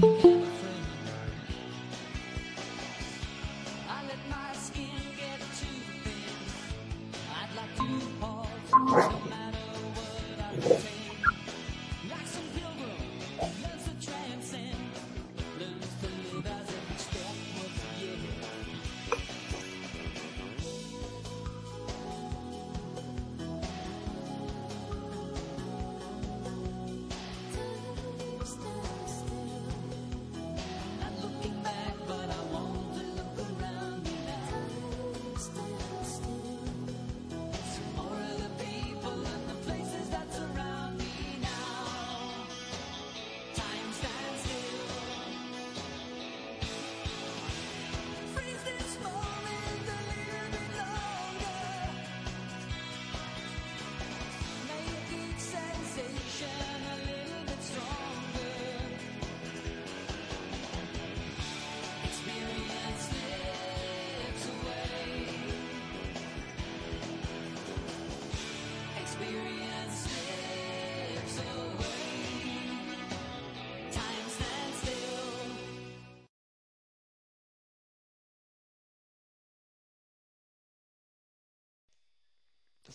[0.00, 0.27] Thank you.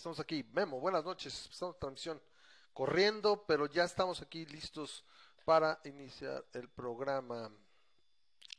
[0.04, 0.44] Estamos aquí.
[0.52, 1.48] Memo, buenas noches.
[1.50, 2.22] Estamos en transmisión
[2.74, 5.02] corriendo, pero ya estamos aquí listos
[5.46, 7.50] para iniciar el programa.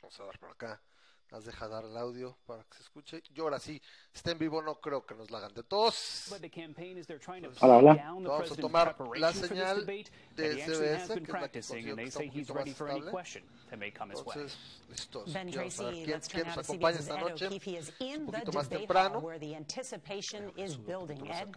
[0.02, 0.82] Vamos a dar por acá.
[1.30, 3.22] Nos deja dar el audio para que se escuche.
[3.32, 3.80] Yo ahora sí,
[4.12, 6.30] está en vivo, no creo que nos la hagan de todos.
[7.62, 7.94] Hola, hola.
[7.94, 12.56] Vamos a tomar la señal de CBS, que es la que que está un poquito
[12.56, 13.12] más estable.
[13.72, 14.58] Entonces,
[14.90, 15.34] listos.
[15.34, 17.46] Ben Quiero saber Tracy, quién, let's quién turn nos out to esta Ed noche.
[17.48, 19.16] O'Keefe is Un in the debate temprano.
[19.20, 21.26] hall where the anticipation is building.
[21.28, 21.50] Ed.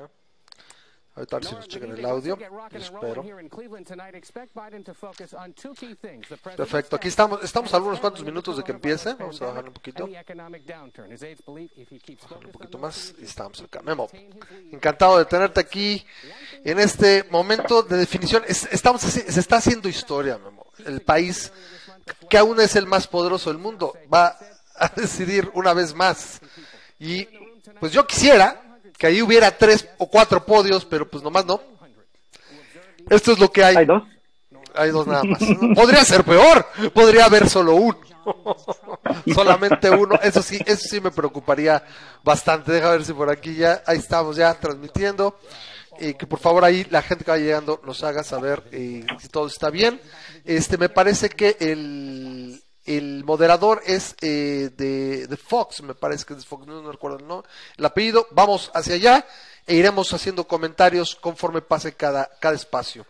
[1.14, 2.38] Ahorita a ver si nos chequen el audio.
[2.70, 3.24] Espero.
[6.56, 9.14] Perfecto, aquí estamos, estamos a algunos cuantos minutos de que empiece.
[9.14, 10.06] Vamos a bajar un poquito.
[10.08, 10.46] Bajar
[12.44, 13.82] un poquito más y estamos acá.
[13.82, 14.08] Memo,
[14.70, 16.04] encantado de tenerte aquí
[16.64, 18.44] en este momento de definición.
[18.46, 20.66] Es- estamos, se está haciendo historia, Memo.
[20.84, 21.52] El país
[22.28, 24.36] que aún es el más poderoso del mundo va
[24.76, 26.40] a decidir una vez más.
[26.98, 27.26] Y
[27.80, 31.60] pues yo quisiera que ahí hubiera tres o cuatro podios, pero pues nomás no.
[33.08, 33.76] Esto es lo que hay.
[33.76, 34.02] Hay dos.
[34.74, 35.40] Hay dos nada más.
[35.74, 36.66] Podría ser peor.
[36.92, 37.98] Podría haber solo uno.
[39.34, 40.18] Solamente uno.
[40.22, 41.82] Eso sí, eso sí me preocuparía
[42.22, 42.72] bastante.
[42.72, 45.38] Deja ver si por aquí ya, ahí estamos ya transmitiendo.
[45.98, 49.46] Que por favor ahí la gente que va llegando nos haga saber eh, si todo
[49.46, 50.00] está bien.
[50.44, 56.34] Este, me parece que el, el moderador es eh, de, de Fox, me parece que
[56.34, 57.44] es de Fox, no, recuerdo ¿no?
[57.76, 58.26] el apellido.
[58.30, 59.26] Vamos hacia allá
[59.66, 63.04] e iremos haciendo comentarios conforme pase cada, cada espacio.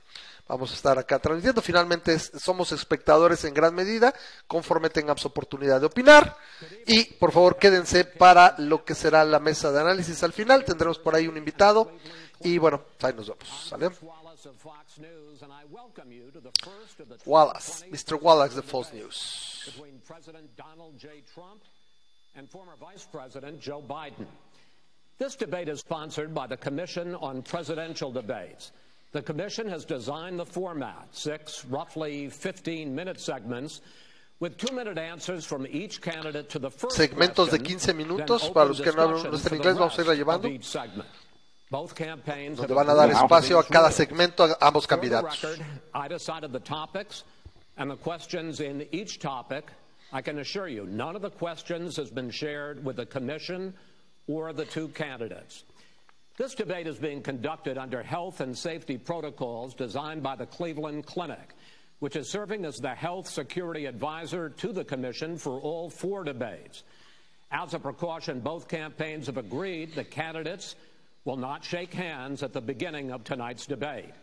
[0.49, 1.61] Vamos a estar acá transmitiendo.
[1.61, 4.15] Finalmente somos espectadores en gran medida,
[4.47, 6.39] conforme tengamos oportunidad de opinar.
[6.87, 10.65] Y por favor quédense para lo que será la mesa de análisis al final.
[10.65, 11.93] Tendremos por ahí un invitado.
[12.41, 13.49] Y bueno, ahí nos vemos.
[13.69, 13.91] ¿sale?
[17.27, 18.21] Wallace, Mr.
[18.21, 19.63] Wallace de Fox News.
[19.67, 21.09] between President Donald J.
[21.35, 21.63] Trump
[22.37, 24.27] and former Vice President Joe Biden.
[25.19, 28.71] This debate is sponsored by the Commission on Presidential Debates.
[29.11, 33.81] The Commission has designed the format, six roughly 15 minute segments.
[34.41, 38.55] With two minute answers from each candidate to the first Segmentos de question, 15 minutos,
[38.55, 40.49] para los que no no están en inglés, vamos a irla llevando.
[41.73, 41.89] Of each segment.
[41.89, 45.43] Both campaigns Donde have van a dar espacio a cada segmento a ambos candidatos.
[45.43, 45.65] record,
[45.95, 47.25] I decided the topics
[47.77, 49.71] and the questions in each topic.
[50.13, 53.75] I can assure you, none of the questions has been shared with the commission
[54.27, 55.65] or the two candidates.
[56.39, 61.55] This debate is being conducted under health and safety protocols designed by the Cleveland Clinic,
[61.99, 66.85] which is serving as the health security advisor to the commission for all four debates.
[67.51, 70.77] As a precaution, both campaigns have agreed the candidates
[71.29, 74.15] will not shake hands at the beginning of tonight's debate.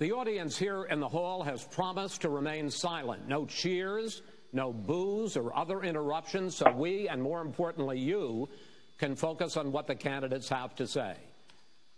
[0.00, 3.26] The audience here in the hall has promised to remain silent.
[3.26, 4.20] No cheers,
[4.52, 8.50] no boos, or other interruptions, so we, and more importantly, you,
[8.98, 11.14] can focus on what the candidates have to say.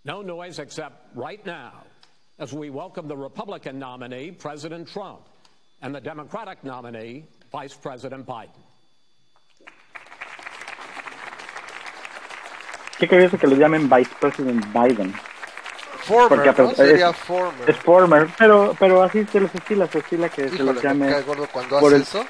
[0.05, 1.83] No noise except right now
[2.39, 5.23] as we welcome the Republican nominee, President Trump,
[5.81, 8.51] and the Democratic nominee, Vice President Biden.
[13.03, 15.13] Qué curioso que lo llamen Vice President Biden.
[16.05, 16.71] Former, ¿no?
[16.71, 17.69] es- Sería former.
[17.69, 20.89] Es former, pero, pero así se los estila, se estila que se Híjole, los me
[20.89, 21.11] llame.
[21.11, 22.25] cae gordo cuando hace el- eso.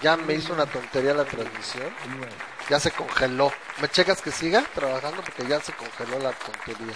[0.00, 1.86] Ya me hizo una tontería la transmisión.
[2.70, 3.50] Ya se congeló.
[3.80, 5.22] ¿Me checas que siga trabajando?
[5.22, 6.94] Porque ya se congeló la tontería.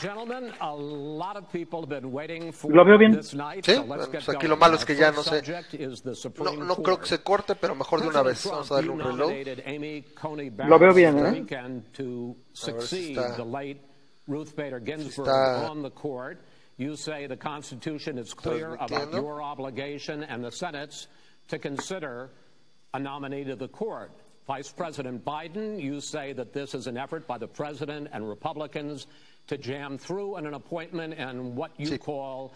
[0.00, 3.12] Gentlemen, a lot of people have been waiting for ¿Lo veo bien?
[3.12, 4.48] this night, Sí, so let's bueno, get pues aquí going.
[4.50, 5.44] lo malo es que ya no sé.
[5.44, 7.06] subject is the No, Supreme no creo que Court.
[7.06, 8.44] se corte, pero mejor de una vez.
[8.46, 9.44] Vamos a darle un President reloj.
[9.44, 11.30] Trump, you Amy Coney Lo veo Barrett bien, ¿eh?
[11.32, 13.80] weekend to ver si succeed está- the late
[14.26, 16.38] Ruth Bader Ginsburg Está- on the court.
[16.78, 21.06] You say the Constitution is clear about your obligation and the Senate's
[21.48, 22.30] to consider
[22.94, 24.10] a nominee to the court.
[24.48, 29.06] Vice President Biden, you say that this is an effort by the president and Republicans
[29.48, 31.98] to jam through in an appointment and what you Sí.
[32.00, 32.52] call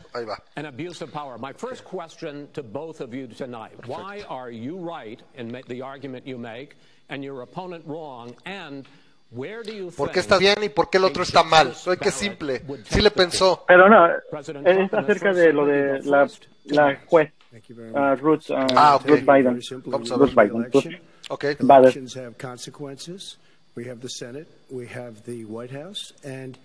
[0.56, 1.36] an abuse of power.
[1.38, 5.82] My first question to both of you tonight why are you right in ma- the
[5.82, 6.76] argument you make
[7.08, 8.34] and your opponent wrong?
[8.46, 8.86] And
[9.30, 11.66] where do you ¿Por qué think está bien y por qué el otro está mal?
[11.68, 12.60] Justice Oye, qué Barrett simple.
[12.68, 13.64] would Sí le take the pensó.
[13.66, 16.28] Pero no, President es the acerca de lo de la,
[16.66, 18.14] la juez Thank you very uh.
[18.16, 19.06] Ruth, uh, Ah, ok.
[19.08, 19.44] Ruth Biden.
[19.54, 20.34] Very simply, Vamos a we ver.
[20.52, 20.72] won the Biden.
[20.72, 21.00] election.
[21.30, 21.44] Ok.
[21.60, 23.38] Elections have consequences.
[23.74, 26.56] We have the Senate, we have the White House, and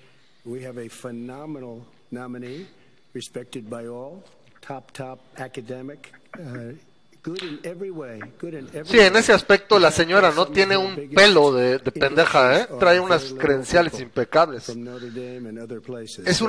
[0.46, 2.68] we have a phenomenal nominee,
[3.14, 4.24] respected by all,
[4.62, 6.74] top, top academic, uh,
[7.22, 10.78] good in every way, good in every Sí, en ese aspecto la señora no tiene
[10.78, 12.68] un pelo de, de pendeja, ¿eh?
[12.80, 14.70] Trae unas credenciales impecables.
[14.70, 14.98] Es una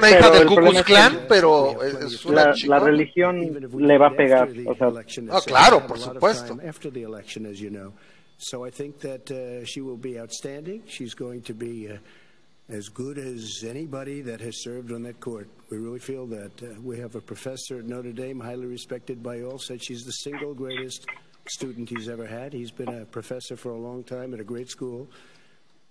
[0.09, 3.99] Pero hija del el Ku Klux Klan, pero es es una La, la religión le
[3.99, 4.49] va a pegar.
[4.67, 4.89] O sea,
[5.31, 6.59] Ah, claro, por supuesto.
[8.39, 10.83] So I think that uh, she will be outstanding.
[10.89, 11.99] She's going to be uh,
[12.73, 15.47] as good as anybody that has served on that court.
[15.71, 16.63] We really feel that.
[16.63, 20.13] Uh, we have a professor at Notre Dame, highly respected by all, said she's the
[20.13, 21.07] single greatest
[21.51, 22.55] student he's ever had.
[22.55, 25.07] He's been a professor for a long time at a great school.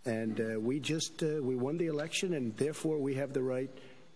[0.05, 3.69] And uh, we just uh, we won the election, and therefore we have the right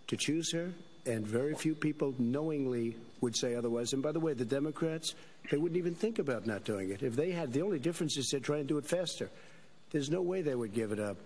[0.07, 0.73] to choose her.
[1.05, 3.93] And very few people knowingly would say otherwise.
[3.93, 5.13] And by the way, the Democrats
[5.51, 7.53] they wouldn't even think about not doing it if they had.
[7.53, 9.29] The only difference is they're trying to do it faster.
[9.91, 11.17] There's no way they would give it up.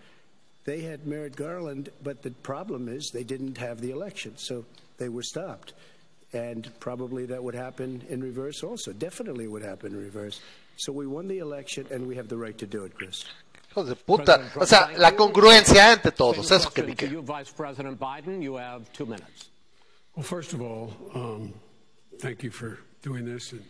[0.66, 4.66] They had Merrick Garland, but the problem is they didn't have the election, so
[4.98, 5.74] they were stopped.
[6.34, 8.94] And probably that would happen in reverse also.
[8.94, 10.40] Definitely would happen in reverse.
[10.78, 13.26] So we won the election, and we have the right to do it, Chris.
[13.74, 14.50] Hijos de puta.
[14.56, 16.48] O sea, la congruencia ante todos.
[16.48, 17.12] Same Eso que ni question to qué.
[17.12, 18.42] you, Vice President Biden.
[18.42, 19.50] You have two minutes.
[20.16, 21.54] Well, first of all, um,
[22.20, 23.64] thank you for doing this and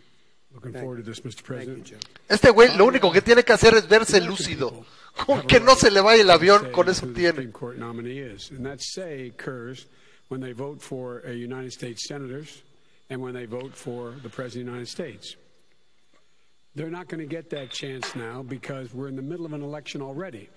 [0.54, 1.22] looking forward to this, Mr.
[1.22, 1.84] Thank you, President.
[1.84, 1.98] Joe.
[2.28, 4.84] Este güey lo único que tiene que hacer es verse lúcido.
[5.26, 7.30] Con que no se le vaya el avión, con eso tiene.
[7.30, 9.86] Supreme Court nominee and that say occurs
[10.28, 12.62] when they vote for a United States senators
[13.10, 15.36] and when they vote for the President of the United States.
[16.76, 19.62] They're not going to get that chance now because we're in the middle of an
[19.62, 20.48] election already.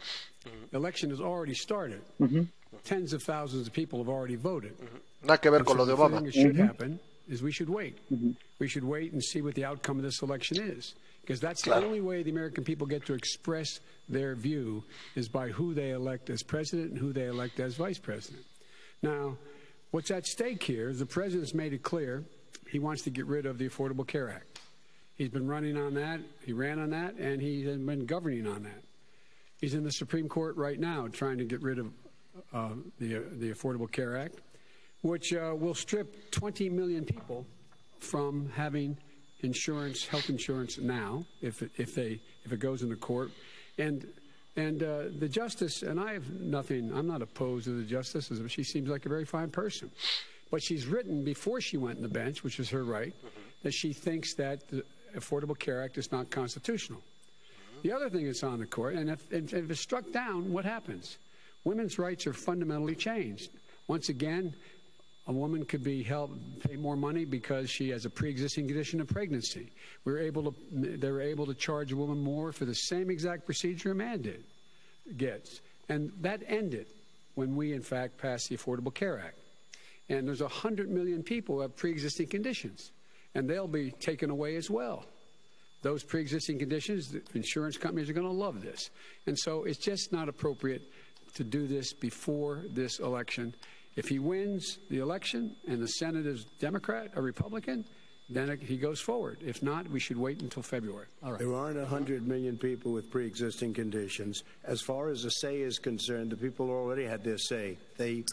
[0.71, 2.01] The election has already started.
[2.21, 2.43] Mm-hmm.
[2.83, 4.73] Tens of thousands of people have already voted.
[5.23, 6.23] Nada que ver And so the thing Obama.
[6.23, 6.65] that should mm-hmm.
[6.65, 7.97] happen is we should wait.
[8.63, 10.95] We should wait and see what the outcome of this election is.
[11.19, 11.81] Because that's Claro.
[11.81, 15.89] the only way the American people get to express their view is by who they
[15.91, 18.45] elect as president and who they elect as vice president.
[19.01, 19.37] Now,
[19.91, 22.23] what's at stake here is the president's made it clear
[22.71, 24.61] he wants to get rid of the Affordable Care Act.
[25.15, 28.63] He's been running on that, he ran on that, and he has been governing on
[28.63, 28.81] that.
[29.59, 31.87] He's in the Supreme Court right now trying to get rid of
[32.53, 34.39] uh, the, uh, the Affordable Care Act,
[35.01, 37.45] which uh, will strip 20 million people
[38.03, 38.97] from having
[39.41, 43.31] insurance, health insurance now, if it, if they if it goes into court,
[43.77, 44.05] and
[44.55, 46.91] and uh, the justice and I have nothing.
[46.93, 48.31] I'm not opposed to the justice.
[48.47, 49.89] She seems like a very fine person,
[50.51, 53.13] but she's written before she went in the bench, which is her right,
[53.63, 54.83] that she thinks that the
[55.15, 57.01] Affordable Care Act is not constitutional.
[57.83, 60.63] The other thing that's on the court, and if, if, if it's struck down, what
[60.63, 61.17] happens?
[61.65, 63.49] Women's rights are fundamentally changed.
[63.87, 64.53] Once again,
[65.27, 69.07] a woman could be helped pay more money because she has a pre-existing condition of
[69.07, 69.71] pregnancy.
[70.03, 73.09] We were able to they were able to charge a woman more for the same
[73.09, 74.43] exact procedure a man did
[75.17, 76.87] gets, and that ended
[77.35, 79.37] when we in fact passed the Affordable Care Act.
[80.09, 82.91] And there's hundred million people who have pre-existing conditions,
[83.35, 85.05] and they'll be taken away as well
[85.83, 88.89] those pre-existing conditions, insurance companies are going to love this.
[89.27, 90.81] And so it's just not appropriate
[91.35, 93.53] to do this before this election.
[93.95, 97.85] If he wins the election and the Senate is Democrat or Republican,
[98.29, 99.37] then it- he goes forward.
[99.45, 101.07] If not, we should wait until February.
[101.21, 101.39] All right.
[101.39, 104.43] There aren't 100 million people with pre existing conditions.
[104.63, 107.77] As far as the say is concerned, the people already had their say.
[107.97, 108.23] They.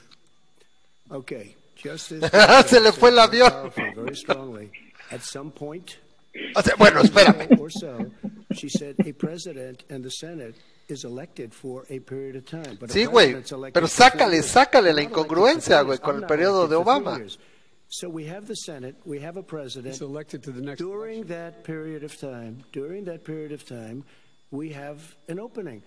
[1.10, 2.20] Okay, Justice.
[2.66, 3.94] Se le fue el very avión.
[3.96, 4.70] Very strongly.
[5.10, 5.98] At some point,
[6.56, 7.58] O sea, bueno, espérame.
[7.58, 8.08] or so,
[8.54, 10.54] she said a president and the Senate
[10.90, 12.76] is elected for a period of time.
[12.78, 15.82] But a Sí, güey, elected pero for sácale, sácale la I'm not elected for incongruencia,
[15.82, 17.16] güey, con el periodo de three Obama.
[17.18, 17.38] years.
[17.88, 19.94] So we have the Senate, we have a president.
[19.94, 21.28] He's elected to the next During election.
[21.28, 24.04] that period of time, during that period of time,
[24.52, 25.82] we have an opening.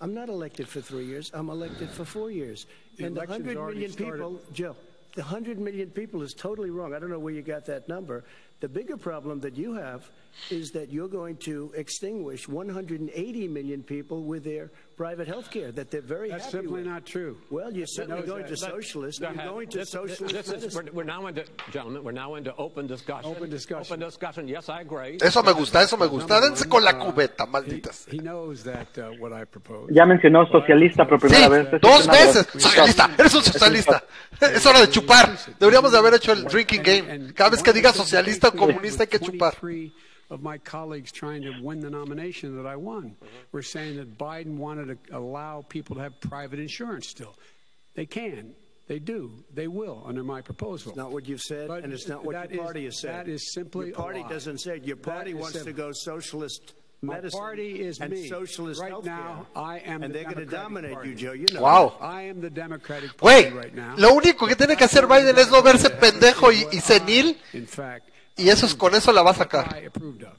[0.00, 1.30] I'm not elected for three years.
[1.34, 2.66] I'm elected for four years.
[2.96, 4.12] The and the election's 100 already million started.
[4.18, 4.76] people, Joe,
[5.16, 6.94] the 100 million people is totally wrong.
[6.94, 8.22] I don't know where you got that number.
[8.60, 10.08] The bigger problem that you have
[10.50, 15.90] is that you're going to extinguish 180 million people with their private health care that
[15.90, 16.86] they're very That's happy simply with.
[16.86, 17.36] not true.
[17.50, 19.20] Well, you're certainly going to Let- socialist.
[19.20, 22.34] go You're going to This- socialist this is, we're, we're now into, gentlemen, we're now
[22.34, 23.30] into open discussion.
[23.30, 23.92] Open discussion.
[23.92, 24.48] Open discussion.
[24.48, 25.18] Yes, I agree.
[25.20, 26.40] Eso me gusta, eso me gusta.
[26.40, 28.06] Dense con la uh, cubeta, he- malditas.
[28.10, 29.92] He, knows that uh, what I propose.
[29.92, 31.66] Ya mencionó socialista por Sí, primera vez.
[31.68, 32.46] Esa es dos veces.
[32.62, 34.04] Socialista, eres un socialista.
[34.40, 35.36] Es hora de chupar.
[35.60, 37.32] Deberíamos de haber hecho el drinking game.
[37.34, 39.54] Cada vez que diga socialista o comunista hay que chupar.
[40.28, 43.26] 23 of my colleagues trying to win the nomination that I won mm-hmm.
[43.52, 47.34] were saying that Biden wanted to allow people to have private insurance still.
[47.94, 48.54] They can.
[48.86, 49.30] They do.
[49.52, 50.94] They will under my proposal.
[50.96, 53.26] not what you've said, But and it's not what that your is- party has said.
[53.26, 54.28] that is simply your party a lie.
[54.30, 54.84] doesn't say it.
[54.84, 58.28] Your party is wants to go socialist My medicine party is and me.
[58.28, 59.04] socialist Right healthcare.
[59.04, 61.08] now, I am and the they're going to Democratic dominate Party.
[61.10, 61.32] you, Joe.
[61.32, 61.62] You know.
[61.62, 61.96] Wow.
[62.00, 63.94] I am the Democratic Party Güey, right now.
[63.98, 67.66] lo único que tiene que hacer Biden es no verse pendejo y, y senil In
[67.66, 68.08] fact,
[68.38, 69.74] y eso es con eso la va a sacar.
[69.74, 70.36] I approved of.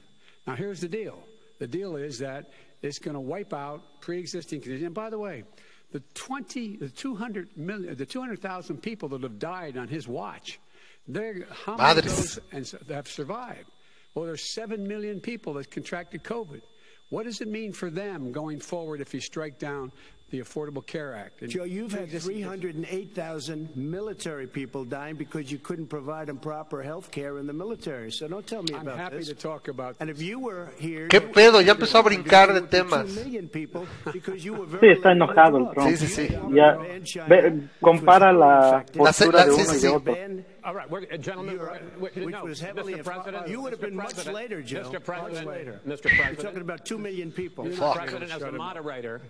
[0.48, 1.22] Now, here's the deal.
[1.60, 2.52] The deal is that
[2.82, 4.86] it's going to wipe out pre-existing conditions.
[4.86, 5.44] And by the way,
[5.92, 10.60] the 20, the 200 million, the 200,000 people that have died on his watch,
[11.08, 12.40] they're how many Madres.
[12.52, 13.70] those have survived?
[14.14, 16.62] Well, there's 7 million people that contracted COVID.
[17.10, 19.92] What does it mean for them going forward if you strike down
[20.30, 21.42] the Affordable Care Act?
[21.42, 27.12] And Joe, you've had 308,000 military people dying because you couldn't provide them proper health
[27.12, 28.12] care in the military.
[28.12, 29.28] So don't tell me I'm about happy this.
[29.30, 31.62] to talk about And if you were here, ¿Qué you- pedo?
[31.62, 33.16] Ya empezó a brincar de There would be temas.
[33.16, 35.74] two million people because you were Sí, very está enojado el liberal.
[35.74, 35.98] Trump.
[35.98, 36.56] Sí, sí, sí.
[36.56, 39.82] Ya, ve, compara la postura de sí, uno sí, y sí.
[39.82, 40.14] de otro.
[40.14, 41.70] Ben, All right, we're, gentlemen, You're-
[42.00, 42.98] we're, we're, which no, was heavily Mr.
[42.98, 43.86] in- President, you would have Mr.
[43.86, 44.82] been much President, later, Joe.
[44.84, 44.94] Mr.
[44.94, 45.82] Much President, later.
[45.88, 45.90] Mr.
[45.90, 47.64] We're President, talking about two million people.
[47.66, 47.76] Mr.
[47.76, 47.96] Fuck.
[47.96, 49.22] President, as a moderator,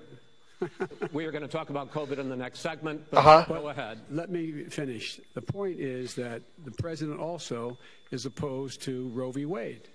[1.13, 3.03] we are going to talk about COVID in the next segment.
[3.11, 3.45] But Uh-huh.
[3.47, 3.99] Go ahead.
[4.09, 5.19] Let me finish.
[5.33, 7.77] The point is that the president also
[8.11, 9.45] is opposed to Roe v.
[9.45, 9.87] Wade.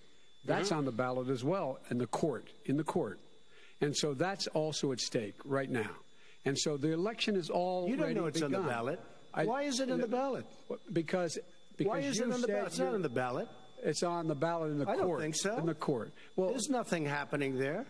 [0.47, 0.79] That's Mm-hmm.
[0.79, 3.19] on the ballot as well in the court, in the court.
[3.81, 5.91] And so that's also at stake right now.
[6.45, 9.01] And so the election is all You don't know it's on the ballot.
[9.35, 10.47] Why is it on the ballot?
[10.93, 11.39] Because
[11.77, 12.67] because Why is you it on the ballot?
[12.69, 13.49] It's not you're- on the ballot.
[13.83, 15.59] It's on the ballot in the I don't think so.
[15.59, 16.13] In the court.
[16.37, 17.85] Well, There's nothing happening there.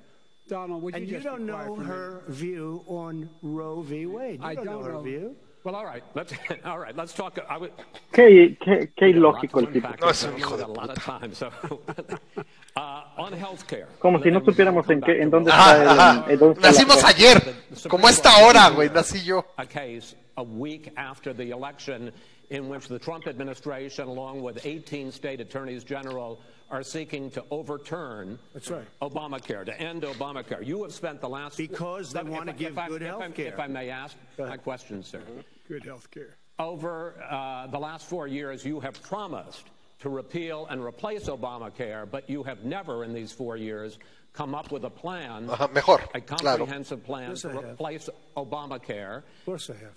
[0.49, 1.87] Donald, would And you you just don't know for a minute?
[1.87, 4.07] her view on Roe v.
[4.07, 4.41] Wade.
[4.41, 5.03] You I don't, don't know her know.
[5.03, 5.37] view.
[5.65, 6.03] Well, all right.
[6.15, 6.35] Let's
[6.67, 6.95] all right.
[6.95, 7.39] Let's talk.
[7.49, 7.73] I would,
[8.13, 9.89] Qué, qué, qué a ilógico el tipo.
[10.01, 11.33] No, es un hijo de got a lot of time.
[11.35, 11.51] So,
[12.77, 13.87] uh, on healthcare.
[13.99, 16.33] Como si no supiéramos en qué, en dónde está Ajá, el, ajá.
[16.33, 17.09] en dónde está Nacimos cosa.
[17.09, 17.55] ayer,
[17.89, 19.45] como esta hora, güey, nací yo.
[19.57, 22.13] a case a week after the election
[22.51, 26.41] in which the Trump administration, along with 18 state attorneys general,
[26.71, 28.85] are seeking to overturn That's right.
[29.03, 30.65] Obamacare, to end Obamacare.
[30.67, 33.35] You have spent the last Because they wanna give if I- good if I- health
[33.35, 33.47] care.
[33.47, 34.63] If I may ask Go my ahead.
[34.63, 35.23] question, sir.
[35.69, 36.37] Good health care.
[36.59, 39.67] Over uh, the last four years, you have promised
[40.01, 43.99] to repeal and replace Obamacare, but you have never in these four years
[44.33, 46.59] come up with a plan, Ajá, mejor, a claro.
[46.59, 49.19] comprehensive plan to replace Obamacare.
[49.19, 49.95] Of course I have.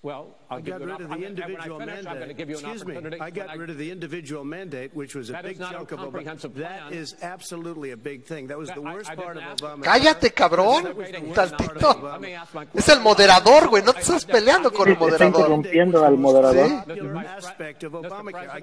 [0.00, 2.38] Well, I'll I got rid of the individual mandate.
[2.38, 2.96] Excuse me.
[3.20, 6.54] I got rid of the individual mandate, which was a big chunk of Obama.
[6.54, 8.46] That is absolutely a big thing.
[8.46, 9.82] That was the worst part of Obama.
[9.82, 10.86] Cállate, cabrón.
[12.74, 13.82] Es el moderador, güey.
[13.82, 15.40] No te estás peleando con el moderador.
[15.40, 16.84] Interrumpiendo al moderador.
[17.36, 18.62] aspect Obamacare.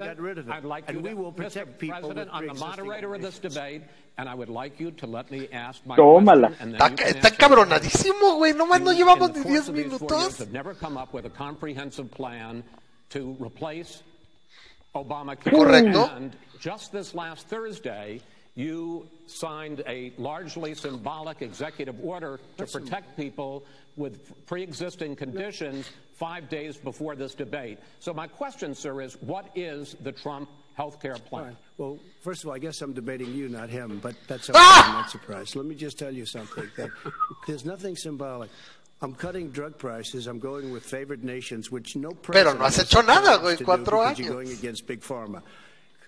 [4.18, 4.24] Moderator of this conditions.
[4.24, 6.52] debate, and I would like you to let me ask my Tómala.
[6.60, 10.20] and then Está, está cabronadísimo, güey, nomás no llevamos ni 10 of these four minutos.
[10.22, 12.62] years, have never come up with a comprehensive plan
[13.10, 14.02] to replace
[14.94, 15.52] Obamacare.
[15.52, 16.16] Correcto.
[16.16, 18.20] And just this last Thursday,
[18.54, 23.64] you signed a largely symbolic executive order to protect people
[23.98, 27.78] with pre-existing conditions five days before this debate.
[28.00, 31.44] So my question, sir, is what is the Trump health care plan?
[31.44, 31.56] Fine.
[31.78, 34.58] Well, first of all, I guess I'm debating you, not him, but that's okay.
[34.60, 34.88] Ah!
[34.88, 35.56] I'm not surprised.
[35.56, 36.70] Let me just tell you something.
[36.76, 36.90] That
[37.46, 38.50] there's nothing symbolic.
[39.02, 40.26] I'm cutting drug prices.
[40.26, 43.58] I'm going with favored nations, which no president no has has hecho nada, courage güey,
[43.58, 45.42] to do cuatro because You're going against big pharma.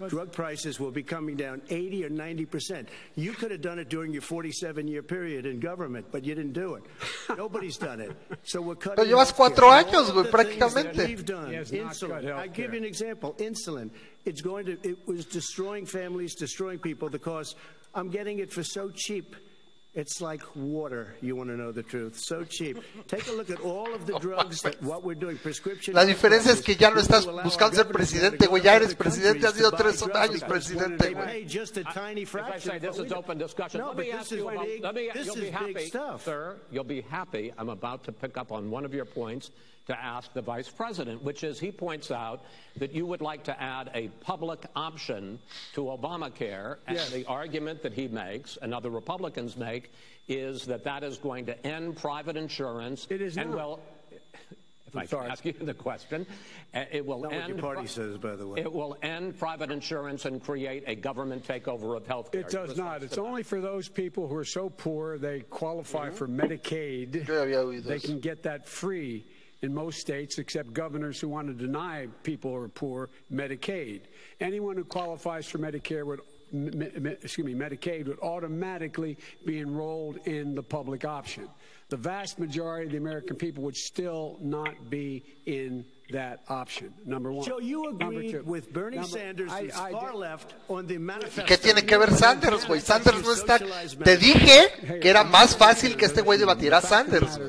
[0.06, 2.88] Drug prices will be coming down 80 or 90 percent.
[3.16, 6.74] You could have done it during your 47-year period in government, but you didn't do
[6.74, 6.84] it.
[7.36, 8.12] Nobody's done it.
[8.44, 9.04] So we're cutting.
[9.04, 9.36] Pero llevas healthcare.
[9.36, 11.06] cuatro All años, of güey, the things that prácticamente.
[11.06, 11.48] we've done.
[11.50, 12.32] He has not Insulin.
[12.36, 13.34] I give you an example.
[13.38, 13.90] Insulin.
[14.24, 14.78] It's going to.
[14.82, 17.56] It was destroying families, destroying people The cost.
[17.94, 19.34] I'm getting it for so cheap.
[19.98, 21.16] It's like water.
[21.20, 22.16] You want to know the truth?
[22.16, 22.78] So cheap.
[23.08, 25.36] Take a look at all of the oh drugs that what we're doing.
[25.38, 25.92] Prescription.
[25.94, 27.08] La drug diferencia es que ya no prices.
[27.08, 28.60] estás We will allow buscando ser our governors now to presidente, go güey.
[28.60, 31.26] to Ya other eres presidente, has sido tres años presidente, güey.
[31.26, 32.70] pay just a tiny If I fraction.
[32.70, 34.48] say this what is we- open discussion, No, let but me this ask is you
[34.48, 36.24] about, big- let me, this you'll is be happy, big stuff.
[36.24, 37.52] sir, you'll be happy.
[37.58, 39.50] I'm about to pick up on one of your points
[39.88, 42.44] to ask the vice president, which is he points out
[42.76, 45.38] that you would like to add a public option
[45.74, 47.10] to Obamacare, and Yes.
[47.10, 49.87] the argument that he makes and other Republicans make
[50.28, 53.06] is that that is going to end private insurance.
[53.10, 53.56] It is and not.
[53.56, 53.80] will.
[54.88, 55.30] If I can sorry.
[55.30, 56.26] ask you the question,
[56.74, 57.48] uh, it will Not what end.
[57.50, 58.60] your party pri- says, by the way.
[58.60, 62.40] It will end private insurance and create a government takeover of health care.
[62.40, 63.02] It does not.
[63.02, 67.28] It's only for those people who are so poor they qualify for Medicaid.
[67.28, 69.26] Yo ya They can get that free
[69.60, 74.02] in most states, except governors who want to deny people who are poor Medicaid.
[74.40, 76.20] Anyone who qualifies for Medicare would.
[76.52, 81.48] Excuse me, Medicaid would automatically be enrolled in the public option.
[81.88, 87.30] The vast majority of the American people would still not be in that option, number
[87.32, 87.44] one.
[87.44, 91.42] So you agree with Bernie Sanders I, far left on the manifesto.
[91.42, 92.80] ¿Y qué tiene que ver Sanders, güey?
[92.80, 93.58] Sanders no está...
[93.58, 97.38] Te dije que era más fácil que este güey debatiera a Sanders.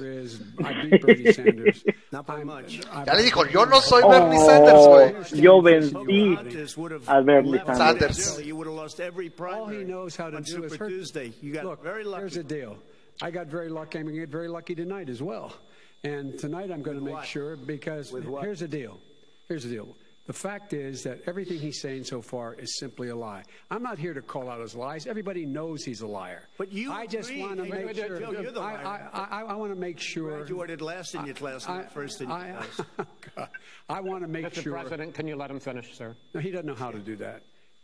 [3.06, 5.42] ya le dijo, yo no soy Bernie oh, Sanders, güey.
[5.42, 6.38] Yo vendí
[7.08, 8.18] a Bernie Sanders.
[8.18, 8.42] Sanders.
[13.32, 14.26] Got very lucky.
[14.26, 15.54] Very lucky tonight as well.
[16.04, 17.26] And tonight I'm going to make what?
[17.26, 18.44] sure because With what?
[18.44, 19.00] here's the deal.
[19.48, 19.96] Here's the deal.
[20.30, 23.42] The fact is that everything he's saying so far is simply a lie.
[23.72, 25.08] I'm not here to call out his lies.
[25.08, 26.48] Everybody knows he's a liar.
[26.56, 28.20] But you I just want to make sure.
[28.20, 29.10] Joe, you're the I, liar.
[29.12, 30.38] I, I, I want to make sure.
[30.38, 33.50] Graduated last in your class, not first in your I, class.
[33.90, 34.62] I want to make Mr.
[34.62, 34.74] sure.
[34.74, 36.16] President, can you let him finish, sir?
[36.36, 37.42] No, he doesn't know how to do that.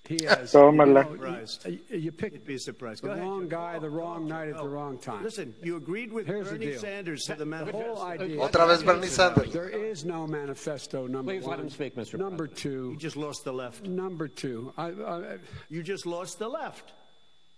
[0.07, 0.53] He has.
[0.53, 1.09] Tómala.
[1.12, 1.65] Surprised.
[1.67, 3.01] you, you pick You'd be surprised.
[3.01, 3.47] the Go ahead, wrong Joe.
[3.57, 5.24] guy, the wrong night at the wrong time.
[5.24, 6.79] Listen, you agreed with Here's the Bernie deal.
[6.79, 7.95] Sanders to the The manifesto.
[7.95, 8.38] whole idea.
[8.39, 9.51] Otra vez Bernie Sanders.
[9.51, 11.07] There is no manifesto.
[11.07, 11.51] Number Please one.
[11.51, 12.19] let him speak, Mr.
[12.19, 12.95] Number You two.
[12.97, 13.86] just lost the left.
[13.88, 14.73] Number two.
[14.77, 15.38] I, I,
[15.69, 16.93] You just lost the left.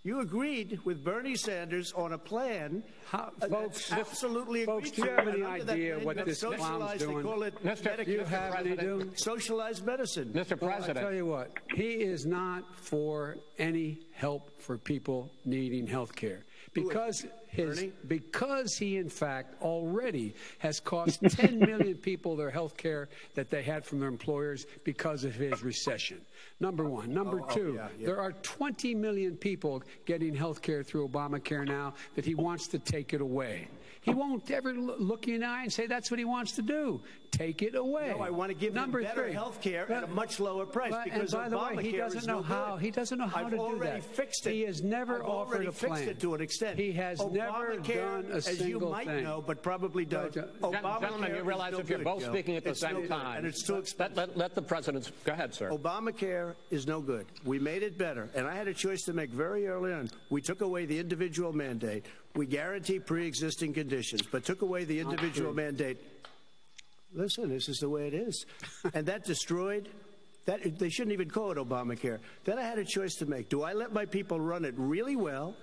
[0.08, 2.82] You agreed with Bernie Sanders on a plan.
[3.04, 6.24] How- uh, folks, absolutely folks, agreed do you have any And under that idea what
[6.24, 7.16] this clown's socialized, doing?
[7.18, 7.82] They call it Mr.
[7.82, 8.08] Medicare.
[8.08, 9.10] you have any do?
[9.16, 10.30] Socialized medicine.
[10.32, 10.58] Mr.
[10.58, 10.98] Well, I President.
[11.04, 16.46] tell you what, he is not for any help for people needing health care.
[16.86, 23.08] Because his because he in fact already has cost 10 million people their health care
[23.34, 26.20] that they had from their employers because of his recession.
[26.60, 28.06] Number 1, number 2, yeah, yeah.
[28.06, 32.78] there are 20 million people getting health care through Obamacare now that he wants to
[32.78, 33.68] take it away.
[34.08, 36.62] He won't ever look you in the eye and say that's what he wants to
[36.62, 37.00] do.
[37.30, 38.14] Take it away.
[38.16, 40.90] No, I want to give Number them better health care at a much lower price
[40.92, 42.74] but- because and by the way, he Obamacare doesn't know no how.
[42.76, 42.84] good.
[42.84, 44.04] He doesn't know how I've to do already that.
[44.16, 44.52] fixed it.
[44.54, 46.08] He has never I've offered already a fixed plan.
[46.08, 46.78] it to an extent.
[46.78, 49.24] He has never Obamacare, done a as you single might thing.
[49.24, 50.32] know, but probably don't.
[50.32, 52.32] Gen- Obamacare Gentlemen, you is realize no if you're good, both Joe.
[52.32, 54.16] speaking at the It's no same good, time, and it's too let, expensive.
[54.16, 55.68] let, let the president go ahead, sir.
[55.70, 57.26] Obamacare is no good.
[57.44, 60.08] We made it better, and I had a choice to make very early on.
[60.30, 62.06] We took away the individual mandate.
[62.38, 65.98] We guarantee pre-existing conditions, but took away the individual mandate.
[67.12, 68.46] Listen, this is the way it is,
[68.94, 69.88] and that destroyed.
[70.44, 72.20] That they shouldn't even call it Obamacare.
[72.44, 73.48] Then I had a choice to make.
[73.48, 75.56] Do I let my people run it really well?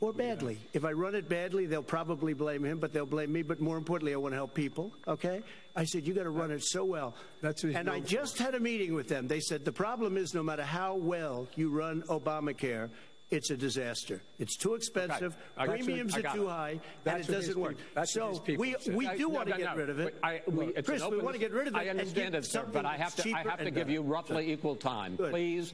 [0.00, 0.58] Or badly.
[0.72, 3.42] If I run it badly, they'll probably blame him, but they'll blame me.
[3.42, 4.90] But more importantly, I want to help people.
[5.06, 5.42] Okay?
[5.76, 7.14] I said, you got to run it so well.
[7.42, 9.28] That's what and I just had a meeting with them.
[9.28, 12.90] They said the problem is no matter how well you run Obamacare,
[13.30, 14.22] it's a disaster.
[14.38, 15.36] It's too expensive.
[15.56, 15.84] I got it.
[15.84, 16.50] Premiums are too it.
[16.50, 17.76] high, That's and it doesn't work.
[17.78, 18.94] people- so his we said.
[18.94, 19.76] we I- do no, want to no, get no.
[19.76, 20.16] rid of it.
[20.22, 21.78] I, we, Chris, we want to get rid of it.
[21.78, 24.12] I understand it, sir, but I have to, I have to and give you better.
[24.12, 25.16] roughly equal time.
[25.16, 25.30] Good.
[25.30, 25.72] Please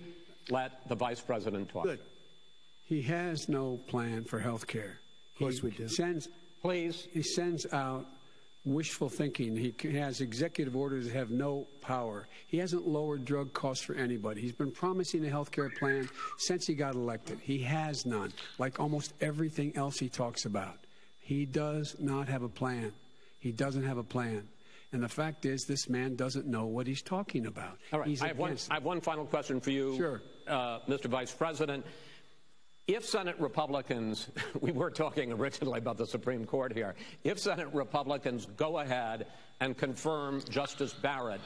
[0.49, 1.85] let the vice president talk.
[1.85, 2.01] Good.
[2.85, 4.99] He has no plan for health care.
[5.35, 5.89] Of course we do.
[5.89, 6.29] Sends,
[6.63, 7.07] Please.
[7.13, 8.07] he sends out
[8.65, 9.57] wishful thinking.
[9.57, 12.29] He has executive orders that have no power.
[12.47, 14.41] He hasn't lowered drug costs for anybody.
[14.41, 17.39] He's been promising a health care plan since he got elected.
[17.41, 20.77] He has none, like almost everything else he talks about.
[21.21, 22.93] He does not have a plan.
[23.39, 24.47] He doesn't have a plan.
[24.93, 27.79] And the fact is, this man doesn't know what he's talking about.
[27.93, 28.21] All right.
[28.23, 30.21] I have, one, I have one final question for you, Sure.
[30.49, 31.07] uh, Mr.
[31.07, 31.87] Vice President.
[32.93, 34.27] If Senate Republicans,
[34.61, 39.27] we were talking originally about the Supreme Court here, if Senate Republicans go ahead
[39.61, 41.41] and confirm Justice Barrett,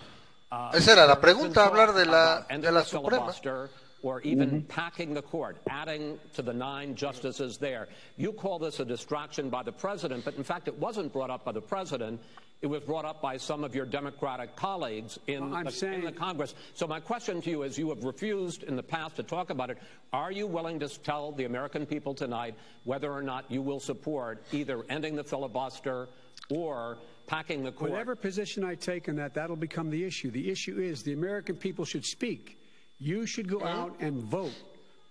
[0.50, 3.10] uh, Esa era la there has been pregunta, hablar de la- de la Suprema.
[3.10, 3.68] filibuster
[4.02, 7.88] Or even packing the court, adding to the nine justices there.
[8.18, 11.42] You call this a distraction by the president, but in fact, it wasn't brought up
[11.44, 12.20] by the president.
[12.62, 16.04] It was brought up by some of your Democratic colleagues in, Well, the, saying- in
[16.06, 16.54] the Congress.
[16.74, 19.68] So my question to you is, you have refused in the past to talk about
[19.68, 19.78] it.
[20.14, 24.44] Are you willing to tell the American people tonight whether or not you will support
[24.52, 26.08] either ending the filibuster
[26.48, 27.90] or packing the court?
[27.90, 30.30] Whatever position I take on that, that'll become the issue.
[30.30, 32.58] The issue is the American people should speak.
[32.98, 34.54] You should go out and vote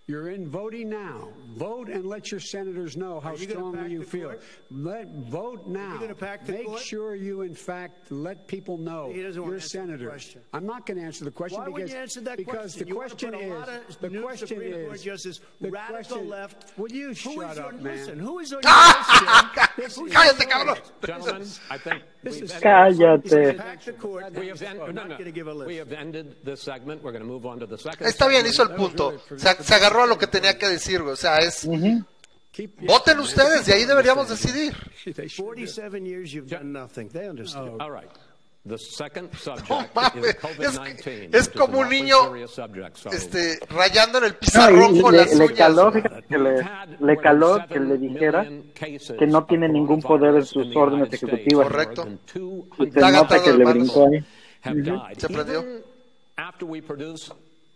[0.06, 1.30] You're in voting now.
[1.56, 4.30] Vote and let your senators know how you strongly you feel.
[4.32, 4.42] court?
[4.70, 5.98] Let vote now.
[5.98, 6.82] gonna pack the Make court?
[6.82, 10.10] sure you, in fact, let people know He doesn't you're answer senator.
[10.10, 10.42] question.
[10.52, 12.80] I'm not going to answer the question Why because you answer that because question?
[12.84, 16.78] the You question is the new question Supreme is justice, the radical question- left.
[16.78, 17.84] Will you shut is up, man?
[17.96, 20.08] Listen, who is on your list, This Jim?
[20.08, 21.06] is- Cállate.
[21.06, 23.58] Gentlemen, I think This is- Cállate.
[23.58, 24.34] Pack the court.
[24.34, 25.16] We have, end- I'm no, not no.
[25.16, 25.68] going to give a list.
[25.68, 27.02] we have ended this segment.
[27.04, 28.06] We're going to move on to the second.
[28.08, 29.18] Está bien, hizo el punto.
[29.38, 31.14] Se, se agarró a lo que tenía que decir, güey.
[31.14, 31.68] O sea, es.
[32.82, 34.74] Voten ustedes y ahí deberíamos decidir.
[35.06, 35.66] They should do.
[35.66, 37.10] 47 years you've done nothing.
[37.10, 37.82] They understand.
[37.82, 38.10] All right.
[38.66, 41.10] The second No subject mames, is es, COVID-19.
[41.10, 45.12] es which is como un niño serious subject, so- este, rayando en el pizarrón con
[45.12, 45.58] le, las le uñas.
[45.58, 46.38] caló, que
[47.02, 48.48] le, caló que 7 le dijera
[49.20, 51.68] que no tiene ningún poder en sus órdenes ejecutivas.
[51.68, 52.06] Correcto.
[52.06, 54.26] More than Y 200 se nota que le brincó ahí.
[55.18, 55.66] Se prendió.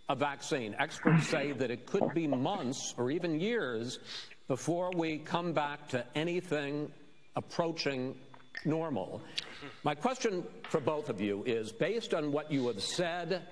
[0.09, 3.39] Even after we produce a vaccine, experts say that it could be months or even
[3.39, 3.99] years
[4.47, 6.91] before we come back to anything
[7.35, 8.15] approaching
[8.65, 9.21] normal.
[9.83, 13.43] My question for both of you is based on what you have said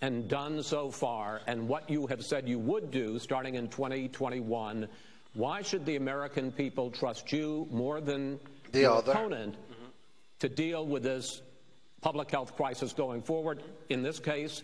[0.00, 4.88] and done so far and what you have said you would do starting in 2021,
[5.34, 8.38] why should the American people trust you more than
[8.72, 9.12] The your other.
[9.12, 9.56] opponent
[10.40, 11.42] to deal with this
[12.00, 13.62] public health crisis going forward.
[13.88, 14.62] In this case,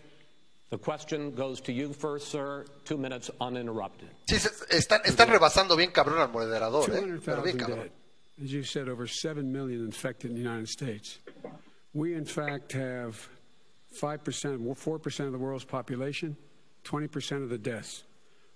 [0.71, 2.65] the question goes to you first, sir.
[2.85, 4.09] Two minutes uninterrupted.
[4.29, 7.19] Sí, se- están, están rebasando bien cabrón al moderador, ¿eh?
[7.23, 7.77] Pero bien cabrón.
[7.83, 7.91] dead.
[8.43, 11.19] As you said, over 7 million infected in the United States.
[11.93, 13.29] We, in fact, have
[14.01, 14.23] 5%,
[14.75, 16.35] 4% of the world's population,
[16.85, 18.03] 20% of the deaths.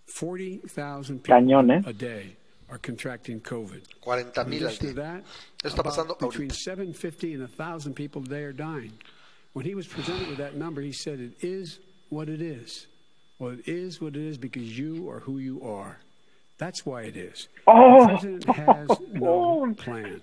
[0.08, 1.84] 40,000 people Cañón, ¿eh?
[1.89, 2.36] a day
[2.69, 3.82] are contracting COVID.
[4.01, 4.95] 40 In mil al addition día.
[4.95, 5.23] that,
[5.63, 6.56] está pasando between ahorita.
[6.56, 8.93] 750 and 1,000 people a day are dying.
[9.54, 11.80] When he was presented with that number, he said, It is
[12.15, 12.88] what it is.
[13.38, 15.99] Well, it is what it is because you are who you are.
[16.58, 17.49] That's why it is.
[17.67, 18.08] Oh.
[18.08, 20.21] The president has no plan.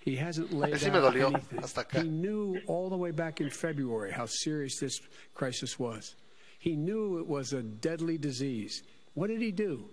[0.00, 2.02] He hasn't laid Sí out anything.
[2.02, 5.00] He knew all the way back in February how serious this
[5.34, 6.14] crisis was.
[6.58, 8.82] He knew it was a deadly disease.
[9.14, 9.84] What did he do?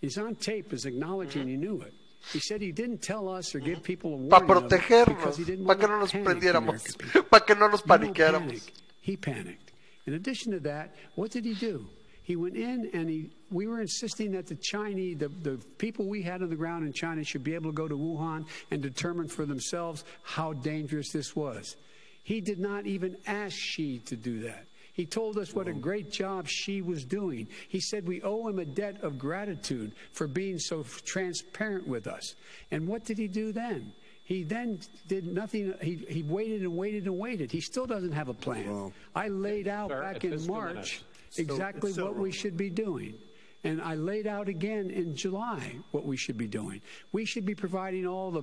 [0.00, 1.50] He's on tape as acknowledging mm-hmm.
[1.50, 1.92] he knew it.
[2.32, 3.82] He said he didn't tell us or give mm-hmm.
[3.82, 7.54] people a warning of protegernos, because he didn't para que no nos prendiéramos, para que
[7.54, 8.48] no nos paniqueáramos.
[8.48, 8.72] panic.
[9.00, 9.65] He panicked.
[10.06, 11.86] In addition to that, what did he do?
[12.22, 16.22] He went in and he, we were insisting that the Chinese, the, the people we
[16.22, 19.28] had on the ground in China should be able to go to Wuhan and determine
[19.28, 21.76] for themselves how dangerous this was.
[22.24, 24.66] He did not even ask Xi to do that.
[24.92, 27.46] He told us what a great job Xi was doing.
[27.68, 32.34] He said we owe him a debt of gratitude for being so transparent with us.
[32.70, 33.92] And what did he do then?
[34.26, 35.72] He then did nothing.
[35.80, 37.52] He, he waited and waited and waited.
[37.52, 38.92] He still doesn't have a plan.
[39.14, 41.38] I laid out Sir, back in March minutes.
[41.38, 43.14] exactly it's so what we should be doing.
[43.62, 46.82] And I laid out again in July what we should be doing.
[47.12, 48.42] We should be providing all the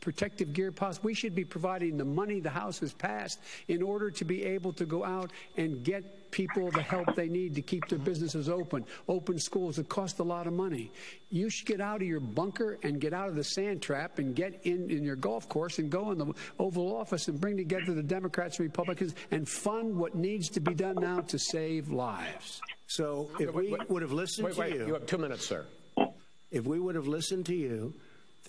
[0.00, 1.06] protective gear possible.
[1.06, 4.72] We should be providing the money the House has passed in order to be able
[4.74, 8.84] to go out and get people the help they need to keep their businesses open,
[9.08, 9.78] open schools.
[9.78, 10.90] It costs a lot of money.
[11.30, 14.34] You should get out of your bunker and get out of the sand trap and
[14.34, 17.92] get in, in your golf course and go in the Oval Office and bring together
[17.94, 22.60] the Democrats and Republicans and fund what needs to be done now to save lives.
[22.86, 24.74] So if we would have listened Wait, to wait.
[24.74, 25.66] you, You have two minutes, sir.
[26.50, 27.92] if we would have listened to you,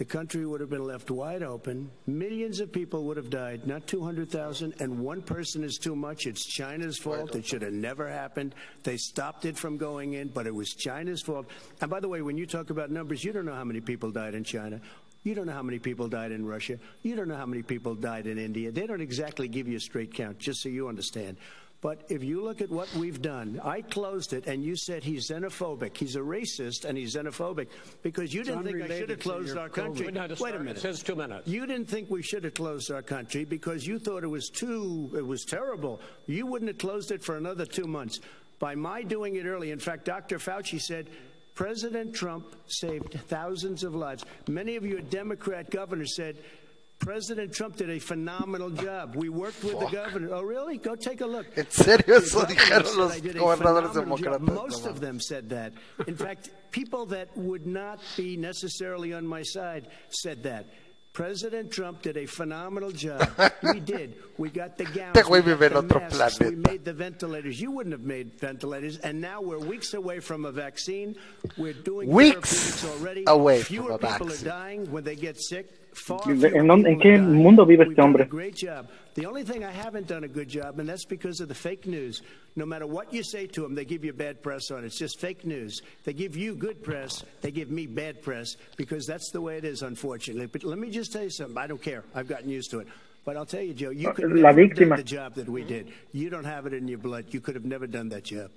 [0.02, 1.88] the country would have been left wide open.
[2.08, 4.74] Millions of people would have died, not 200,000.
[4.80, 6.26] And one person is too much.
[6.26, 7.36] It's China's fault.
[7.36, 8.56] It should have never happened.
[8.82, 11.46] They stopped it from going in, but it was China's fault.
[11.82, 14.10] And by the way, when you talk about numbers, you don't know how many people
[14.10, 14.82] died in China.
[15.22, 16.80] You don't know how many people died in Russia.
[17.04, 18.72] You don't know how many people died in India.
[18.72, 21.38] They don't exactly give you a straight count, just so you understand.
[21.82, 25.28] But if you look at what we've done, I closed it and you said he's
[25.30, 25.98] xenophobic.
[25.98, 27.68] He's a racist and he's xenophobic
[28.04, 30.06] because you didn't think I should have closed our country.
[30.06, 30.78] Wait, no, Wait a minute.
[30.78, 31.48] It says two minutes.
[31.48, 35.12] You didn't think we should have closed our country because you thought it was too,
[35.18, 36.00] it was terrible.
[36.28, 38.20] You wouldn't have closed it for another two months.
[38.60, 40.38] By my doing it early, in fact, Dr.
[40.38, 41.10] Fauci said,
[41.56, 44.24] President Trump saved thousands of lives.
[44.48, 46.38] Many of your Democrat governors said,
[47.02, 49.16] President Trump did a phenomenal job.
[49.16, 50.30] We worked with the governor.
[50.34, 50.78] Oh, really?
[50.78, 51.48] Go take a look.
[51.58, 54.40] ¿En serio eso dijeron los I did a gobernadores demócratas?
[54.42, 55.74] Most of them said that.
[56.08, 60.68] In fact, people that would not be necessarily on my side said that.
[61.14, 63.28] President Trump did a phenomenal job.
[63.64, 64.16] We did.
[64.38, 65.18] We got the gowns.
[65.18, 67.60] Este güey vive en otro masks, We made the ventilators.
[67.60, 68.98] You wouldn't have made ventilators.
[69.00, 71.16] And now we're weeks away from a vaccine.
[71.58, 73.24] We're doing Weeks already.
[73.28, 74.48] away Fewer from a people vaccine.
[74.48, 75.81] are dying when they get sick.
[76.56, 78.24] ¿En dónde- en qué have mundo vive este done hombre?
[78.24, 78.88] a great job.
[79.16, 81.86] The only thing I haven't done a good job, and that's because of the fake
[81.86, 82.22] news.
[82.56, 84.88] No matter what you say to them, they give you bad press on it.
[84.88, 85.82] It's just fake news.
[86.06, 89.66] They give you good press, they give me bad press because that's the way it
[89.66, 90.48] is, unfortunately.
[90.48, 91.58] But let me just tell you something.
[91.58, 92.04] I don't care.
[92.16, 92.88] I've gotten used to it.
[93.26, 95.64] But I'll tell you, Joe, you could La never have done the job that we
[95.64, 95.90] did.
[96.14, 97.26] You don't have it in your blood.
[97.34, 98.50] You could have never done that job.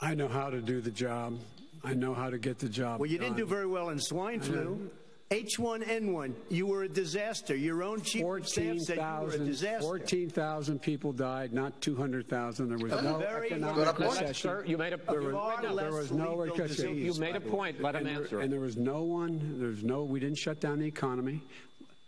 [0.00, 1.38] I know how to do the job.
[1.82, 3.50] I know how to get the job Well, you didn't do done.
[3.50, 4.90] very well in swine flu.
[5.30, 7.54] H1N1, you were a disaster.
[7.54, 9.80] Your own chief of staff said you were a 14,000 disaster.
[9.82, 12.68] 14,000 people died, not 200,000.
[12.68, 14.10] There was That's no very economic good point.
[14.20, 14.34] recession.
[14.34, 16.96] Sir, you made a There was, there was no lethal recession.
[16.96, 17.82] You made a point.
[17.82, 18.44] Let him and, answer there, it.
[18.44, 21.42] and there was no one, there's no, we didn't shut down the economy.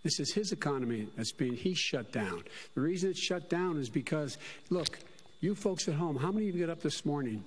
[0.03, 2.43] This is his economy that's being, he shut down.
[2.75, 4.39] The reason it's shut down is because,
[4.71, 4.99] look,
[5.41, 7.45] you folks at home, how many of you got up this morning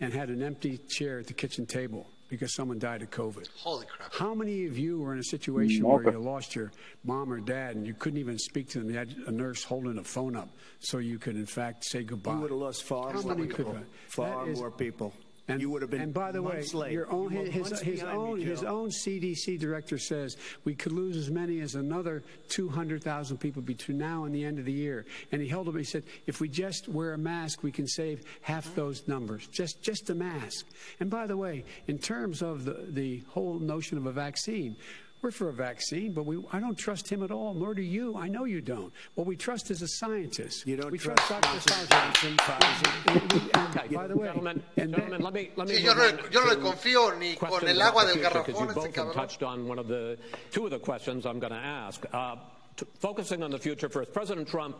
[0.00, 3.46] and had an empty chair at the kitchen table because someone died of COVID?
[3.58, 4.10] Holy crap.
[4.14, 6.72] How many of you were in a situation No, where you lost your
[7.04, 8.88] mom or dad and you couldn't even speak to them?
[8.88, 10.48] You had a nurse holding a phone up
[10.80, 12.32] so you could, in fact, say goodbye.
[12.32, 13.74] You would have lost far How more many people.
[13.74, 15.12] could- Far that is- more people.
[15.48, 16.92] And, you would have been and by the way, late.
[16.92, 21.16] your own You his, his own me, his own CDC director says we could lose
[21.16, 25.04] as many as another 200,000 people between now and the end of the year.
[25.32, 25.74] And he held up.
[25.74, 29.48] And he said, if we just wear a mask, we can save half those numbers.
[29.48, 30.66] Just just a mask.
[31.00, 34.76] And by the way, in terms of the the whole notion of a vaccine.
[35.22, 38.16] We're for a vaccine, but we, I don't trust him at all, nor do you.
[38.16, 38.92] I know you don't.
[39.14, 40.66] What we trust is a scientist.
[40.66, 41.42] You don't we trust Dr.
[41.42, 41.88] Johnson, Fauci.
[41.90, 43.14] Johnson, Pfizer.
[43.22, 45.74] And we- and Okay, by the way, gentlemen, and then- gentlemen, let me let me
[45.76, 48.02] Sí, yo move no, on yo no le to confío ni con questions el agua
[48.02, 49.14] about del the future, 'cause garrafón you este both have cabrón.
[49.14, 50.18] touched on one of the
[50.50, 52.04] two of the questions I'm going to ask.
[52.12, 52.34] Uh,
[52.76, 54.76] t- focusing on the future first, President Trump,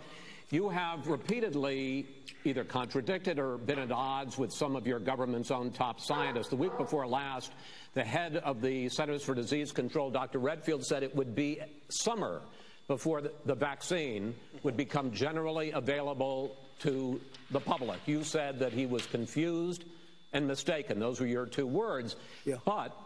[0.50, 2.04] you have repeatedly
[2.44, 6.48] either contradicted or been at odds with some of your government's own top scientists.
[6.48, 7.52] The week before last,
[7.94, 10.38] the head of the Centers for Disease Control, Dr.
[10.38, 12.40] Redfield, said it would be summer
[12.88, 18.00] before the, vaccine would become generally available to the public.
[18.06, 19.84] You said that he was confused
[20.32, 20.98] and mistaken.
[20.98, 22.16] Those were your two words.
[22.44, 22.56] Yeah.
[22.64, 22.96] But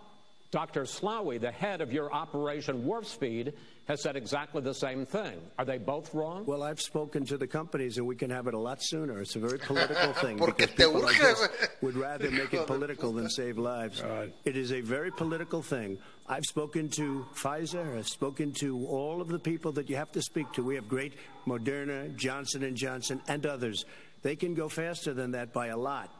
[0.51, 0.85] Dr.
[0.85, 3.53] Slaoui, the head of your Operation Warp Speed,
[3.87, 5.41] has said exactly the same thing.
[5.59, 6.45] Are they both wrong?
[6.45, 9.21] Well, I've spoken to the companies, and we can have it a lot sooner.
[9.21, 11.49] It's a very political thing because people like this
[11.83, 14.03] would rather make it political than save lives.
[14.45, 15.99] It is a very political thing.
[16.29, 17.97] I've spoken to Pfizer.
[17.97, 20.65] I've spoken to all of the people that you have to speak to.
[20.65, 21.15] We have great
[21.47, 23.85] Moderna, Johnson and Johnson, and others.
[24.23, 26.11] They can go faster than that by a lot.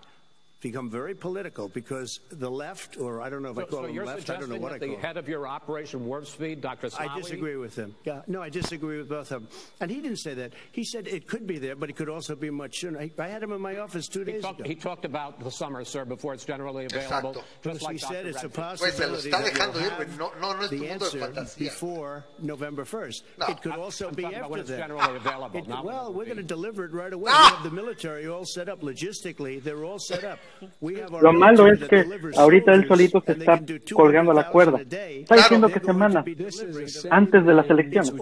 [0.67, 3.87] Become very political because the left, or I don't know if I so, call so
[3.87, 4.29] them you're left.
[4.31, 5.05] I don't know what I that the call them.
[5.05, 6.89] head of your Operation Warp Speed, Dr.
[6.89, 7.95] Slaoui, I disagree with him.
[8.05, 9.49] Yeah, no, I disagree with both of them.
[9.81, 10.55] And he didn't say that.
[10.73, 12.99] He said it could be there, but it could also be much sooner.
[12.99, 14.69] I, I had him in my office two He days talked, ago.
[14.69, 17.35] he talked about the summer, sir, before it's generally available.
[17.35, 17.45] Exacto.
[17.63, 18.53] Just like he said it's a Redfield.
[18.53, 20.19] Güey, possibility está that dejando we'll have.
[20.19, 23.23] No, no, no the answer before November 1st.
[23.39, 24.79] No, it could I'm- also I'm be talking when after it's that.
[24.79, 27.31] generally available, It- not well, we're going to deliver it right away.
[27.33, 27.51] Ah!
[27.51, 29.63] We have the military all set up logistically.
[29.63, 30.39] They're all set up.
[31.21, 32.05] Lo malo es que
[32.37, 33.61] ahorita él solito se está
[33.93, 34.81] colgando la cuerda.
[34.81, 36.25] Está diciendo que semana
[37.11, 38.13] antes de las elecciones.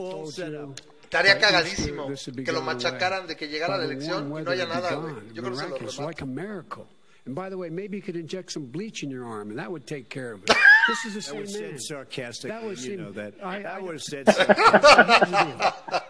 [1.04, 2.08] Estaría cagadísimo
[2.44, 4.90] que lo machacaran de que llegara la elección y no haya nada.
[5.32, 6.86] Yo creo que se lo rematan.
[7.26, 9.70] And by the way, maybe you could inject some bleach in your arm, and that
[9.70, 10.50] would take care of it.
[10.86, 11.62] This is the same that was man.
[11.62, 12.50] said sarcastically.
[12.50, 13.32] That was you seem, know that.
[13.42, 14.26] I, I, I would have said.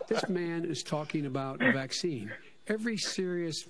[0.08, 2.32] this man is talking about a vaccine.
[2.66, 3.66] Every serious,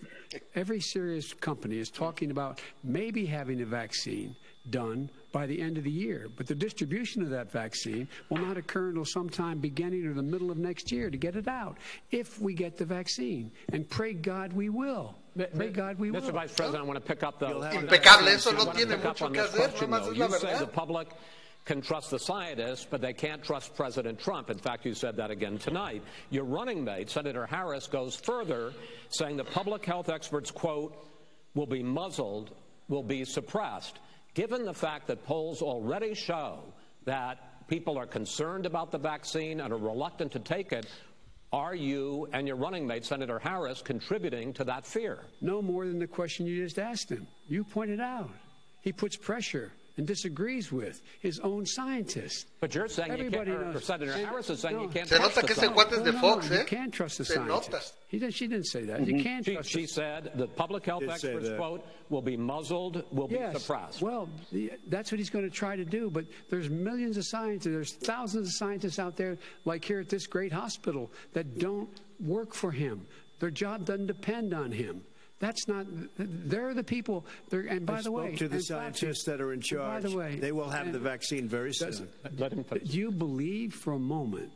[0.55, 4.37] every serious company is talking about maybe having a vaccine
[4.71, 6.29] done by the end of the year.
[6.37, 10.51] But the distribution of that vaccine will not occur until sometime beginning or the middle
[10.51, 11.77] of next year to get it out.
[12.13, 15.17] If we get the vaccine, and pray God we will.
[15.57, 16.21] Pray God we will.
[16.21, 16.31] Mr.
[16.33, 19.43] Vice President, I want to pick up the Impecable, eso no tiene mucho on que
[19.43, 20.13] this hacer, question, nomás though.
[20.13, 21.09] es la You say verdad.
[21.65, 24.51] Can trust the scientists, but they can't trust President Trump.
[24.51, 26.03] In fact, you said that again tonight.
[26.31, 28.73] Your running mate, Senator Harris, goes further,
[29.09, 30.95] saying the public health experts, quote,
[31.55, 32.51] will be muzzled,
[32.89, 33.99] will be suppressed.
[34.35, 36.61] Given the fact that polls already show
[37.07, 40.87] that people are concerned about the vaccine and are reluctant to take it,
[41.53, 45.21] are you and your running mate, Senator Harris, contributing to that fear?
[45.41, 47.27] No more than the question you just asked him.
[47.47, 48.31] You pointed out.
[48.83, 52.47] He puts pressure and disagrees with his own scientists.
[52.61, 53.85] But you're saying Everybody you can't, or knows.
[53.85, 54.83] Senator And- Harris is saying no.
[54.83, 55.63] you can't Se trust nota the scientists.
[55.63, 56.03] ese science.
[56.03, 56.59] cuate no, Fox, no, ¿eh?
[56.61, 57.93] You can't trust the Se scientists.
[58.09, 59.07] He did, she didn't say that.
[59.07, 63.05] You can't She, trust she the said the public health experts, quote, will be muzzled,
[63.13, 63.61] will be Yes.
[63.63, 64.03] suppressed.
[64.03, 66.11] Well, the, that's what he's going to try to do.
[66.11, 70.27] But there's millions of scientists, there's thousands of scientists out there, like here at this
[70.27, 71.89] great hospital, that don't
[72.21, 73.07] work for him.
[73.41, 75.03] Their job doesn't depend on him.
[75.47, 75.85] That's not.
[76.53, 77.19] They're the people.
[77.51, 79.61] They're, and by I the spoke way, to the and Fauci- scientists that are in
[79.61, 80.03] charge.
[80.03, 82.09] By the way, they will have and the vaccine very does- soon.
[82.39, 82.65] Let him.
[82.91, 84.51] Do you believe for a moment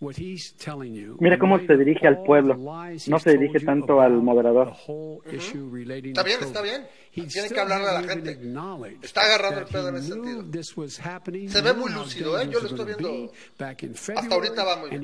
[0.00, 1.16] what he's telling you?
[1.20, 2.54] Mira in cómo light se of dirige al pueblo.
[2.56, 4.66] No se dirige tanto al moderador.
[4.66, 6.86] the whole issue relating Está bien, está bien.
[7.12, 8.30] He Tiene que still hablarle a la hasn't even gente.
[8.40, 10.50] acknowledged Está agarrando that el pedo en ese sentido.
[10.50, 11.48] This was happening.
[11.50, 12.46] Se ve muy lúcido, ¿eh?
[12.50, 13.32] Yo lo it was estoy gonna viendo.
[13.32, 15.00] be Back in Hasta February, ahorita va muy bien.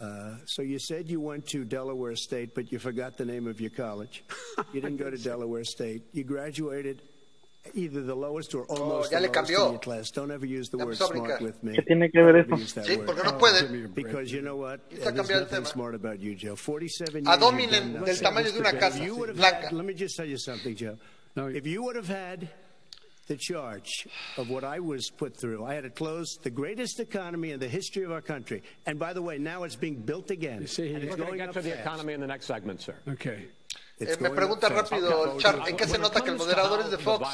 [0.00, 3.60] Uh, so you said you went to Delaware State, but you forgot the name of
[3.60, 4.24] your college.
[4.72, 6.02] You didn't go to Delaware State.
[6.12, 7.02] You graduated
[7.74, 9.66] either the lowest or oh, almost ya the le lowest cambió.
[9.66, 10.10] in your class.
[10.10, 11.74] Don't ever use the Ya word smart with me.
[11.76, 12.62] ¿Qué tiene que ver Don't ever eso?
[12.62, 13.06] use that Sí, word.
[13.06, 13.60] porque no Oh, puede.
[13.60, 13.94] give me a break.
[13.94, 14.80] Because you know what?
[14.90, 15.66] Está There's cambiando el tema.
[15.66, 16.56] smart about you, Joe.
[16.56, 17.36] 47 years.
[17.36, 19.02] A dominen del tamaño de una casa.
[19.02, 19.66] You Blanca.
[19.68, 20.96] had, let me just tell you something, Joe.
[21.36, 22.48] No, if you would have had
[23.28, 27.52] the charge of what I was put through, I had to close the greatest economy
[27.52, 28.62] in the history of our country.
[28.84, 30.60] And by the way, now it's being built again.
[30.62, 31.80] You see, and it's We're going to going get up to the fast.
[31.86, 32.96] economy in the next segment, sir.
[33.08, 33.46] Okay.
[34.02, 36.90] It's Eh, me pregunta rápido el Char, ¿en qué se nota que el moderador es
[36.90, 37.26] de Fox?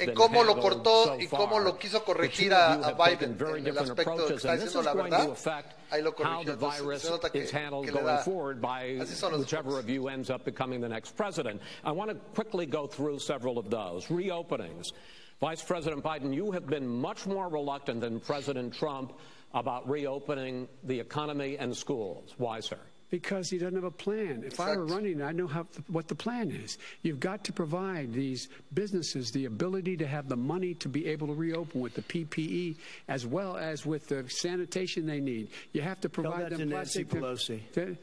[0.00, 4.16] En cómo lo cortó y cómo lo quiso corregir a, a Biden en el aspecto
[4.16, 5.30] de que está diciendo la verdad.
[5.30, 6.52] affect Ahí lo how corrigió.
[6.54, 9.02] Entonces, se nota que, is handled que le going da.
[9.02, 9.84] Así son los whichever Fox.
[9.84, 11.60] of you ends up becoming the next president.
[11.84, 14.06] I want to quickly go through several of those.
[14.06, 14.92] Reopenings.
[15.40, 19.12] Vice President Biden, you have been much more reluctant than President Trump
[19.52, 22.34] about reopening the economy and schools.
[22.38, 22.78] Why, sir?
[23.12, 24.42] Because he doesn't have a plan.
[24.42, 26.78] If I were running, I know how, what the plan is.
[27.02, 31.26] You've got to provide these businesses the ability to have the money to be able
[31.26, 32.76] to reopen with the PPE
[33.08, 35.48] as well as with the sanitation they need.
[35.74, 37.04] You have to provide Tell that them to Nancy.
[37.04, 37.60] Pelosi.
[37.74, 37.98] to-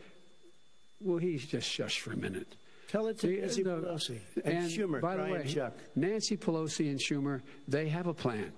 [1.01, 2.53] well, he's just shush for a minute.
[2.89, 5.73] Tell it to The- uh, Nancy the- Pelosi and, Schumer, By the way, Chuck.
[5.95, 8.51] Nancy Pelosi and Schumer, they have a plan.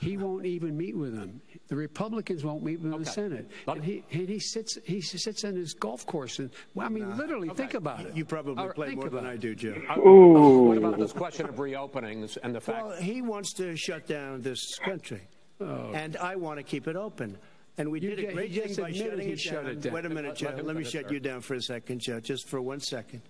[0.00, 1.40] He won't even meet with them.
[1.66, 3.50] The Republicans won't meet with him in the Senate.
[3.66, 7.16] And he, and he sits he sits on his golf course and well, I mean,
[7.16, 8.16] literally, think about it.
[8.16, 9.40] You probably Or play more than about I it.
[9.40, 9.74] do, Joe.
[9.90, 14.06] Uh, What about this question of reopenings and the fact Well, he wants to shut
[14.06, 15.22] down this country,
[15.60, 17.36] and I want to keep it open.
[17.76, 18.02] And we Oh.
[18.02, 19.66] You did get- a great thing by shutting it shut down.
[19.72, 19.92] it down.
[19.94, 20.46] Wait a minute, Let- Joe.
[20.50, 21.14] let him Let me shut sir.
[21.14, 23.22] you down for a second, Joe, just for one second.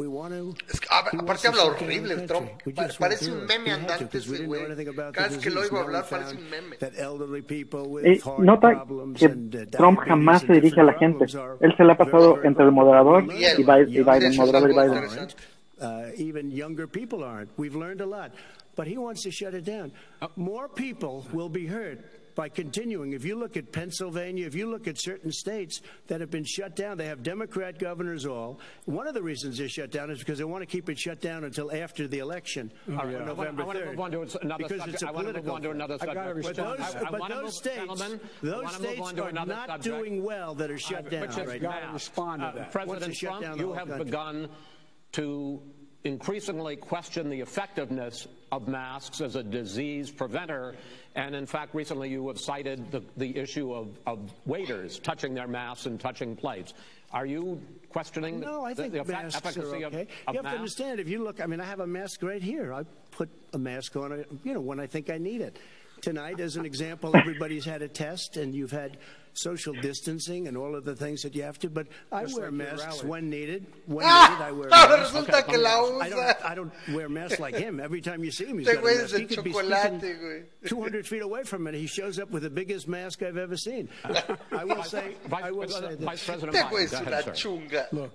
[0.00, 2.50] Que, a, aparte habla horrible el Trump.
[2.74, 4.62] Pa parece un meme andante ese güey.
[5.12, 6.76] Cada vez que lo oigo hablar parece un meme.
[8.38, 8.84] Nota
[9.14, 9.28] que
[9.66, 11.26] Trump jamás se dirige a la gente.
[11.60, 14.74] Él se la ha pasado entre el moderador y, y Biden, y Biden moderador y
[14.74, 15.28] Biden.
[15.80, 17.48] Uh, even younger people aren't.
[17.56, 18.32] We've learned a lot.
[18.76, 19.92] But he wants to shut it down.
[20.20, 20.28] Ah.
[20.36, 22.04] More people will be hurt
[22.40, 23.12] by continuing.
[23.12, 26.74] If you look at Pennsylvania, if you look at certain states that have been shut
[26.74, 28.60] down, they have Democrat governors all.
[28.86, 31.20] One of the reasons they're shut down is because they want to keep it shut
[31.20, 33.90] down until after the election on I wanna- November I want to 3rd.
[33.90, 34.94] move on to another because subject.
[34.94, 36.34] it's a I want to move political on to another I gotta subject.
[36.34, 36.78] but respond.
[36.78, 39.48] those, I- I but wanna those move- states, gentlemen, I those states to are not
[39.68, 39.82] subject.
[39.84, 41.92] doing well that are shut But down right gotta now.
[41.92, 42.58] respond to Uh, that.
[42.60, 44.04] Wants President to shut Trump, down you have country.
[44.06, 44.48] begun
[45.12, 45.62] to
[46.04, 50.74] increasingly question the effectiveness of masks as a disease preventer.
[51.14, 55.48] And in fact, recently you have cited the, the issue of, of waiters touching their
[55.48, 56.74] masks and touching plates.
[57.12, 57.60] Are you
[57.90, 60.06] questioning No, I the, think the effe- masks efficacy are okay.
[60.26, 62.42] of you have to understand, if you look, I mean, I have a mask right
[62.42, 62.72] here.
[62.72, 65.58] I put a mask on, you know, when I think I need it.
[66.00, 68.96] Tonight, as an example, everybody's had a test, and you've had
[69.32, 71.70] social distancing and all of the things that you have to.
[71.70, 73.08] But I Just wear like your masks rally.
[73.08, 73.66] when needed.
[73.86, 74.28] When Ah!
[74.30, 75.16] needed, I wear Ahora masks.
[75.16, 76.10] resulta que la I usa.
[76.16, 77.80] don't, I don't wear masks like him.
[77.80, 79.12] Every time you see him, he's Este got a es mask.
[79.14, 80.68] de He could be chocolate, speaking güey.
[80.68, 81.74] 200 feet away from it.
[81.74, 83.88] He shows up with the biggest mask I've ever seen.
[84.04, 86.24] I will say, Vice, I will say Vice.
[86.26, 87.48] President Este güey Biden, es go una ahead, sir.
[87.48, 87.92] chunga.
[87.92, 88.12] Look,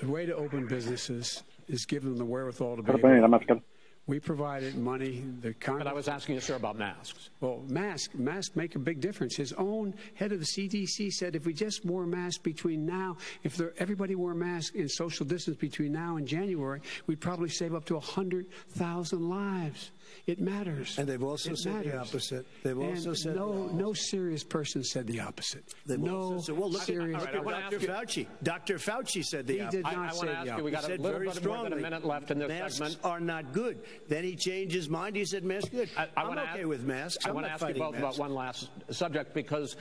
[0.00, 3.26] the way to open businesses is give them the wherewithal to be able poner la
[3.38, 3.62] to- máscara.
[4.08, 5.22] We provided money.
[5.42, 7.30] The But I was asking you, sir, about masks.
[7.40, 9.36] Well, masks masks make a big difference.
[9.36, 13.56] His own head of the CDC said if we just wore masks between now, if
[13.56, 17.84] there, everybody wore masks and social distance between now and January, we'd probably save up
[17.84, 19.92] to 100,000 lives.
[20.26, 20.98] It matters.
[20.98, 22.46] And they've also It said the opposite.
[22.62, 25.64] They've And also said no, the no serious person said the opposite.
[25.86, 27.12] They've no said, well, look serious.
[27.12, 27.76] look All right, I at wanna Dr.
[27.92, 28.26] ask you- Fauci.
[28.42, 28.74] Dr.
[28.78, 29.76] Fauci said the He opposite.
[29.78, 31.18] did I, not I say want to the ask you, we got a said little
[31.20, 32.98] very bit more than a minute left in this masks segment.
[33.04, 33.80] are not good.
[34.08, 35.16] Then he changed his mind.
[35.16, 35.88] He said masks good.
[35.96, 37.24] I, I am wanna okay ask, with masks.
[37.24, 37.98] I I'm want to ask you both masks.
[38.16, 39.76] about one last subject because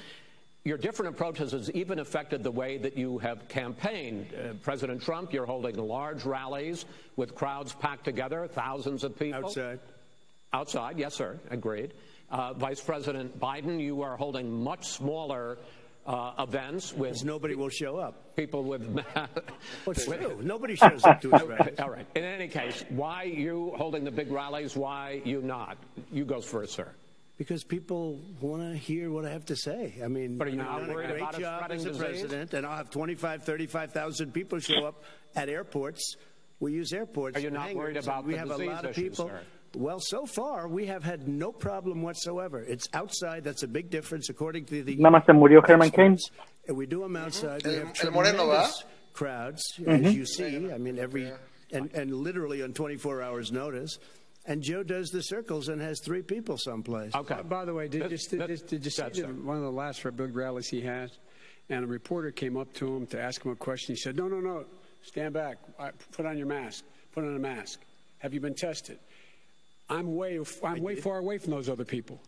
[0.64, 4.28] your different approaches has even affected the way that you have campaigned.
[4.34, 9.46] Uh, President Trump, you're holding large rallies with crowds packed together, thousands of people.
[9.46, 9.80] Outside.
[10.54, 11.40] Outside, yes, sir.
[11.50, 11.94] Agreed.
[12.30, 15.58] Uh, Vice President Biden, you are holding much smaller
[16.06, 18.36] uh, events with nobody will show up.
[18.36, 18.82] people with.
[19.86, 20.40] Well, it's true.
[20.42, 21.80] Nobody shows up to his rallies.
[21.80, 22.06] All right.
[22.16, 24.76] In any case, why you holding the big rallies?
[24.76, 25.78] Why you not?
[26.12, 26.90] You goes first, sir.
[27.38, 29.96] Because people want to hear what I have to say.
[30.04, 32.02] I mean, But are you not done a worried great about job as a disease?
[32.02, 35.04] president, and I'll have 25, 35,000 people show up
[35.36, 36.16] at airports.
[36.60, 37.38] We use airports.
[37.38, 39.28] Are you not worried about we the have a disease lot of issue, people.
[39.30, 39.42] sir?
[39.76, 42.60] Well, so far we have had no problem whatsoever.
[42.60, 43.44] It's outside.
[43.44, 44.96] That's a big difference, according to the.
[44.98, 46.18] Nada más se murió Herman Cain.
[46.68, 47.66] And we do them outside.
[47.66, 50.72] We El- have el Moreno, tremendous crowds, as you see.
[50.72, 51.32] I mean, every
[51.72, 53.98] and and literally on 24 hours notice.
[54.46, 57.14] And Joe does the circles and has three people someplace.
[57.14, 57.36] Okay.
[57.36, 59.62] Uh, By the way, did, That- did, that- just- did you see the, one of
[59.62, 61.12] the last big rallies he had?
[61.70, 63.94] And a reporter came up to him to ask him a question.
[63.96, 64.66] He said, No, no, no,
[65.04, 65.60] stand back.
[65.80, 66.84] I- Put on your mask.
[67.14, 67.80] Put on a mask.
[68.18, 68.98] Have you been tested?
[69.92, 72.22] I'm way, I'm way far away from those other people.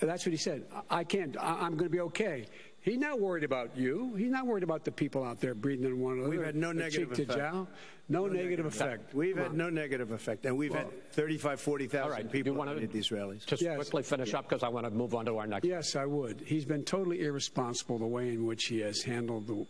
[0.00, 0.64] That's what he said.
[0.90, 1.36] I can't.
[1.38, 2.46] I- I'm going to be okay.
[2.80, 4.14] He's not worried about you.
[4.16, 6.30] He's not worried about the people out there breathing in one another.
[6.30, 7.36] We've had no the negative effect.
[7.38, 7.68] jowl.
[8.08, 9.12] No, negative effect.
[9.14, 9.56] We've Come had on.
[9.58, 12.30] no negative effect, and we've had 35, 40,000 All right.
[12.32, 13.44] people you these rallies.
[13.44, 13.76] Just Yes.
[13.76, 15.66] quickly finish up because I want to move on to our next.
[15.66, 16.40] Yes, I would.
[16.46, 19.66] He's been totally irresponsible the way in which he has handled the,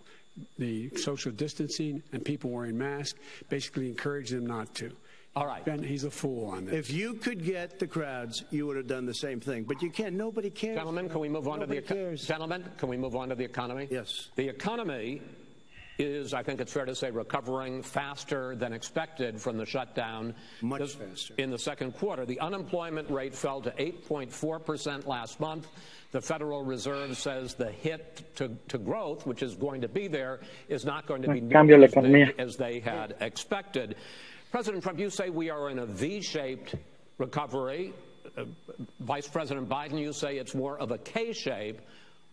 [0.59, 3.18] the social distancing and people wearing masks,
[3.49, 4.93] basically encouraged them not to.
[5.39, 5.64] All right.
[5.64, 6.74] Ben, he's a fool on this.
[6.74, 9.62] If you could get the crowds, you would have done the same thing.
[9.62, 10.16] But you can't.
[10.16, 10.74] Nobody cares.
[10.76, 12.26] Gentlemen, can we move on Nobody to the eco- cares.
[12.26, 12.64] gentlemen?
[12.76, 13.86] Can we move on to the economy?
[13.89, 14.30] Yes.
[14.34, 15.22] The economy
[15.97, 20.34] is, I think it's fair to say, recovering faster than expected from the shutdown.
[20.61, 21.34] Much This- faster.
[21.39, 25.68] In the second quarter, the unemployment rate fell to 8.4 percent last month.
[26.11, 30.41] The Federal Reserve says the hit to, to growth, which is going to be there,
[30.68, 33.95] is not going to be Cambio nearly as big as they had expected.
[34.51, 36.75] President Trump, you say we are in a V-shaped
[37.19, 37.93] recovery.
[38.37, 38.45] Uh,
[39.01, 41.81] Vice President Biden, you say it's more of a K-shape.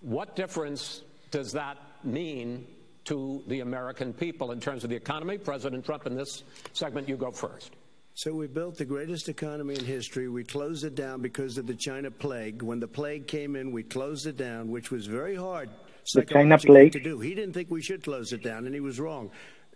[0.01, 1.01] What difference
[1.31, 2.65] does that mean
[3.05, 5.37] to the American people in terms of the economy?
[5.37, 6.43] President Trump, in this
[6.73, 7.71] segment, you go first.
[8.13, 10.29] So we built the greatest economy in history.
[10.29, 12.61] We closed it down because of the China plague.
[12.61, 15.69] When the plague came in, we closed it down, which was very hard
[16.13, 16.91] The China psychologically plague.
[16.93, 17.19] to do.
[17.19, 19.31] He didn't think we should close it down, and he was wrong.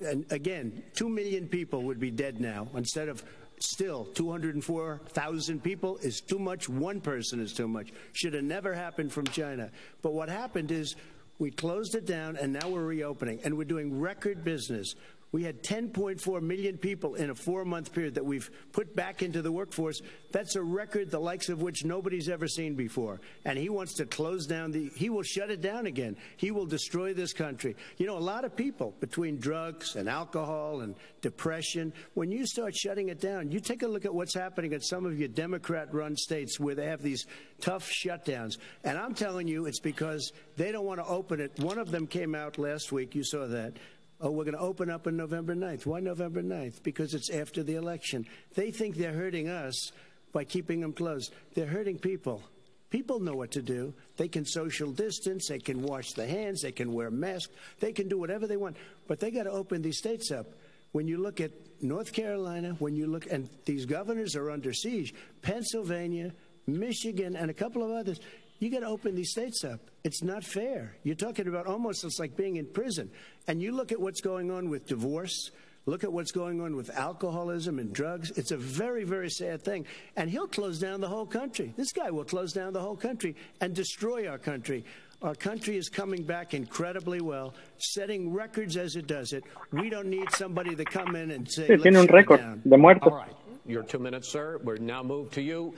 [0.06, 3.24] And again, two million people would be dead now instead of
[3.60, 6.70] still 204,000 people is too much.
[6.70, 7.91] One person is too much.
[8.14, 9.70] Should have never happened from China.
[10.02, 10.95] But what happened is
[11.39, 14.95] we closed it down, and now we're reopening, and we're doing record business.
[15.32, 19.43] We had 10.4 million people in a four month period that we've put back into
[19.43, 20.01] the workforce.
[20.32, 23.21] That's a record the likes of which nobody's ever seen before.
[23.45, 26.17] And he wants to close down the, he will shut it down again.
[26.38, 27.75] He will destroy this country.
[27.97, 32.75] You know, a lot of people between drugs and alcohol and depression, when you start
[32.75, 35.93] shutting it down, you take a look at what's happening in some of your Democrat
[35.93, 37.27] run states where they have these
[37.61, 38.57] tough shutdowns.
[38.84, 41.51] And I'm telling you, it's because they don't want to open it.
[41.59, 43.73] One of them came out last week, you saw that.
[44.22, 45.86] Oh, we're going to open up on November 9th.
[45.86, 46.84] Why November 9th?
[46.84, 48.26] Because it's after the election.
[48.55, 49.93] They think they're hurting us
[50.34, 51.34] by keeping them closed.
[51.55, 52.43] They're hurting people.
[52.89, 53.93] People know what to do.
[54.17, 58.09] They can social distance, they can wash their hands, they can wear masks, they can
[58.09, 58.78] do whatever they want.
[59.07, 60.47] But they got to open these states up.
[60.91, 61.51] When you look at
[61.82, 65.13] North Carolina, when you look, and these governors are under siege,
[65.43, 66.34] Pennsylvania,
[66.65, 68.20] Michigan, and a couple of others,
[68.60, 69.80] you got to open these states up.
[70.03, 70.95] It's not fair.
[71.03, 73.10] You're talking about almost it's like being in prison.
[73.47, 75.51] And you look at what's going on with divorce.
[75.86, 78.32] Look at what's going on with alcoholism and drugs.
[78.32, 79.86] It's a very, very sad thing.
[80.18, 81.74] And he'll close down the whole country.
[81.78, 84.84] This guy will close down the whole country and destroy our country.
[85.22, 89.43] Our country is coming back incredibly well, setting records as it does it.
[89.72, 92.62] We don't need somebody to come in and say, Sí, "Let's tiene un récord down."
[92.68, 93.12] de muertos.
[93.12, 93.36] All right.
[93.66, 94.60] Your two minutes, sir.
[94.64, 95.74] We're now moved to you.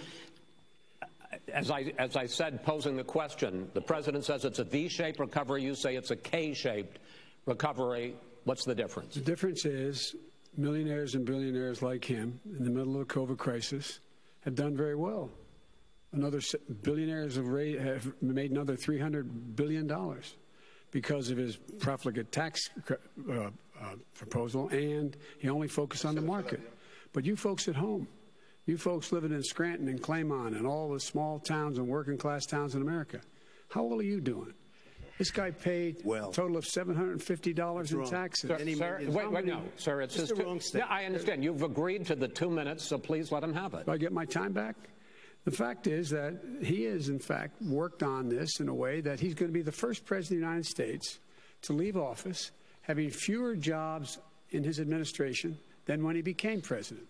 [1.53, 5.63] As I, as I said, posing the question, the president says it's a V-shaped recovery.
[5.63, 6.99] You say it's a K-shaped
[7.45, 8.15] recovery.
[8.43, 9.15] What's the difference?
[9.15, 10.15] The difference is
[10.57, 13.99] millionaires and billionaires like him in the middle of the COVID crisis
[14.41, 15.29] have done very well.
[16.13, 19.89] Another s- billionaires have, ra- have made another $300 billion
[20.91, 23.49] because of his profligate tax uh, uh,
[24.15, 26.59] proposal, and he only focused on the market.
[27.13, 28.07] But you folks at home,
[28.65, 32.45] you folks living in Scranton and Claymont and all the small towns and working class
[32.45, 33.21] towns in America,
[33.69, 34.53] how well are you doing?
[35.17, 36.29] This guy paid Well.
[36.29, 38.09] a total of $750 in wrong.
[38.09, 38.47] taxes.
[38.49, 41.43] Sir, Any sir, wait, wait, no, sir, it's It's just the wrong yeah, I understand.
[41.43, 43.85] You've agreed to the two minutes, so please let him have it.
[43.85, 44.75] Do I get my time back?
[45.43, 49.19] The fact is that he has, in fact, worked on this in a way that
[49.19, 51.19] he's going to be the first president of the United States
[51.63, 52.51] to leave office
[52.81, 54.17] having fewer jobs
[54.51, 57.07] in his administration than when he became president.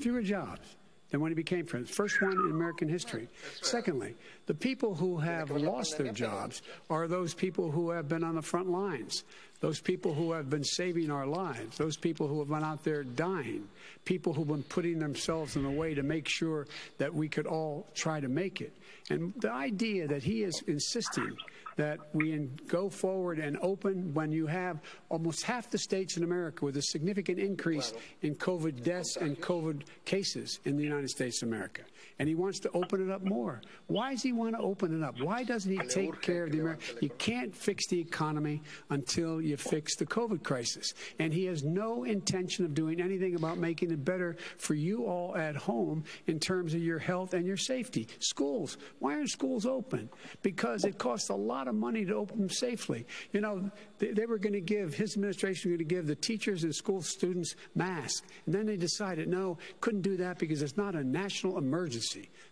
[0.00, 0.76] Fewer jobs.
[1.12, 1.94] Than when he became president.
[1.94, 3.28] First one in American history.
[3.60, 8.34] Secondly, the people who have lost their jobs are those people who have been on
[8.34, 9.22] the front lines,
[9.60, 13.04] those people who have been saving our lives, those people who have been out there
[13.04, 13.68] dying,
[14.06, 17.86] people who've been putting themselves in the way to make sure that we could all
[17.94, 18.72] try to make it.
[19.10, 21.36] And the idea that he is insisting
[21.76, 26.64] that we go forward and open when you have almost half the states in America
[26.64, 27.92] with a significant increase
[28.22, 31.82] in COVID deaths and COVID cases in the United States of America.
[32.18, 33.60] And he wants to open it up more.
[33.86, 35.20] Why does he want to open it up?
[35.20, 36.98] Why doesn't he take care of the American?
[37.00, 40.92] You can't fix the economy until you fix the COVID crisis.
[41.18, 45.36] And he has no intention of doing anything about making it better for you all
[45.36, 48.08] at home in terms of your health and your safety.
[48.20, 48.76] Schools.
[48.98, 50.08] Why aren't schools open?
[50.42, 53.06] Because it costs a lot of money to open them safely.
[53.32, 56.16] You know, they, they were going to give, his administration was going to give the
[56.16, 58.22] teachers and school students masks.
[58.46, 61.91] And then they decided, no, couldn't do that because it's not a national emergency.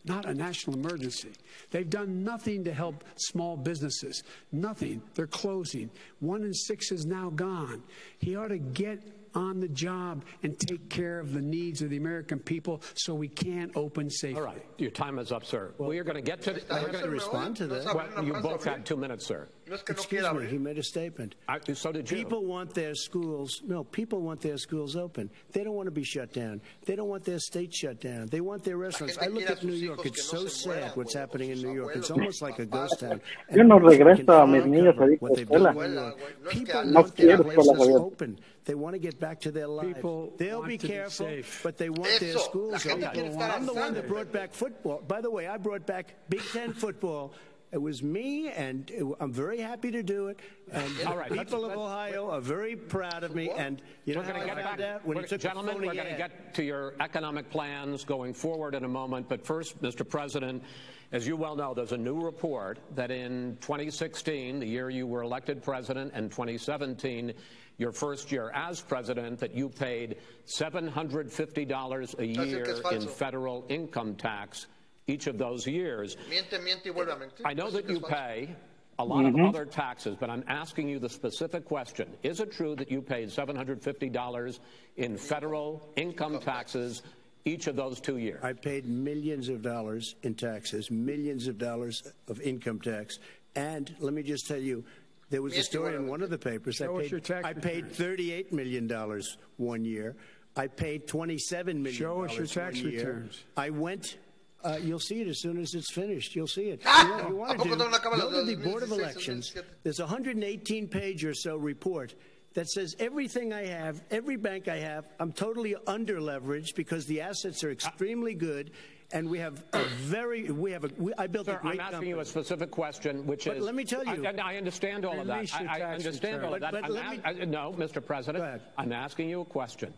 [0.05, 1.31] Not a national emergency.
[1.71, 4.23] They've done nothing to help small businesses.
[4.53, 5.03] Nothing.
[5.15, 5.91] They're closing.
[6.21, 7.83] One in six is now gone.
[8.19, 9.01] He ought to get
[9.35, 13.29] on the job and take care of the needs of the American people so we
[13.29, 14.41] can open safely.
[14.41, 15.73] All right, your time is up, sir.
[15.79, 16.53] we are going to get to.
[16.55, 17.95] Está we're gonna- respond to no that.
[17.95, 18.73] well, you both abrir.
[18.73, 19.49] had two minutes, sir.
[19.69, 21.37] No es que no Excuse me, he made a statement.
[21.49, 22.17] I, so did you.
[22.17, 23.63] People want their schools.
[23.65, 25.31] No, people want their schools open.
[25.53, 26.61] They don't want to be shut down.
[26.87, 28.27] They don't want their state shut down.
[28.27, 29.17] They want their restaurants.
[29.19, 30.05] I look at New York.
[30.05, 31.95] It's so sad what's happening in New York.
[31.95, 33.21] It's almost like a ghost town.
[33.55, 35.73] Yo no regreso a mis niños cover ahorita a they escuela.
[35.73, 36.19] built in New York.
[36.19, 36.43] güey.
[36.43, 38.41] No People alguien No want their quiero escuela places open.
[38.67, 39.95] They want to get back to their lives.
[39.95, 41.61] People They'll want be to be careful, safe.
[41.63, 43.05] but they want their Eso, la schools open.
[43.41, 45.03] I'm the al one that brought back football.
[45.07, 47.33] By the way, I brought back Big Ten football.
[47.73, 50.41] It was me, and it- I'm very happy to do it.
[50.73, 53.49] And All right, people of Ohio are very proud of me.
[53.51, 54.81] And you know We're how going I to get back.
[54.81, 58.85] out when we're- gentlemen, we're going to get to your economic plans going forward in
[58.85, 59.29] a moment.
[59.29, 60.07] But first, Mr.
[60.07, 60.65] President,
[61.13, 65.23] as you well know, there's a new report that in 2016, the year you were
[65.23, 67.33] elected president, and 2017,
[67.81, 70.17] your first year as president, that you paid
[70.47, 74.67] $750 a year in federal income tax
[75.07, 76.17] each of those years.
[76.29, 77.43] Miente, miente y vuelve a mentir.
[77.47, 78.55] I know that you pay
[78.99, 79.47] a lot of mm-hmm.
[79.47, 82.13] other taxes, but I'm asking you the specific question.
[82.23, 84.61] Is it true that you paid $750
[84.99, 87.03] in federal income taxes
[87.47, 88.45] each of those two years?
[88.45, 93.21] I paid millions of dollars in taxes, millions of dollars of income tax.
[93.57, 94.85] And let me just tell you,
[95.31, 96.77] there was a story in one of the papers.
[96.77, 99.23] Show I us paid, your tax I paid $38 million
[99.57, 100.17] one year.
[100.57, 101.93] I paid $27 million.
[101.93, 103.45] Show us your tax returns.
[103.57, 104.19] I went.
[104.63, 106.37] Uh, you'll see it as soon as it's finished.
[106.37, 106.83] You'll see it.
[106.85, 107.03] Ah!
[107.03, 109.55] You know, you want to go to the Board of Elections.
[109.85, 112.15] There's a 118 page or so report
[112.55, 117.21] that says everything I have, every bank I have, I'm totally under leveraged because the
[117.21, 118.73] assets are extremely good,
[119.13, 121.81] and we have a very, we have a, we, I built Sir, a great I'm
[121.81, 122.09] asking company.
[122.11, 123.65] you a specific question, which But is.
[123.65, 125.53] let me tell you- I, I understand all of that.
[125.55, 126.73] I, I understand all of that.
[126.73, 128.05] But- but let me- a- I- uh, no, Mr.
[128.05, 129.93] President, I'm asking you a question.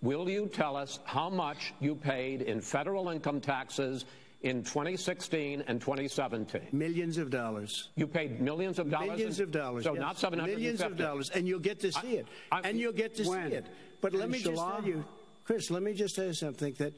[0.00, 4.04] Will you tell us how much you paid in federal income taxes
[4.42, 6.68] in 2016 and 2017?
[6.72, 7.88] Millions of dollars.
[7.96, 9.08] You paid millions of dollars.
[9.10, 9.84] Millions in- of dollars.
[9.84, 10.00] So yes.
[10.00, 10.60] not 750.
[10.60, 12.26] Millions of dollars, and you'll get to see it.
[12.52, 13.50] I- and you'll get to When?
[13.50, 13.66] see it.
[14.00, 15.04] But let In me just tell you,
[15.44, 15.70] Chris.
[15.70, 16.74] Let me just tell you something.
[16.74, 16.92] That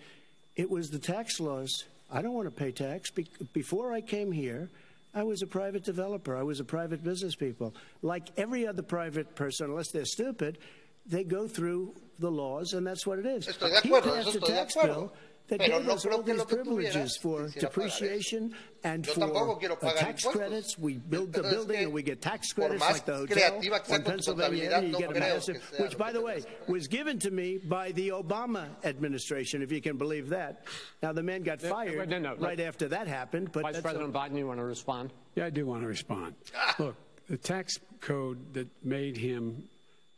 [0.61, 1.85] it was the tax laws.
[2.13, 3.11] I don't want to pay tax.
[3.11, 4.69] Be- before I came here,
[5.15, 6.37] I was a private developer.
[6.37, 7.75] I was a private business people.
[8.03, 10.59] Like every other private person, unless they're stupid,
[11.07, 13.47] they go through the laws, and that's what it is.
[13.47, 15.15] Estoy he passed a tax bill
[15.51, 19.07] that Pero gave no us all que these lo que tú privileges for depreciation and
[19.07, 20.79] Yo for uh, tax credits.
[20.79, 23.95] We build the building and we get tax credits like the hotel creativa que sea
[23.95, 24.91] on Pennsylvania contabilidad, Avenue.
[24.91, 28.69] You get a massive, which, by the way, was given to me by the Obama
[28.85, 30.65] administration, if you can believe that.
[31.03, 33.83] Now, the man got no, fired no, no, right after that happened, but Vice that's
[33.83, 35.13] President Biden, you want to respond?
[35.35, 36.35] Yeah, I do want to respond.
[36.79, 36.97] Look,
[37.29, 39.69] the tax code that made him,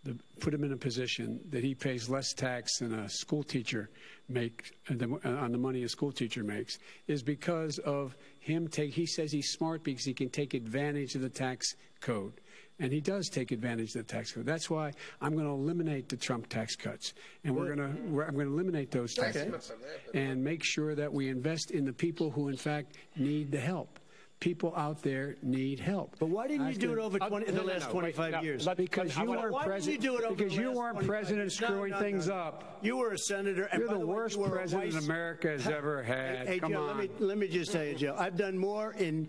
[0.04, 3.88] the, put him in a position that he pays less tax than a school teacher
[4.28, 8.66] make uh, the- uh, on the money a school teacher makes is because of him
[8.68, 8.92] take.
[8.92, 11.66] He says he's smart because he can take advantage of the tax
[12.00, 12.32] code.
[12.80, 14.44] And he does take advantage of the tax code.
[14.44, 18.24] That's why I'm going to eliminate the Trump tax cuts, and we're going to we're,
[18.24, 19.50] I'm going to eliminate those tax Okay.
[19.50, 19.70] cuts
[20.14, 24.00] and make sure that we invest in the people who, in fact, need the help.
[24.42, 26.16] People out there need help.
[26.18, 28.32] But why didn't you do it over uh, 20, no, the last no, wait, 25
[28.32, 28.68] no, years?
[28.76, 30.02] Because you weren't you president.
[30.02, 32.80] do it over because you weren't president screwing things up.
[32.82, 33.66] You were a senator.
[33.66, 36.48] And You're by the way, worst you president America has ever had.
[36.48, 36.98] Hey, Come Joe, on.
[36.98, 38.16] Let me, let me just tell you, Joe.
[38.18, 39.28] I've done more in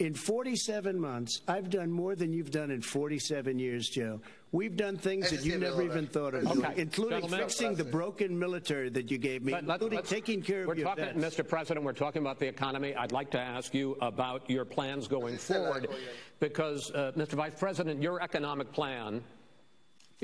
[0.00, 4.20] In 47 months, I've done more than you've done in 47 years, Joe.
[4.50, 6.54] We've done things that you never even thought of Okay.
[6.60, 7.38] doing, including Gentlemen.
[7.40, 10.78] fixing the broken military that you gave me, Let- let- including taking care we're of
[10.78, 11.36] your talking, vets.
[11.36, 11.46] Mr.
[11.48, 12.92] President, we're talking about the economy.
[12.96, 15.88] I'd like to ask you about your plans going Pues sí, se la forward
[16.40, 17.34] because, uh, Mr.
[17.34, 19.22] Vice President, your economic plan,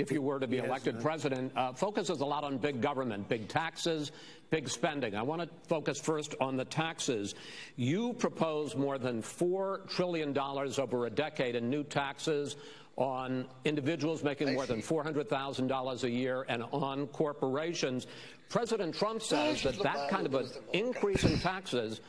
[0.01, 1.03] if you were to be Yes, elected ma'am.
[1.03, 4.13] president, uh, focuses a lot on big government, big taxes,
[4.51, 5.15] big spending.
[5.15, 7.35] I want to focus first on the taxes.
[7.77, 12.57] You propose more than $4 trillion over a decade in new taxes
[12.97, 18.07] on individuals making more than $400,000 a year and on corporations.
[18.49, 22.01] President Trump says that that kind of an increase in taxes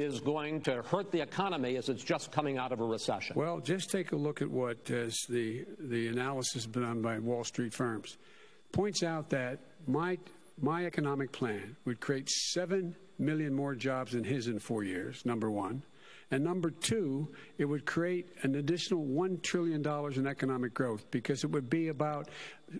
[0.00, 3.36] is going to hurt the economy as it's just coming out of a recession.
[3.36, 8.18] Well, just take a look at what the the analysis done by Wall Street firms.
[8.72, 10.18] Points out that my
[10.60, 15.24] my economic plan would create seven million more jobs than his in four years.
[15.24, 15.82] Number one.
[16.30, 17.28] And number two,
[17.58, 19.86] it would create an additional $1 trillion
[20.16, 22.28] in economic growth because it would be about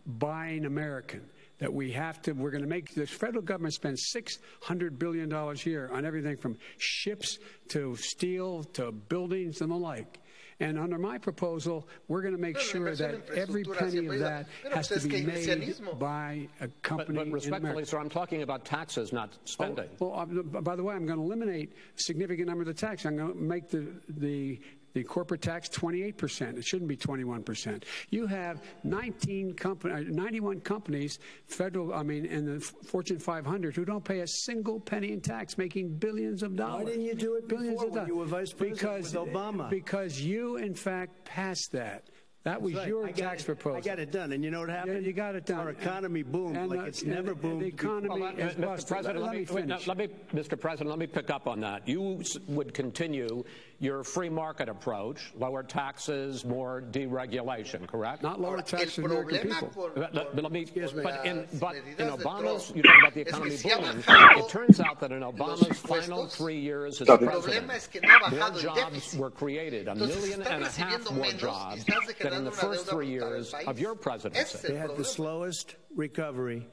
[0.06, 1.20] buying American.
[1.58, 5.54] That we have to, we're going to make the federal government spend $600 billion a
[5.54, 7.38] year on everything from ships
[7.68, 10.20] to steel to buildings and the like.
[10.60, 14.46] And under my proposal, we're going to make Pero sure that every penny of that
[14.72, 17.88] has to be made by a But, company but in respectfully, America.
[17.90, 19.88] sir, I'm talking about taxes, not spending.
[19.98, 23.04] Well, uh, by the way, I'm going to eliminate a significant number of the tax.
[23.04, 24.60] I'm going to make the the
[24.94, 26.56] the corporate tax 28%.
[26.56, 27.82] It shouldn't be 21%.
[28.10, 33.84] You have 19 company, uh, 91 companies, federal, I mean, in the Fortune 500 who
[33.84, 36.84] don't pay a single penny in tax, making billions of dollars.
[36.84, 38.08] Why didn't you do it billions before of dollars.
[38.08, 39.68] you were vice president because, with Obama?
[39.68, 42.08] Because you, in fact, passed that.
[42.44, 42.88] That was Right.
[42.88, 43.78] your tax it- proposal.
[43.78, 44.32] I got it done.
[44.32, 45.00] And you know what happened?
[45.00, 45.60] Yeah, you got it done.
[45.60, 47.62] Our economy boomed And, like uh, it's and- never and boomed.
[47.62, 48.60] The economy Well, Mr.
[48.60, 48.88] busted.
[48.88, 49.86] President, let, let, me me, wait, no, finish.
[49.88, 50.60] let me, Mr.
[50.60, 51.88] President, let me pick up on that.
[51.88, 53.44] You would continue
[53.80, 58.22] your free market approach, lower taxes, more deregulation, correct?
[58.22, 59.68] Not lower Ahora, taxes el for American people.
[59.68, 62.82] con, But, but- but let me, con but in, las but in Obama's, Trump you
[62.82, 64.04] talk about the economy booming.
[64.44, 68.08] It turns out that in Obama's final three years as president, problema es que no
[68.10, 71.14] ha more bajado el jobs were created, a Entonces, million estás and a half recibiendo
[71.16, 74.68] more jobs estás than in the first three years of your presidency.
[74.68, 76.66] They had the slowest recovery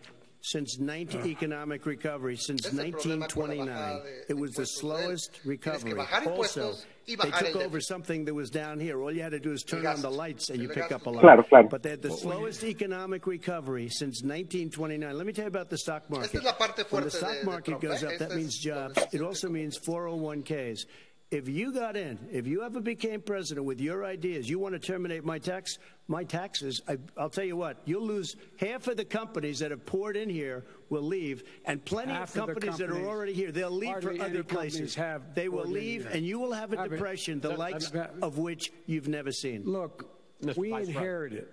[0.43, 4.25] since 19, economic recovery since Ese es el problema con la 1929.
[4.27, 4.67] It was the impuestos de él.
[4.67, 5.99] slowest recovery.
[6.25, 9.01] Also, they took over something that was down here.
[9.01, 11.09] All you had to do is turn on the lights and you pick up a
[11.11, 11.21] lot.
[11.21, 11.67] Claro, claro.
[11.67, 15.15] But they had the slowest economic recovery since 1929.
[15.15, 16.33] Let me tell you about the stock market.
[16.33, 18.07] Esta es la parte when the stock de- de market goes ¿eh?
[18.07, 18.97] up, that means jobs.
[19.13, 20.85] It also means 401ks.
[21.31, 24.79] If you got in, if you ever became president with your ideas, you want to
[24.79, 25.79] terminate my tax,
[26.09, 29.85] my taxes, I, I'll tell you what, you'll lose half of the companies that have
[29.85, 33.53] poured in here will leave, and plenty Half of of companies, that are already here,
[33.53, 34.93] they'll leave for other places.
[34.95, 37.91] have They will leave, and you will have a Have it- depression, the that- likes
[37.91, 39.63] that- of which you've never seen.
[39.63, 40.11] Look,
[40.43, 40.57] Mr.
[40.57, 40.97] we Vice President.
[40.97, 41.47] inherited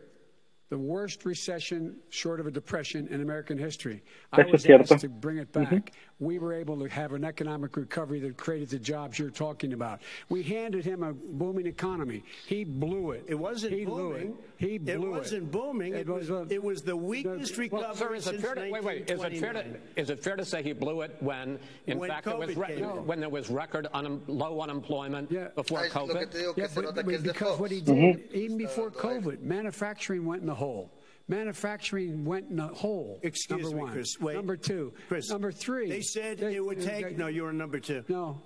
[0.71, 4.03] the worst recession short of a depression in American history.
[4.33, 5.77] Eso I was asked to bring it mm-hmm.
[5.77, 5.93] back.
[6.21, 10.01] We were able to have an economic recovery that created the jobs you're talking about.
[10.29, 12.25] We handed him a booming economy.
[12.47, 13.25] He blew it.
[13.29, 14.29] It wasn't he Blew booming.
[14.31, 14.35] it.
[14.57, 15.19] He It blew it.
[15.19, 15.95] wasn't booming.
[15.95, 18.55] It was- a- it was the weakest the- recovery Well, sir, is it since fair
[18.57, 18.83] to wait?
[18.83, 19.65] Wait, is it fair to
[19.95, 21.57] is it fair to say he blew it when,
[21.87, 25.49] in When fact, there was COVID came when there was record un, low unemployment Yeah.
[25.55, 26.31] before Ay, lo que COVID?
[26.33, 28.35] te Yeah, but, but que es de because what he did, mm-hmm.
[28.37, 28.91] even before.
[28.91, 30.91] COVID, manufacturing went in the hole.
[31.29, 33.21] Manufacturing went in the hole.
[33.23, 33.93] Excuse number me, one.
[33.93, 34.19] Chris.
[34.21, 34.35] Wait.
[34.35, 34.93] Number two.
[35.09, 35.29] Chris.
[35.31, 35.89] Number three.
[35.89, 37.19] They said They- it would they- take.
[37.19, 38.03] No, you were number two.
[38.09, 38.41] No.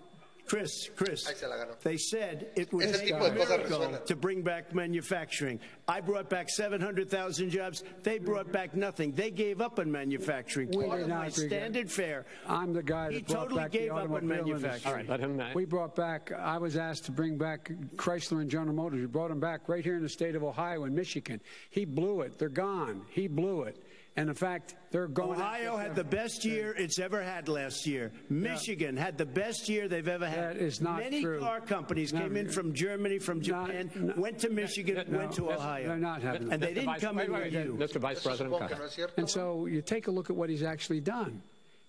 [0.52, 1.26] Chris, Chris.
[1.26, 1.78] Ahí se la ganó.
[1.80, 5.58] They said it would Ese take tipo a miracle to bring back manufacturing.
[5.88, 7.82] I brought back 700,000 jobs.
[8.02, 9.12] They brought back nothing.
[9.12, 10.68] They gave up on manufacturing.
[10.76, 11.46] We Part did of not my agree.
[11.48, 12.26] standard fare.
[12.46, 14.56] I'm the guy that He brought totally back gave the up on manufacturing.
[14.64, 14.90] industry.
[14.90, 15.40] All right, let him.
[15.40, 19.00] uh, We brought back, I was asked to bring back Chrysler and General Motors.
[19.00, 21.40] We brought them back right here in the state of Ohio and Michigan.
[21.70, 22.38] He blew it.
[22.38, 23.06] They're gone.
[23.08, 23.81] He blew it.
[24.14, 25.40] And in fact, they're going.
[25.40, 28.12] Ohio had the best year it's ever had last year.
[28.28, 30.56] Michigan had the best year they've ever had.
[30.56, 31.40] That is not Many true.
[31.40, 34.14] car companies No, came in from Germany, from Not- Japan, no.
[34.20, 35.88] went to Michigan, No, went to Ohio.
[35.88, 37.72] they're not having and they didn't Vice- come wait, in wait, with wait, you.
[37.74, 37.96] Mr.
[38.00, 38.54] Vice Eso President.
[38.54, 38.78] supongo que Kyle.
[38.80, 39.14] no es cierto.
[39.16, 41.40] And so you take a look at what he's actually done.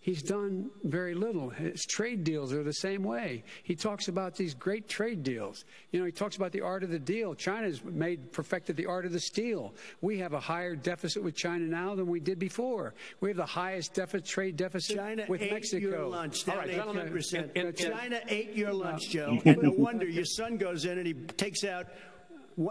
[0.03, 1.49] He's done very little.
[1.49, 3.45] His trade deals are the same way.
[3.63, 5.63] He talks about these great trade deals.
[5.91, 7.33] You know, he talks about the art of the deal.
[7.33, 9.73] China's made perfected the art of the steal.
[10.01, 12.93] We have a higher deficit with China now than we did before.
[13.21, 15.87] We have the highest deficit trade deficit China with Mexico.
[15.87, 16.49] your lunch.
[16.49, 17.55] All right, gentlemen, 18%.
[17.55, 19.39] in- in- China ate your uh, lunch, Joe.
[19.45, 21.87] And no wonder your son goes in and he takes out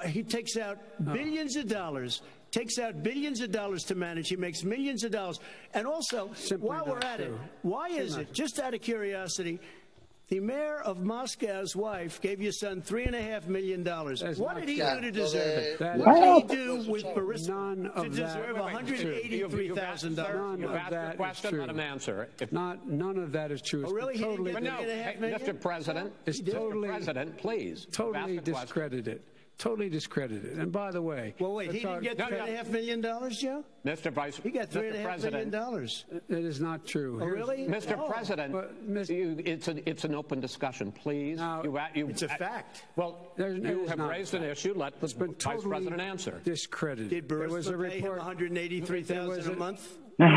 [0.06, 1.14] he takes out uh.
[1.14, 2.20] billions of dollars.
[2.52, 4.28] Takes out billions of dollars to manage.
[4.28, 5.40] He makes millions of dollars.
[5.74, 7.40] And also, Simply while we're not at it, true.
[7.62, 9.58] why is it, just out of curiosity,
[10.28, 14.22] The mayor of Moscow's wife gave your son three and a half million dollars.
[14.38, 14.94] What did he true.
[14.94, 15.78] do to deserve it?
[15.78, 18.72] That- What did he do with Burisma None to of that- deserve Wait, wait, one
[18.72, 19.12] hundred true.
[19.22, 20.60] eighty-three thousand None dollars?
[20.60, 21.60] You've of asked that question, true.
[21.60, 22.28] let him answer.
[22.40, 23.80] If Not, none of that is true.
[23.80, 24.12] Oh, it's Oh, really?
[24.14, 25.40] He didn't totally, get But no, Three and a half hey, million?
[25.40, 25.60] Mr.
[25.60, 26.52] President, It's Mr.
[26.52, 27.86] totally- President, please.
[27.92, 28.54] Totally asked question.
[28.54, 29.22] discredited.
[29.58, 30.58] Totally discredited.
[30.58, 32.44] And by the way, Well, wait, he didn't get No, three no.
[32.44, 33.64] and a half million dollars, Joe?
[33.86, 34.10] Mr.
[34.12, 34.42] Vice, President.
[34.42, 35.08] He got three and a Mr.
[35.10, 36.04] half million dollars.
[36.10, 37.18] It is not true.
[37.20, 37.68] Oh, Here's- really?
[37.68, 37.96] Mr.
[37.96, 38.08] Oh.
[38.08, 41.38] President, But, Mis- you, it's, a, it's an open discussion, please.
[41.38, 42.84] Now, You a- you- It's a I- fact.
[42.96, 44.74] Well, There's- it you is have raised an issue.
[44.74, 46.40] Let the It's been Vice totally President answer.
[46.44, 47.10] discredited.
[47.10, 48.16] Did there was a pay report.
[48.18, 49.98] one hundred eighty-three there was a a- month?
[50.18, 50.28] With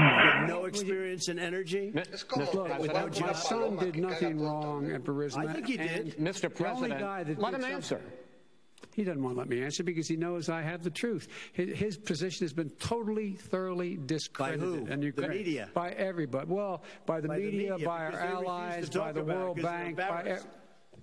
[0.48, 1.92] no experience in energy?
[1.94, 2.54] Mi- Es como Mr.
[2.54, 5.48] Look, President, President, my son did nothing wrong at Burisma.
[5.50, 6.18] I think he and did.
[6.18, 6.42] Mr.
[6.42, 8.02] the only President, guy that let did him something- answer.
[8.94, 11.28] He doesn't want to let me answer because he knows I have the truth.
[11.54, 14.86] His, his position has been totally, thoroughly discredited.
[14.88, 15.12] By who?
[15.12, 15.70] The media?
[15.74, 16.48] By everybody.
[16.48, 19.12] Well, by the By the media, media, by our because they refuse to allies, by
[19.12, 20.98] the World Bank, by, e-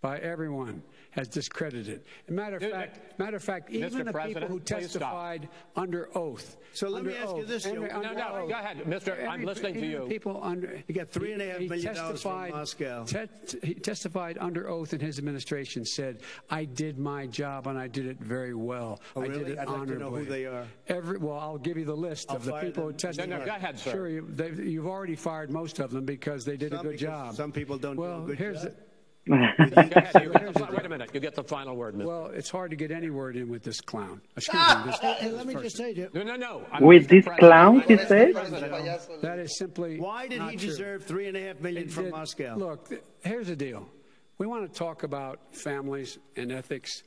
[0.00, 0.82] by everyone
[1.16, 2.02] has discredited.
[2.28, 3.74] A matter of Dude, fact, matter of fact, Mr.
[3.86, 6.58] even the President, people who testified under oath.
[6.74, 7.70] So let me under ask you this, Joe.
[7.72, 8.48] every- No, under no, oath.
[8.50, 9.22] go ahead, Mr.
[9.26, 9.98] I'm Every- listening to you.
[10.00, 13.04] the People under you got three and a half he dollars from testified- Moscow.
[13.04, 13.26] te-
[13.62, 15.84] he testified under oath in his administration.
[15.86, 19.00] Said, "I did my job and I did it very well.
[19.16, 19.44] Oh, I really?
[19.44, 20.66] did it I'd like to know who they are.
[20.88, 22.98] Every well, I'll give you the list I'll of the fire people who them.
[22.98, 23.30] testified.
[23.30, 23.90] No, no, go ahead, sir.
[23.92, 26.98] Sure, you, they, you've already fired most of them because they did Some a good
[26.98, 27.34] job.
[27.34, 28.72] some people don't do a well, good here's job.
[28.72, 28.76] The,
[29.28, 29.54] Go ahead.
[29.58, 30.12] You get
[30.54, 31.10] the- wait a minute.
[31.12, 32.04] You get the final word, Mr.
[32.06, 34.20] well, it's hard to get any word in with this clown.
[34.36, 34.82] Excuse Ah!
[34.84, 34.90] me.
[34.92, 35.94] This, Hey, let me this just person.
[35.94, 36.08] say, Joe.
[36.14, 36.62] No, no, no.
[36.72, 38.06] I'm With this clown, he Mr.
[38.08, 39.20] said?
[39.22, 40.68] That is simply Why did not he true.
[40.68, 42.56] deserve three and a half million It from did- Moscow?
[42.56, 43.88] Look, th- here's the deal.
[44.38, 47.02] We want to talk about families and ethics.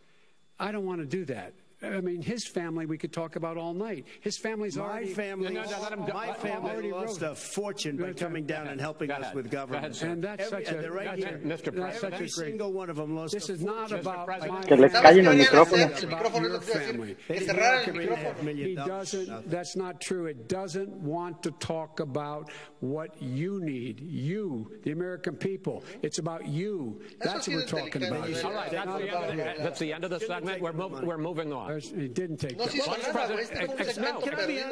[0.59, 1.53] I don't want to do that.
[1.82, 4.05] I mean, his family we could talk about all night.
[4.19, 6.13] His family's My already family, No, no, no, let him go.
[6.13, 8.73] my family already lost wrote- a fortune by coming down ahead.
[8.73, 9.36] and helping us ahead.
[9.36, 10.01] with Go ahead, government.
[10.01, 11.27] And that's Every- such a right here.
[11.27, 11.47] a- Mr.
[11.47, 11.93] that's President.
[12.01, 12.47] such Every a great.
[12.49, 15.23] single one of them lost This is not about my Que les family.
[15.23, 15.77] callen el micrófono.
[15.77, 16.07] deberían It's hacer?
[16.09, 16.91] El about micrófono your es lo que iba a decir.
[16.91, 17.15] family.
[17.15, 18.23] Que They cerraran el didn't give me micrófono.
[18.23, 19.49] half million He doesn't.
[19.49, 20.25] That's not true.
[20.25, 22.51] It doesn't want to talk about
[22.82, 24.01] what you need.
[24.01, 25.86] You, the American people.
[26.01, 26.99] It's about you.
[27.21, 28.30] That's what we're talking about.
[28.43, 30.61] All right, that's the, end of the, that's the end of the segment.
[30.61, 31.68] We're, we're moving on.
[31.70, 31.80] No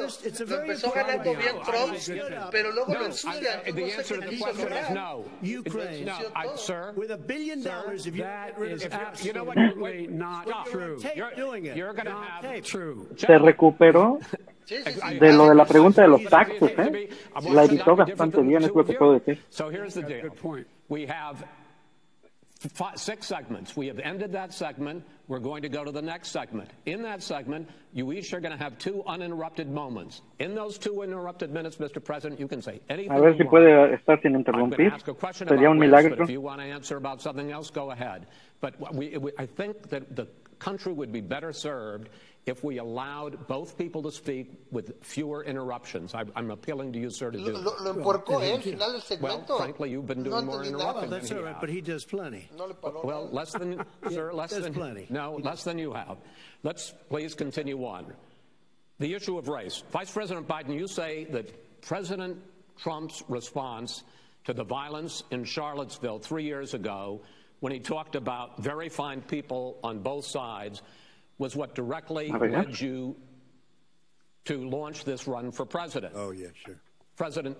[0.08, 1.94] se empezó ganando bien Trump,
[2.50, 3.60] pero luego lo ensucian.
[4.92, 5.24] No.
[5.42, 6.10] Ukraine,
[6.96, 8.04] with a billion dollars.
[11.14, 11.76] You're doing it.
[11.76, 13.06] You're gonna have true.
[13.16, 14.18] Se recuperó
[14.66, 17.08] de lo de la pregunta de los taxes, ¿eh?
[17.50, 19.38] La evitó bastante bien, es lo que puedo decir.
[19.50, 20.02] So here's the
[22.58, 23.76] five, six segments.
[23.76, 25.04] We have ended that segment.
[25.28, 26.70] We're going to go to the next segment.
[26.86, 30.22] In that segment, you each are going to have two uninterrupted moments.
[30.40, 32.02] In those two uninterrupted minutes, Mr.
[32.02, 33.50] President, you can say anything A ver you si want.
[33.50, 34.76] puede estar sin I'm going interrumpir.
[34.76, 37.22] to ask a question Sería about un race, but if you want to answer about
[37.22, 38.26] something else, go ahead.
[38.60, 40.26] But we, we, I think that the
[40.58, 42.08] country would be better served
[42.48, 46.14] if we allowed both people to speak with fewer interruptions.
[46.14, 48.52] I, I'm appealing to you, sir, to do Lo, lo, lo empuercó, ¿eh?
[48.52, 50.88] Al final del Well, frankly, you've been no doing more entendí Oh, nada.
[51.06, 52.48] interrupting that's all right, but he does plenty.
[52.56, 53.34] No le paró Well, nada.
[53.34, 54.74] less than, sir, less there's than.
[54.74, 55.06] plenty.
[55.10, 56.16] No, less than you have.
[56.62, 58.12] Let's please continue on.
[58.98, 59.84] The issue of race.
[59.92, 62.38] Vice President Biden, you say that President
[62.76, 64.02] Trump's response
[64.44, 67.20] to the violence in Charlottesville three years ago,
[67.60, 70.82] when he talked about very fine people on both sides,
[71.38, 72.50] was what directly oh, A ver.
[72.50, 73.16] led you
[74.46, 76.12] to launch this run for president.
[76.16, 76.76] Oh, yeah, sure.
[77.16, 77.56] President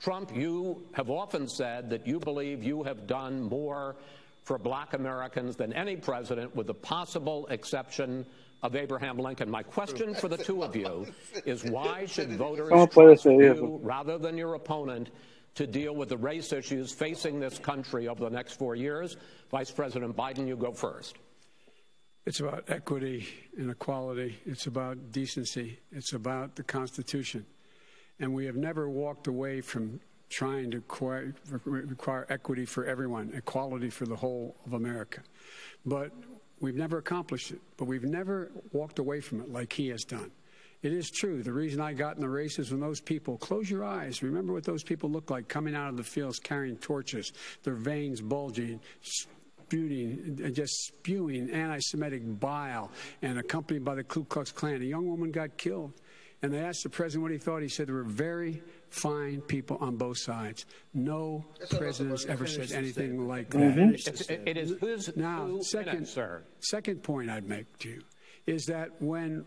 [0.00, 3.96] Trump, you have often said that you believe you have done more
[4.44, 8.24] for black Americans than any president, with the possible exception
[8.62, 9.50] of Abraham Lincoln.
[9.50, 11.06] My question for the two of you
[11.46, 15.10] is why should voters ¿Cómo trust you rather than your opponent
[15.54, 19.16] to deal with the race issues facing this country over the next four years?
[19.50, 21.16] Vice President Biden, you go first.
[22.26, 24.36] It's about equity and equality.
[24.44, 25.78] It's about decency.
[25.92, 27.46] It's about the Constitution.
[28.18, 34.06] And we have never walked away from trying to require, equity for everyone, equality for
[34.06, 35.20] the whole of America.
[35.84, 36.10] But
[36.58, 37.60] we've never accomplished it.
[37.76, 40.32] But we've never walked away from it like he has done.
[40.82, 41.44] It is true.
[41.44, 44.52] The reason I got in the race is when those people, close your eyes, remember
[44.52, 48.80] what those people look like coming out of the fields carrying torches, their veins bulging,
[49.70, 52.90] spewing, and uh, just spewing anti Semitic bile,
[53.22, 54.80] and accompanied by the Ku Klux Klan.
[54.82, 55.92] A young woman got killed.
[56.42, 57.62] And they asked the president what he thought.
[57.62, 60.66] He said there were very fine people on both sides.
[60.92, 61.44] No
[61.78, 63.78] president's ever said anything like that.
[63.78, 66.42] It's, it- it is who's Now, who second, it, sir.
[66.60, 68.02] second point I'd make to you
[68.46, 69.44] is that when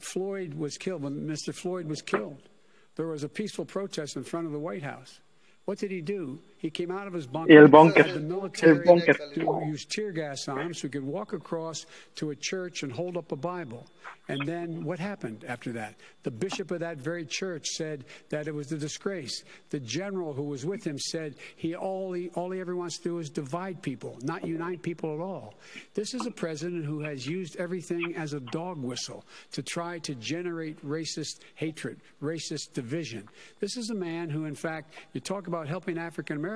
[0.00, 1.54] Floyd was killed, when Mr.
[1.54, 2.48] Floyd was killed,
[2.96, 5.20] there was a peaceful protest in front of the White House.
[5.66, 6.40] What did he do?
[6.60, 7.58] He came out of his bunker.
[7.58, 8.12] El búnker.
[8.12, 9.16] The military El búnker.
[9.34, 11.86] to use tear gas on him so he could walk across
[12.16, 13.86] to a church and hold up a Bible.
[14.28, 15.94] And then what happened after that?
[16.22, 19.42] The bishop of that very church said that it was a disgrace.
[19.70, 23.04] The general who was with him said he all he all he ever wants to
[23.04, 25.54] do is divide people, not unite people at all.
[25.94, 30.14] This is a president who has used everything as a dog whistle to try to
[30.16, 33.26] generate racist hatred, racist division.
[33.60, 36.49] This is a man who, in fact, you talk about helping African Americans.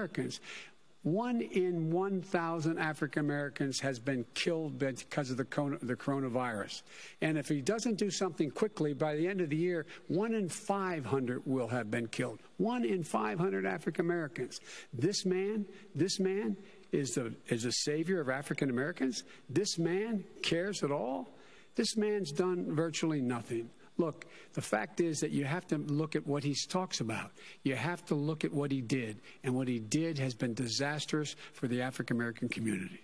[1.04, 5.44] One in 1,000 African Americans has been killed because of the,
[5.82, 6.80] the coronavirus.
[7.20, 10.48] And if he doesn't do something quickly, by the end of the year, one in
[10.48, 12.38] 500 will have been killed.
[12.56, 14.60] One in 500 African Americans.
[14.94, 16.56] This man, this man
[16.90, 19.24] is the, is the savior of African Americans.
[19.50, 21.28] This man cares at all.
[21.74, 23.68] This man's done virtually nothing.
[23.96, 27.30] Look, the fact is that you have to look at what he talks about.
[27.62, 29.20] You have to look at what he did.
[29.44, 33.00] And what he did has been disastrous for the African American community.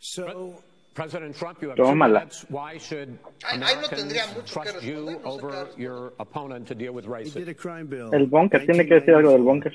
[0.00, 0.56] So
[0.94, 2.12] President Trump, you have two Tómala.
[2.12, 2.44] minutes.
[2.48, 5.68] Why should Ay, ay, no Americans tendría mucho que trust you responder, no sé over
[5.78, 7.56] your opponent to deal with he did a racism?
[7.56, 8.10] crime bill.
[8.12, 9.72] El búnker, tiene que decir algo del búnker.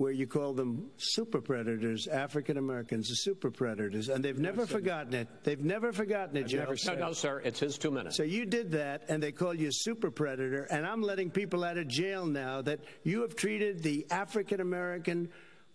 [0.00, 5.12] Where you call them super predators, African Americans, the super predators, and they've never forgotten
[5.12, 5.28] it.
[5.44, 6.60] They've never forgotten it, Joe.
[6.60, 7.42] never No, no, sir.
[7.44, 8.16] It's his two minutes.
[8.16, 11.64] So you did that, and they call you a super predator, and I'm letting people
[11.64, 15.28] out of jail now that you have treated the African American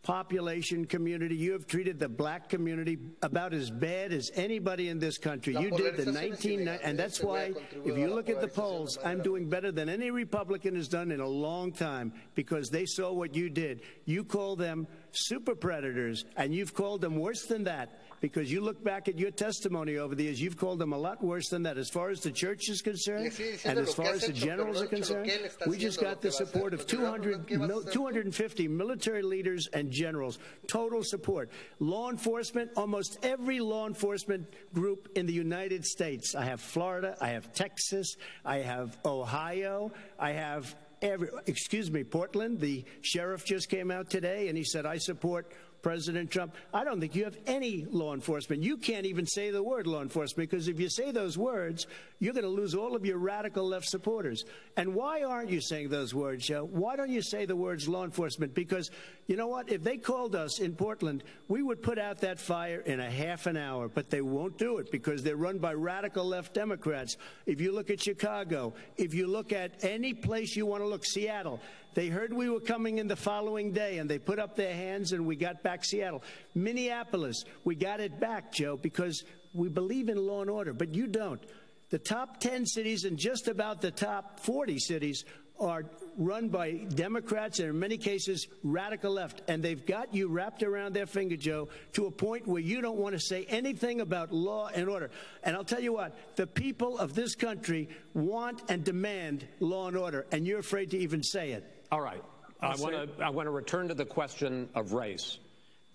[0.06, 5.18] population community, you have treated the black community about as bad as anybody in this
[5.18, 5.56] country.
[5.56, 7.53] You did the polarización 19, and that's why,
[7.84, 11.22] if you look at the polls, I'm doing better than any Republican has done in
[11.22, 13.82] a long time because they saw what you did.
[14.06, 18.84] You call them super predators, and you've called them worse than that because you look
[18.84, 21.78] back at your testimony over the years, you've called them a lot worse than that.
[21.78, 24.34] As far as the church is concerned, Le sigue diciendo and as far as the
[24.34, 26.38] generals are ha hecho lo concerned, que él está we just got the que va
[26.38, 26.45] a hacer.
[26.47, 27.93] support of 200, ¿qué vas a mil- hacer tú?
[27.93, 31.49] 250 military leaders and generals, total support.
[31.80, 36.34] Law enforcement, almost every law enforcement group in the United States.
[36.36, 42.59] I have Florida, I have Texas, I have Ohio, I have every, excuse me, Portland.
[42.59, 45.51] The sheriff just came out today and he said, I support
[45.86, 46.55] President Trump.
[46.73, 48.63] I don't think you have any law enforcement.
[48.63, 51.86] You can't even say the word law enforcement because if you say those words,
[52.17, 54.45] you're going to lose all of your radical left supporters.
[54.77, 56.63] And why aren't you saying those words, Joe?
[56.63, 58.55] Why don't you say the words law enforcement?
[58.55, 58.89] Because
[59.28, 59.71] you know what?
[59.71, 63.47] If they called us in Portland, we would put out that fire in a half
[63.47, 67.17] an hour, but they won't do it because they're run by radical left Democrats.
[67.47, 71.03] If you look at Chicago, if you look at any place you want to look,
[71.03, 71.59] Seattle,
[71.95, 75.11] they heard we were coming in the following day and they put up their hands
[75.11, 76.21] and we got back Seattle.
[76.53, 79.23] Minneapolis, we got it back, Joe, because
[79.53, 81.41] we believe in law and order, but you don't.
[81.89, 85.23] The top 10 cities and just about the top 40 cities
[85.59, 85.86] are
[86.18, 89.41] run by Democrats and in many cases radical left.
[89.47, 92.97] And they've got you wrapped around their finger, Joe, to a point where you don't
[92.97, 95.11] want to say anything about law and order.
[95.43, 99.97] And I'll tell you what, the people of this country want and demand law and
[99.97, 101.63] order, and you're afraid to even say it.
[101.91, 102.24] All right.
[102.61, 105.38] I want to I want to return to the question of race.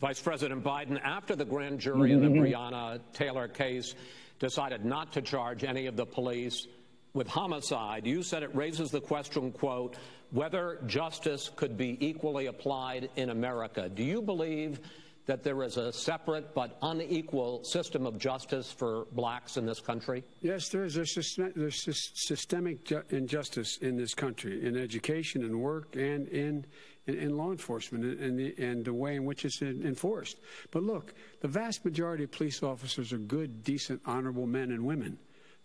[0.01, 3.95] Vice President Biden, after the grand jury in the Breonna Taylor case
[4.39, 6.67] decided not to charge any of the police
[7.13, 9.97] with homicide, you said it raises the question, quote,
[10.31, 13.89] whether justice could be equally applied in America.
[13.89, 14.81] Do you believe
[15.27, 20.25] that there is a separate but unequal system of justice for blacks in this country?
[20.41, 25.61] Yes, there is a system, there's sys- systemic injustice in this country, in education and
[25.61, 26.65] work and in,
[27.07, 30.39] in, in law enforcement and, the, and the way in which it's enforced.
[30.71, 35.19] But look, the vast majority of police officers are good, decent, honorable men and women.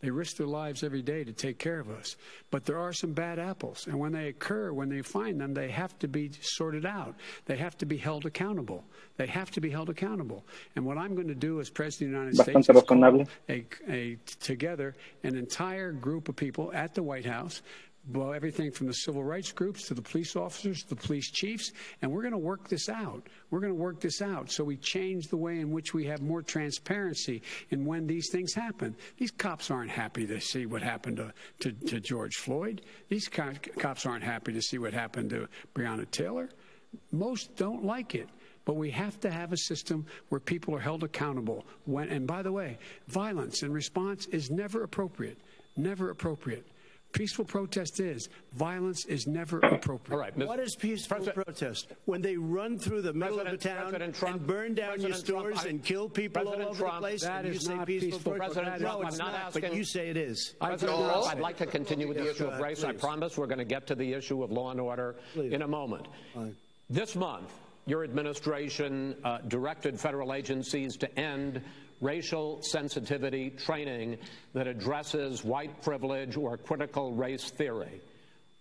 [0.05, 2.15] They risk their lives every day to take care of us.
[2.51, 3.87] But there are some bad apples.
[3.87, 7.15] And when they occur, when they find them, they have to be sorted out.
[7.45, 8.83] They have to be held accountable.
[9.17, 10.45] They have to be held accountable.
[10.75, 12.69] And what I'm going to do as President of the United States
[13.49, 17.63] a, a, together an entire group of people at the White House.
[18.13, 21.71] Well, everything from the civil rights groups to the police officers, to the police chiefs,
[22.01, 23.23] and we're going to work this out.
[23.49, 26.21] We're going to work this out so we change the way in which we have
[26.21, 27.41] more transparency
[27.71, 28.95] in when these things happen.
[29.17, 32.83] These cops aren't happy to see what happened to, to, to George Floyd.
[33.09, 36.49] These co- cops aren't happy to see what happened to Breonna Taylor.
[37.11, 38.29] Most don't like it.
[38.65, 41.65] But we have to have a system where people are held accountable.
[41.85, 45.37] When, and by the way, violence in response is never appropriate.
[45.77, 46.65] Never appropriate.
[47.15, 48.27] Peaceful protest is.
[48.55, 50.11] Violence is never appropriate.
[50.13, 50.35] All right.
[50.37, 50.47] Ms.
[50.49, 51.87] What is peaceful President- protest?
[52.03, 53.61] When they run through the middle of a President-
[53.93, 56.69] town Trump- and burn down your President Trump, stores I- and kill people President all
[56.71, 57.21] over Trump, the place?
[57.21, 58.53] that and is you say not peaceful, peaceful protest?
[58.55, 60.55] President no, Trump, it's I'm not not, but asking- you say it is.
[60.59, 62.83] I President do Trump, not I'd like to continue with the issue of ahead, race.
[62.83, 65.53] I promise we're going to get to the issue of law and order Please.
[65.53, 66.09] in a moment.
[66.33, 66.53] Fine.
[66.89, 67.49] This month,
[67.85, 71.61] your administration uh, directed federal agencies to end
[72.01, 74.17] racial sensitivity training
[74.53, 78.01] that addresses white privilege or critical race theory.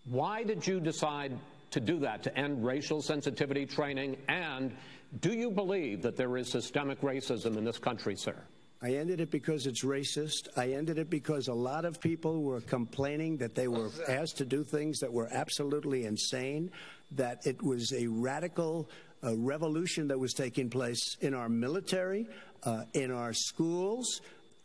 [0.06, 1.38] Why did you decide
[1.70, 4.16] to do that, to end racial sensitivity training?
[4.28, 4.76] And
[5.20, 8.36] do you believe that there is systemic racism in this country, sir?
[8.82, 10.48] I ended it because it's racist.
[10.58, 14.44] I ended it because a lot of people were complaining that they were asked to
[14.44, 16.70] do things that were absolutely insane,
[17.12, 18.90] that it was a radical
[19.24, 22.28] uh, revolution that was taking place in our military,
[22.64, 24.20] uh, in our schools,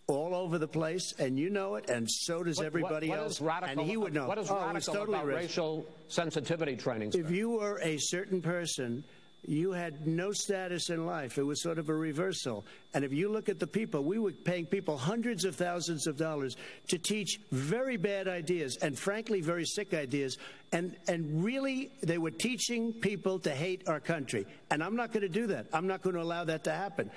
[0.07, 3.25] all over the place, and you know it, and so does What- everybody what- what
[3.25, 3.41] else.
[3.41, 4.27] radical, and he would know.
[4.27, 7.11] What is Oh, radical totally about racial sensitivity training?
[7.11, 7.19] sir?
[7.19, 9.03] If you were a certain person,
[9.45, 11.37] you had no status in life.
[11.37, 12.65] It was sort of a reversal.
[12.93, 16.17] And if you look at the people, we were paying people hundreds of thousands of
[16.17, 16.57] dollars
[16.89, 20.37] to teach very bad ideas and frankly very sick ideas.
[20.73, 24.45] And and really they were teaching people to hate our country.
[24.71, 25.67] And I'm not going to do that.
[25.71, 27.09] I'm not going to allow that to happen.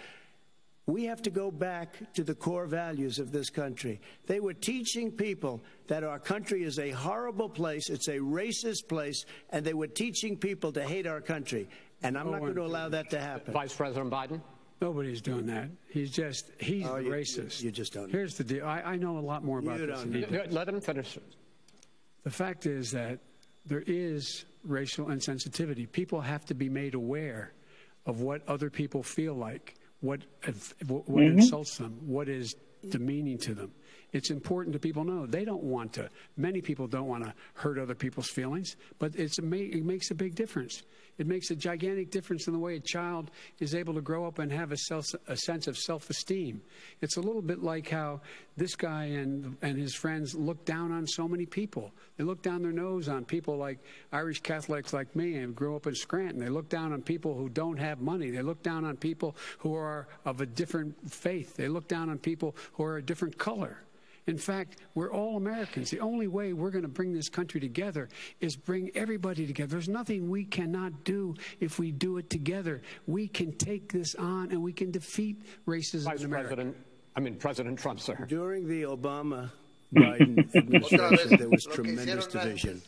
[0.87, 4.01] We have to go back to the core values of this country.
[4.27, 9.25] They were teaching people that our country is a horrible place, it's a racist place,
[9.51, 11.69] and they were teaching people to hate our country.
[12.03, 13.53] And I'm No not going to allow that to happen.
[13.55, 14.41] Vice President Biden?
[14.81, 15.69] Nobody's doing that.
[15.89, 17.63] He's just, he's Oh, you- racist.
[17.63, 18.13] you just don't know.
[18.19, 18.67] Here's the deal.
[18.67, 20.45] I, I know a lot more about You this don't than he know.
[20.51, 21.17] Let him finish.
[22.25, 23.21] The fact is that
[23.65, 25.91] there is racial insensitivity.
[25.91, 27.53] People have to be made aware
[28.07, 30.21] of what other people feel like, what
[30.87, 31.39] what mm-hmm.
[31.39, 32.55] insults them, what is
[32.89, 33.73] demeaning to them.
[34.13, 36.11] It's important that people know they don't want to.
[36.37, 40.35] Many people don't want to hurt other people's feelings, but it's it makes a big
[40.35, 40.83] difference.
[41.19, 44.39] It makes a gigantic difference in the way a child is able to grow up
[44.39, 46.63] and have a, self, a sense of self-esteem.
[47.03, 48.23] It's a little bit like how
[48.57, 51.93] this guy and and his friends look down on so many people.
[52.19, 53.79] They look down their nose on people like
[54.13, 56.39] Irish Catholics like me and grew up in Scranton.
[56.39, 58.31] They look down on people who don't have money.
[58.31, 61.57] They look down on people who are of a different faith.
[61.57, 63.79] They look down on people who are a different color.
[64.27, 65.91] In fact, we're all Americans.
[65.91, 68.09] The only way we're going to bring this country together
[68.41, 69.71] is bring everybody together.
[69.71, 72.83] There's nothing we cannot do if we do it together.
[73.07, 76.55] We can take this on and we can defeat racism Vice in America.
[76.55, 76.77] President,
[77.17, 78.25] I mean President Trump, sir.
[78.29, 79.51] During the Obama
[79.95, 82.81] Biden administration, there was tremendous division.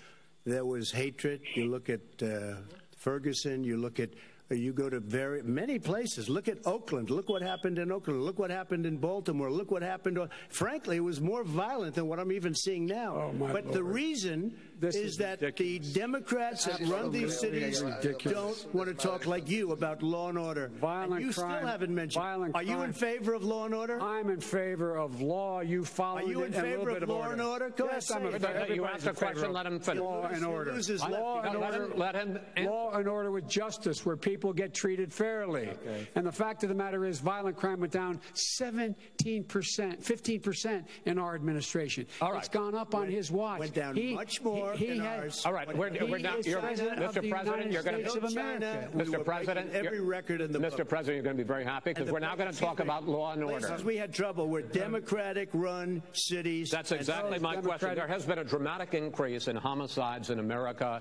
[0.44, 1.40] There was hatred.
[1.54, 2.56] You look at uh,
[2.96, 4.10] Ferguson, you look at
[4.50, 6.28] you go to very many places.
[6.28, 7.08] Look at Oakland.
[7.08, 8.22] Look what happened in Oakland.
[8.22, 9.50] Look what happened in Baltimore.
[9.50, 10.18] Look what happened.
[10.50, 13.14] Frankly, it was more violent than what I'm even seeing now.
[13.16, 14.54] Oh, my but the reason
[14.84, 15.88] This is, is that ridiculous.
[15.92, 18.62] the Democrats that run these cities ridiculous.
[18.62, 20.70] don't want to talk like you about law and order.
[20.80, 22.22] Violent and you crime- still haven't mentioned.
[22.22, 24.00] violent Are you in favor of law and order?
[24.00, 25.60] I'm in favor of law.
[25.60, 27.32] You follow Are you in it, and a favor little of of law order.
[27.32, 27.70] and order?
[27.70, 28.42] Go yes, ahead, I'm say a, it.
[28.42, 30.00] No, no, you everybody's asked a question, let him finish.
[30.02, 30.72] Law and order.
[30.72, 31.46] loses Law left.
[31.46, 31.88] and No, order.
[31.96, 32.38] let him.
[32.66, 35.70] Law and order with justice, where people get treated fairly.
[36.14, 40.86] And the fact of the matter is, violent crime went down 17 percent, 15 percent
[41.06, 42.06] in our administration.
[42.20, 42.38] All right.
[42.40, 43.60] It's gone up on his watch.
[43.60, 45.42] went down much more in had- ours.
[45.44, 46.36] All right, we're, we're now.
[46.44, 47.28] You're, Mr.
[47.28, 48.96] President, you're going to of China, America.
[48.96, 49.24] Mr.
[49.24, 50.78] President, every record in the Mr.
[50.78, 50.88] book.
[50.88, 53.32] President, you're going to be very happy because we're now going to talk about law
[53.32, 53.66] and order.
[53.66, 56.70] Places we had trouble were Democratic-run cities.
[56.70, 57.94] That's exactly those my question.
[57.94, 61.00] There has been a dramatic increase in homicides in America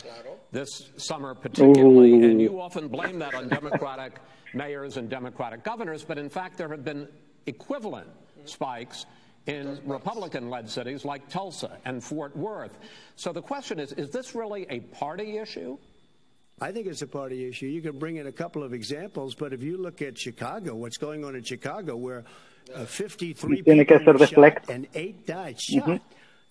[0.51, 4.19] this summer, particularly, and you often blame that on Democratic
[4.53, 7.07] mayors and Democratic governors, but in fact, there have been
[7.45, 8.07] equivalent
[8.45, 9.05] spikes
[9.45, 12.77] in Republican led cities like Tulsa and Fort Worth.
[13.15, 15.77] So the question is is this really a party issue?
[16.61, 17.65] I think it's a party issue.
[17.65, 20.97] You can bring in a couple of examples, but if you look at Chicago, what's
[20.97, 22.23] going on in Chicago, where
[22.73, 26.01] uh, 53 Tiene people were shot and eight died shot.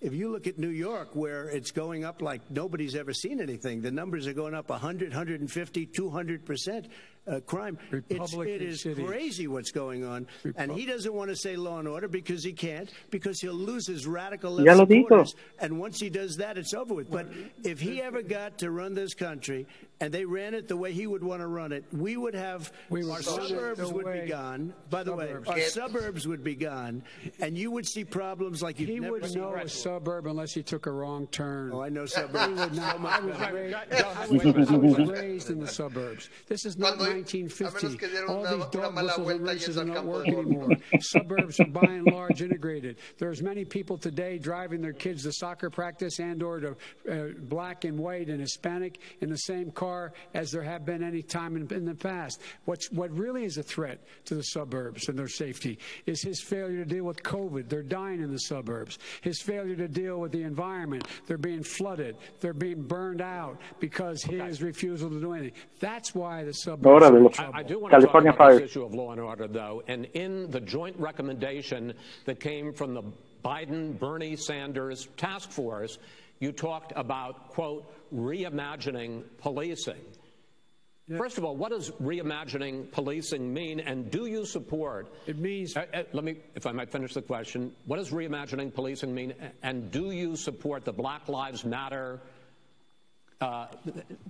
[0.00, 3.80] If you look at New York, where it's going up like nobody's ever seen anything,
[3.80, 6.88] the numbers are going up 100, 150, 200 percent
[7.26, 7.78] uh, crime.
[7.92, 9.06] It's, Republican it is cities.
[9.06, 12.52] crazy what's going on, and he doesn't want to say law and order because he
[12.52, 15.34] can't, because he'll lose his radical left Ya lo supporters.
[15.60, 17.10] And once he does that, it's over with.
[17.10, 17.28] But
[17.64, 19.66] if he ever got to run this country
[20.00, 22.72] and they ran it the way he would want to run it, we would have
[22.90, 24.74] We our suburbs would way- be gone.
[24.90, 25.46] By the Suburbs.
[25.48, 27.02] way, our suburbs would be gone,
[27.40, 29.42] and you would see problems like you've He never wouldn't seen.
[29.42, 31.70] know a suburb unless he took a wrong turn.
[31.72, 32.60] Oh, I know He suburbs.
[32.60, 33.00] would not.
[33.04, 35.08] I was, raised, I was, I wait, was wait.
[35.18, 36.28] raised in the suburbs.
[36.48, 38.26] This is not Cuando 1950.
[38.28, 40.38] All these una dog mala whistles and vuelta races yendo are al not campo working
[40.38, 40.76] anymore.
[41.00, 42.96] Suburbs are by and large integrated.
[43.18, 46.76] There's many people today driving their kids to soccer practice and or to
[47.10, 51.22] uh, black and white and Hispanic in the same car as there have been any
[51.22, 52.40] time in, in the past.
[52.64, 56.84] What's what really is a threat to the suburbs and their safety is his failure
[56.84, 57.68] to deal with COVID.
[57.68, 58.98] They're dying in the suburbs.
[59.20, 61.06] His failure to deal with the environment.
[61.26, 62.16] They're being flooded.
[62.40, 65.58] They're being burned out because his refusal to do anything.
[65.80, 67.52] That's why the suburbs Ahora are de in los trouble.
[67.54, 68.60] I do want California to talk about Fire.
[68.60, 71.94] this issue of law and order, though, and in the joint recommendation
[72.24, 73.02] that came from the
[73.44, 75.98] Biden Bernie Sanders task force,
[76.38, 77.84] you talked about, quote,
[78.14, 80.00] reimagining policing.
[81.18, 85.12] First of all, what does reimagining policing mean, and do you support?
[85.26, 87.74] It means- Uh, uh, let me, if I might finish the question.
[87.86, 92.20] What does reimagining policing mean, and do you support the Black Lives Matter
[93.40, 93.66] uh,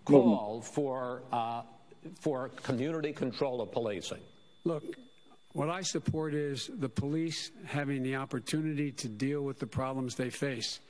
[0.07, 1.63] call for uh,
[2.21, 4.21] for community control of policing?
[4.65, 4.85] Look,
[5.53, 10.31] what I support is the police having the opportunity to deal with the problems they
[10.31, 10.81] face.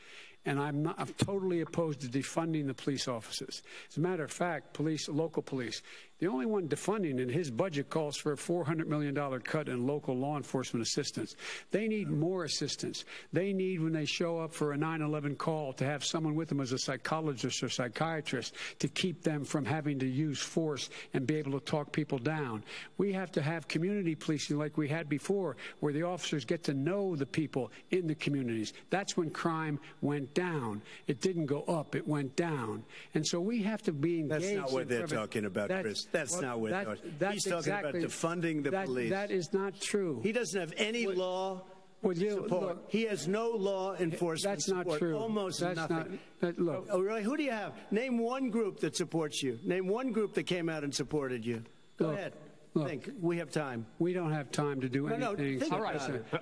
[0.44, 3.62] And I'm, not, I'm totally opposed to defunding the police offices.
[3.88, 5.82] As a matter of fact, police, local police,
[6.22, 10.16] the only one defunding it, his budget calls for a $400 million cut in local
[10.16, 11.34] law enforcement assistance.
[11.72, 13.04] They need more assistance.
[13.32, 16.48] They need, when they show up for a 9 11 call, to have someone with
[16.48, 21.26] them as a psychologist or psychiatrist to keep them from having to use force and
[21.26, 22.62] be able to talk people down.
[22.98, 26.72] We have to have community policing like we had before, where the officers get to
[26.72, 28.74] know the people in the communities.
[28.90, 30.82] That's when crime went down.
[31.08, 32.84] It didn't go up, it went down.
[33.14, 34.44] And so we have to be engaged.
[34.44, 36.06] That's not what they're talking about, Chris.
[36.12, 39.10] That's well, not what that- talking- that's He's talking about exactly- defunding the that- police.
[39.10, 40.20] That is not true.
[40.22, 41.62] He doesn't have any law
[42.02, 42.50] Well, you- support.
[42.62, 44.98] look- he has no law enforcement That's not support.
[44.98, 45.16] true.
[45.16, 45.96] Almost That's nothing.
[45.96, 46.08] not-
[46.40, 46.86] that- look.
[46.90, 47.22] Oh, really?
[47.22, 47.72] Who do you have?
[47.90, 49.58] Name one group that supports you.
[49.64, 51.62] Name one group that came out and supported you.
[51.96, 52.32] Go Look, ahead.
[52.74, 52.88] look.
[52.88, 53.10] Think.
[53.20, 53.86] We have time.
[53.98, 55.60] We don't have time to do No, no, anything.
[55.60, 56.24] think except about it.
[56.30, 56.38] say-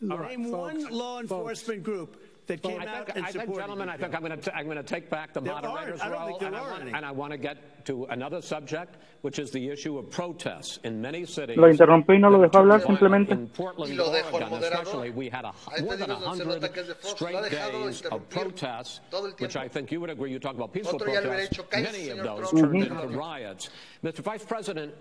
[0.00, 0.50] Name folks,
[0.84, 2.16] one law folks, enforcement group
[2.46, 3.88] that came I out think, and I think gentlemen.
[3.88, 5.64] I think I'm going to I'm going to take back the There aren't.
[5.66, 6.92] moderator's I don't role, think there and, I want, any.
[6.92, 11.00] and I want to get to another subject, which is the issue of protests in
[11.00, 11.56] many cities.
[11.56, 13.30] Lo interrumpió y no lo dejó hablar In- simplemente.
[13.32, 16.82] In Portland, lo Oregon, especially, we had a, more than digo, se nota 100 que
[16.82, 19.00] es de Fox, lo ha straight days of protests,
[19.38, 19.56] which.
[19.56, 20.30] I think you would agree.
[20.32, 21.92] You talk about peaceful Otro ya le hubiera protests.
[21.92, 22.72] Many of those Trump".
[22.72, 23.02] turned Ujú.
[23.02, 23.70] into riots.
[24.02, 24.18] Mr.
[24.20, 24.92] Vice President,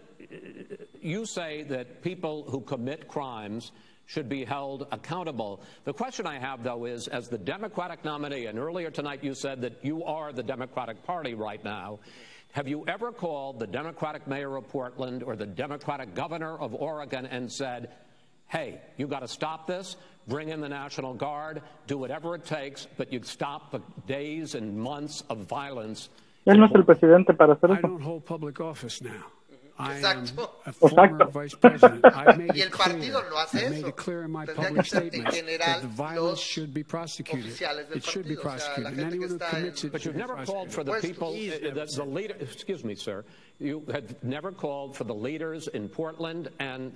[1.02, 3.72] you say that people who commit crimes
[4.12, 5.62] should be held accountable.
[5.86, 9.62] The question I have, though, is as the Democratic nominee, and earlier tonight you said
[9.62, 12.00] that you are the Democratic Party right now.
[12.52, 17.26] Have you ever called the Democratic mayor of Portland or the Democratic governor of Oregon
[17.26, 17.92] and said,
[18.50, 19.96] hey, you got to stop this,
[20.28, 24.78] bring in the National Guard, do whatever it takes, but you stop the days and
[24.78, 26.10] months of violence?
[26.46, 29.24] Es el presidente para hacer I don't hold public office now.
[29.80, 30.50] I am Exacto.
[30.66, 31.32] a former Exacto.
[31.32, 32.06] vice president.
[32.06, 33.88] I've made Y it el partido clear, no hace eso.
[34.26, 36.84] in my Tendría public que ser en statements general that the violence los should be
[36.84, 37.46] prosecuted.
[37.52, 38.92] oficiales del It should be partido, o sea, la prosecuted.
[38.92, 40.94] And gente que anyone who está commits en- it But you've never called for the
[41.02, 43.24] people, he's uh, never the, the leader, excuse me, sir,
[43.60, 46.96] you have never called for the leaders in Portland and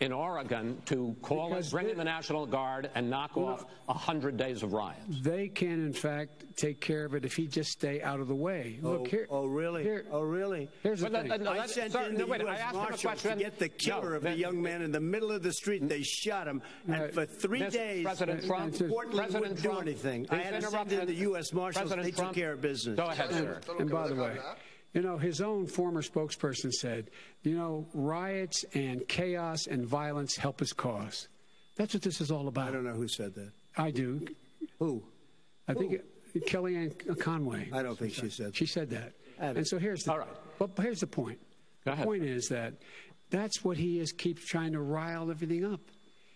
[0.00, 3.64] in Oregon to call Because and bring they- in the National Guard and knock off
[3.88, 5.00] a hundred days of riots.
[5.22, 8.34] They can, in fact, take care of it if he just stay out of the
[8.34, 8.80] way.
[8.82, 9.26] Oh, Look here.
[9.30, 9.84] oh, really?
[9.84, 10.68] Here, oh, really?
[10.82, 11.28] here's the But thing.
[11.30, 12.60] that- no, I sent sir, in no, the wait, I U.S.
[12.60, 14.90] asked him a Marshals to get the killer No, of the that- young man in
[14.90, 15.88] the middle of the street.
[15.88, 17.14] They shot him, and Right.
[17.14, 17.70] for three Mr.
[17.72, 20.26] days, President Trump, Portland President wouldn't Trump, do anything.
[20.30, 21.52] I had to send interrupt in the U.S.
[21.52, 21.82] Marshals.
[21.82, 22.96] President they took Trump, care of business.
[22.96, 23.60] Go ahead, sir.
[23.64, 24.56] Todo And by the way, hablar.
[24.94, 27.10] You know, his own former spokesperson said,
[27.42, 31.28] you know, riots and chaos and violence help his cause.
[31.76, 32.68] That's what this is all about.
[32.68, 33.50] I don't know who said that.
[33.76, 34.26] I do.
[34.78, 35.02] Who?
[35.68, 37.68] I think it, Kellyanne Conway.
[37.72, 39.12] I don't think she said She said that.
[39.40, 40.28] I don't- And so here's the, All right.
[40.58, 41.38] but here's the point.
[41.84, 42.06] Go the ahead.
[42.06, 42.74] point is that
[43.30, 45.80] that's what he is keeps trying to rile everything up.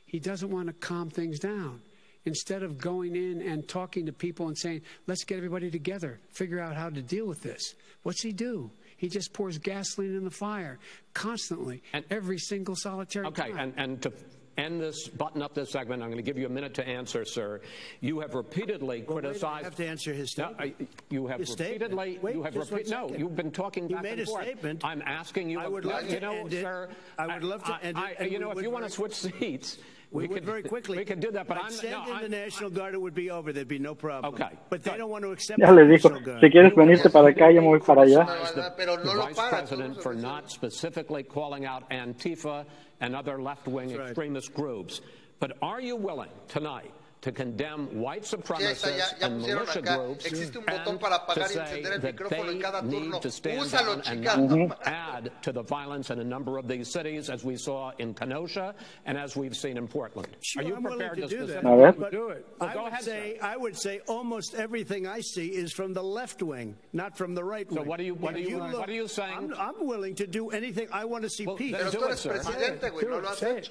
[0.06, 1.80] He doesn't want to calm things down.
[2.24, 6.60] Instead of going in and talking to people and saying, let's get everybody together, figure
[6.60, 7.74] out how to deal with this.
[8.02, 8.70] What's he do?
[8.96, 10.78] He just pours gasoline in the fire
[11.14, 13.58] constantly, And- every single solitary Okay, time.
[13.58, 14.12] and, and to
[14.56, 17.24] end this, button up this segment, I'm going to give you a minute to answer,
[17.24, 17.60] sir.
[18.00, 20.76] You have repeatedly Well, wait, I have to answer his No, statement.
[20.80, 21.92] I- you have His statement.
[21.94, 22.18] repeatedly.
[22.20, 24.26] Wait, you have just one repeat, no, you've been talking He back made and a
[24.26, 24.42] forth.
[24.42, 24.84] statement.
[24.84, 25.60] I'm asking you.
[25.60, 26.62] I would a- love to you know, end it.
[26.62, 26.88] sir.
[27.16, 28.90] I would love to I- end it, I- and you know, if you want to
[28.90, 29.78] switch seats,
[30.10, 30.96] We, would could very quickly.
[30.96, 32.94] We could do that, but I'd I'm send no, in I- the National Guard.
[32.94, 33.52] It would be over.
[33.52, 34.32] There'd be no problem.
[34.34, 36.40] Okay, But they don't want to accept Ya le dijo, National Guard.
[36.40, 38.24] si quieres venirte para acá, yo me voy para allá.
[38.26, 38.74] ¿verdad?
[38.76, 42.64] Pero the vice president for not specifically calling out Antifa
[43.00, 44.08] and other left-wing right.
[44.08, 45.02] extremist groups.
[45.40, 49.82] But are you willing tonight to condemn white Ya, está, supremacists ya, ya and militia
[49.82, 52.60] groups Existe un and botón para to apagar y say encender el that micrófono en
[52.60, 53.10] cada they turno.
[53.12, 54.36] need to stand Úsalo, down and chica.
[54.68, 58.14] not add to the violence in a number of these cities, as we saw in
[58.14, 58.72] Kenosha
[59.04, 60.28] and as we've seen in Portland.
[60.42, 61.60] Sure, Are you I'm prepared to do that.
[61.60, 62.46] specifically But Do it.
[62.60, 63.46] Well, I would ahead, say sir.
[63.46, 67.42] I would say almost everything I see is from the left wing, not from the
[67.42, 67.84] right wing.
[67.84, 69.36] what are you- what are you- what are you saying?
[69.36, 70.86] I'm, I'm willing to do anything.
[70.92, 71.74] I want to see Well, peace.
[71.76, 72.30] Pero do tú it, eres sir.
[72.30, 73.68] presidente, güey, Do no it, lo has say it.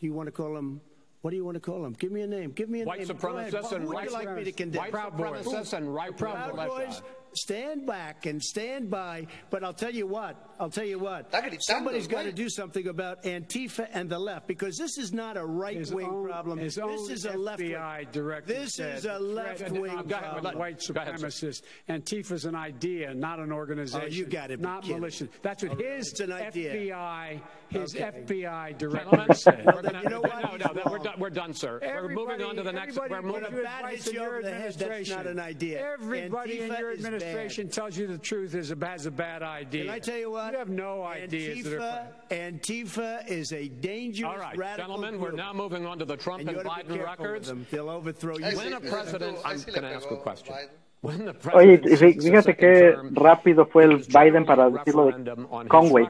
[0.00, 0.80] you want to call him?
[1.22, 1.92] What do you want to call him?
[1.92, 2.52] Give me a name.
[2.52, 3.08] Give me a White name.
[3.08, 4.80] Supremacists and you like me to condemn?
[4.80, 5.72] white Proud Boys.
[5.74, 7.02] and right Proud wing Boys,
[7.34, 9.26] stand back and stand by.
[9.50, 10.49] But I'll tell you what.
[10.60, 11.34] I'll tell you what.
[11.60, 15.44] Somebody's got to do something about Antifa and the left because this is not a
[15.44, 16.58] right-wing own- problem.
[16.58, 17.70] His This own is a left wing.
[17.70, 20.58] FBI director This is a left wing threat problem.
[20.58, 21.26] white Go ahead, sir.
[21.48, 21.62] supremacists.
[21.88, 24.02] Antifa's an idea, not an organization.
[24.04, 24.60] Oh, you got it.
[24.60, 25.28] Not militia.
[25.40, 26.74] That's what oh, his It's an idea.
[26.74, 28.04] FBI, his Okay.
[28.26, 29.64] FBI director said.
[29.64, 30.42] we're gonna, you know what?
[30.42, 31.78] no, no, no, we're done, we're done, sir.
[31.82, 32.98] we're moving on to the next.
[32.98, 33.40] everybody We're moving.
[33.44, 35.16] gives When a bat hits in you your over the head, that's administration.
[35.16, 35.90] not an idea.
[35.92, 39.84] Everybody in your administration tells you the truth is a, has a bad idea.
[39.84, 40.49] Can I tell you what?
[40.52, 41.64] You have no ideas.
[41.64, 46.04] that Antifa, Antifa is a dangerous All right, radical gentlemen, we're now moving on to
[46.04, 47.52] the Trump and and, you ought to be Biden records.
[47.70, 48.44] They'll overthrow you.
[48.44, 50.54] Ahí When a president, I'm going to ask a question.
[51.02, 54.68] When the Oye, president y fí- seeks a fíjate qué rápido fue el Biden para
[54.70, 56.04] decirlo de referendum on his Conway,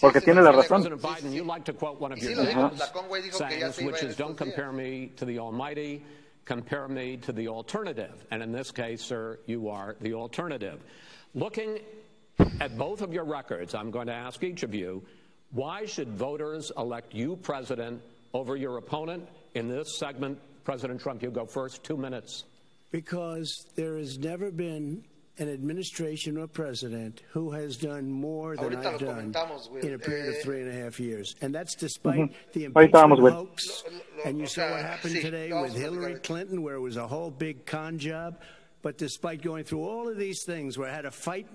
[0.00, 0.82] porque tiene sí, la sí, razón.
[0.82, 3.22] President Biden, you like to quote one of Sí, your lo dijo, dad's la Conway
[3.22, 6.02] dijo que ya sayings, se iba which is, don't compare me to the Almighty,
[6.44, 8.26] compare me to the alternative.
[8.32, 10.80] And in this case, sir, you are the alternative.
[11.34, 11.78] Looking
[12.60, 15.02] at both of your records, I'm going to ask each of you,
[15.50, 18.02] why should voters elect you president
[18.32, 19.28] over your opponent?
[19.54, 22.44] In this segment, President Trump, you go first, two minutes.
[22.90, 25.04] Because there has never been
[25.38, 29.34] an administration or president who has done more than I've done
[29.82, 31.34] in a period of Eh, three and a half years.
[31.40, 33.84] And that's despite the Ahorita vamos, impeachment hoax.
[33.86, 36.14] Lo- lo- and you saw what happened today with Hillary.
[36.16, 38.40] Clinton, where it was a whole big con job.
[38.82, 41.46] But despite going through all of these things, where I had to fight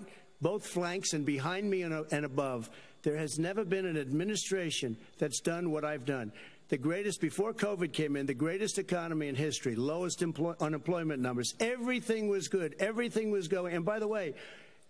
[0.41, 2.69] both flanks and behind me and, uh, and above,
[3.03, 6.31] there has never been an administration that's done what I've done.
[6.69, 11.53] The greatest, before COVID came in, the greatest economy in history, lowest employ, unemployment numbers.
[11.61, 12.75] Everything was good.
[12.79, 13.73] Everything was going.
[13.73, 14.33] And by the way,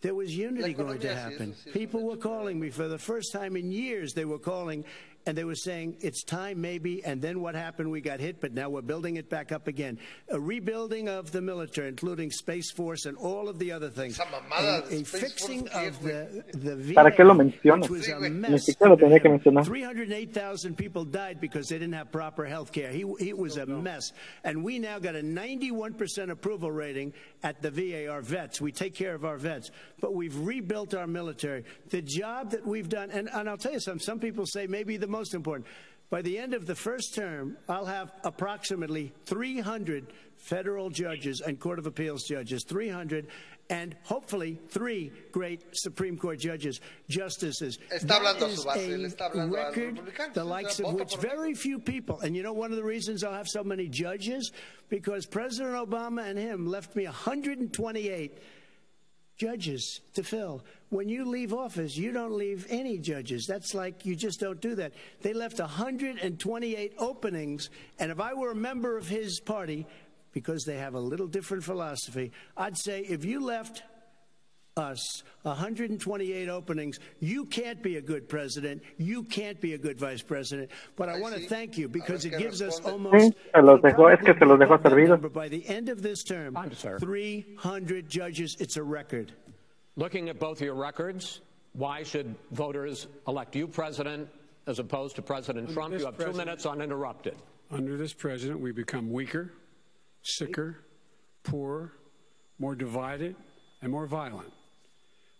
[0.02, 1.52] there was unity going to happen.
[1.52, 4.14] eso sí es un People were calling me for the first time in years.
[4.14, 4.86] They were calling
[5.28, 8.54] and they were saying it's time maybe and then what happened we got hit but
[8.54, 9.99] now we're building it back up again
[10.30, 14.84] a rebuilding of the military including space force and all of the other things a,
[14.90, 17.90] a fixing of the, the VA, ¿Para qué lo mencionas?
[17.90, 19.66] which was a mess Ni siquiera lo tenía que mencionar.
[19.66, 22.90] 308,000 people died because they didn't have proper health care.
[22.91, 24.14] He, he was a mess.
[24.44, 27.14] And we now got a 91% approval rating
[27.44, 28.62] at the VA, our vets.
[28.62, 29.72] We take care of our vets.
[29.99, 31.66] But we've rebuilt our military.
[31.90, 34.98] The job that we've done, and, and I'll tell you something, some people say maybe
[34.98, 35.65] the most important.
[36.10, 41.80] By the end of the first term, I'll have approximately 300 federal judges and Court
[41.80, 43.27] of Appeals judges, 300,
[43.69, 46.80] and hopefully three great Supreme Court judges,
[47.10, 47.80] justices.
[47.91, 51.53] Está That is a él está hablando a los record, the likes of which very
[51.53, 54.52] few people, and you know one of the reasons I'll have so many judges?
[54.89, 58.38] Because President Obama and him left me 128
[59.38, 60.64] judges to fill.
[60.90, 63.46] When you leave office, you don't leave any judges.
[63.46, 64.94] That's like you just don't do that.
[65.22, 67.70] They left 128 openings,
[68.00, 69.86] and if I were a member of his party,
[70.34, 73.84] because they have a little different philosophy, I'd say if you left
[74.78, 76.99] us 128 openings.
[77.20, 78.84] You can't be a good president.
[78.98, 80.70] You can't be a good vice president.
[80.95, 83.16] But I want to thank you because it gives us almost.
[83.16, 85.22] Sí, se los dejó- es que se los dejó servidos.
[85.22, 86.56] But by the end of this term,
[86.99, 88.56] 300 judges.
[88.60, 89.32] It's a record.
[89.95, 91.41] Looking at both your records,
[91.74, 94.30] why should voters elect you president
[94.68, 95.98] as opposed to President Trump?
[95.98, 97.36] You have two minutes uninterrupted.
[97.72, 99.52] Under this president, we become weaker,
[100.22, 100.80] sicker,
[101.44, 101.94] poorer,
[102.60, 103.36] more divided,
[103.82, 104.52] and more violent.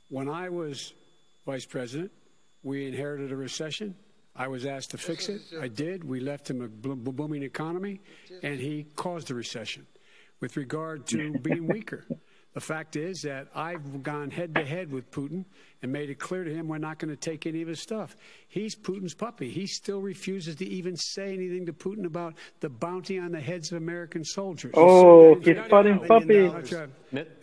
[0.10, 0.94] When I was
[1.46, 2.12] vice president,
[2.64, 3.96] we inherited a recession.
[4.36, 5.42] I was asked to fix it.
[5.60, 6.04] I did.
[6.04, 8.02] We left him a booming economy,
[8.44, 9.88] and he caused the recession.
[10.40, 12.06] With regard to being weaker,
[12.58, 15.46] the fact is that I've gone head to head with Putin
[15.84, 18.16] and made it clear to him we're not going to take any of his stuff.
[18.48, 19.52] He's Putin's puppy.
[19.52, 23.72] He still refuses to even say anything to Putin about the bounty on the heads
[23.72, 24.72] of American soldiers.
[24.74, 26.50] Oh, He's he's fighting puppy.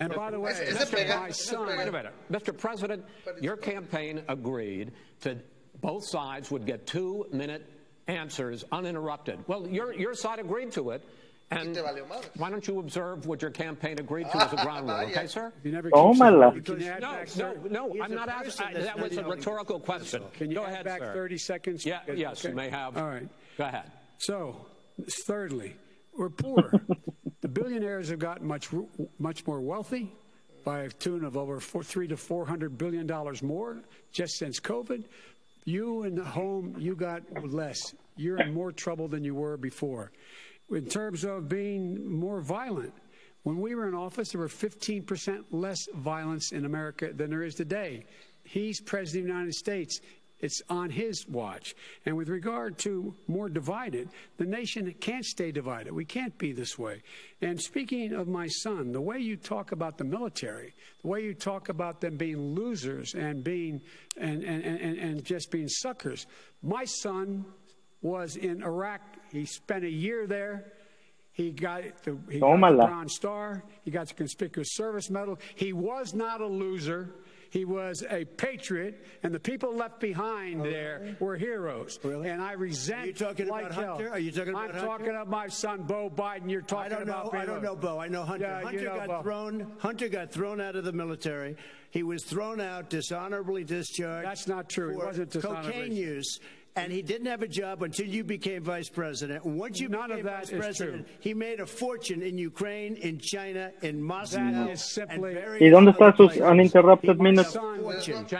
[0.01, 1.69] And by the way, Ese- ese that's pega- my son.
[1.69, 2.13] Wait a minute.
[2.33, 2.59] Mr.
[2.59, 3.05] President,
[3.41, 5.47] your campaign agreed that
[5.81, 7.71] both sides would get two minute
[8.09, 9.39] answers uninterrupted.
[9.47, 11.05] Well, your, your side agreed to it.
[11.51, 12.29] And te valió madre.
[12.37, 15.53] why don't you observe what your campaign agreed to as a ground rule, okay, sir?
[15.63, 16.65] You never oh, Tómala.
[16.65, 18.75] Can you add No, back no, no, He's I'm not asking.
[18.83, 20.23] That was a rhetorical question.
[20.35, 21.13] Can you Go add ahead, back sir.
[21.15, 21.87] 30 seconds?
[21.87, 22.49] Yeah, yes, Okay.
[22.51, 22.97] you may have.
[22.97, 23.29] All right.
[23.59, 23.91] Go ahead.
[24.19, 24.57] So,
[25.27, 25.77] thirdly,
[26.17, 26.73] we're poor.
[27.43, 28.71] the billionaires have gotten much
[29.19, 30.13] much more wealthy
[30.65, 34.59] by a tune of over four, three to four hundred billion dollars more just since
[34.61, 35.05] COVID.
[35.67, 37.23] You in the home, you got
[37.53, 37.95] less.
[38.17, 40.11] You're in more trouble than you were before.
[40.71, 42.95] In terms of being more violent,
[43.43, 47.55] when we were in office, there were 15% less violence in America than there is
[47.55, 48.07] today.
[48.43, 50.01] He's president of the United States.
[50.41, 51.75] It's on his watch.
[52.05, 55.93] And with regard to more divided, the nation can't stay divided.
[55.93, 57.03] We can't be this way.
[57.41, 61.35] And speaking of my son, the way you talk about the military, the way you
[61.35, 63.81] talk about them being losers and being
[64.19, 66.27] and, and, and, and just being suckers,
[66.63, 67.47] my son
[68.05, 69.01] was in Iraq.
[69.33, 70.73] He spent a year there.
[71.33, 73.65] He got, the, he got the Bronze Star.
[73.83, 75.41] He got the Conspicuous Service Medal.
[75.57, 77.11] He was not a loser.
[77.51, 81.17] He was a patriot, and the people left behind oh, there really?
[81.21, 82.01] were heroes.
[82.03, 82.29] Really?
[82.29, 83.03] And I resent.
[83.03, 84.11] Are you talking like about Hunter?
[84.11, 84.87] Are you talking about I'm Hunter?
[84.87, 86.51] talking about my son, Beau Biden.
[86.51, 87.33] You're talking I don't about.
[87.33, 88.01] Know, I don't know Beau.
[88.01, 88.47] I know Hunter.
[88.47, 89.23] Yeah, Hunter you know got Beau.
[89.23, 89.73] thrown.
[89.79, 91.57] Hunter got thrown out of the military.
[91.93, 94.27] He was thrown out, dishonorably discharged.
[94.27, 94.91] That's not true.
[94.91, 95.73] He wasn't dishonorably.
[95.73, 96.41] Cocaine use
[96.77, 99.45] and he didn't have a job until you became vice president.
[99.45, 101.17] Once you None became of that vice is president, true.
[101.21, 104.51] he made a fortune in Ukraine, in China, in Moscow.
[104.51, 105.35] That is simply.
[105.61, 107.57] ¿Y dónde está sus uninterrupted minutes?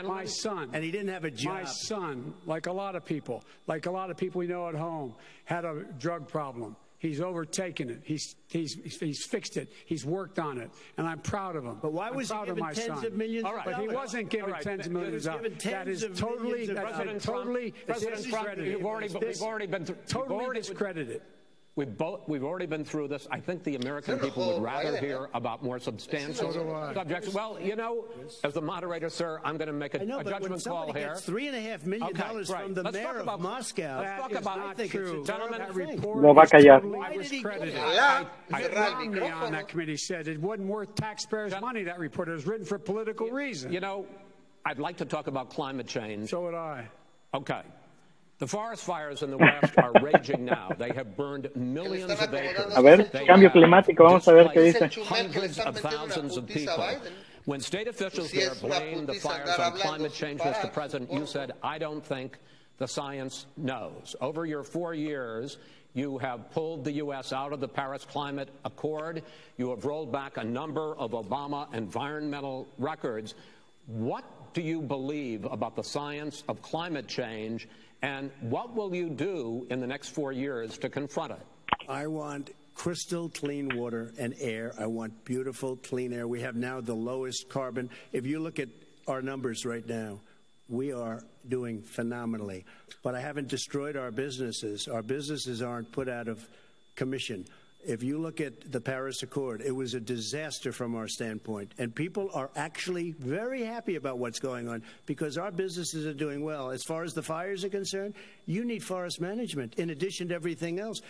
[0.03, 1.53] My son, and he didn't have a job.
[1.53, 4.75] My son, like a lot of people, like a lot of people we know at
[4.75, 5.13] home,
[5.45, 6.75] had a drug problem.
[6.97, 8.01] He's overtaken it.
[8.03, 9.71] He's, he's, he's fixed it.
[9.85, 10.71] He's worked on it.
[10.97, 11.77] And I'm proud of him.
[11.81, 13.05] But why I'm was proud he of given my tens son.
[13.05, 13.67] of millions All right.
[13.67, 14.61] of But he wasn't given All right.
[14.63, 15.43] tens of millions was of dollars.
[15.49, 17.23] given That tens is totally, millions of that's dollars.
[17.25, 18.71] totally President Trump, discredited.
[18.71, 19.95] you've already, This- we've already been through.
[19.97, 21.21] we've Totally already- discredited.
[21.77, 23.27] We've, both, we've already been through this.
[23.29, 26.93] I think the American people would rather hear about more substantial So do I.
[26.93, 27.33] subjects.
[27.33, 28.05] Well, you know,
[28.45, 30.63] as the moderator, sir, I'm going to make a, I know, a but when judgment
[30.63, 31.09] call somebody here.
[31.09, 32.63] gets three and a half million Okay, dollars right.
[32.63, 34.77] from the Let's talk mayor about- of Moscow, let's talk That about- is I not
[34.77, 35.19] think true.
[35.19, 35.87] it's a terrible That thing.
[35.97, 36.63] report Lo va a is callar.
[36.79, 37.75] totally Why did he go discredited.
[37.75, 37.93] there?
[37.93, 39.51] Ya, I- cerrar el Romney on micrófono.
[39.51, 41.83] that committee said it wasn't worth taxpayers' money.
[41.83, 43.73] That report it was written for political reasons.
[43.73, 44.05] You know,
[44.65, 46.29] I'd like to talk about climate change.
[46.29, 46.87] so would I.
[47.33, 47.63] Okay.
[52.75, 54.79] A ver, They cambio have climático, vamos a ver qué dice.
[54.79, 56.85] displaced Hundreds of thousands of people.
[57.45, 60.73] When state officials Si there blame the fires on climate change, Mr.
[60.73, 62.39] President, you said, I don't think
[62.77, 64.15] the science knows.
[64.19, 65.57] Over your four years,
[65.93, 67.31] you have pulled the U.S.
[67.31, 69.23] out of the Paris Climate Accord.
[69.57, 73.35] You have rolled back a number of Obama environmental records.
[73.85, 77.69] What do you believe about the science of climate change,
[78.01, 81.41] and what will you do in the next four years to confront it?
[81.87, 84.73] I want crystal clean water and air.
[84.77, 86.27] I want beautiful clean air.
[86.27, 87.89] We have now the lowest carbon.
[88.11, 88.69] If you look at
[89.07, 90.19] our numbers right now,
[90.67, 92.65] we are doing phenomenally.
[93.03, 94.87] But I haven't destroyed our businesses.
[94.87, 96.45] Our businesses aren't put out of
[96.95, 97.45] commission.
[97.85, 101.73] If you look at the Paris Accord, it was a disaster from our standpoint.
[101.77, 106.43] And people are actually very happy about what's going on because our businesses are doing
[106.43, 106.71] well.
[106.71, 110.79] As far as the fires are concerned, you need forest management in addition to everything
[110.79, 111.01] else.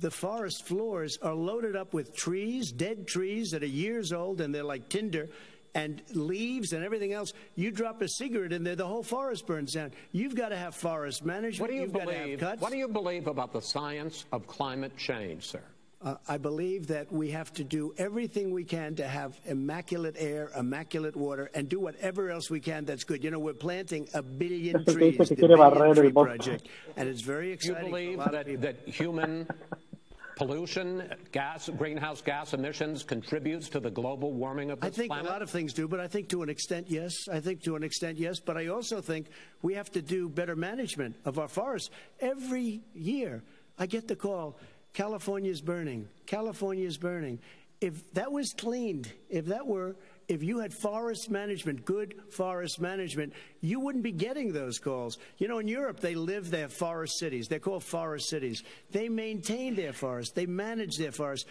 [0.00, 4.54] The forest floors are loaded up with trees, dead trees that are years old, and
[4.54, 5.28] they're like tinder
[5.74, 7.32] and leaves and everything else.
[7.54, 9.92] You drop a cigarette in there, the whole forest burns down.
[10.10, 11.60] You've got to have forest management.
[11.60, 12.40] What do you You've got to have believe?
[12.40, 12.62] cuts.
[12.62, 15.62] What do you believe about the science of climate change, sir?
[16.06, 20.52] Uh, I believe that we have to do everything we can to have immaculate air,
[20.56, 23.24] immaculate water, and do whatever else we can that's good.
[23.24, 26.12] You know, we're planting a billion trees, dice que the quiere Billion Tree.
[26.12, 27.80] Project, and it's very Do you exciting.
[27.80, 28.62] for a believe lot that, people.
[28.62, 29.48] that human
[30.36, 34.94] pollution, gas, greenhouse gas emissions contributes to the global warming of the planet?
[34.94, 35.26] I think planet?
[35.28, 37.14] a lot of things do, but I think to an extent, yes.
[37.32, 38.38] I think to an extent, yes.
[38.38, 39.26] But I also think
[39.60, 41.90] we have to do better management of our forests.
[42.20, 43.42] Every year,
[43.76, 44.56] I get the call
[44.96, 46.08] California's burning.
[46.24, 47.38] California's burning.
[47.82, 49.94] If that was cleaned, if that were,
[50.26, 55.18] if you had forest management, good forest management, you wouldn't be getting those calls.
[55.36, 57.46] You know, in Europe, they live their forest cities.
[57.46, 58.62] They're called forest cities.
[58.90, 61.46] They maintain their forests, they manage their forests.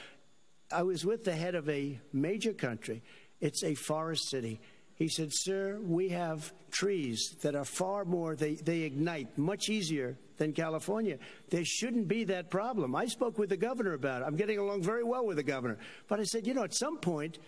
[0.71, 3.03] I was with the head of a major country.
[3.41, 4.59] It's a forest city.
[4.95, 10.17] He said, Sir, we have trees that are far more, they, they ignite much easier
[10.37, 11.17] than California.
[11.49, 12.95] There shouldn't be that problem.
[12.95, 14.25] I spoke with the governor about it.
[14.25, 15.77] I'm getting along very well with the governor.
[16.07, 17.39] But I said, you know, at some point,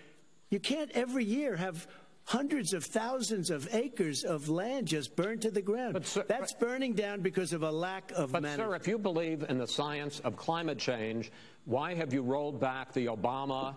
[0.50, 1.88] you can't every year have
[2.24, 5.94] hundreds of thousands of acres of land just burned to the ground.
[5.94, 8.70] But, sir- That's burning down because of a lack of But, management.
[8.72, 11.32] sir, if you believe in the science of climate change,
[11.66, 13.76] why have you rolled back the Obama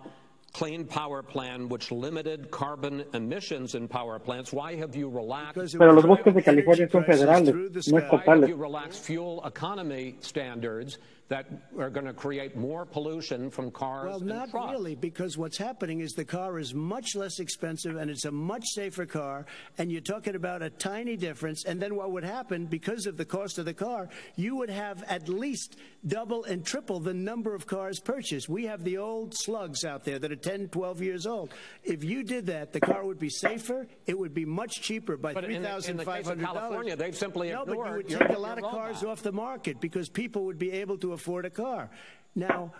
[0.52, 4.52] Clean Power Plan, which limited carbon emissions in power plants?
[4.52, 5.54] Why have you relaxed?
[5.54, 8.22] Because it Pero was los bosques de California son federales, through the no sky.
[8.24, 10.98] Why have you relaxed fuel economy standards
[11.30, 11.46] that
[11.78, 14.72] are going to create more pollution from cars Well, not trucks.
[14.72, 18.64] really, because what's happening is the car is much less expensive and it's a much
[18.74, 19.46] safer car,
[19.78, 21.64] and you're talking about a tiny difference.
[21.64, 25.04] And then what would happen, because of the cost of the car, you would have
[25.04, 28.48] at least double and triple the number of cars purchased.
[28.48, 31.54] We have the old slugs out there that are 10, 12 years old.
[31.84, 35.34] If you did that, the car would be safer, it would be much cheaper by
[35.34, 36.40] But in the case of $3,500.
[36.40, 39.80] California, they've simply no, but you would take a lot of cars off the market
[39.80, 41.90] because people would be able to afford a car.
[42.34, 42.72] Now,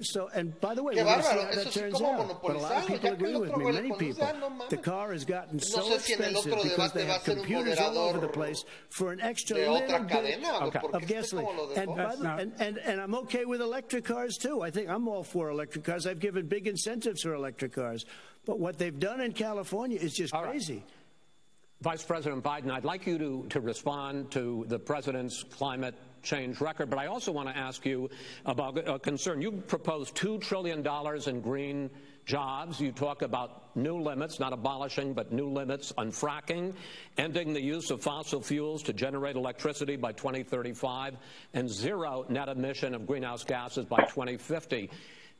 [0.00, 2.42] so and by the way, Qué we're see how that turns como out.
[2.42, 3.72] But a lot of people ya que el agree with me.
[3.72, 4.24] Many people.
[4.24, 4.66] ah, no.
[4.68, 7.22] The car has gotten No so sé si en el expensive otro because they have
[7.24, 10.78] computers all over the place for an extra little bit Okay.
[10.92, 11.46] of este gasoline.
[11.76, 14.62] And, by the, not- and, and, and I'm okay with electric cars too.
[14.62, 16.06] I think I'm all for electric cars.
[16.06, 18.06] I've given big incentives for electric cars.
[18.46, 20.52] But what they've done in California is just All right.
[20.52, 20.82] crazy.
[21.82, 25.94] Vice President Biden, I'd like you to, to respond to the president's climate
[26.24, 28.10] change record, but I also want to ask you
[28.46, 29.40] about a concern.
[29.40, 30.84] You proposed $2 trillion
[31.26, 31.90] in green
[32.24, 32.80] jobs.
[32.80, 36.74] You talk about new limits, not abolishing, but new limits on fracking,
[37.18, 41.16] ending the use of fossil fuels to generate electricity by 2035,
[41.52, 44.90] and zero net emission of greenhouse gases by 2050.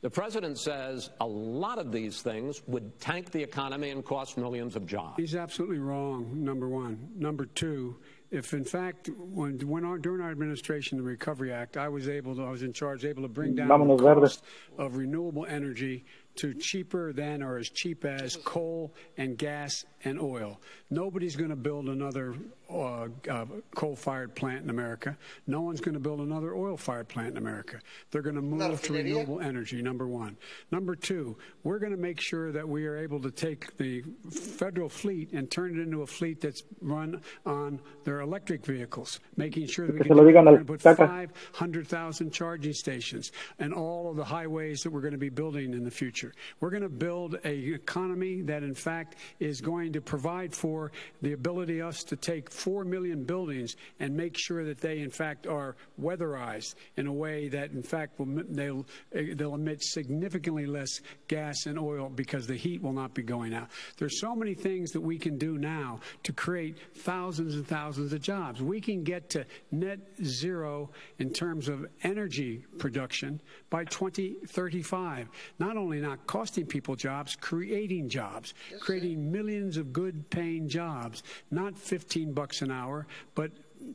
[0.01, 4.75] The president says a lot of these things would tank the economy and cost millions
[4.75, 5.15] of jobs.
[5.17, 7.09] He's absolutely wrong, number one.
[7.15, 7.95] Number two,
[8.31, 12.35] if in fact, when, when our, during our administration, the Recovery Act, I was able
[12.35, 14.21] to, I was in charge, able to bring down Vámonos, the verdes.
[14.21, 14.43] cost
[14.77, 20.59] of renewable energy to cheaper than or as cheap as coal and gas and oil.
[20.89, 22.35] Nobody's going to build another
[22.69, 25.17] uh, uh, coal-fired plant in America.
[25.47, 27.79] No one's going to build another oil-fired plant in America.
[28.11, 30.37] They're going to move to renewable energy, number one.
[30.71, 34.89] Number two, we're going to make sure that we are able to take the federal
[34.89, 39.87] fleet and turn it into a fleet that's run on their electric vehicles, making sure
[39.87, 43.73] that we Que can se lo digan we're going to put 500,000 charging stations and
[43.73, 46.33] all of the highways that we're going to be building in the future.
[46.59, 51.33] We're going to build a economy that, in fact, is going to provide for the
[51.33, 55.75] ability us to take 4 million buildings and make sure that they, in fact, are
[56.01, 61.65] weatherized in a way that, in fact, will, they'll, eh, they'll emit significantly less gas
[61.65, 63.69] and oil because the heat will not be going out.
[63.97, 68.21] There's so many things that we can do now to create thousands and thousands of
[68.21, 68.61] jobs.
[68.61, 75.29] We can get to net zero in terms of energy production by 2035.
[75.59, 81.77] Not only not costing people jobs, creating jobs, creating millions of good paying jobs, not
[81.77, 83.51] 15 bucks an hour, but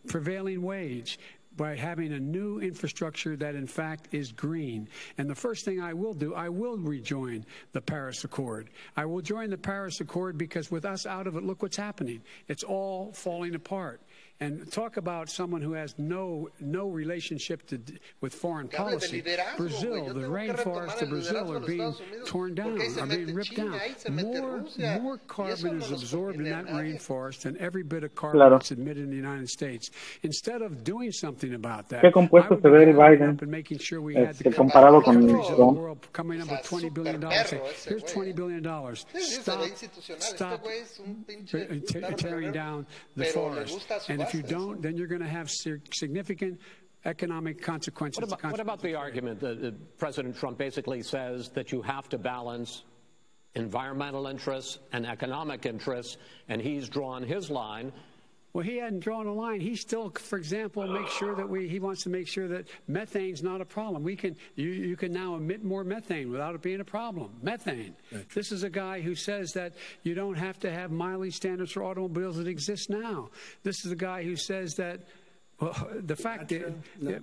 [0.07, 1.19] prevailing wage
[1.57, 4.89] by having a new infrastructure that in fact is green.
[5.19, 8.71] And the first thing I will do, I will rejoin the Paris Accord.
[8.97, 12.23] I will join the Paris Accord because with us out of it, look what's happening.
[12.49, 14.01] It's all falling apart.
[14.43, 17.79] And talk about someone who has no no relationship to,
[18.23, 19.23] with foreign Que hable de policy.
[19.59, 21.95] Brazil, the tengo rainforests of Brazil are being
[22.25, 23.81] torn down, porque ahí se are being ripped China, down.
[23.81, 28.15] ahí se mete More, more carbon is absorbed in that rainforest than every bit of
[28.15, 28.57] carbon Claro.
[28.57, 29.91] that's emitted in the United States.
[30.23, 33.51] Instead of doing something about that, ¿Qué compuesto I would se ve Biden, up and
[33.51, 35.79] making sure we este, had the comparado con countries of the Trump?
[35.79, 37.21] world coming up with $20 billion.
[37.21, 37.51] Here's
[38.05, 38.33] güey, 20 eh.
[38.33, 39.05] billion dollars.
[39.13, 40.23] Sí, sí, se Stop, ve institucional.
[40.23, 42.87] Este stop güey es un pinche te- perro tearing down
[43.17, 43.75] the pero forest.
[43.75, 46.61] gusta a And if you don't, then you're going to have significant
[47.05, 48.21] economic consequences.
[48.21, 52.09] What about, what about the argument that uh, President Trump basically says that you have
[52.11, 52.85] to balance
[53.57, 56.17] environmental interests and economic interests,
[56.49, 57.93] and he's drawn his line
[58.53, 59.61] Well, he hadn't drawn a line.
[59.61, 61.69] He still, for example, makes sure that we.
[61.69, 64.03] He wants to make sure that methane's not a problem.
[64.03, 64.37] We can.
[64.57, 67.31] You, you can now emit more methane without it being a problem.
[67.43, 67.95] Methane.
[68.35, 71.85] This is a guy who says that you don't have to have mileage standards for
[71.85, 73.31] automobiles that exist now.
[73.63, 75.01] This is a guy who says that.
[75.61, 76.73] Well, the fact is,
[77.03, 77.23] it,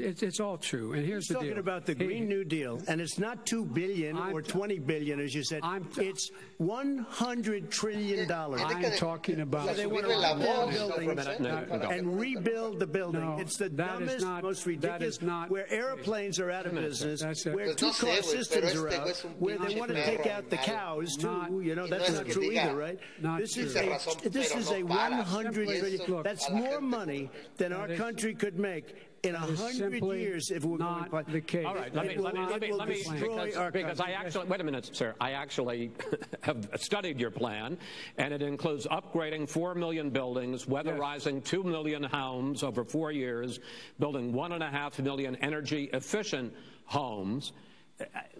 [0.00, 0.94] it, it's all true.
[0.94, 1.58] And here's He's the talking deal.
[1.60, 4.78] about the He- Green New Deal, and it's not two billion I'm or t- twenty
[4.80, 5.60] billion, as you said.
[5.62, 8.62] I'm it's one hundred trillion dollars.
[8.64, 9.68] I'm talking about.
[9.68, 11.88] o sea, They want to subirle la rebuild buildings no, no.
[11.88, 13.20] and rebuild the building.
[13.20, 15.16] No, it's the dumbest, not- most ridiculous.
[15.16, 17.54] is not- where airplanes are out of business, That's it.
[17.54, 20.56] where Pues no sé, two-car systems are out, where they want to take out the
[20.56, 21.60] cows too.
[21.62, 22.98] You know that's not true either, right?
[23.20, 23.62] Not this true.
[23.64, 25.16] is a razón, this is a para.
[25.18, 26.00] 100 Simply trillion.
[26.02, 30.78] eso That's more money than our country could make in a hundred years if we're
[30.78, 31.24] not going.
[31.28, 31.66] the case.
[31.66, 34.46] All right, let me, will- let me, let me, let me, because, because I actually,
[34.46, 35.14] wait a minute, sir.
[35.20, 35.90] I actually
[36.42, 37.78] have studied your plan,
[38.16, 43.58] and it includes upgrading 4 million buildings, weatherizing 2 million homes over four years,
[43.98, 46.54] building 1.5 million energy efficient
[46.84, 47.52] homes,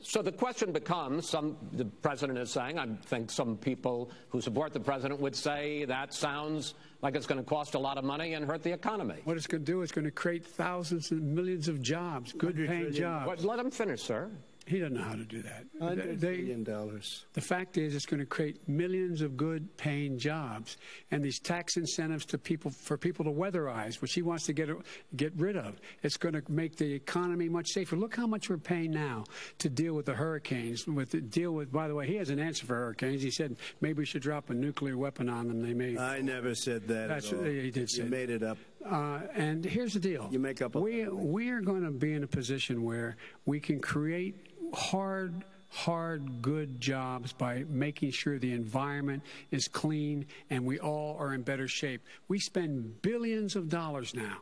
[0.00, 4.72] So the question becomes some, the president is saying, I think some people who support
[4.72, 8.34] the president would say that sounds like it's going to cost a lot of money
[8.34, 9.16] and hurt the economy.
[9.24, 12.56] What it's going to do is going to create thousands and millions of jobs, good
[12.56, 13.26] paying jobs.
[13.26, 14.30] What, let him finish, sir.
[14.68, 15.64] He doesn't know how to do that.
[15.80, 17.24] $100 They- billion dollars.
[17.32, 20.76] The fact is, it's going to create millions of good paying jobs,
[21.10, 24.68] and these tax incentives to people for people to weatherize, which he wants to get
[25.16, 25.76] get rid of.
[26.02, 27.96] It's going to make the economy much safer.
[27.96, 29.24] Look how much we're paying now
[29.58, 30.86] to deal with the hurricanes.
[30.86, 33.22] With the deal with, by the way, he has an answer for hurricanes.
[33.22, 35.62] He said maybe we should drop a nuclear weapon on them.
[35.62, 35.96] They may.
[35.96, 37.44] I never said that That's- at all.
[37.44, 38.58] he did say You made it up.
[38.84, 40.28] Uh, and here's the deal.
[40.30, 43.16] You make up a we we are going to be in a position where
[43.46, 44.36] we can create
[44.74, 51.34] hard hard good jobs by making sure the environment is clean and we all are
[51.34, 52.00] in better shape.
[52.26, 54.38] We spend billions of dollars now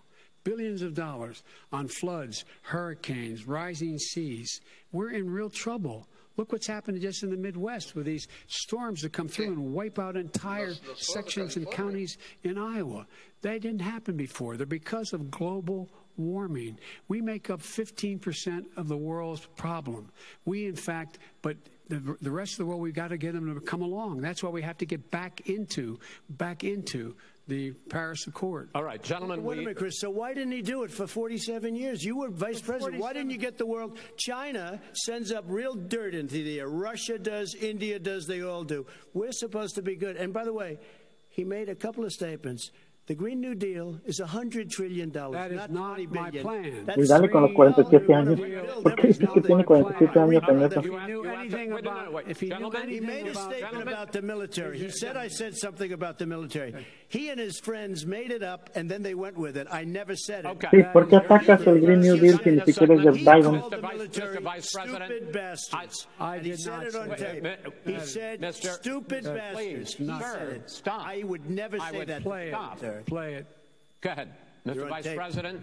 [0.47, 1.43] billions of dollars
[1.73, 4.61] on floods, hurricanes, rising seas.
[4.93, 6.07] We're in real trouble.
[6.37, 9.99] Look what's happened just in the Midwest with these storms that come through and wipe
[9.99, 13.09] out entire sections and counties in Iowa.
[13.43, 14.57] That didn't happen before.
[14.57, 16.79] They're because of global warming.
[17.09, 20.11] We make up 15% of the world's problem.
[20.45, 21.57] We, in fact, but
[21.89, 24.21] the, the rest of the world, we've got to get them to come along.
[24.21, 25.99] That's why we have to get back into,
[26.29, 27.15] back into
[27.49, 28.71] the Paris Accord.
[28.75, 30.01] All right, gentlemen, Wait a we, minute, Chris.
[30.01, 32.05] So why didn't he do it for 47 years?
[32.05, 33.01] You were vice president.
[33.01, 33.99] Why didn't you get the world?
[34.17, 36.69] China sends up real dirt into the air.
[36.69, 37.55] Russia does.
[37.55, 38.27] India does.
[38.27, 38.87] They all do.
[39.15, 40.17] We're supposed to be good.
[40.17, 40.79] And by the way,
[41.29, 42.71] he made a couple of statements.
[43.07, 45.13] The Green New Deal is $100 trillion.
[45.13, 46.45] That is not, not 20 my billion.
[46.45, 46.99] plan.
[46.99, 48.41] Y dale con los 47 años.
[48.83, 50.81] ¿Por qué dices que tiene 47 años en eso?
[50.81, 54.79] If he knew anything about the military.
[54.79, 56.75] He said I said something about the military.
[57.09, 59.69] He and his friends made it up and then they went with it.
[59.71, 60.49] I never said it.
[60.49, 60.69] Okay.
[60.73, 63.61] Sí, ¿por qué atacas el Green New Deal si ni siquiera es de He Biden?
[63.61, 63.81] called the Mr.
[63.83, 64.43] Vice- military Mr.
[64.43, 66.07] Vice President, stupid bastards.
[66.19, 67.43] I- I and he did said not it on say tape.
[67.45, 67.61] that.
[67.85, 68.73] He Uh, said Mr.
[68.75, 69.95] stupid Uh, bastards.
[69.95, 70.71] please, He sir, said it.
[70.71, 71.07] stop.
[71.07, 72.23] I would never I say would that.
[72.23, 72.83] play Stop.
[72.83, 73.47] it, play it.
[74.01, 74.29] go ahead.
[74.67, 74.89] Mr.
[74.89, 75.17] Vice tape.
[75.17, 75.63] President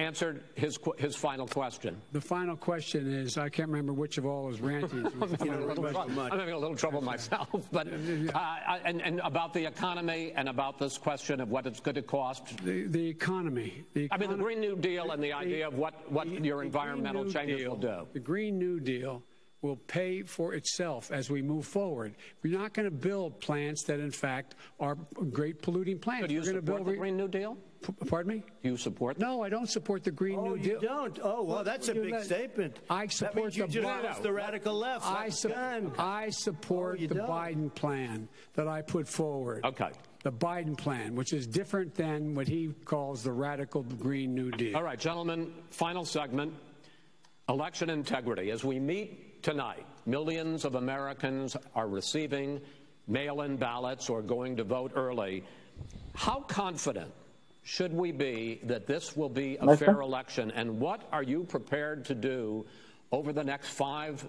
[0.00, 2.00] answered his, his final question.
[2.12, 5.12] The final question is, I can't remember which of all his rantings.
[5.12, 5.30] final
[5.74, 6.18] question.
[6.18, 10.78] I'm having a little trouble myself, but uh, and, and about the economy and about
[10.78, 12.56] this question of what it's going to cost.
[12.64, 13.84] The, the economy.
[13.94, 16.62] The I mean, the Green New Deal and the idea of what, what The- your
[16.62, 18.06] environmental changes Deal- will do.
[18.12, 19.22] The Green New Deal
[19.62, 22.14] will pay for itself as we move forward.
[22.42, 24.94] We're not going to build plants that, in fact, are
[25.30, 26.28] great polluting plants.
[26.28, 26.94] Do you We're going to support build.
[26.94, 27.58] the Green New Deal?
[27.82, 28.42] P- Pardon me?
[28.62, 29.24] Do you support that?
[29.24, 30.80] No, I don't support the Green Oh, New you Deal.
[30.80, 31.18] don't?
[31.22, 32.78] Oh, well, that's a big statement.
[32.90, 35.06] I that support means you the just Biden- lost the radical left.
[35.06, 35.54] I, su-
[35.98, 37.28] I support Oh, the don't?
[37.30, 39.64] Biden plan that I put forward.
[39.64, 39.90] Okay.
[40.22, 44.76] The Biden plan, which is different than what he calls the radical Green New Deal.
[44.76, 46.52] All right, gentlemen, final segment
[47.48, 48.50] election integrity.
[48.50, 52.60] As we meet tonight, millions of Americans are receiving
[53.08, 55.42] mail in ballots or going to vote early.
[56.14, 57.10] How confident
[57.62, 59.86] should we be that this will be a Maestro?
[59.86, 60.50] fair election?
[60.52, 62.64] And what are you prepared to do
[63.12, 64.26] over the next five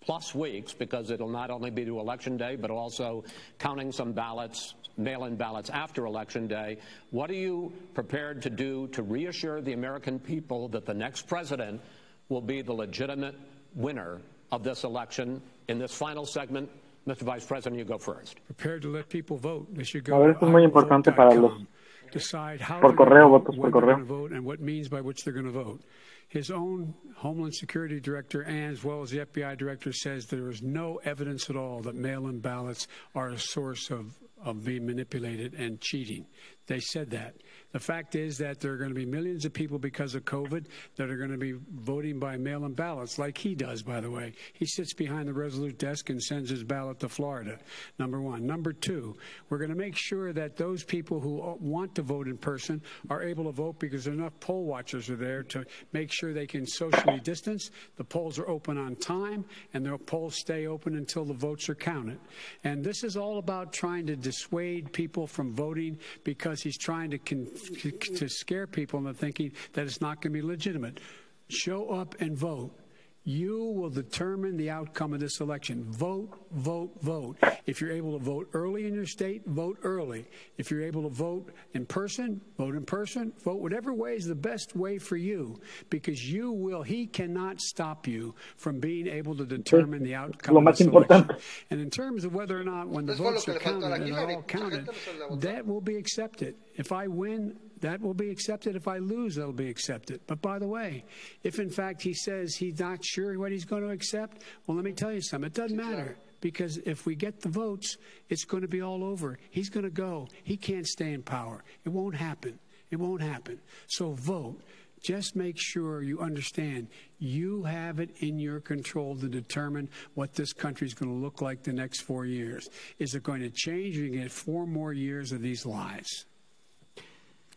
[0.00, 0.72] plus weeks?
[0.72, 3.24] Because it'll not only be to election day, but also
[3.58, 6.78] counting some ballots, mail in ballots after election day.
[7.10, 11.80] What are you prepared to do to reassure the American people that the next president
[12.28, 13.34] will be the legitimate
[13.74, 14.20] winner
[14.52, 15.42] of this election?
[15.68, 16.68] In this final segment,
[17.06, 17.22] Mr.
[17.22, 18.44] Vice President, you go first.
[18.46, 19.72] prepared to let people vote.
[19.74, 21.66] They should go A ver, to esto es muy importante para los- iwillvote.com,
[22.12, 24.04] decide how por they're correo, votos por correo.
[24.04, 25.82] vote, and what means by which they're going to vote.
[26.28, 30.62] His own Homeland Security Director, and as well as the FBI Director, says there is
[30.62, 35.80] no evidence at all that mail-in ballots are a source of of being manipulated and
[35.80, 36.26] cheating.
[36.66, 37.34] They said that.
[37.72, 40.66] The fact is that there are going to be millions of people because of COVID
[40.96, 44.10] that are going to be voting by mail in ballots, like he does, by the
[44.10, 44.32] way.
[44.54, 47.58] He sits behind the Resolute desk and sends his ballot to Florida,
[47.98, 48.44] number one.
[48.46, 49.16] Number two,
[49.48, 53.22] we're going to make sure that those people who want to vote in person are
[53.22, 57.20] able to vote because enough poll watchers are there to make sure they can socially
[57.20, 57.70] distance.
[57.96, 59.44] The polls are open on time,
[59.74, 62.18] and the polls stay open until the votes are counted.
[62.64, 67.18] And this is all about trying to dissuade people from voting because he's trying to
[67.60, 71.00] to scare people into thinking that it's not going to be legitimate.
[71.48, 72.79] Show up and vote.
[73.24, 75.84] You will determine the outcome of this election.
[75.84, 77.36] Vote, vote, vote.
[77.66, 80.26] If you're able to vote early in your state, vote early.
[80.56, 83.32] If you're able to vote in person, vote in person.
[83.44, 85.60] Vote whatever way is the best way for you
[85.90, 90.60] because you will, he cannot stop you from being able to determine the outcome Lo
[90.62, 91.28] of más this election.
[91.68, 93.60] And in terms of whether or not when the Eso fue lo votes are le
[93.60, 94.32] faltó a la counted and Hillary.
[94.32, 95.40] are all counted, gente no se le votó.
[95.42, 96.54] that will be accepted.
[96.76, 98.76] If I win, that will be accepted.
[98.76, 100.20] If I lose, that'll be accepted.
[100.26, 101.04] But by the way,
[101.42, 104.84] if in fact he says he's not sure what he's going to accept, well, let
[104.84, 105.46] me tell you something.
[105.46, 107.96] It doesn't matter because if we get the votes,
[108.28, 109.38] it's going to be all over.
[109.50, 110.28] He's going to go.
[110.42, 111.64] He can't stay in power.
[111.84, 112.58] It won't happen.
[112.90, 113.60] It won't happen.
[113.86, 114.60] So vote.
[115.02, 116.88] Just make sure you understand
[117.18, 121.40] you have it in your control to determine what this country is going to look
[121.40, 122.68] like the next four years.
[122.98, 123.96] Is it going to change?
[123.96, 126.26] Or you get four more years of these lies.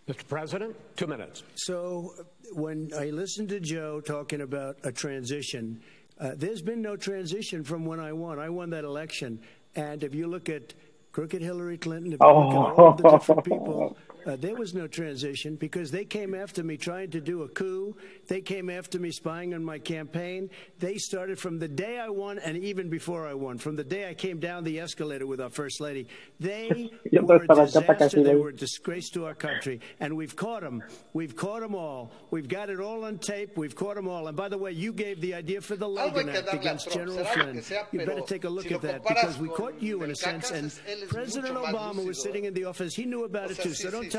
[0.08, 0.28] Mr.
[0.28, 1.44] President, two minutes.
[1.56, 2.14] So
[2.54, 5.82] when I listened to Joe talking about a transition,
[6.20, 8.38] uh, there's been no transition from when I won.
[8.38, 9.40] I won that election.
[9.76, 10.74] And if you look at
[11.14, 14.88] crooked Hillary Clinton, if you look at all the different people, uh, there was no
[14.88, 17.96] transition because they came after me trying to do a coup.
[18.28, 20.50] They came after me spying on my campaign.
[20.80, 24.10] They started from the day I won and even before I won, from the day
[24.10, 26.08] I came down the escalator with our First Lady.
[26.40, 28.24] They were a disaster.
[28.24, 29.82] They were a disgrace to our country.
[30.00, 30.84] And we've caught them.
[31.14, 32.12] We've caught them all.
[32.32, 33.58] We've got it all on tape.
[33.58, 34.28] We've caught them all.
[34.28, 37.64] And by the way, you gave the idea for the Logan Act against General Flynn.
[37.92, 40.52] You better take a look at that because we caught you in a sense.
[40.52, 40.72] And
[41.10, 42.96] President Obama was sitting in the office.
[42.96, 43.74] He knew about it too.
[43.74, 44.13] So don't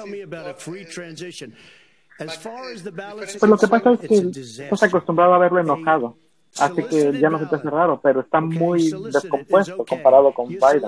[2.16, 4.16] Pues lo que pasa es que
[4.64, 6.16] estás acostumbrado a verlo enojado.
[6.58, 10.82] Así que ya no se te hace raro, pero está muy descompuesto comparado con Biden.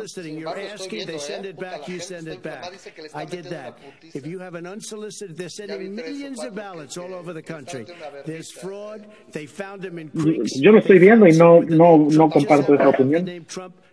[10.60, 13.24] Yo lo estoy viendo y no, no, no comparto esa opinión.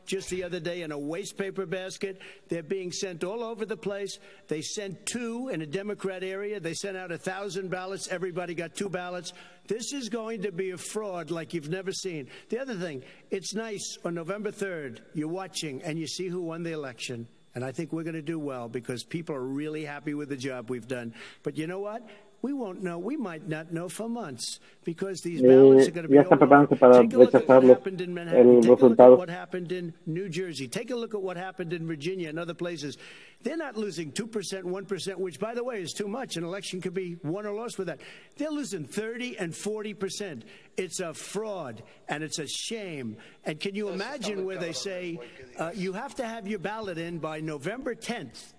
[0.05, 2.21] Just the other day in a waste paper basket.
[2.49, 4.19] They're being sent all over the place.
[4.47, 6.59] They sent two in a Democrat area.
[6.59, 8.07] They sent out a thousand ballots.
[8.09, 9.33] Everybody got two ballots.
[9.67, 12.27] This is going to be a fraud like you've never seen.
[12.49, 16.63] The other thing, it's nice on November 3rd, you're watching and you see who won
[16.63, 17.27] the election.
[17.55, 20.35] And I think we're going to do well because people are really happy with the
[20.35, 21.13] job we've done.
[21.43, 22.07] But you know what?
[22.43, 22.99] We won't know.
[22.99, 26.41] We might not know for months because these ballots are going to be ya están
[26.41, 26.67] all over.
[26.67, 28.63] preparándose para Take a look at what rechazar los- happened in el Take a look
[28.65, 29.15] at resultado.
[29.15, 30.67] what happened in New Jersey.
[30.67, 32.97] Take a look at what happened in Virginia and other places.
[33.43, 36.35] They're not losing 2%, 1%, which, by the way, is too much.
[36.35, 38.01] An election could be won or lost with that.
[38.35, 40.43] They're losing 30 and 40%.
[40.75, 43.15] It's a fraud and it's a shame.
[43.45, 45.17] And can you imagine where they say
[45.57, 48.51] uh, you have to have your ballot in by November 10th?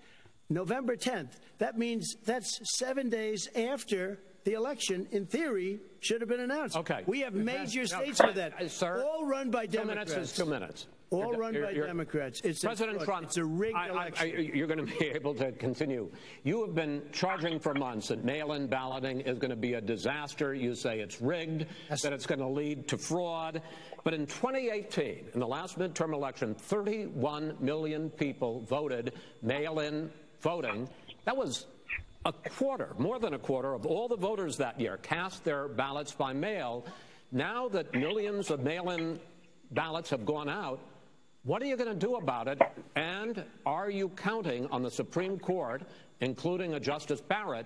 [0.49, 1.39] November 10th.
[1.57, 6.77] That means that's seven days after the election, in theory, should have been announced.
[6.77, 7.03] Okay.
[7.07, 8.69] We have major No, states with that.
[8.71, 10.31] sir, all run by Two minutes Democrats.
[10.31, 10.87] is two minutes.
[11.11, 12.41] All You're- run you're- by you're- Democrats.
[12.41, 13.05] It's a President fraud.
[13.05, 14.27] Trump, It's a rigged I- election.
[14.27, 16.11] I- you're going to be able to continue.
[16.43, 20.53] You have been charging for months that mail-in balloting is going to be a disaster.
[20.53, 21.65] You say it's rigged,
[22.01, 23.61] that it's going to lead to fraud.
[24.03, 29.13] But in 2018, in the last midterm election, 31 million people voted
[29.43, 30.11] mail-in
[30.45, 30.87] voting.
[31.25, 31.65] That was
[32.23, 36.11] a quarter, more than a quarter of all the voters that year cast their ballots
[36.11, 36.85] by mail.
[37.31, 39.19] Now that millions of mail-in
[39.71, 40.79] ballots have gone out,
[41.45, 42.61] what are you going to do about it?
[42.95, 45.81] And are you counting on the Supreme Court,
[46.21, 47.65] including a Justice Barrett,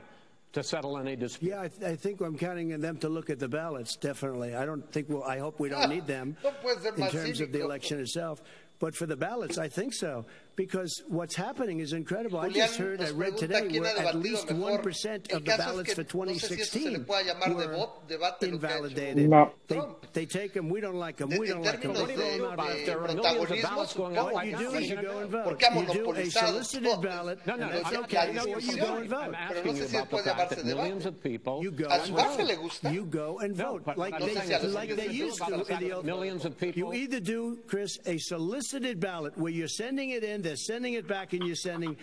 [0.54, 1.50] to settle any dispute?
[1.50, 3.98] Yeah, I, th- I think I'm counting on them to look at the ballots.
[3.98, 4.56] Definitely.
[4.56, 5.24] I don't think we'll.
[5.24, 8.42] I hope we don't need them No puede ser in terms of the election itself.
[8.80, 10.26] But for the ballots, I think so
[10.60, 12.38] because what's happening is incredible.
[12.38, 15.66] I just heard, I read today, where at least one percent of the caso es
[15.68, 18.48] ballots que for no sé si eso se le 2016 pueda were debate lo que
[18.50, 19.30] invalidated.
[19.30, 19.54] No.
[19.70, 19.82] They,
[20.12, 20.68] they take them.
[20.70, 21.32] We don't like them.
[21.32, 21.94] En, We don't like them.
[21.94, 22.86] términos They de, throw them do out about de it?
[22.88, 25.18] There are millions of ballots going supongo out What you do is you you go
[25.20, 25.50] and vote.
[25.50, 28.18] You do a monopolizado solicited ballot, No, no, and no, that's I- I- okay.
[28.18, 29.18] I or you you're go and vote.
[29.20, 31.88] I'm Pero asking no sé you about the fact that millions of people You go
[31.88, 32.38] and vote.
[32.38, 32.92] base le gusta.
[32.94, 35.54] You go and vote like they, saying there's like they nothing to do used to
[35.54, 39.52] in the that old millions of people- You either do, Chris, a solicited ballot where
[39.54, 41.96] you're sending it in, they're sending it back, and you're sending.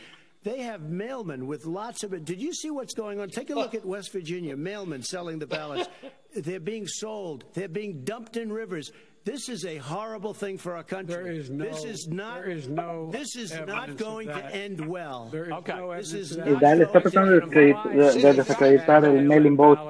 [0.45, 2.25] They have mailmen with lots of it.
[2.25, 3.29] Did you see what's going on?
[3.31, 4.57] Take a look at West Virginia.
[4.57, 5.89] Mailmen selling the ballots.
[6.37, 7.45] they're being sold.
[7.55, 8.93] They're being dumped in rivers.
[9.25, 11.17] This is a horrible thing for our country.
[11.17, 12.43] There is no- This is not.
[12.43, 15.29] there is no This is not going to end well.
[15.33, 15.75] There is Okay.
[15.77, 19.81] no This is of Y está tratando de, descredit- de- de desacreditar el mail-in vote,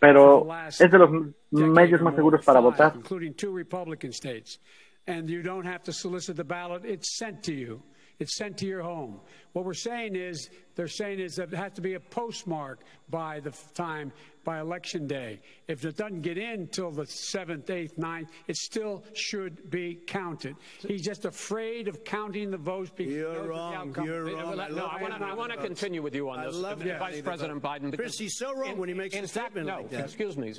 [0.00, 1.10] pero es de los
[1.52, 2.96] medios más seguros para votar.
[2.96, 4.58] including two Republican states.
[5.06, 7.80] And you don't have to solicit the ballot, it's sent to you.
[8.20, 9.18] It's sent to your home.
[9.54, 13.40] What we're saying is, they're saying is that it has to be a postmark by
[13.40, 14.12] the time,
[14.44, 15.40] by election day.
[15.68, 20.54] If it doesn't get in till the 7th, 8th, 9th, it still should be counted.
[20.86, 23.94] He's just afraid of counting the votes because You're wrong.
[24.04, 24.56] You're wrong.
[24.56, 25.24] No, I want to.
[25.24, 26.98] I want to continue with you on I this, love uh, that.
[26.98, 27.96] Vice President Biden.
[27.96, 30.04] Chris, he's so wrong when he makes in a fact, statement no, like that.
[30.04, 30.52] excuse me,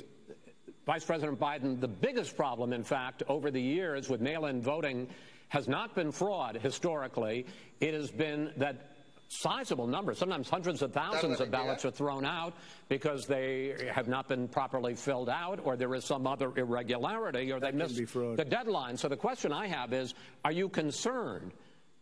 [0.84, 1.80] Vice President Biden.
[1.80, 5.08] The biggest problem, in fact, over the years with mail-in voting,
[5.52, 7.44] has not been fraud historically.
[7.78, 8.96] It has been that
[9.28, 12.54] sizable numbers, sometimes hundreds of thousands of ballots are thrown out
[12.88, 17.60] because they have not been properly filled out or there is some other irregularity or
[17.60, 18.96] they missed the deadline.
[18.96, 21.52] So the question I have is, are you concerned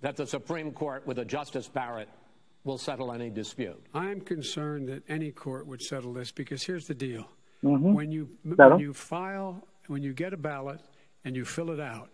[0.00, 2.08] that the Supreme Court with a Justice Barrett
[2.62, 3.82] will settle any dispute?
[3.94, 7.26] I'm concerned that any court would settle this because here's the deal.
[7.64, 7.94] Ujú.
[7.94, 10.80] When you when you file when you get a ballot
[11.24, 12.10] and you fill it out,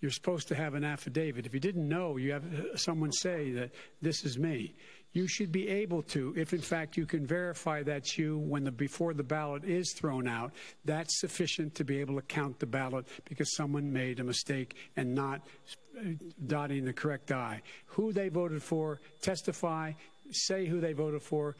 [0.00, 1.46] you're supposed to have an affidavit.
[1.46, 3.70] If you didn't know, you have uh, someone say that
[4.00, 4.74] this is me.
[5.12, 8.70] You should be able to, if in fact you can verify that's you when the
[8.70, 10.52] before the ballot is thrown out,
[10.84, 15.14] that's sufficient to be able to count the ballot because someone made a mistake and
[15.14, 15.40] not
[15.98, 16.02] uh,
[16.46, 17.62] dotting the correct I.
[17.86, 19.92] Who they voted for, testify,
[20.30, 21.56] say who they voted for,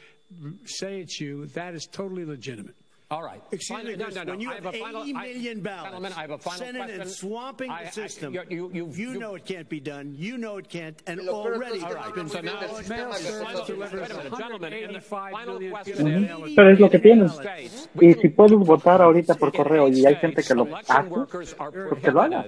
[0.66, 1.47] say it's you.
[1.47, 2.77] That is totally legitimate.
[3.10, 3.40] All right.
[3.52, 4.32] Excuse Final- me, no, Chris, no, no.
[4.32, 6.82] when you I have a final- 80 I- ballots, Gentlemen, I have a final sending
[6.82, 7.01] question.
[7.01, 9.80] and swamping I- I- the system, you- you- you- you you- know it can't be
[9.80, 10.14] done.
[10.14, 12.28] You know it can't, and Lo peor de already todo es it's no been hablan
[12.28, 14.39] so now- del Mail service delivers Wait a minute, tenemos.
[14.39, 16.56] gentlemen, and the 185 final million question people mail it.
[16.56, 17.32] Pero es lo que tienes.
[17.32, 17.89] States.
[17.98, 20.93] Y si puedes votar ahorita por In correo eight y hay gente que lo hace,
[20.93, 21.55] are pues
[22.02, 22.44] que lo haga.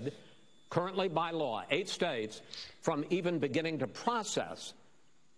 [0.68, 2.42] currently by law, eight states,
[2.82, 4.74] from even beginning to process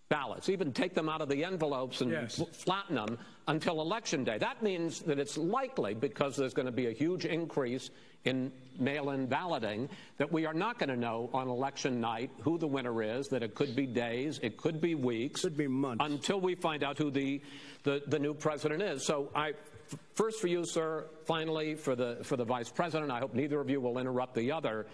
[0.09, 2.43] ballots, even take them out of the envelopes and Yes.
[2.51, 3.17] flatten them
[3.47, 4.37] until election day.
[4.37, 7.89] That means that it's likely, because there's going to be a huge increase
[8.25, 12.67] in mail-in balloting, that we are not going to know on election night who the
[12.67, 15.41] winner is, that it could be days, it could be weeks.
[15.41, 16.05] Could be months.
[16.05, 17.41] Until we find out who the,
[17.83, 19.05] the, the new president is.
[19.05, 19.53] So I,
[20.15, 23.69] first for you, sir, finally for the, for the vice president, I hope neither of
[23.69, 24.87] you will interrupt the other.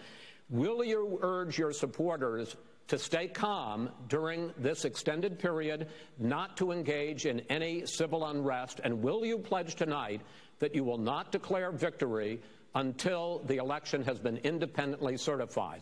[0.49, 2.55] Will you urge your supporters
[2.89, 5.87] to stay calm during this extended period,
[6.17, 8.81] not to engage in any civil unrest?
[8.83, 10.21] And will you pledge tonight
[10.59, 12.41] that you will not declare victory
[12.75, 15.81] until the election has been independently certified?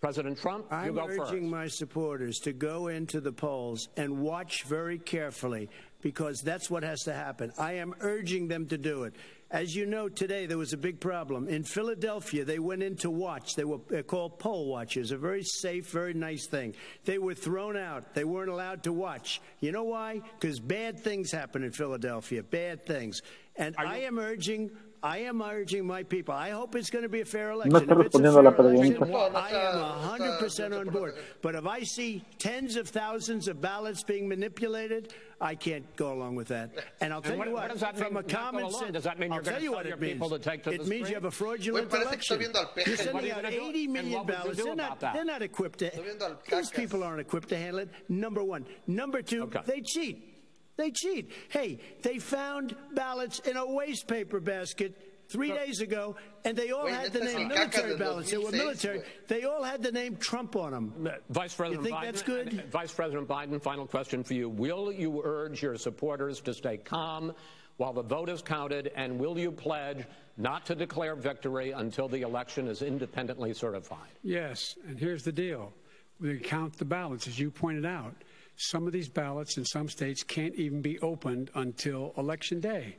[0.00, 1.32] President Trump, you I'm go first.
[1.32, 5.70] urging my supporters to go into the polls and watch very carefully
[6.02, 7.50] because that's what has to happen.
[7.58, 9.14] I am urging them to do it.
[9.50, 11.48] As you know, today there was a big problem.
[11.48, 13.54] In Philadelphia, they went in to watch.
[13.54, 16.74] They were called poll watchers, a very safe, very nice thing.
[17.04, 18.12] They were thrown out.
[18.12, 19.40] They weren't allowed to watch.
[19.60, 20.20] You know why?
[20.40, 23.22] Because bad things happen in Philadelphia, bad things.
[23.54, 24.70] And I am urging.
[25.02, 26.34] I am urging my people.
[26.34, 27.72] I hope it's going to be a fair election.
[27.72, 29.34] No está If it's a respondiendo a la fair election, pregunta.
[29.36, 31.14] I am 100% on board.
[31.42, 36.34] But if I see tens of thousands of ballots being manipulated, I can't go along
[36.36, 36.70] with that.
[37.00, 38.80] And I'll tell what- you what what, that from mean, a common along?
[38.80, 40.12] sense, Does that mean I'll you're gonna tell you tell what your it means.
[40.14, 42.34] people to take to it the means you have a fraudulent Güey, parece que está
[42.34, 42.38] election.
[42.38, 42.86] viendo al peje.
[42.86, 43.62] You're What sending are you out gonna do?
[43.68, 44.64] 80 And million what would you ballots.
[44.64, 45.90] They're not, they're not equipped to.
[45.90, 47.90] viendo al These people aren't equipped to handle it.
[48.08, 48.64] Number one.
[48.86, 49.60] Number two, Okay.
[49.66, 50.32] they cheat.
[50.78, 51.32] They cheat.
[51.50, 54.94] Hey, they found ballots in a waste paper basket
[55.28, 58.30] three days ago, and they all Güey, had the name el military ballots.
[58.30, 59.02] They were military.
[59.28, 61.06] They all had the name Trump on them.
[61.06, 62.58] Uh, Vice President You think Biden, that's good?
[62.60, 64.48] Uh, Vice President Biden, final question for you.
[64.48, 67.32] Will you urge your supporters to stay calm
[67.76, 70.04] while the vote is counted, and will you pledge
[70.38, 74.08] not to declare victory until the election is independently certified?
[74.22, 75.72] Yes, and here's the deal.
[76.18, 78.14] We count the ballots, as you pointed out.
[78.56, 82.96] Some of these ballots in some states can't even be opened until Election Day.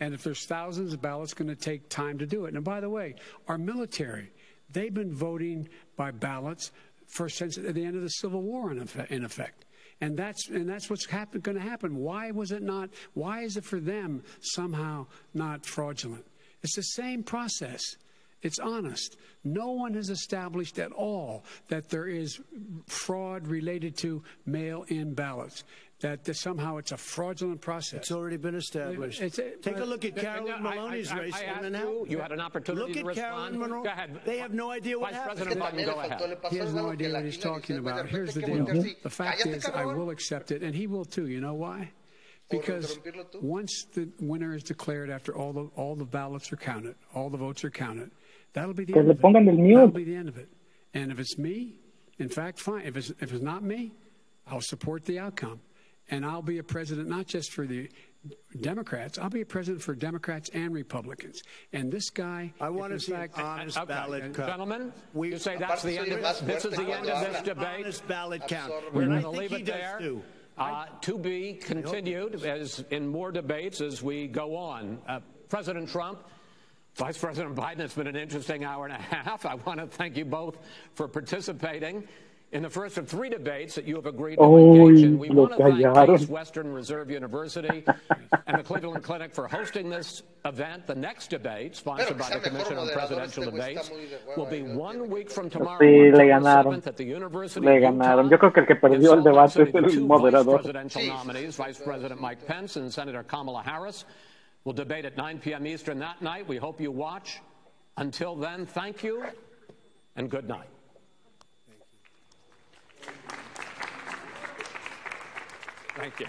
[0.00, 2.54] And if there's thousands of ballots, going to take time to do it.
[2.54, 3.14] And by the way,
[3.48, 4.30] our military,
[4.70, 6.72] they've been voting by ballots
[7.06, 9.10] for since the end of the Civil War, in effect.
[9.10, 9.64] In effect.
[10.00, 11.96] And that's and that's what's going to happen.
[11.96, 12.90] Why was it not?
[13.14, 16.26] Why is it for them somehow not fraudulent?
[16.62, 17.80] It's the same process.
[18.42, 19.16] It's honest.
[19.44, 22.38] No one has established at all that there is
[22.86, 25.64] fraud related to mail in ballots,
[26.00, 28.00] that this, somehow it's a fraudulent process.
[28.00, 29.22] It's already been established.
[29.22, 31.34] It's a- Take a look at Carolyn I- I- Maloney's I- race.
[31.34, 33.26] I asked and you, you had an opportunity Look to at respond.
[33.32, 33.82] Carolyn Monroe.
[33.82, 34.20] Go ahead.
[34.26, 35.38] They have no idea what Vice happened.
[35.38, 36.38] President Biden, go ahead.
[36.50, 38.08] He has no idea what he's talking decía, güey, de about.
[38.10, 38.56] Here's the deal.
[38.66, 41.28] voltea así, The fact is, I will accept it, and he will too.
[41.28, 41.90] You know why?
[42.50, 43.00] Because
[43.40, 47.38] once the winner is declared, after all the all the ballots are counted, all the
[47.38, 48.10] votes are counted,
[48.52, 49.22] that'll be the end of it.
[49.22, 49.74] pongan el mute.
[49.76, 50.48] That'll be the end of it.
[50.94, 51.80] And if it's me,
[52.18, 52.82] in fact, fine.
[52.86, 53.92] If it's if it's not me,
[54.46, 55.60] I'll support the outcome,
[56.10, 57.88] and I'll be a president not just for the
[58.60, 59.18] Democrats.
[59.18, 61.42] I'll be a president for Democrats and Republicans.
[61.72, 64.48] And this guy, I want to see an honest Okay, ballot count.
[64.48, 67.42] Gentlemen, We- you say that's the end of más this is the end of this
[67.42, 67.84] debate.
[67.84, 68.72] honest ballot count.
[68.92, 69.98] We're going to leave it there.
[70.00, 70.22] too.
[70.58, 74.98] Uh, to be continued as in more debates as we go on.
[75.06, 75.20] Uh,
[75.50, 76.18] President Trump,
[76.94, 79.44] Vice President Biden, it's been an interesting hour and a half.
[79.44, 80.56] I want to thank you both
[80.94, 82.08] for participating
[82.56, 85.28] In the first of three debates that you have agreed to Uy, engage in, we
[85.28, 86.08] want to thank.
[86.18, 87.84] Case Western Reserve University
[88.46, 90.86] and the Cleveland Clinic for hosting this event.
[90.86, 94.06] The next debate, sponsored by the Commission on moderador Presidential este güey, Debates, está muy
[94.06, 96.72] de hueva, will be no one tiene week que- from tomorrow, Sí, le October ganaron.
[96.80, 98.24] 7th, at the University Le of ganaron.
[98.24, 98.30] Utah.
[98.30, 99.90] Yo creo que el que In perdió el Salt Lake debate City, es el the
[99.90, 100.56] two moderador.
[100.56, 101.08] vice presidential Sí.
[101.08, 104.06] nominees, Vice President Mike Pence and Senator Kamala Harris,
[104.64, 105.66] will debate at 9 p.m.
[105.66, 106.48] Eastern that night.
[106.48, 107.42] We hope you watch.
[107.98, 109.24] Until then, thank you
[110.16, 110.68] and good night.
[115.96, 116.26] Thank you.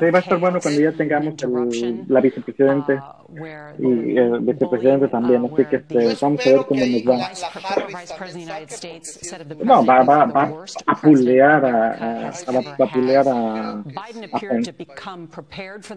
[0.00, 2.98] Sí, va a estar bueno cuando ya tengamos el, la vicepresidente
[3.78, 7.30] y el vicepresidente también, así que este, vamos a ver cómo nos va.
[9.64, 13.84] No, va, va, va a pulear a, a, va a, pulear a, a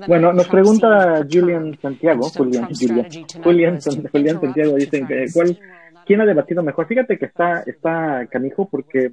[0.08, 3.10] Bueno, nos pregunta Julian Santiago, Julian, Julian,
[3.44, 3.80] Julian,
[4.12, 5.58] Julian Santiago, dicen que cuál
[6.06, 6.88] quién ha debatido mejor.
[6.88, 9.11] Fíjate que está, está canijo porque,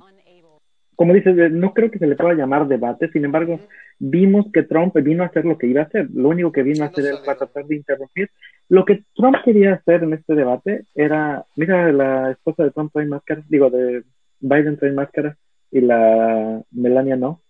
[0.95, 3.11] como dices, eh, no creo que se le pueda llamar debate.
[3.11, 3.61] Sin embargo,
[3.99, 6.09] vimos que Trump vino a hacer lo que iba a hacer.
[6.15, 7.39] Lo único que vino a hacer salieron.
[7.39, 8.31] tratar de interrumpir.
[8.69, 13.07] Lo que Trump quería hacer en este debate era, mira, la esposa de Trump trae
[13.07, 14.05] máscara, digo, de
[14.41, 15.37] Biden trae máscara
[15.71, 17.43] y la Melania no.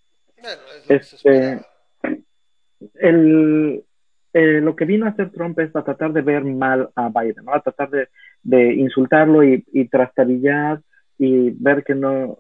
[0.89, 1.61] Este,
[2.95, 3.85] el,
[4.33, 7.45] eh, lo que vino a hacer Trump es a tratar de ver mal a Biden,
[7.45, 7.55] ¿no?
[7.55, 8.09] A tratar de,
[8.43, 10.81] de insultarlo y, y trastabillar
[11.19, 12.39] y ver que no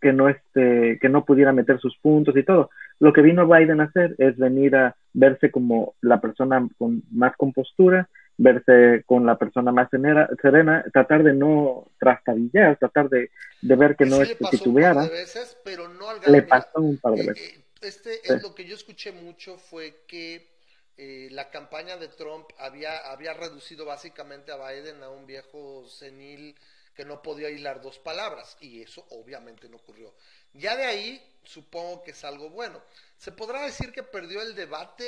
[0.00, 2.70] que no este que no pudiera meter sus puntos y todo.
[3.00, 7.34] Lo que vino Biden a hacer es venir a verse como la persona con más
[7.36, 13.30] compostura, verse con la persona más serena, serena tratar de no trastabillar, tratar de,
[13.62, 16.32] de ver que no sí es le pasó un par de veces, pero no al
[16.32, 17.58] Le pasó un par de eh, veces.
[17.58, 18.32] eh, este Sí.
[18.34, 20.53] es lo que yo escuché mucho fue que
[20.96, 26.54] eh, la campaña de Trump había, había reducido básicamente a Biden a un viejo senil
[26.94, 30.14] que no podía hilar dos palabras y eso obviamente no ocurrió.
[30.52, 32.80] Ya de ahí supongo que es algo bueno.
[33.18, 35.04] Se podrá decir que perdió el debate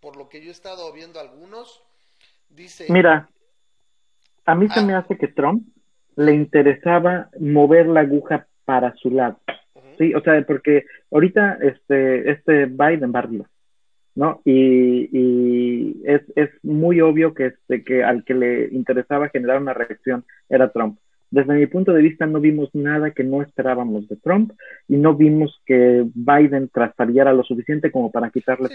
[0.00, 1.82] por lo que yo he estado viendo algunos.
[2.48, 3.28] Dice, Mira,
[4.44, 4.84] a mí se Ah.
[4.84, 5.66] me hace que Trump
[6.16, 9.40] le interesaba mover la aguja para su lado.
[9.98, 13.48] Sí, o sea, porque ahorita este, este Biden va arriba,
[14.16, 14.40] ¿no?
[14.44, 19.74] Y, y es, es muy obvio que, este, que al que le interesaba generar una
[19.74, 20.98] reacción era Trump.
[21.30, 24.52] Desde mi punto de vista no vimos nada que no esperábamos de Trump
[24.88, 28.70] y no vimos que Biden trastabillara lo suficiente como para quitarle.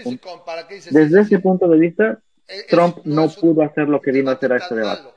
[0.90, 4.34] Desde ese punto de vista, Es- Trump es- no pudo hacer lo que vino a
[4.34, 5.08] hacer a este debate.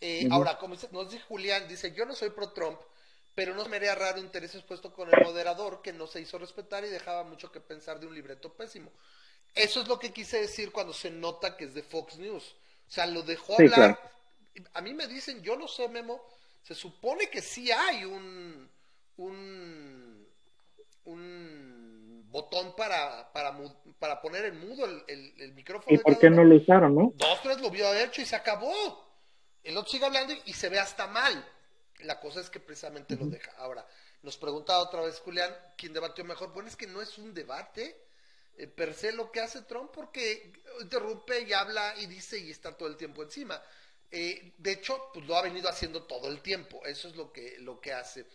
[0.00, 0.28] Eh.
[0.30, 2.76] Ahora, como nos dice Julián, dice, yo no soy pro Trump,
[3.34, 6.84] pero no me haría raro intereses puesto con el moderador que no se hizo respetar
[6.84, 8.90] y dejaba mucho que pensar de un libreto pésimo.
[9.54, 12.56] Eso es lo que quise decir cuando se nota que es de Fox News.
[12.88, 13.98] O sea, lo dejó Sí, hablar.
[13.98, 13.98] claro.
[14.74, 16.22] A mí me dicen, yo no sé, Memo,
[16.62, 18.68] se supone que sí hay un,
[19.16, 20.26] un,
[21.04, 25.94] un botón para, para, poner en mudo el, el- el micrófono.
[25.94, 27.12] ¿Y por qué no lo usaron, no?
[27.14, 29.04] Dos, tres lo vio hecho y se acabó.
[29.62, 31.44] El otro sigue hablando y, y se ve hasta mal.
[32.00, 33.52] La cosa es que precisamente lo deja.
[33.58, 33.86] Ahora,
[34.22, 36.52] nos preguntaba otra vez Julián, ¿quién debatió mejor?
[36.52, 38.03] Bueno, es que no es un debate
[38.56, 42.76] eh, per se lo que hace Trump porque interrumpe y habla y dice y está
[42.76, 43.62] todo el tiempo encima.
[44.10, 46.84] Eh, de hecho, pues lo ha venido haciendo todo el tiempo.
[46.86, 48.26] Eso es lo que, lo que hace.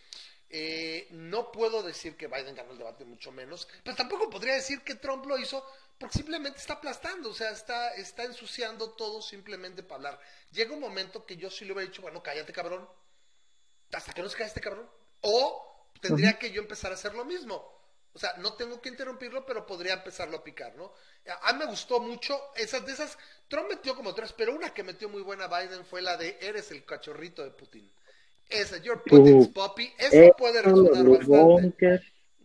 [0.49, 4.81] Eh, no puedo decir que Biden ganó el debate, mucho menos, pero tampoco podría decir
[4.81, 5.63] que Trump lo hizo
[5.99, 10.19] porque simplemente está aplastando, o sea, está, está ensuciando todo simplemente para hablar.
[10.51, 12.89] Llega un momento que yo sí le hubiera dicho, bueno, cállate cabrón,
[13.91, 14.89] hasta que no se cae este cabrón.
[15.21, 17.78] O tendría que yo empezar a hacer lo mismo.
[18.13, 20.91] O sea, no tengo que interrumpirlo, pero podría empezarlo a picar, ¿no?
[21.43, 23.17] A mí me gustó mucho esas de esas.
[23.47, 26.71] Trump metió como tres, pero una que metió muy buena Biden fue la de eres
[26.71, 27.89] el cachorrito de Putin.
[28.49, 29.93] Esa, you're Putin's Uh, puppy.
[29.99, 31.27] Eso puede lo de bastante.
[31.27, 32.01] Bunker,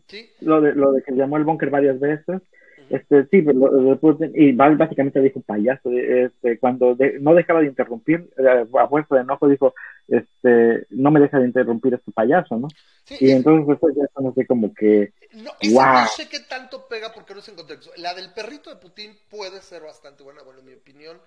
[0.06, 0.30] ¿sí?
[0.40, 2.42] lo de, lo de que llamó el bunker varias veces.
[2.90, 7.60] Este, sí, lo de Putin, y Val básicamente dijo payaso, este, cuando de- no dejaba
[7.60, 9.74] de interrumpir, eh, a fuerza de enojo dijo,
[10.08, 12.68] este, no me deja de interrumpir este payaso, ¿no?
[13.04, 15.84] Sí, Y es- entonces después ya no sé como que, No, Wow.
[16.02, 17.90] no sé qué tanto pega porque no es en contexto.
[17.96, 21.18] La del perrito de Putin puede ser bastante buena, bueno, en mi opinión.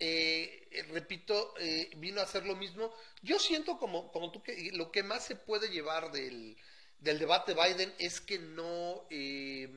[0.00, 2.92] Eh, eh, repito, eh, vino a hacer lo mismo.
[3.22, 6.56] Yo siento como, como tú que lo que más se puede llevar del,
[7.00, 9.68] del debate Biden es que no, eh,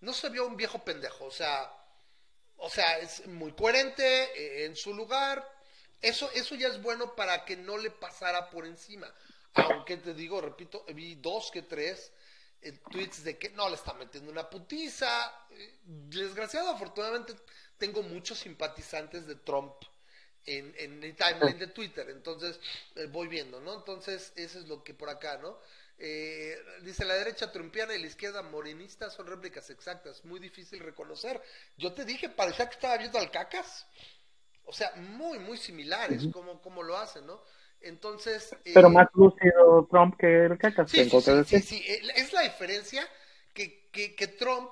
[0.00, 1.24] no se vio un viejo pendejo.
[1.24, 1.72] O sea,
[2.56, 5.46] o sea, es muy coherente eh, en su lugar.
[6.00, 9.12] Eso, eso ya es bueno para que no le pasara por encima.
[9.54, 12.12] Aunque te digo, repito, vi dos que tres
[12.60, 15.46] eh, tweets de que no le está metiendo una putiza.
[15.50, 17.34] Eh, desgraciado, afortunadamente,
[17.76, 19.74] tengo muchos simpatizantes de Trump
[20.46, 22.58] en, en mi timeline de Twitter, entonces
[22.96, 23.74] eh, voy viendo, ¿no?
[23.74, 25.58] Entonces, eso es lo que por acá, ¿no?
[26.00, 31.42] Eh, dice la derecha trumpiana y la izquierda morenista son réplicas exactas, muy difícil reconocer.
[31.76, 33.86] Yo te dije, parecía que estaba viendo al cacas.
[34.64, 37.42] O sea, muy, muy similares, como, como lo hacen, ¿no?
[37.80, 38.54] Entonces.
[38.62, 40.90] Pero más lúcido Trump que el cacas.
[40.90, 41.84] Sí, sí, sí, sí, sí,
[42.14, 43.08] Es la diferencia
[43.54, 44.70] que, que, que Trump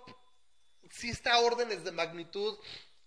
[0.90, 2.58] sí está a órdenes de magnitud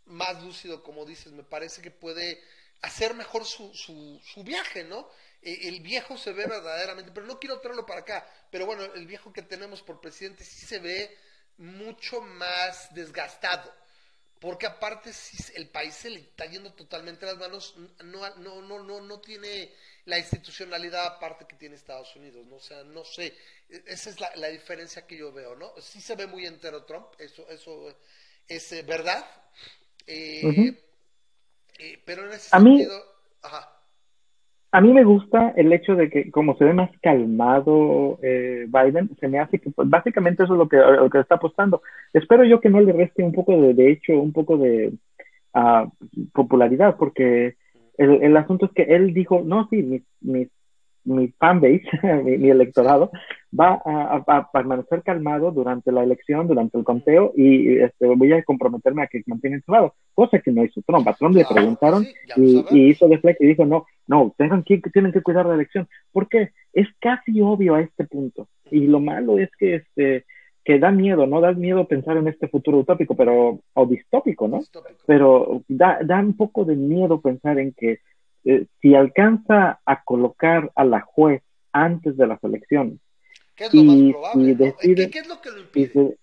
[0.05, 1.31] más lúcido, como dices.
[1.31, 2.41] Me parece que puede
[2.81, 5.07] hacer mejor su, su, su viaje, ¿no?
[5.41, 9.07] Eh, el viejo se ve verdaderamente, pero no quiero traerlo para acá, pero bueno, el
[9.07, 11.17] viejo que tenemos por presidente sí se ve
[11.57, 13.73] mucho más desgastado,
[14.39, 18.83] porque aparte si el país se le está yendo totalmente las manos, no, no, no,
[18.83, 19.73] no, no tiene
[20.05, 22.55] la institucionalidad aparte que tiene Estados Unidos, ¿no?
[22.55, 23.37] O sea, no sé,
[23.69, 25.73] e, esa es la, la diferencia que yo veo, ¿no?
[25.81, 27.93] Sí se ve muy entero Trump, eso, eso
[28.47, 29.25] es eh, verdad,
[30.07, 30.73] eh,
[31.77, 33.03] eh, pero en ese A sentido, mí,
[33.41, 33.78] ajá.
[34.71, 39.09] A mí me gusta el hecho de que como se ve más calmado eh, Biden,
[39.19, 41.81] se me hace que pues, básicamente eso es lo que, lo que está apostando.
[42.13, 44.93] Espero yo que no le reste un poco de, de hecho, un poco de
[45.55, 45.89] uh,
[46.33, 47.55] popularidad, porque
[47.97, 50.49] el, el, asunto es que él dijo, no, sí, mis, mis
[51.09, 51.83] mi fanbase,
[52.23, 53.11] mi, mi, electorado,
[53.57, 58.31] va a, a, a, permanecer calmado durante la elección, durante el conteo, y este, voy
[58.33, 61.07] a comprometerme a que mantengan su lado, cosa que no hizo Trump.
[61.07, 64.79] A Trump le preguntaron sí, y, y, hizo deflect y dijo, no, no, tengan que,
[64.93, 65.87] tienen que cuidar la elección.
[66.11, 68.47] porque Es casi obvio a este punto.
[68.71, 70.25] Y lo malo es que este
[70.69, 71.41] que da miedo, ¿no?
[71.41, 74.59] Da miedo pensar en este futuro utópico, pero, o distópico, ¿no?
[74.59, 74.99] Distópico.
[75.07, 77.99] Pero da, da un poco de miedo pensar en que
[78.45, 81.41] eh, si alcanza a colocar a la juez
[81.71, 82.99] antes de las elecciones
[83.55, 84.55] ¿Qué es lo y, más probable?
[84.55, 86.17] decide, ¿Qué, ¿Qué, es lo que lo impide?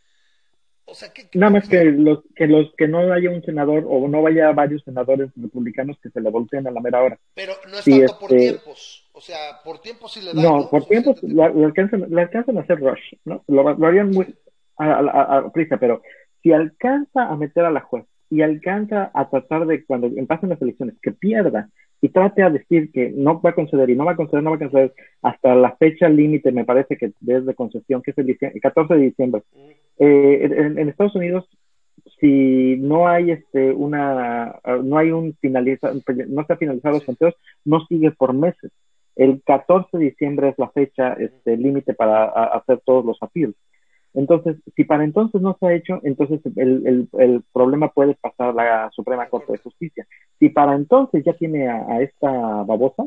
[0.88, 3.84] o sea, ¿qué, qué nada más que los, que los que no haya un senador
[3.88, 7.18] o no vaya varios senadores republicanos que se le volteen a la mera hora.
[7.34, 9.02] Pero no es Sí, tanto por este- tiempos.
[9.12, 10.42] O sea, por tiempos sí le dan.
[10.44, 13.42] No, por tiempos Suficiente lo, lo alcanzan, lo alcanzan a hacer rush, ¿no?
[13.48, 14.34] Lo, lo harían muy
[14.78, 16.02] a, a, a- a prisa, pero
[16.42, 20.60] si alcanza a meter a la juez y alcanza a tratar de cuando pasen las
[20.62, 21.68] elecciones que pierda
[22.06, 24.50] y trate a decir que no va a conceder y no va a conceder, no
[24.50, 28.38] va a conceder hasta la fecha límite, me parece que desde concesión, que es el,
[28.40, 29.42] el 14 de diciembre.
[29.98, 31.48] Eh, en, Estados Unidos,
[32.20, 35.90] si no hay este una, no hay un finaliza,
[36.28, 37.34] no se ha finalizado los conteos,
[37.64, 38.70] no sigue por meses.
[39.16, 43.56] El 14 de diciembre es la fecha este, límite para hacer todos los appeals.
[44.16, 48.48] Entonces, si para entonces no se ha hecho, entonces el, el, el, problema puede pasar
[48.48, 50.06] a la Suprema Corte de Justicia.
[50.38, 52.30] Si para entonces ya tiene a, a esta
[52.62, 53.04] babosa,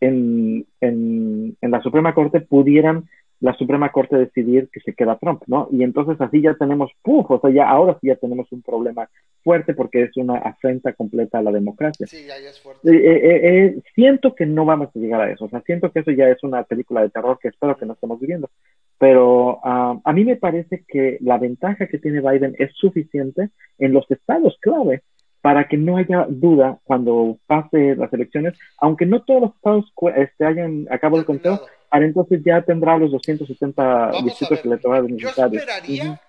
[0.00, 3.04] en, en, en, la Suprema Corte pudieran
[3.40, 5.68] la Suprema Corte decidir que se queda Trump, ¿no?
[5.70, 7.30] Y entonces así ya tenemos, ¡puf!
[7.30, 9.08] O sea, ya ahora sí ya tenemos un problema
[9.44, 12.06] fuerte porque es una afrenta completa a la democracia.
[12.06, 12.90] Sí, ya, ya es fuerte.
[12.90, 16.00] Eh, eh, eh, siento que no vamos a llegar a eso, o sea, siento que
[16.00, 18.50] eso ya es una película de terror que espero que no estemos viviendo.
[18.98, 23.92] Pero uh, a mí me parece que la ventaja que tiene Biden es suficiente en
[23.92, 25.02] los estados clave
[25.40, 30.44] para que no haya duda cuando pase las elecciones, aunque no todos los estados este,
[30.44, 35.02] hayan acabado el conteo, para entonces ya tendrá los 270 Vamos distritos que le toca
[35.08, 36.20] Yo esperaría, uh -huh.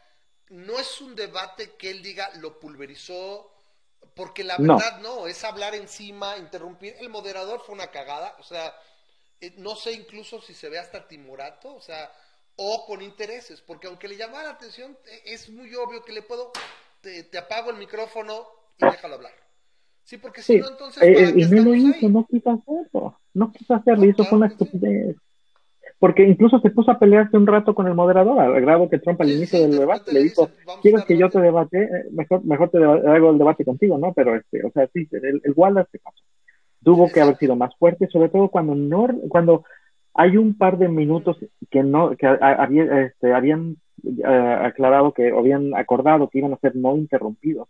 [0.49, 3.51] no es un debate que él diga lo pulverizó,
[4.13, 5.21] porque la verdad no.
[5.21, 6.95] no, es hablar encima, interrumpir.
[6.99, 8.73] El moderador fue una cagada, o sea,
[9.41, 12.11] eh, no sé incluso si se ve hasta timorato, o sea,
[12.57, 16.21] o con intereses, porque aunque le llamara la atención, e, es muy obvio que le
[16.21, 16.51] puedo,
[17.01, 19.31] te, te apago el micrófono déjalo hablar.
[20.03, 20.59] Sí, porque si sí.
[20.59, 21.03] no, entonces.
[21.03, 22.11] Eh, y no lo hizo, ahí?
[22.11, 23.19] no quiso hacerlo.
[23.33, 25.15] No quiso hacerlo, hizo claro fue una estupidez.
[25.15, 25.21] Sí.
[25.99, 29.19] Porque incluso se puso a pelearse un rato con el moderador, al grado que Trump
[29.21, 30.49] al sí, inicio del debate le dijo:
[30.81, 31.89] ¿Quieres que yo te debate?
[32.11, 34.13] Mejor, mejor te hago el debate contigo, ¿no?
[34.13, 36.23] Pero, este, o sea, sí, el, el Wallace se pasó.
[36.83, 37.13] Tuvo Exacto.
[37.13, 39.65] que haber sido más fuerte, sobre todo cuando no, cuando
[40.13, 41.37] hay un par de minutos
[41.69, 43.77] que no, que había, este, habían
[44.15, 47.67] aclarado que, o habían acordado que iban a ser no interrumpidos.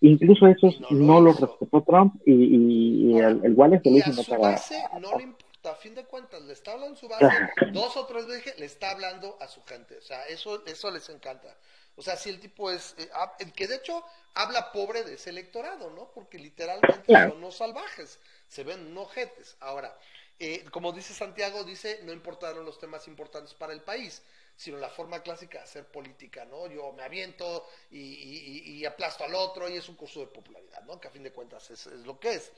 [0.00, 3.98] Incluso esos no, no los respetó Trump y, y, y el, el Wallace y lo
[3.98, 7.08] hizo a su base no le importa, a fin de cuentas, le está hablando su
[7.08, 7.26] base,
[7.72, 11.08] dos o tres veces le está hablando a su gente, o sea, eso, eso les
[11.08, 11.56] encanta.
[11.96, 13.08] O sea, si el tipo es, eh,
[13.38, 14.04] el que de hecho
[14.34, 16.10] habla pobre de ese electorado, ¿no?
[16.12, 17.30] Porque literalmente claro.
[17.30, 18.18] son unos salvajes,
[18.48, 19.56] se ven unos jetes.
[19.60, 19.96] Ahora,
[20.40, 24.22] eh, como dice Santiago, dice, no importaron los temas importantes para el país,
[24.56, 26.66] sino la forma clásica de hacer política, ¿no?
[26.68, 30.82] Yo me aviento y, y, y aplasto al otro y es un curso de popularidad,
[30.84, 31.00] ¿no?
[31.00, 32.52] Que a fin de cuentas es, es lo que es.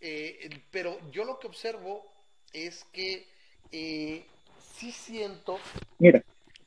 [0.00, 2.12] Eh, pero yo lo que observo
[2.52, 3.26] es que
[3.72, 4.26] eh,
[4.76, 5.58] sí siento
[5.98, 6.22] Mira.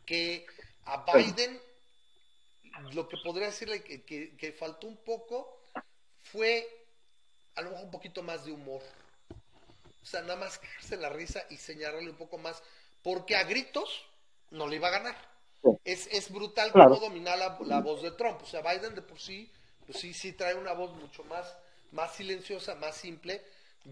[0.05, 0.45] que
[0.85, 1.59] a Biden
[2.91, 5.59] lo que podría decirle que, que, que faltó un poco
[6.23, 6.67] fue
[7.55, 8.81] a lo mejor un poquito más de humor.
[10.01, 12.61] O sea, nada más cagarse la risa y señalarle un poco más,
[13.01, 14.05] porque a gritos
[14.51, 15.15] no le iba a ganar.
[15.63, 15.69] Sí.
[15.85, 16.91] Es, es brutal Claro.
[16.95, 18.41] cómo domina la, la voz de Trump.
[18.41, 19.51] O sea, Biden de por sí,
[19.85, 21.57] pues sí, sí trae una voz mucho más,
[21.91, 23.41] más silenciosa, más simple.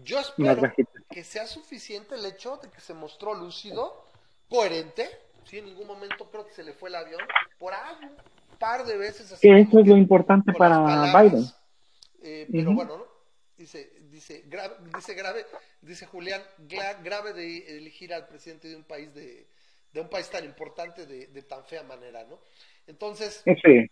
[0.04, 0.62] Yo espero
[1.10, 4.04] que sea suficiente el hecho de que se mostró lúcido,
[4.48, 5.08] coherente.
[5.44, 7.20] Sí, en ningún momento creo que se le fue el avión.
[7.58, 7.72] Por
[8.02, 8.16] un
[8.58, 9.32] par de veces.
[9.32, 11.44] así Que como eso es lo importante para palabras, Biden.
[12.22, 13.04] eh, pero bueno, ¿no?
[13.56, 15.46] Dice, dice, grave, dice grave,
[15.80, 19.46] dice Julián, gra- grave de elegir al presidente de un país de,
[19.96, 22.38] de un país tan importante de, de tan fea manera, ¿no?
[22.86, 23.90] Entonces, Sí,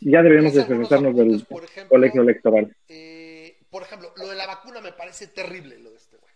[0.00, 2.76] ya algunos deshacernos del por ejemplo, colegio electoral.
[2.88, 6.32] eh, por ejemplo, lo de la vacuna me parece terrible, lo de este güey.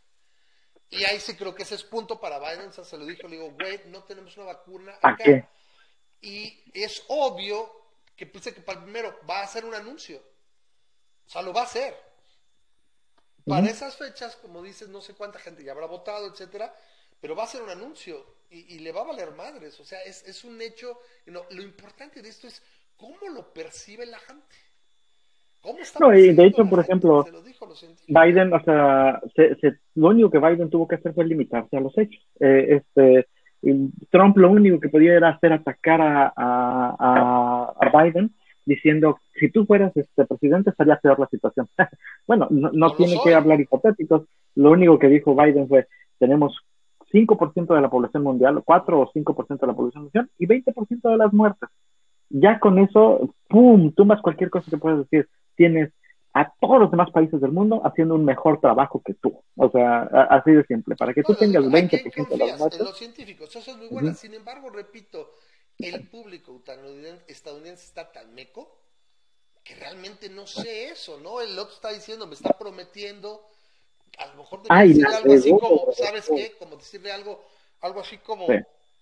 [0.91, 3.27] Y ahí sí creo que ese es punto para Biden, o sea, se lo dijo,
[3.29, 5.25] le digo, güey, no tenemos una vacuna ¿Para acá.
[5.25, 5.45] qué?
[6.21, 7.71] Y es obvio
[8.17, 10.19] que piense que para el primero va a hacer un anuncio.
[11.27, 11.95] O sea, lo va a hacer.
[13.45, 16.75] Para esas fechas, como dices, no sé cuánta gente ya habrá votado, etcétera,
[17.21, 19.79] pero va a hacer un anuncio y, y le va a valer madres.
[19.81, 20.99] O sea, es, es un hecho.
[21.27, 22.63] no, lo importante de esto es
[22.97, 24.57] cómo lo percibe la gente.
[25.61, 27.69] ¿Cómo está No, y de hecho, por ejemplo, Se lo dijo.
[28.07, 31.81] Biden, o sea, se- se- lo único que Biden tuvo que hacer fue limitarse a
[31.81, 32.25] los hechos.
[32.41, 33.27] Eh, este,
[34.11, 38.33] Trump lo único que podía era hacer atacar a, a, a- Biden
[38.65, 41.69] diciendo, si tú fueras este presidente estaría peor la situación.
[42.27, 43.25] bueno, no, no tiene soy.
[43.25, 44.23] que hablar hipotéticos.
[44.55, 45.89] Lo único que dijo Biden fue,
[46.19, 46.57] tenemos
[47.13, 51.17] 5% de la población mundial, 4 o 5% de la población mundial y 20% de
[51.17, 51.69] las muertes.
[52.31, 55.29] Ya con eso, ¡pum!, tumbas cualquier cosa que puedas decir.
[55.57, 55.93] Tienes
[56.35, 59.41] a todos los demás países del mundo haciendo un mejor trabajo que tú.
[59.57, 60.95] O sea, así de simple.
[60.97, 62.81] Para que tú No, tengas ¿en 20% quién de las muertes.
[62.81, 64.09] En los científicos, eso es muy bueno.
[64.09, 64.19] Ujú.
[64.19, 65.31] Sin embargo, repito,
[65.79, 66.61] el público
[67.27, 68.77] estadounidense está tan meco
[69.65, 71.41] que realmente no sé eso, ¿no?
[71.41, 73.43] El otro está diciendo, me está prometiendo,
[74.19, 76.53] a lo mejor decirle algo así como, ¿sabes qué?
[76.59, 77.45] Como decirle algo,
[77.81, 78.55] algo así como, Sí.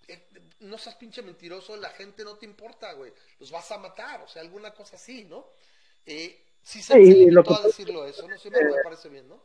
[0.07, 0.27] eh,
[0.61, 4.27] no seas pinche mentiroso, la gente no te importa, güey, los vas a matar, o
[4.27, 5.45] sea, alguna cosa así, ¿no?
[6.05, 8.35] Eh, si se, Sí, se lo a decirlo eso, ¿no?
[8.35, 9.39] Me parece bien, ¿no?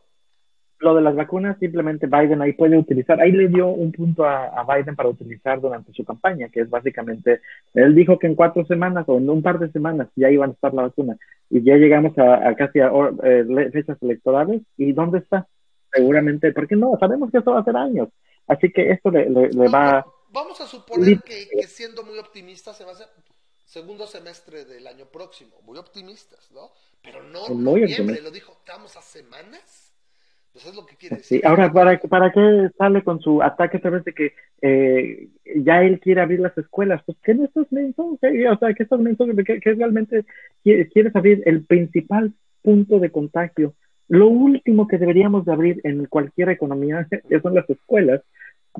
[0.79, 4.47] Lo de las vacunas, simplemente Biden ahí puede utilizar, ahí le dio un punto a,
[4.47, 7.41] a Biden para utilizar durante su campaña, que es básicamente,
[7.75, 10.53] él dijo que en cuatro semanas o en un par de semanas ya iban a
[10.55, 11.17] estar la vacuna,
[11.49, 12.91] y ya llegamos a, a casi a
[13.23, 15.47] eh, fechas electorales, ¿y dónde está?
[15.93, 18.09] Seguramente, porque no, sabemos que esto va a ser años,
[18.47, 20.05] así que esto le, le- le No, va...
[20.31, 23.07] Vamos a suponer que, que siendo muy optimistas se va a hacer
[23.67, 25.53] segundo semestre del año próximo.
[25.67, 26.71] Muy optimistas, ¿no?
[27.03, 29.93] Pero no Muy noviembre, lo dijo, estamos a semanas.
[30.53, 31.41] Pues es lo que quiere decir.
[31.41, 35.83] Sí, ahora, ¿para, ¿para qué sale con su ataque otra vez de que eh, ya
[35.83, 37.03] él quiere abrir las escuelas?
[37.07, 38.19] Pues, ¿qué no estás menso?
[38.21, 39.27] ¿Qué- O sea, ¿qué estás menso?
[39.47, 40.25] ¿Qué, qué realmente
[40.65, 41.43] qui- quieres abrir?
[41.47, 42.33] El principal
[42.63, 43.75] punto de contagio.
[44.09, 47.07] Lo último que deberíamos de abrir en cualquier economía
[47.43, 48.23] son las escuelas,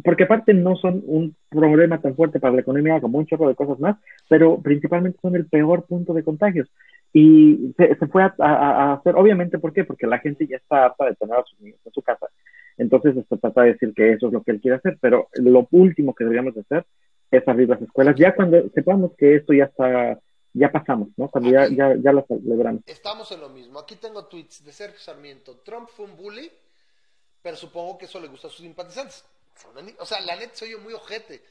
[0.05, 3.55] porque aparte no son un problema tan fuerte para la economía como un chorro de
[3.55, 3.97] cosas más,
[4.29, 6.69] pero principalmente son el peor punto de contagios.
[7.13, 9.85] Y se, fue a, hacer, obviamente, ¿por qué?
[9.85, 12.27] Porque la gente ya está harta de tener a sus niños en su casa.
[12.79, 15.69] Entonces, se trata de decir que eso es lo que él quiere hacer, pero lo
[15.73, 16.87] último que deberíamos de hacer
[17.31, 20.19] es abrir las escuelas, ya cuando sepamos que esto ya está,
[20.55, 21.29] ya pasamos, ¿no?
[21.29, 21.77] Cuando ya, Aquí.
[21.77, 22.83] ya, ya lo celebramos.
[22.87, 23.79] Estamos en lo mismo.
[23.79, 25.59] Aquí tengo tweets de Sergio Sarmiento.
[25.61, 26.51] Trump fue un bully,
[27.41, 29.25] pero supongo que eso le gusta a sus simpatizantes.
[29.99, 31.43] O sea, la neta soy yo muy ojete.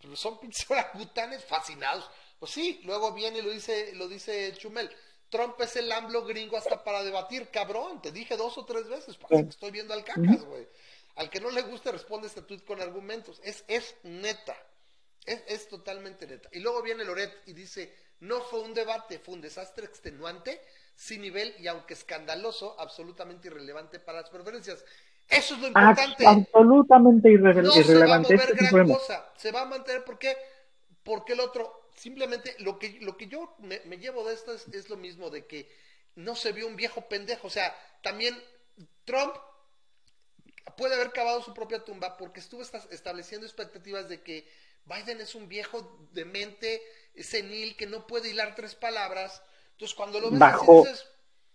[0.00, 2.08] Pero son pinches orangutanes fascinados.
[2.38, 4.90] Pues sí, luego viene y lo dice, lo dice Chumel.
[5.28, 8.02] Trump es el AMLO gringo hasta para debatir, cabrón.
[8.02, 10.66] Te dije dos o tres veces, parece que estoy viendo al cacas, güey.
[11.16, 13.40] Al que no le guste responde este tweet con argumentos.
[13.44, 14.56] Es, es neta.
[15.32, 16.48] Es, es totalmente neta.
[16.52, 20.60] Y luego viene Loret y dice, no fue un debate, fue un desastre extenuante,
[20.94, 24.84] sin nivel y aunque escandaloso, absolutamente irrelevante para las preferencias.
[25.28, 26.26] Eso es lo importante.
[26.26, 28.34] Absolutamente irre- No se va a irrelevante.
[28.34, 29.32] mover Este gran cosa.
[29.36, 30.04] Se va a mantener.
[30.04, 30.36] ¿Por qué?
[31.04, 34.66] Porque el otro, simplemente lo que, lo que yo me, me llevo de esto es,
[34.74, 35.70] es lo mismo de que
[36.16, 37.46] no se vio un viejo pendejo.
[37.46, 38.36] O sea, también
[39.04, 39.34] Trump
[40.76, 44.46] puede haber cavado su propia tumba porque estuvo esta- estableciendo expectativas de que
[44.90, 46.80] Biden es un viejo demente,
[47.16, 49.42] senil, que no puede hilar tres palabras.
[49.72, 51.06] Entonces, cuando lo ves Bajo- dices,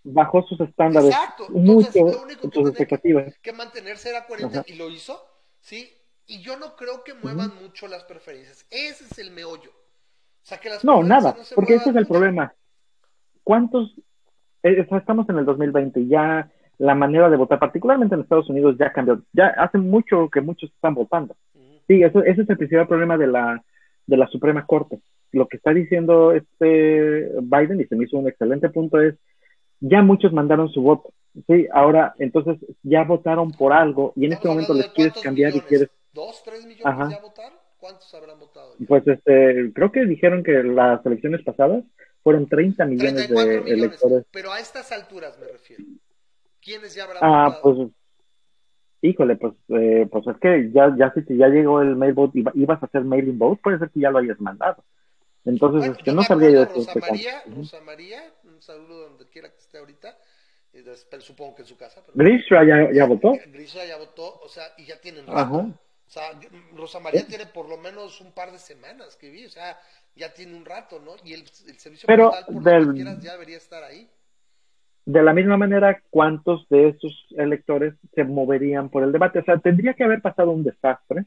[0.07, 1.48] Bajó sus estándares Exacto.
[1.49, 3.34] mucho lo único que expectativas.
[3.34, 4.66] que, que mantenerse era coherente Ajá.
[4.68, 5.20] y lo hizo,
[5.62, 5.91] ¿sí?
[6.28, 8.68] Y yo no creo que muevan mucho las preferencias.
[8.70, 9.72] Ese es el meollo.
[9.72, 12.14] O sea, que las No, nada, no se porque ese es el mucho.
[12.14, 12.53] problema.
[13.44, 13.95] ¿Cuántos?
[14.64, 18.91] eh, estamos en el 2020, ya la manera de votar, particularmente en Estados Unidos, ya
[18.94, 19.24] cambió.
[19.34, 21.36] Ya hace mucho que muchos están votando.
[21.88, 23.64] Sí, eso, ese es el principal problema de la,
[24.07, 24.99] de la Suprema Corte.
[25.32, 29.16] Lo que está diciendo este Biden, y se me hizo un excelente punto, es
[29.80, 31.10] ya muchos mandaron su voto.
[31.48, 35.56] Sí, ahora, entonces ya votaron por algo y en este momento les quieres cambiar y
[35.56, 35.90] millones, quieres...
[36.14, 37.10] ¿Dos, tres millones Ajá.
[37.10, 37.60] ya votaron?
[37.78, 38.74] ¿Cuántos habrán votado?
[38.80, 38.86] ya?
[38.88, 41.84] Pues este, creo que dijeron que las elecciones pasadas
[42.24, 43.84] fueron 30 millones 34 de millones.
[43.84, 44.26] electores.
[44.32, 45.84] Pero a estas alturas me refiero.
[46.64, 47.62] ¿Quiénes ya habrán Ah, votado?
[47.76, 47.90] pues,
[49.10, 52.41] híjole, pues, eh, pues es que ya, ya si ya llegó el mail vote y
[52.41, 54.84] iba- ibas a hacer mailing vote, puede ser que ya lo hayas mandado.
[55.45, 57.61] Entonces, Bueno, este, yo no sabría yo Rosa María, cuánto.
[57.61, 60.18] Rosa María, un saludo donde quiera que esté ahorita,
[60.73, 60.84] eh,
[61.19, 62.02] supongo que en su casa.
[62.06, 63.34] Pero Grisha ya, ya votó.
[63.53, 65.40] Grisha ya votó, o sea, y ya tienen rato.
[65.40, 65.56] Ajá.
[66.07, 66.23] O sea,
[66.76, 69.80] Rosa María tiene por lo menos un par de semanas que vi, o sea,
[70.15, 71.15] ya tiene un rato, ¿no?
[71.23, 74.07] Y el, el servicio Pero postal, por del- lo que quieras, ya debería estar ahí.
[75.06, 79.40] De la misma manera, ¿cuántos de esos electores se moverían por el debate?
[79.40, 81.26] O sea, tendría que haber pasado un desastre,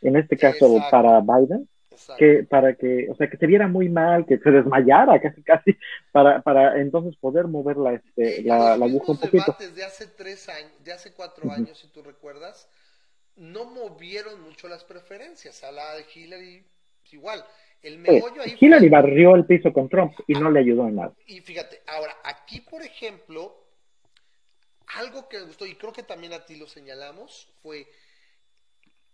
[0.00, 0.90] en este caso Exacto.
[0.90, 2.18] para Biden, Exacto.
[2.18, 5.76] que para que, o sea, que se viera muy mal, que se desmayara casi casi,
[6.10, 9.44] para, para entonces poder mover la, este, la, la aguja un poquito.
[9.44, 12.70] debates de hace tres años, de hace cuatro años, si tú recuerdas,
[13.36, 15.62] no movieron mucho las preferencias.
[15.64, 16.64] Hablaba de Hillary,
[17.12, 17.44] igual.
[17.82, 20.96] El meollo ahí Hillary fue- barrió el piso con Trump y no le ayudó en
[20.96, 21.14] nada.
[21.26, 23.54] Y fíjate, ahora, aquí, por ejemplo,
[24.96, 27.86] algo que me gustó, y creo que también a ti lo señalamos, fue,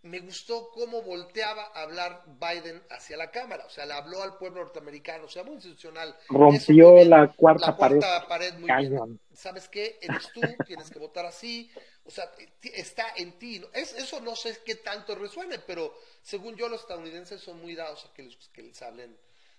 [0.04, 4.36] me gustó cómo volteaba a hablar Biden hacia la Cámara, o sea, le habló al
[4.36, 6.14] pueblo norteamericano, o sea, muy institucional.
[6.28, 7.10] Rompió muy bien.
[7.10, 8.28] la cuarta, La cuarta pared.
[8.28, 9.02] pared, muy bien.
[9.32, 9.98] ¿Sabes qué?
[10.02, 11.70] Eres tú, tienes que votar así.
[12.04, 12.30] O sea,
[12.62, 13.62] está en ti.
[13.72, 18.12] eso no sé qué tanto resuene, pero según yo, los estadounidenses son muy dados a
[18.12, 19.16] que les, que les hablen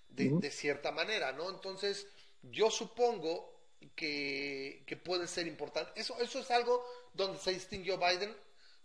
[0.10, 1.50] de, de cierta manera, ¿no?
[1.50, 2.08] Entonces,
[2.44, 3.52] yo supongo
[3.96, 6.00] que, que puede ser importante.
[6.00, 8.36] Eso, eso es algo donde se distinguió Biden.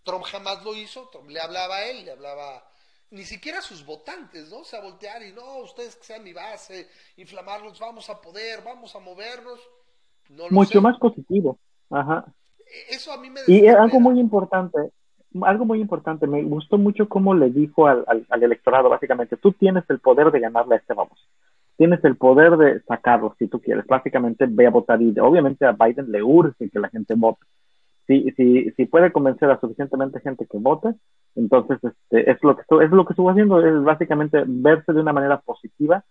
[0.03, 1.09] Trump jamás lo hizo.
[1.11, 2.65] Trump le hablaba a él, le hablaba
[3.11, 4.59] ni siquiera a sus votantes, ¿no?
[4.59, 8.95] O sea, voltear y no, ustedes que sean mi base, inflamarlos, vamos a poder, vamos
[8.95, 9.59] a movernos.
[10.29, 10.81] No lo Mucho sé.
[10.81, 11.59] más positivo.
[11.91, 12.25] Ajá.
[12.89, 14.79] Eso a mí me Y algo muy importante,
[15.43, 19.53] algo muy importante, me gustó mucho cómo le dijo al, al, al electorado, básicamente, tú
[19.53, 21.19] tienes el poder de ganarle a este vamos.
[21.77, 23.87] Tienes el poder de sacarlo si tú quieres.
[23.87, 27.41] Básicamente ve a votar y obviamente a Biden le urge que la gente vote.
[28.11, 30.89] Si, si, si puede convencer a suficientemente gente que vote,
[31.37, 35.01] entonces este, es, lo que, estu- es lo que estuvo haciendo, es básicamente verse de
[35.01, 36.03] una manera positiva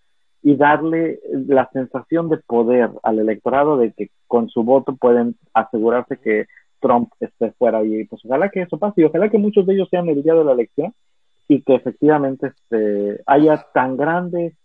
[0.42, 6.16] y darle la sensación de poder al electorado de que con su voto pueden asegurarse
[6.16, 6.46] que
[6.80, 9.90] Trump esté fuera y pues ojalá que eso pase y ojalá que muchos de ellos
[9.92, 10.94] sean el día de la elección
[11.50, 14.56] y que efectivamente este, haya tan grande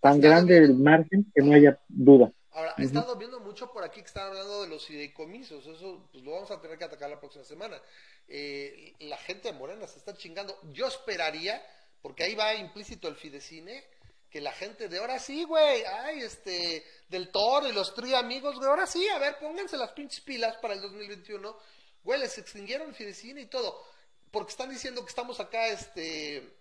[0.00, 2.32] tan grande el margen que no haya duda.
[2.58, 5.64] Ahora, he estado viendo mucho por aquí que están hablando de los fideicomisos.
[5.64, 7.80] Eso pues, lo vamos a tener que atacar la próxima semana.
[8.26, 10.58] Eh, la gente de Morena se está chingando.
[10.72, 11.64] Yo esperaría,
[12.02, 13.84] porque ahí va implícito el fidecine,
[14.28, 18.56] que la gente de ahora sí, güey, ay, este, del Toro y los tri amigos,
[18.56, 21.56] güey, ahora sí, a ver, pónganse las pinches pilas para el 2021.
[22.02, 23.86] Güey, les extinguieron el fidecine y todo.
[24.32, 26.56] Porque están diciendo que estamos acá, este,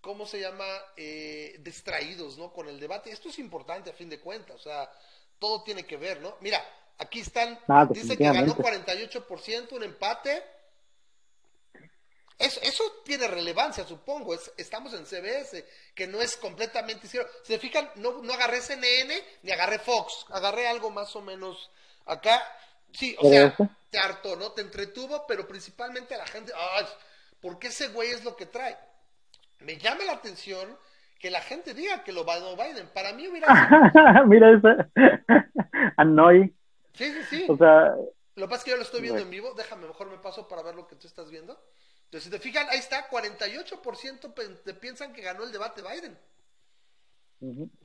[0.00, 0.66] ¿cómo se llama?
[0.96, 2.52] Eh, distraídos, ¿no?
[2.52, 3.12] Con el debate.
[3.12, 4.90] Esto es importante a fin de cuentas, o sea,
[5.38, 6.36] todo tiene que ver, ¿no?
[6.40, 6.64] Mira,
[6.98, 8.88] aquí están, Ah, dice que ganó definitivamente.
[8.92, 10.42] 48%, un empate.
[12.38, 14.32] Eso, eso tiene relevancia, supongo.
[14.34, 17.32] Es, estamos en CBS, que no es completamente cierto.
[17.42, 20.24] Si se fijan, no, no agarré CNN ni agarré Fox.
[20.30, 21.70] Agarré algo más o menos
[22.06, 22.40] acá.
[22.92, 23.68] Sí, o ¿Pero sea, eso?
[23.90, 24.52] te hartó, ¿no?
[24.52, 26.52] Te entretuvo, pero principalmente a la gente.
[26.54, 26.86] Ay,
[27.40, 28.78] ¿por qué ese güey es lo que trae?
[29.58, 30.78] Me llama la atención
[31.18, 32.88] que la gente diga que lo ganó Biden.
[32.94, 33.46] Para mí hubiera.
[34.26, 34.90] Mira ese
[35.96, 36.54] Hanoi,
[36.94, 37.46] Sí, sí, sí.
[37.48, 37.94] o sea,
[38.36, 39.54] Lo que pasa es que yo lo estoy viendo en vivo.
[39.54, 41.60] Déjame, mejor me paso para ver lo que tú estás viendo.
[42.04, 46.18] Entonces, si te fijan, ahí está, 48% pe- te piensan que ganó el debate Biden.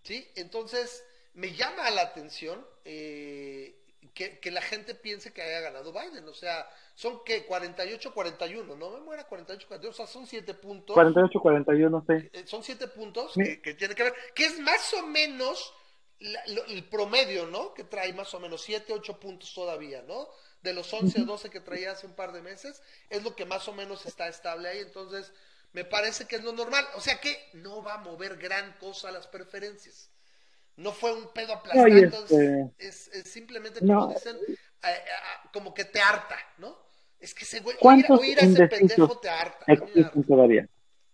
[0.03, 0.30] ¿Sí?
[0.35, 1.03] Entonces,
[1.34, 6.28] me llama la atención eh, que, que la gente piense que haya ganado Biden.
[6.28, 10.94] O sea, son que 48-41, no me muera 48-41, o sea, son 7 puntos.
[10.94, 12.30] 48, 41, no sé.
[12.34, 13.42] Eh, son 7 puntos Sí.
[13.44, 15.74] que, que tiene que ver, que es más o menos
[16.20, 17.74] la- lo- el promedio, ¿no?
[17.74, 20.28] Que trae más o menos 7, 8 puntos todavía, ¿no?
[20.62, 23.46] De los 11 o 12 que traía hace un par de meses, es lo que
[23.46, 24.80] más o menos está estable ahí.
[24.80, 25.34] Entonces,
[25.74, 26.88] me parece que es lo normal.
[26.96, 30.10] O sea que no va a mover gran cosa las preferencias.
[30.78, 31.54] No fue un pedo.
[31.76, 34.08] No, entonces, este- es, es simplemente como No.
[34.08, 36.76] dicen, eh, eh, como que te harta, ¿no?
[37.20, 39.64] Es que ese güey, ¿Cuántos oír a ese pendejo te harta.
[39.68, 40.68] Existen todavía?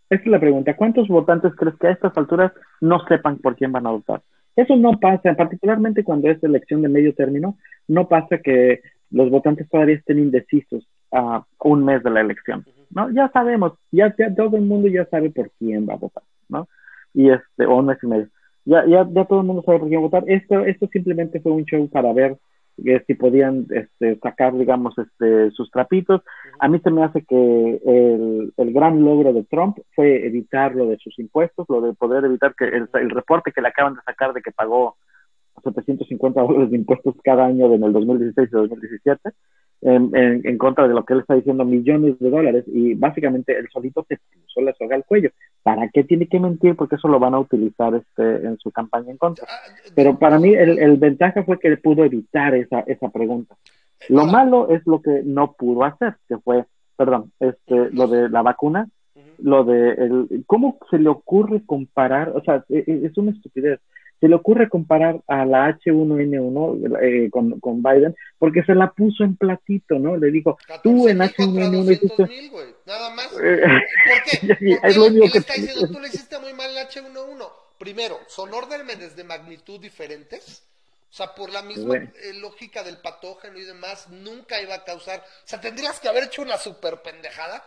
[0.09, 0.75] Esa es la pregunta.
[0.75, 4.23] ¿Cuántos votantes crees que a estas alturas no sepan por quién van a votar?
[4.55, 7.57] Eso no pasa, particularmente cuando es elección de medio término,
[7.87, 8.81] no pasa que
[9.11, 13.11] los votantes todavía estén indecisos a un mes de la elección, ¿no?
[13.11, 16.67] Ya sabemos, ya, ya todo el mundo ya sabe por quién va a votar, ¿no?
[17.13, 18.29] Y este, o un mes y medio.
[18.69, 20.23] Ya, ya, ya todo el mundo sabe por quién votar.
[20.27, 22.37] Esto, esto simplemente fue un show para ver
[22.83, 26.21] que si podían este, sacar, digamos, este, sus trapitos.
[26.59, 30.85] A mí se me hace que el, el, gran logro de Trump fue evitar lo
[30.85, 34.01] de sus impuestos, lo de poder evitar que el, el reporte que le acaban de
[34.01, 34.97] sacar de que pagó
[35.63, 39.31] 750 dólares de impuestos cada año en el 2016 y 2017,
[39.81, 43.57] en, en, en, contra de lo que él está diciendo, millones de dólares, y básicamente
[43.57, 45.29] él solito se puso la soga al cuello.
[45.63, 46.75] ¿Para qué tiene que mentir?
[46.75, 49.47] Porque eso lo van a utilizar este, en su campaña en contra.
[49.95, 53.55] Pero para mí el, el ventaja fue que él pudo evitar esa, esa pregunta.
[54.07, 56.65] Lo malo es lo que no pudo hacer, que fue,
[56.95, 58.87] perdón, este, lo de la vacuna,
[59.37, 63.79] lo de el, cómo se le ocurre comparar, o sea, es, es una estupidez
[64.19, 69.23] se le ocurre comparar a la H1N1 eh, con, con, Biden porque se la puso
[69.23, 70.17] en platito, ¿no?
[70.17, 72.27] Le dijo, tú en H1N1 hiciste...
[72.85, 73.29] Nada más.
[73.41, 74.47] Eh, ¿Por qué?
[74.47, 77.47] Porque es lo único que está diciendo, tú le hiciste muy mal el H1N1.
[77.77, 80.63] Primero, son órdenes de magnitud diferentes.
[81.09, 85.19] O sea, por la misma eh, lógica del patógeno y demás, nunca iba a causar.
[85.19, 87.63] O sea, tendrías que haber hecho una super pendejada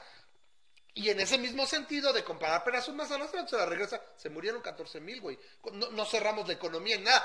[0.94, 4.60] y en ese mismo sentido de comparar peras con manzanas, se la regresa, se murieron
[4.60, 5.38] 14 mil, güey.
[5.74, 7.22] No, no, cerramos la economía en nada,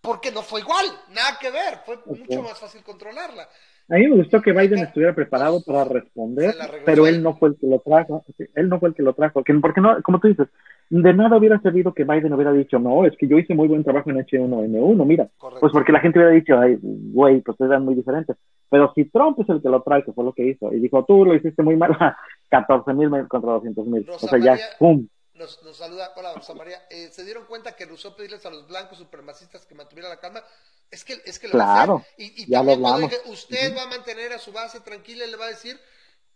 [0.00, 2.24] porque no fue igual, nada que ver, fue okay.
[2.24, 3.48] mucho más fácil controlarla.
[3.90, 6.54] A mí me gustó que Biden estuviera preparado para responder,
[6.84, 8.22] pero él no fue el que lo trajo,
[8.54, 10.46] él no fue el que lo trajo, porque no, como tú dices,
[10.90, 13.84] de nada hubiera servido que Biden hubiera dicho, no, es que yo hice muy buen
[13.84, 15.60] trabajo en H1N1, mira, Correcto.
[15.60, 18.36] pues porque la gente hubiera dicho, ay, güey, pues eran muy diferentes.
[18.70, 21.04] Pero si Trump es el que lo trae, que fue lo que hizo, y dijo,
[21.04, 21.90] tú lo hiciste muy mal,
[22.48, 24.08] 14 mil contra 200 mil.
[24.10, 25.06] O sea, ya, ¡pum!
[25.34, 28.66] Nos, nos, saluda, hola Rosa María, eh, ¿se dieron cuenta que Rousseau pedirles a los
[28.66, 30.42] blancos supremacistas que mantuvieran la calma?
[30.90, 33.10] Es que, es que lo claro, y, y ya también lo hablamos.
[33.10, 33.76] Dije, usted uh -huh.
[33.76, 35.78] va a mantener a su base tranquila y le va a decir,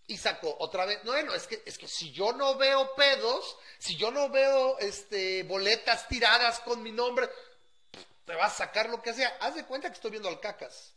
[0.07, 3.57] y sacó otra vez, no, bueno, es que, es que si yo no veo pedos,
[3.79, 7.29] si yo no veo este boletas tiradas con mi nombre,
[8.25, 9.37] te vas a sacar lo que sea.
[9.41, 10.95] Haz de cuenta que estoy viendo al cacas.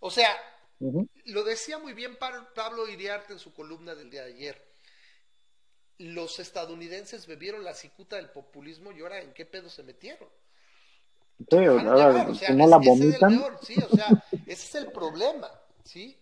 [0.00, 0.28] O sea,
[0.82, 1.08] uh -huh.
[1.26, 4.72] lo decía muy bien Pablo Iriarte en su columna del día de ayer
[6.02, 10.28] los estadounidenses bebieron la cicuta del populismo y ahora en qué pedo se metieron.
[11.48, 13.44] Sí, ahora, o sea, como la vomitan.
[13.62, 15.50] Sí, o sea, ese es el problema,
[15.84, 16.16] ¿sí?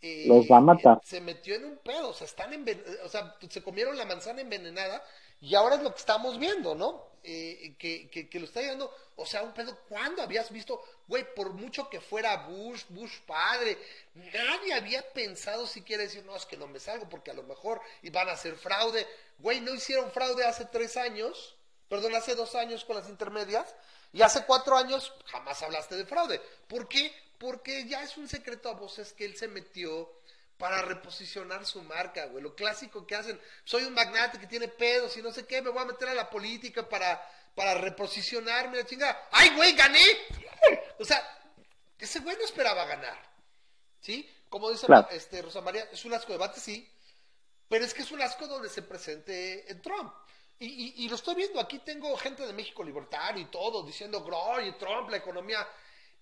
[0.00, 1.00] Eh, los va a matar.
[1.04, 2.82] Se metió en un pedo, o sea, están enven...
[3.04, 5.02] o sea, se comieron la manzana envenenada
[5.44, 7.04] y ahora es lo que estamos viendo, ¿no?
[7.22, 11.52] Eh, que, que, lo está llevando, o sea, un pedo, ¿cuándo habías visto, güey, por
[11.52, 13.78] mucho que fuera Bush, Bush padre,
[14.14, 17.80] nadie había pensado siquiera decir, no, es que no me salgo porque a lo mejor
[18.02, 19.06] iban a hacer fraude,
[19.38, 21.56] güey, no hicieron fraude hace tres años,
[21.88, 23.74] perdón, hace dos años con las intermedias,
[24.14, 26.40] y hace cuatro años jamás hablaste de fraude.
[26.68, 27.14] ¿Por qué?
[27.38, 30.10] Porque ya es un secreto a voces que él se metió
[30.64, 32.42] para reposicionar su marca, güey.
[32.42, 35.68] Lo clásico que hacen, soy un magnate que tiene pedos y no sé qué, me
[35.68, 37.22] voy a meter a la política para,
[37.54, 39.28] para reposicionarme, la chingada.
[39.30, 40.00] ¡Ay, güey, gané!
[40.98, 41.22] O sea,
[41.98, 43.30] ese güey no esperaba ganar.
[44.00, 44.26] ¿Sí?
[44.48, 45.06] Como dice claro.
[45.10, 46.90] este, Rosa María, es un asco de debate, sí,
[47.68, 50.14] pero es que es un asco donde se presente en Trump.
[50.58, 54.24] Y, y, y, lo estoy viendo, aquí tengo gente de México Libertario y todo, diciendo,
[54.24, 55.68] Groy, Trump, la economía.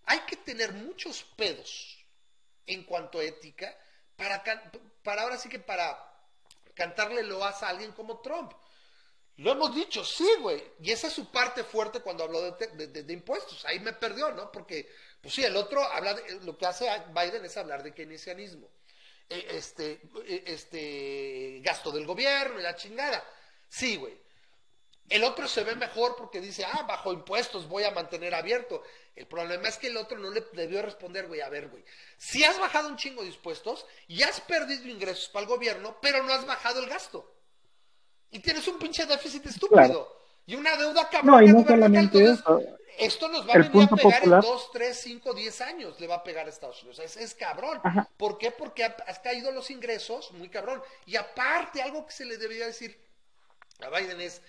[0.06, 2.04] Hay que tener muchos pedos
[2.66, 3.78] en cuanto a ética
[4.16, 4.42] para,
[5.02, 6.12] para ahora sí que para
[6.74, 8.52] cantarle loas a alguien como Trump.
[9.36, 10.62] Lo hemos dicho, sí, güey.
[10.80, 13.64] Y esa es su parte fuerte cuando habló de, de, de, impuestos.
[13.64, 14.52] Ahí me perdió, ¿no?
[14.52, 14.88] Porque,
[15.20, 18.68] pues sí, el otro habla lo que hace Biden es hablar de keynesianismo.
[19.28, 20.02] Este,
[20.44, 23.24] este gasto del gobierno y la chingada.
[23.68, 24.21] Sí, güey.
[25.08, 28.82] El otro se ve mejor porque dice, ah, bajo impuestos voy a mantener abierto.
[29.14, 31.84] El problema es que el otro no le debió responder, güey, a ver, güey.
[32.16, 36.22] Si has bajado un chingo de impuestos y has perdido ingresos para el gobierno, pero
[36.22, 37.30] no has bajado el gasto.
[38.30, 39.76] Y tienes un pinche déficit estúpido.
[39.76, 40.16] Claro.
[40.46, 41.26] Y una deuda cabrón.
[41.26, 42.62] No, y no solamente eso.
[42.98, 44.44] Esto nos va a venir a pegar popular.
[44.44, 46.00] en 2, 3, 5, 10 años.
[46.00, 46.98] Le va a pegar a Estados Unidos.
[47.00, 47.80] Es, es cabrón.
[47.82, 48.08] Ajá.
[48.16, 48.50] ¿Por qué?
[48.50, 50.82] Porque has caído los ingresos, muy cabrón.
[51.06, 52.98] Y aparte, algo que se le debería decir
[53.80, 54.42] a Biden es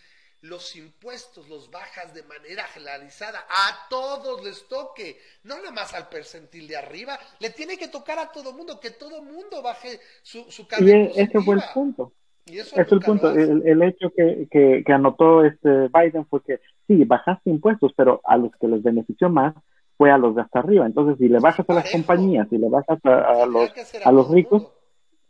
[0.43, 6.09] los impuestos los bajas de manera generalizada, a todos les toque, no nada más al
[6.09, 10.43] percentil de arriba, le tiene que tocar a todo mundo, que todo mundo baje su,
[10.51, 12.11] su carga Y ese fue el punto.
[12.45, 16.43] Y eso es el punto, el, el, hecho que, que, que, anotó este Biden fue
[16.43, 19.55] que sí, bajaste impuestos, pero a los que les benefició más
[19.95, 20.85] fue a los de hasta arriba.
[20.85, 24.11] Entonces, si le bajas a las compañías, si le bajas a, a los, a, a
[24.11, 24.67] los ricos,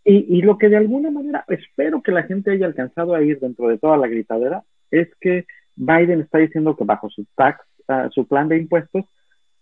[0.03, 3.39] y, y, lo que de alguna manera espero que la gente haya alcanzado a ir
[3.39, 4.63] dentro de toda la gritadera
[5.01, 5.45] es que
[5.75, 9.05] Biden está diciendo que bajo su tax, uh, su plan de impuestos,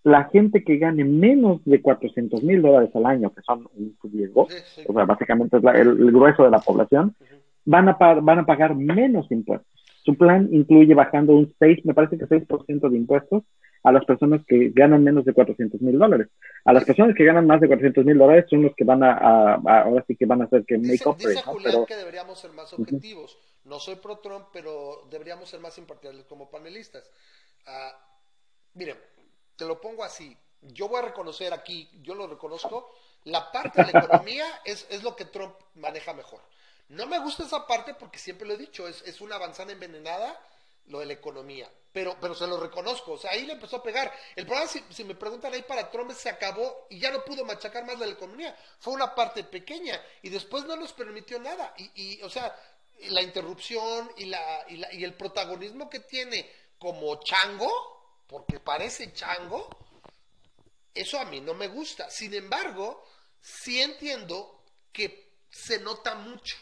[0.03, 4.47] la gente que gane menos de 400 mil dólares al año, que son un riesgo,
[4.49, 4.81] sí, sí.
[4.87, 7.39] o sea, básicamente es la, el, el, grueso de la población, uh -huh.
[7.65, 9.67] van, a van a pagar menos impuestos.
[10.03, 13.43] Su plan incluye bajando un 6, me parece que 6% de impuestos
[13.83, 16.27] a las personas que ganan menos de 400 mil dólares.
[16.65, 19.11] A las personas que ganan más de 400 mil dólares son los que van a,
[19.13, 21.53] a- a- ahora sí que van a hacer que make Dice, up dice ¿no?
[21.53, 23.37] Julián Pero que deberíamos ser más objetivos.
[23.63, 27.09] No soy pro Trump, pero deberíamos ser más imparciales como panelistas.
[27.65, 27.95] Ah,
[28.73, 28.99] miren,
[29.55, 30.35] te lo pongo así.
[30.61, 32.93] Yo voy a reconocer aquí, yo lo reconozco,
[33.23, 36.41] la parte de la economía es, es lo que Trump maneja mejor.
[36.89, 40.39] No me gusta esa parte porque siempre lo he dicho, es, es una avanzada envenenada
[40.87, 41.69] lo de la economía.
[41.91, 44.13] Pero, pero se lo reconozco, o sea, ahí le empezó a pegar.
[44.35, 47.43] El problema, si, si me preguntan ahí para Trump, se acabó y ya no pudo
[47.43, 48.55] machacar más la economía.
[48.79, 51.73] Fue una parte pequeña y después no nos permitió nada.
[51.77, 52.55] Y, y o sea,
[53.09, 59.13] la interrupción y, la, y, la- y el protagonismo que tiene como chango, porque parece
[59.13, 59.69] chango,
[60.93, 62.09] eso a mí no me gusta.
[62.09, 63.03] Sin embargo,
[63.39, 66.57] sí entiendo que se nota mucho.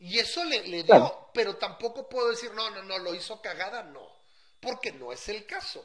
[0.00, 1.30] Y eso le, le dio, Claro.
[1.32, 4.06] pero tampoco puedo decir, no, no, no, lo hizo cagada, no.
[4.60, 5.84] Porque no es el caso.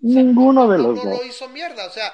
[0.00, 1.20] ninguno de los no dos.
[1.20, 1.86] lo hizo mierda.
[1.86, 2.12] O sea,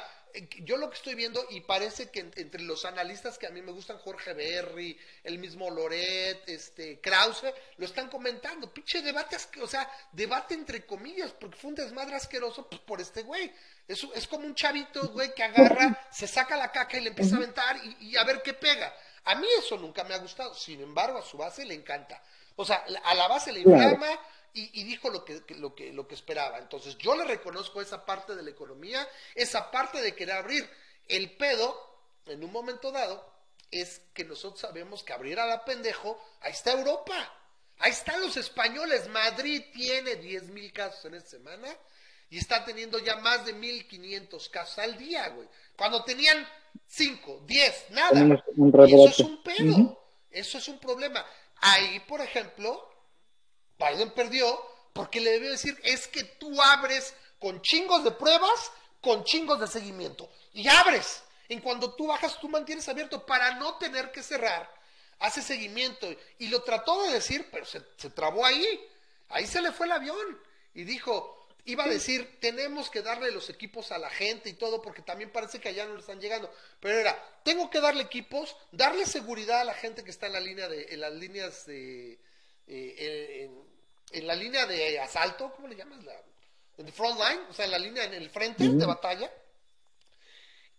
[0.65, 3.63] yo lo que estoy viendo, y parece que en- entre los analistas que a mí
[3.63, 8.73] me gustan, Jorge Berry, el mismo Loret, este, Krause, lo están comentando.
[8.73, 13.23] Pinche debate, o sea, debate entre comillas, porque fue un desmadre asqueroso pues, por este
[13.23, 13.53] güey.
[13.89, 17.37] Es, es como un chavito, güey, que agarra, se saca la caca y le empieza
[17.37, 18.95] a aventar y, y a ver qué pega.
[19.25, 20.55] A mí eso nunca me ha gustado.
[20.55, 22.23] Sin embargo, a su base le encanta.
[22.57, 24.09] O sea, a la base le inflama
[24.57, 26.59] y, y dijo lo que, lo, que, lo que esperaba.
[26.59, 30.69] Entonces, yo le reconozco esa parte de la economía, esa parte de querer abrir.
[31.07, 31.79] El pedo,
[32.25, 33.33] en un momento dado,
[33.71, 37.15] es que nosotros sabemos que abrir a la pendejo, ahí está Europa.
[37.79, 39.09] Ahí están los españoles.
[39.09, 41.69] Madrid tiene 10 mil casos en esta semana
[42.31, 45.47] y está teniendo ya más de 1500 casos al día, güey.
[45.77, 46.49] Cuando tenían
[46.87, 48.43] 5, 10, nada.
[48.87, 50.03] Eso es un pedo.
[50.31, 51.25] Eso es un problema.
[51.61, 52.96] Ahí, por ejemplo,
[53.79, 54.61] Biden perdió
[54.93, 59.67] porque le debió decir, es que tú abres con chingos de pruebas, con chingos de
[59.67, 60.29] seguimiento.
[60.53, 61.23] Y abres.
[61.49, 64.69] En cuando tú bajas, tú mantienes abierto para no tener que cerrar.
[65.19, 66.09] Hace seguimiento.
[66.39, 68.81] Y lo trató de decir, pero se, se trabó ahí.
[69.29, 70.41] Ahí se le fue el avión.
[70.75, 74.81] Y dijo, iba a decir, tenemos que darle los equipos a la gente y todo,
[74.81, 76.53] porque también parece que allá no le están llegando.
[76.81, 80.41] Pero era, tengo que darle equipos, darle seguridad a la gente que está en la
[80.41, 82.19] línea de, en las líneas de,
[82.67, 83.67] eh, en,
[84.11, 86.05] en la línea de asalto, ¿cómo le llamas?
[86.05, 86.15] La,
[86.79, 89.31] en the front line, o sea, en la línea, en el frente de batalla.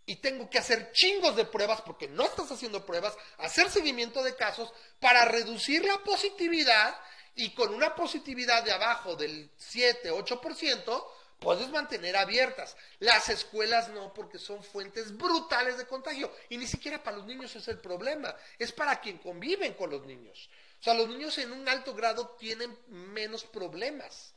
[0.05, 4.35] Y tengo que hacer chingos de pruebas porque no estás haciendo pruebas, hacer seguimiento de
[4.35, 6.95] casos para reducir la positividad
[7.35, 11.05] y con una positividad de abajo del 7, 8%,
[11.39, 12.77] puedes mantener abiertas.
[12.99, 16.31] Las escuelas no, porque son fuentes brutales de contagio.
[16.49, 20.05] Y ni siquiera para los niños es el problema, es para quien conviven con los
[20.05, 20.49] niños.
[20.79, 24.33] O sea, los niños en un alto grado tienen menos problemas.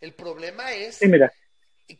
[0.00, 1.32] El problema es Sí, mira,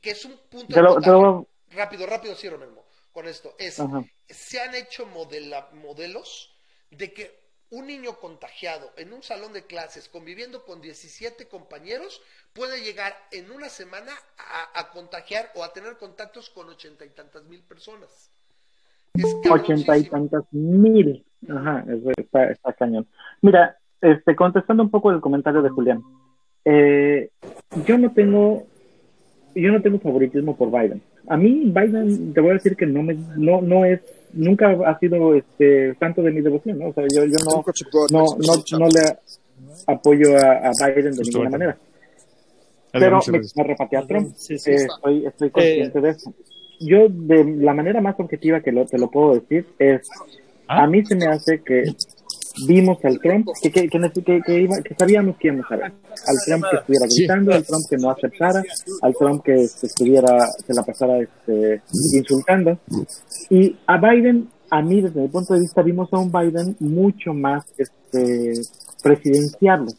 [0.00, 1.22] que es un punto Te de lo- te contagio.
[1.22, 3.54] lo- Rápido, rápido, cierro, Memo, con esto.
[3.58, 4.04] Es, Ajá.
[4.28, 6.56] se han hecho modela- modelos
[6.90, 12.22] de que un niño contagiado en un salón de clases conviviendo con 17 compañeros
[12.52, 17.10] puede llegar en una semana a, a contagiar o a tener contactos con ochenta y
[17.10, 18.30] tantas mil personas.
[19.51, 21.24] Ochenta y tantas mil.
[21.48, 21.84] Ajá,
[22.16, 23.06] está, está cañón.
[23.43, 26.01] Mira, este, contestando un poco el comentario de Julián,
[26.64, 27.30] eh,
[27.86, 28.64] yo no tengo,
[29.55, 31.02] yo no tengo favoritismo por Biden.
[31.28, 34.01] A mí Biden, te voy a decir que no me, no, no es,
[34.32, 36.88] nunca ha sido este tanto de mi devoción, ¿no?
[36.88, 37.64] O sea, yo, yo no,
[38.10, 39.18] no, no, no le
[39.86, 41.78] apoyo a, a Biden de ninguna manera.
[42.93, 44.32] Pero me, me repatea a Trump.
[44.36, 44.70] Sí, sí.
[44.70, 46.32] Eh, estoy, estoy consciente de eso.
[46.81, 50.03] Yo, de la manera más objetiva que lo, te lo puedo decir, es
[50.69, 51.85] a mí se me hace que
[52.66, 55.85] vimos al Trump, que, que, que, que, que iba- que sabíamos que íbamos a ver.
[55.86, 58.62] Al Trump que estuviera gritando, al Trump que no aceptara,
[59.03, 61.82] al Trump que estuviera, se la pasara este,
[62.15, 62.78] insultando.
[63.51, 67.32] Y a Biden, a mí desde mi punto de vista, vimos a un Biden mucho
[67.35, 68.53] más este,
[69.02, 69.93] presidenciable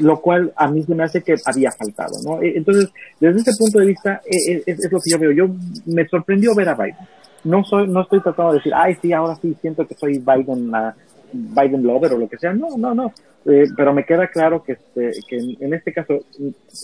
[0.00, 2.42] lo cual a mí se me hace que había faltado, ¿no?
[2.42, 2.90] Eh, Entonces,
[3.20, 5.32] desde ese punto de vista, eh, eh, es, es lo que yo veo.
[5.32, 5.54] Yo
[5.86, 6.96] me sorprendió ver a Biden.
[7.44, 10.72] No soy, no estoy tratando de decir, ay, sí, ahora sí siento que soy Biden,
[10.74, 10.94] ah,
[11.32, 12.52] Biden lover o lo que sea.
[12.52, 13.12] No, no, no.
[13.44, 16.14] Eh, pero me queda claro que, este, que en, en este caso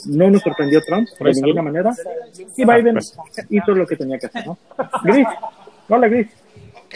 [0.06, 1.92] no nos sorprendió Trump de ninguna manera
[2.56, 2.98] y Biden
[3.50, 4.58] hizo lo que tenía que hacer, ¿no?
[5.04, 5.26] Gris,
[5.88, 6.26] hola Gris.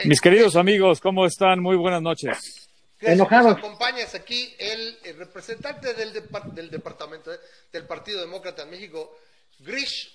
[0.05, 1.60] Mis queridos amigos, ¿cómo están?
[1.60, 2.61] Muy buenas noches.
[3.03, 3.51] Enojados.
[3.53, 7.39] Nos acompañas aquí el, el representante del, depar- del departamento eh,
[7.73, 9.19] del Partido Demócrata en México,
[9.61, 10.12] Grish.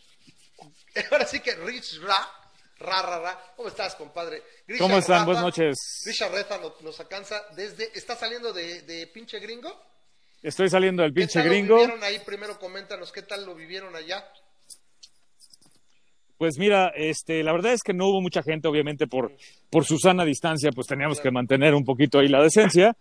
[1.12, 2.16] Ahora sí que Rich Ra,
[2.80, 3.54] Ra, Ra, Ra.
[3.56, 4.44] ¿Cómo estás, compadre?
[4.68, 5.16] Grisha ¿Cómo están?
[5.20, 5.26] Rafa.
[5.26, 6.02] Buenas noches.
[6.06, 7.92] Grisha Reza nos, nos alcanza desde.
[7.98, 9.86] ¿Está saliendo de, de pinche gringo?
[10.42, 11.76] Estoy saliendo del ¿Qué pinche tal gringo.
[11.76, 12.20] lo vivieron ahí?
[12.20, 14.28] Primero coméntanos qué tal lo vivieron allá.
[16.38, 19.32] Pues mira, este, la verdad es que no hubo mucha gente, obviamente por,
[19.70, 22.96] por su sana distancia, pues teníamos que mantener un poquito ahí la decencia.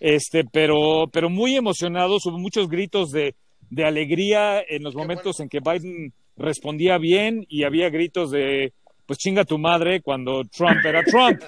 [0.00, 3.34] Este, pero, pero muy emocionados, hubo muchos gritos de,
[3.70, 8.72] de alegría en los momentos en que Biden respondía bien y había gritos de
[9.06, 11.42] pues chinga tu madre cuando Trump era Trump,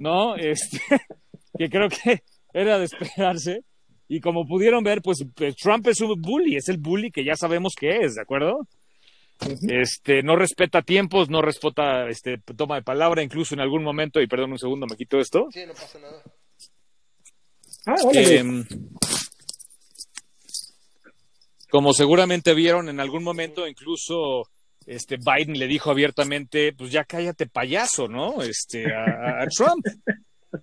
[0.00, 0.36] ¿no?
[0.36, 0.78] Este,
[1.58, 2.22] que creo que
[2.52, 3.60] era de esperarse.
[4.08, 7.34] Y como pudieron ver, pues, pues Trump es un bully, es el bully que ya
[7.34, 8.66] sabemos que es, ¿de acuerdo?
[9.68, 14.26] Este, no respeta tiempos, no respeta este, toma de palabra, incluso en algún momento, y
[14.26, 15.46] perdón un segundo, me quito esto.
[15.50, 16.22] Sí, no pasa nada.
[17.86, 18.20] Ah, hola.
[18.20, 18.64] Em,
[21.70, 24.48] como seguramente vieron en algún momento, incluso
[24.86, 28.42] este Biden le dijo abiertamente, pues ya cállate payaso, ¿no?
[28.42, 29.84] Este a, a Trump.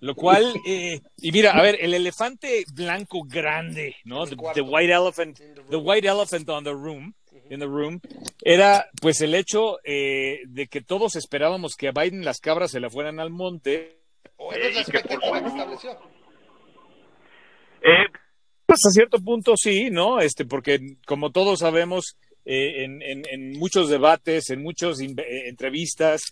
[0.00, 4.26] Lo cual, eh, y mira, a ver, el elefante blanco grande, ¿no?
[4.26, 5.38] The, the white elephant,
[5.70, 7.14] the white elephant on the room,
[7.54, 8.00] in the room,
[8.42, 12.80] era pues el hecho eh, de que todos esperábamos que a Biden las cabras se
[12.80, 13.98] la fueran al monte.
[14.52, 15.90] Esa es la y que por- expectativa que estableció.
[17.82, 18.06] Eh,
[18.66, 20.20] pues a cierto punto sí, ¿no?
[20.20, 26.22] Este, porque como todos sabemos, eh, en, en- en muchos debates, en muchas entrevistas,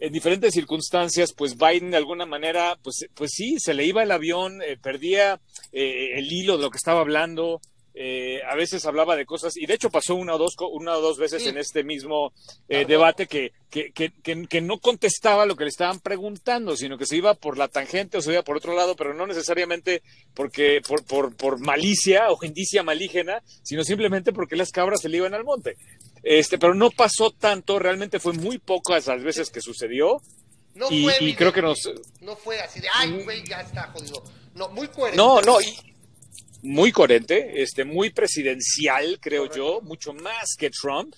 [0.00, 4.10] en diferentes circunstancias, pues Biden de alguna manera, pues, pues sí, se le iba el
[4.12, 5.40] avión, eh, perdía
[5.72, 7.60] eh, el hilo de lo que estaba hablando.
[7.94, 11.00] Eh, a veces hablaba de cosas, y de hecho pasó una o dos, una o
[11.00, 11.48] dos veces Sí.
[11.48, 12.32] en este mismo
[12.68, 14.12] eh, debate que, que, que,
[14.48, 18.18] que- no contestaba lo que le estaban preguntando, sino que se iba por la tangente
[18.18, 20.02] o se iba por otro lado, pero no necesariamente
[20.34, 25.16] porque por, por, por malicia o indicia malígena, sino simplemente porque las cabras se le
[25.18, 25.76] iban al monte.
[26.22, 30.20] Este, pero no pasó tanto, realmente fue muy pocas las veces que sucedió.
[30.74, 31.90] No Y- fue y creo que nos-
[32.20, 34.22] No fue así de, ay, güey, ya está jodido.
[34.54, 35.16] No, muy coherente.
[35.16, 35.87] No, no, y
[36.62, 41.14] muy coherente, este, muy presidencial, creo yo, mucho más que Trump,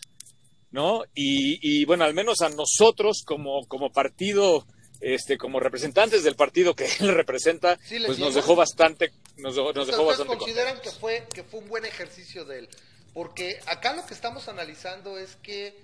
[0.70, 1.02] ¿no?
[1.14, 4.66] Y, y, bueno, al menos a nosotros como, como partido,
[5.00, 9.72] este, como representantes del partido que él representa, Sí, pues nos dejó bastante, nos, dejó-
[9.72, 12.68] nos Ustedes dejó bastante consideran que fue, que fue un buen ejercicio de él.
[13.12, 15.74] Porque acá lo que estamos analizando es que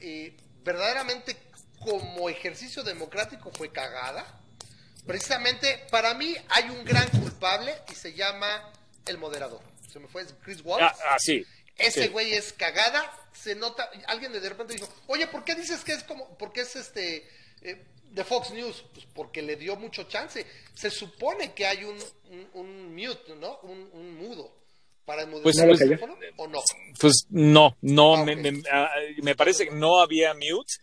[0.00, 0.34] eh,
[0.64, 1.36] verdaderamente
[1.80, 4.40] como ejercicio democrático fue cagada.
[5.06, 8.72] Precisamente para mí hay un gran culpable y se llama
[9.06, 9.60] el moderador.
[9.90, 11.00] Se me fue, Chris Wallace.
[11.04, 11.44] Ah, ah, sí.
[11.76, 12.08] Ese sí.
[12.08, 16.04] güey es cagada, se nota, alguien de repente dijo, oye, ¿por qué dices que es
[16.04, 17.26] como, porque es este,
[17.62, 18.84] eh, de Fox News?
[18.92, 20.46] Pues porque le dio mucho chance.
[20.74, 21.96] Se supone que hay un,
[22.30, 23.58] un, un mute, ¿no?
[23.62, 24.54] Un, un mudo
[25.04, 25.88] para el Pues, ¿No lo el cayó?
[25.90, 26.60] teléfono, ¿o no?
[27.00, 28.90] Pues no, no, Ah, me, ah,
[29.22, 30.74] me parece que no había mute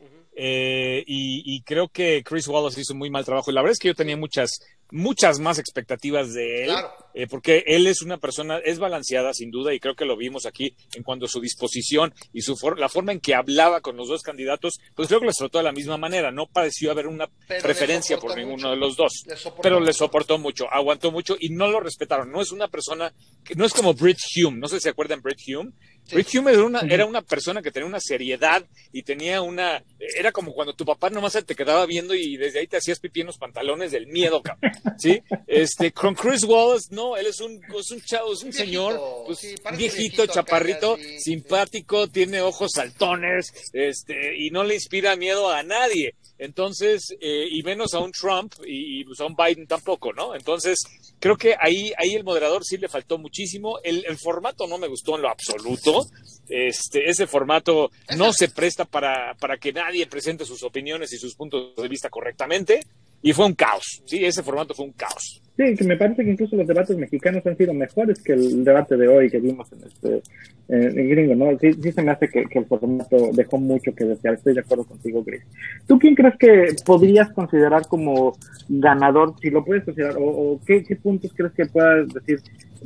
[0.41, 3.52] eh, y, y creo que Chris Wallace hizo un muy mal trabajo.
[3.52, 6.91] Y la verdad es que yo tenía muchas, muchas más expectativas de él, Claro.
[7.14, 10.45] eh, porque él es una persona, es balanceada sin duda y creo que lo vimos
[10.45, 13.98] aquí en cuanto a su disposición y su for- la forma en que hablaba con
[13.98, 16.32] los dos candidatos, pues creo que les trató de la misma manera.
[16.32, 20.38] No pareció haber una Pero preferencia por ninguno de los dos, Le pero le soportó
[20.38, 22.32] mucho, aguantó mucho y no lo respetaron.
[22.32, 23.14] No es una persona,
[23.44, 25.72] que, no es como Brit Hume, no sé si se acuerdan Brit Hume.
[26.11, 29.84] Brit Hume era una, era una persona que tenía una seriedad y tenía una,
[30.18, 32.99] era como cuando tu papá nomás se te quedaba viendo y desde ahí te hacías
[32.99, 34.72] pipí en los pantalones del miedo, cabrón.
[34.98, 35.22] ¿Sí?
[35.48, 39.02] Este, con Chris Wallace, no, él es un, es un chavo, es un Viejito, señor,
[39.26, 41.19] pues, sí, viejito, chaparrito, sí, sí.
[41.19, 46.15] simpático, tiene ojos saltones, este, y no le inspira miedo a nadie.
[46.40, 50.34] Entonces, eh, y menos a un Trump y, y, pues, a un Biden tampoco, ¿no?
[50.34, 50.80] Entonces,
[51.20, 53.80] creo que ahí, ahí el moderador sí le faltó muchísimo.
[53.84, 56.07] El, el formato no me gustó en lo absoluto.
[56.48, 61.36] Este, ese formato no se presta para, para que nadie presente sus opiniones y sus
[61.36, 62.80] puntos de vista correctamente.
[63.22, 65.41] Y fue un caos, sí, ese formato fue un caos.
[65.60, 68.95] Sí, que me parece que incluso los debates mexicanos han sido mejores que el debate
[68.95, 70.22] de hoy que vimos en este
[70.69, 71.60] en gringo, ¿no?
[71.60, 74.36] Sí, sí se me hace que, que el formato dejó mucho que desear.
[74.36, 75.41] Estoy de acuerdo contigo, Gris.
[75.86, 78.38] ¿Tú quién crees que podrías considerar como
[78.69, 82.40] ganador, si lo puedes considerar, o, o qué, qué puntos crees que puedas decir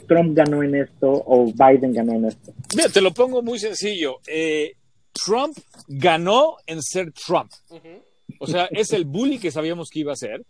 [0.08, 2.54] Trump ganó en esto o Biden ganó en esto?
[2.76, 4.16] Mira, te lo pongo muy sencillo.
[4.26, 4.72] Eh,
[5.12, 5.56] Trump
[5.88, 7.52] ganó en ser Trump.
[8.40, 10.44] O sea, es el bully que sabíamos que iba a ser,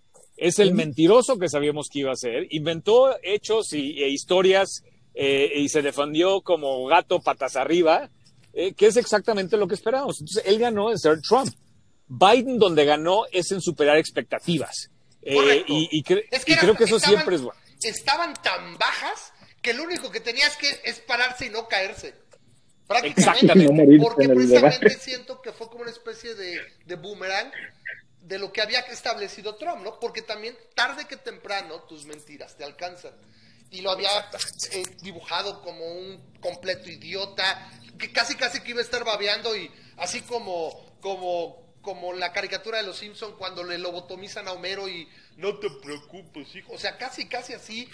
[0.47, 4.83] es el mentiroso que sabíamos que iba a ser, inventó hechos y, e historias
[5.15, 8.09] eh, y se defendió como gato patas arriba,
[8.53, 10.19] eh, que es exactamente lo que esperábamos.
[10.19, 11.49] Entonces, él ganó en ser Trump.
[12.07, 14.89] Biden donde ganó es en superar expectativas.
[15.21, 17.59] Eh, y, y cre- Es que y era- creo que eso estaban- siempre es bueno.
[17.81, 22.13] Estaban tan bajas que lo único que tenías que es pararse y no caerse.
[22.87, 23.21] Prácticamente.
[23.21, 23.97] Exactamente.
[24.01, 27.49] Porque precisamente siento que fue como una especie de, de boomerang
[28.23, 29.99] de lo que había establecido Trump, ¿no?
[29.99, 33.13] Porque también tarde que temprano tus mentiras te alcanzan.
[33.69, 34.09] Y lo había
[34.71, 39.69] eh, dibujado como un completo idiota, que casi casi que iba a estar babeando y
[39.97, 45.07] así como como, como la caricatura de los Simpson cuando le lobotomizan a Homero y
[45.35, 46.71] no te preocupes, hijo.
[46.71, 47.89] O sea, casi, casi así.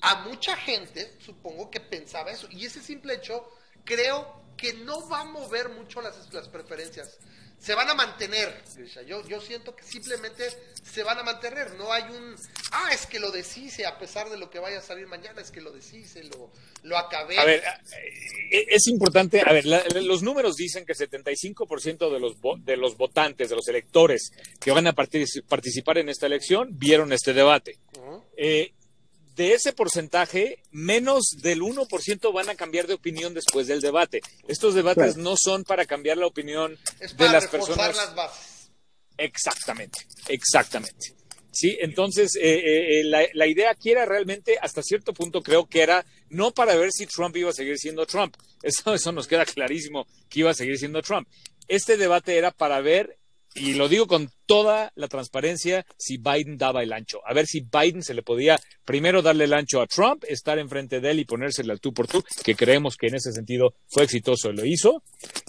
[0.00, 2.48] A mucha gente, supongo que pensaba eso.
[2.50, 3.48] Y ese simple hecho,
[3.84, 7.18] creo que no va a mover mucho las, las preferencias
[7.58, 8.62] se van a mantener.
[9.06, 10.44] Yo, yo siento que simplemente
[10.82, 11.74] se van a mantener.
[11.74, 12.36] No hay un,
[12.72, 15.50] ah, es que lo deshice a pesar de lo que vaya a salir mañana, es
[15.50, 16.50] que lo deshice, lo,
[16.82, 17.38] lo acabé.
[17.38, 17.62] A ver,
[18.50, 22.96] eh, es importante, a ver, la, los números dicen que 75% de los, de los
[22.96, 24.30] votantes, de los electores
[24.60, 27.78] que van a participar en esta elección, vieron este debate.
[28.36, 28.72] eh,
[29.36, 34.20] de ese porcentaje, menos del 1% van a cambiar de opinión después del debate.
[34.48, 36.78] Estos debates no son para cambiar la opinión
[37.16, 37.94] de las personas.
[37.94, 38.70] las bases.
[39.18, 41.14] Exactamente, exactamente.
[41.52, 45.66] Sí, entonces eh, eh, eh, la, la, idea aquí era realmente, hasta cierto punto creo
[45.66, 48.36] que era no para ver si Trump iba a seguir siendo Trump.
[48.62, 51.28] Eso, eso nos queda clarísimo que iba a seguir siendo Trump.
[51.68, 53.18] Este debate era para ver
[53.56, 57.20] y lo digo con toda la transparencia, si Biden daba el ancho.
[57.26, 61.00] A ver si Biden se le podía primero darle el ancho a Trump, estar enfrente
[61.00, 64.04] de él y ponérsele al tú por tú, que creemos que en ese sentido fue
[64.04, 65.02] exitoso y lo hizo.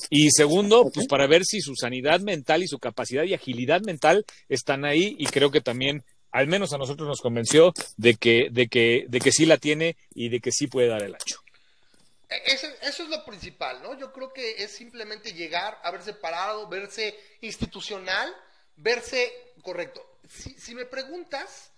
[0.10, 4.26] Y segundo, pues para ver si su sanidad mental y su capacidad y agilidad mental
[4.50, 8.68] están ahí y creo que también al menos a nosotros nos convenció de que, de
[8.68, 11.40] que, de que sí la tiene y de que sí puede dar el ancho.
[12.30, 13.98] Eso, eso, es lo principal, ¿no?
[13.98, 18.36] Yo creo que es simplemente llegar, haberse parado, verse institucional,
[18.76, 20.20] verse correcto.
[20.28, 21.72] Si, si, me preguntas,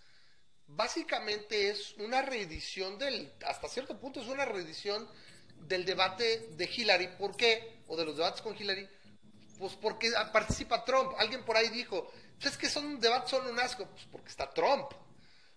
[0.65, 5.07] básicamente es una reedición del, hasta cierto punto es una reedición
[5.67, 7.07] del debate de Hillary.
[7.17, 7.81] ¿Por qué?
[7.87, 8.87] O de los debates con Hillary.
[9.57, 11.13] Pues porque participa Trump.
[11.17, 13.85] Alguien por ahí dijo, pues es que son debates son un asco.
[13.87, 14.91] Pues porque está Trump.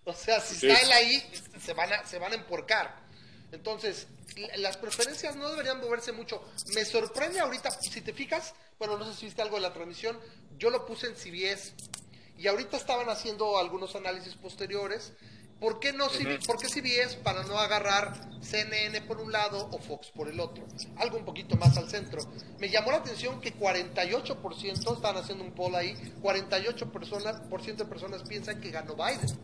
[0.04, 0.68] O sea, si sí.
[0.68, 3.00] está él ahí, se van a, se van a emporcar.
[3.52, 4.06] Entonces,
[4.56, 6.42] las preferencias no deberían moverse mucho.
[6.74, 10.18] Me sorprende ahorita, si te fijas, bueno, no sé si viste algo de la transmisión,
[10.58, 11.74] yo lo puse en CBS
[12.38, 15.12] y ahorita estaban haciendo algunos análisis posteriores.
[15.60, 16.08] ¿Por qué, no,
[16.44, 20.66] ¿Por qué CBS para no agarrar CNN por un lado o Fox por el otro?
[20.96, 22.20] Algo un poquito más al centro.
[22.58, 27.84] Me llamó la atención que 48%, estaban haciendo un poll ahí, 48% personas, por ciento
[27.84, 29.38] de personas piensan que ganó Biden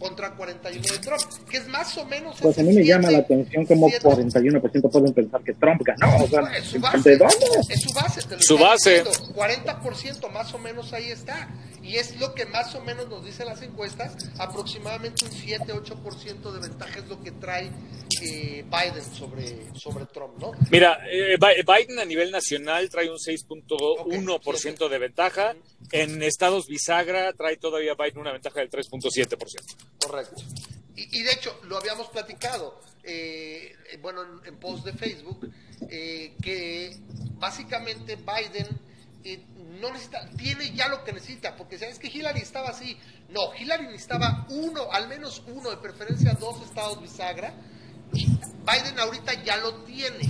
[0.00, 2.36] contra 41 de Trump, que es más o menos...
[2.40, 6.24] Pues a mí me llama la atención como 41% pueden pensar que Trump ganó.
[6.24, 7.46] O sea, es su base, ¿De dónde?
[7.68, 8.22] Es su base.
[8.22, 9.04] Te lo su base.
[9.04, 9.34] Diciendo.
[9.34, 11.48] 40% más o menos ahí está.
[11.82, 16.60] Y es lo que más o menos nos dicen las encuestas, aproximadamente un 7-8% de
[16.60, 17.70] ventaja es lo que trae
[18.22, 20.52] eh, Biden sobre, sobre Trump, ¿no?
[20.70, 25.54] Mira, eh, Biden a nivel nacional trae un 6.1% okay, de ventaja.
[25.92, 29.36] En estados bisagra trae todavía Biden una ventaja del 3.7%.
[30.00, 30.42] Correcto.
[30.96, 35.50] Y, y, de hecho, lo habíamos platicado, eh, bueno, en, en, post de Facebook,
[35.88, 36.96] eh, que
[37.38, 38.68] básicamente Biden
[39.24, 39.42] eh,
[39.80, 42.98] no necesita, tiene ya lo que necesita, porque sabes que Hillary estaba así.
[43.28, 47.54] No, Hillary necesitaba uno, al menos uno, de preferencia dos estados bisagra.
[48.12, 50.24] Y Biden ahorita ya lo tiene.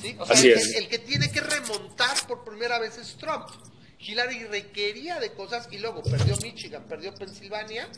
[0.00, 0.16] ¿sí?
[0.18, 0.74] O sea, así el, es.
[0.76, 3.48] el que tiene que remontar por primera vez es Trump.
[3.98, 7.88] Hillary requería de cosas y luego perdió Michigan, perdió Pensilvania.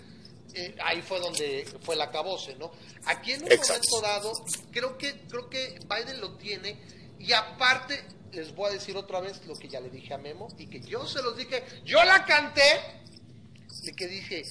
[0.54, 2.70] Eh, ahí fue donde fue el acabose, ¿no?
[3.06, 3.82] Aquí en un Exacto.
[3.90, 4.32] momento dado,
[4.72, 6.78] creo que, creo que Biden lo tiene
[7.18, 8.02] y aparte
[8.32, 10.80] les voy a decir otra vez lo que ya le dije a Memo y que
[10.80, 12.62] yo se los dije, yo la canté,
[13.82, 14.42] de que dije,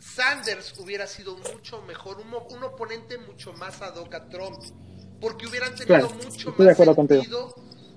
[0.00, 4.62] Sanders hubiera sido mucho mejor, un, un oponente mucho más ad hoc a Trump,
[5.20, 7.20] porque hubieran tenido Claro, mucho estoy de más contigo.
[7.22, 7.54] sentido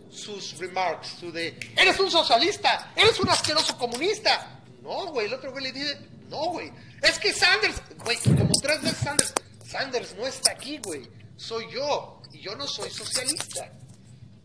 [0.10, 4.60] sus remarks, su de, eres un socialista, eres un asqueroso comunista.
[4.82, 6.72] No, güey, el otro güey le dice, no, güey,
[7.02, 9.34] es que Sanders, güey, como tres veces Sanders,
[9.66, 13.72] Sanders no está aquí, güey, soy yo, y yo no soy socialista.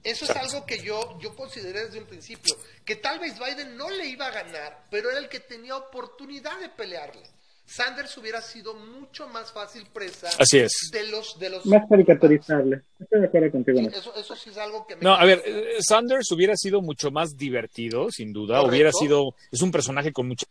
[0.03, 3.89] Eso es algo que yo, yo consideré desde un principio, que tal vez Biden no
[3.91, 7.23] le iba a ganar, pero era el que tenía oportunidad de pelearle.
[7.67, 10.91] Sanders hubiera sido mucho más fácil presa Así es.
[10.93, 12.83] de los de los Más caricaturizable.
[13.01, 14.15] Estoy de acuerdo contigo Sí, eso.
[14.15, 17.39] eso, sí es algo que me No, a ver, eh, Sanders hubiera sido mucho más
[17.39, 18.57] divertido, sin duda.
[18.57, 18.71] Correcto.
[18.71, 20.45] Hubiera sido, es un personaje con mucho,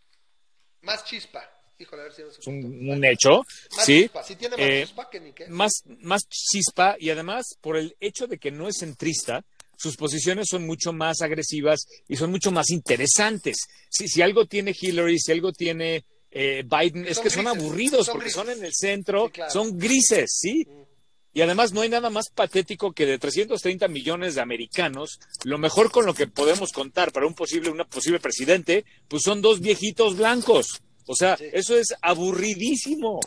[0.82, 1.48] más chispa.
[1.80, 3.44] Híjole, a ver si no se es un, un hecho,
[3.76, 4.02] Más sí.
[4.04, 5.48] chispa, sí tiene más Eh, chispa que ni qué.
[5.48, 5.72] más,
[6.02, 9.44] más chispa y además por el hecho de que no es centrista,
[9.78, 13.58] sus posiciones son mucho más agresivas y son mucho más interesantes.
[13.90, 18.14] Si, si algo tiene Hillary, si algo tiene eh, Biden, es que son aburridos son
[18.14, 18.42] porque grises.
[18.42, 19.52] son en el centro, Sí, claro.
[19.52, 20.66] son grises, ¿sí?
[21.36, 25.90] Y además no hay nada más patético que de 330 millones de americanos, lo mejor
[25.92, 30.16] con lo que podemos contar para un posible, una posible presidente, pues son dos viejitos
[30.16, 30.82] blancos.
[31.06, 31.46] O sea, Sí.
[31.52, 33.20] eso es aburridísimo.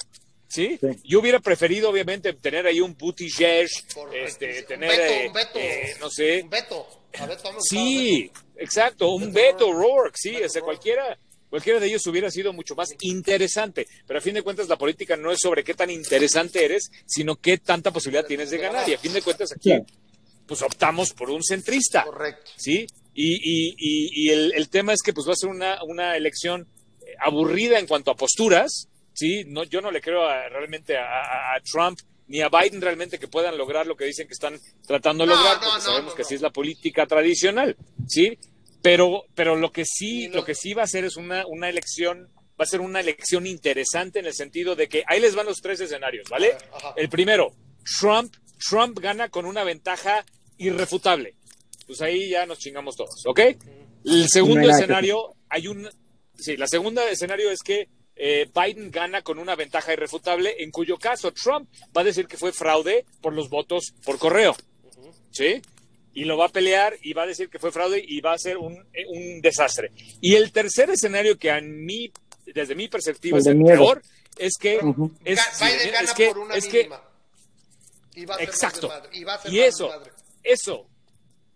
[0.49, 0.79] ¿Sí?
[0.81, 0.87] Sí.
[1.05, 5.33] Yo hubiera preferido, obviamente, tener ahí un Buttigieg, Correcto, este, un tener, Beto, eh, un
[5.33, 6.87] Beto, eh, no sé, un Beto.
[7.19, 11.19] A Beto sí, Exacto, un Beto O'Rourke, sí, ese cualquiera,
[11.51, 13.87] cualquiera de ellos hubiera sido mucho más interesante.
[14.07, 17.37] Pero a fin de cuentas, la política no es sobre qué tan interesante eres, sino
[17.37, 18.89] qué tanta posibilidad tienes de ganar.
[18.89, 19.73] Y a fin de cuentas, aquí,
[20.47, 22.05] pues optamos por un centrista.
[22.05, 22.53] Correcto.
[22.57, 22.87] ¿Sí?
[23.15, 26.17] Y, y, y, y el, el, tema es que pues va a ser una, una
[26.17, 26.69] elección
[27.21, 29.45] aburrida en cuanto a posturas, ¿sí?
[29.47, 33.19] No, yo no le creo a, realmente a, a, a, Trump ni a Biden realmente
[33.19, 36.13] que puedan lograr lo que dicen que están tratando de No, lograr, porque no, sabemos
[36.13, 36.27] no, que no.
[36.27, 37.77] así es la política tradicional,
[38.09, 38.39] ¿sí?
[38.83, 42.29] Pero, pero lo que sí, lo que sí va a ser es una, una elección,
[42.61, 45.61] va a ser una elección interesante en el sentido de que ahí les van los
[45.61, 46.57] tres escenarios, ¿vale?
[46.73, 46.95] Ajá.
[46.97, 47.53] El primero,
[48.01, 48.35] Trump,
[48.69, 50.25] Trump gana con una ventaja
[50.59, 51.35] irrefutable.
[51.87, 53.41] Pues ahí ya nos chingamos todos, ¿ok?
[54.05, 55.89] El segundo escenario, hay un,
[56.39, 60.97] sí, la segunda escenario es que eh, Biden gana con una ventaja irrefutable, en cuyo
[60.97, 64.57] caso Trump va a decir que fue fraude por los votos por correo,
[65.31, 65.61] ¿sí?
[66.15, 68.39] Y lo va a pelear y va a decir que fue fraude y va a
[68.39, 69.93] ser un, eh, un desastre.
[70.23, 72.11] Y el tercer escenario que a mí,
[72.47, 73.77] desde mi perspectiva, El es el miedo.
[73.77, 74.03] peor,
[74.39, 74.77] es que
[75.25, 76.89] es, Biden gana es que, por una es que.
[78.15, 78.91] Y va a ser más Exacto.
[79.13, 79.91] Y, va a ser Y eso,
[80.43, 80.89] eso,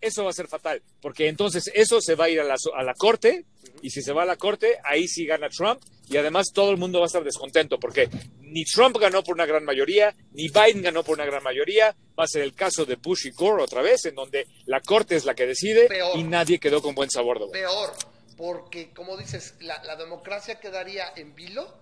[0.01, 2.83] eso va a ser fatal, porque entonces eso se va a ir a la, a
[2.83, 3.45] la corte,
[3.83, 6.77] y si se va a la corte, ahí sí gana Trump, y además todo el
[6.77, 8.09] mundo va a estar descontento, porque
[8.41, 12.25] ni Trump ganó por una gran mayoría, ni Biden ganó por una gran mayoría, va
[12.25, 15.25] a ser el caso de Bush y Gore otra vez, en donde la corte es
[15.25, 16.19] la que decide Peor.
[16.19, 17.59] y nadie quedó con buen sabor de boca.
[17.59, 17.93] Peor,
[18.37, 21.79] porque como dices, la, la democracia quedaría en vilo.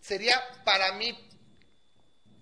[0.00, 1.16] Sería para mí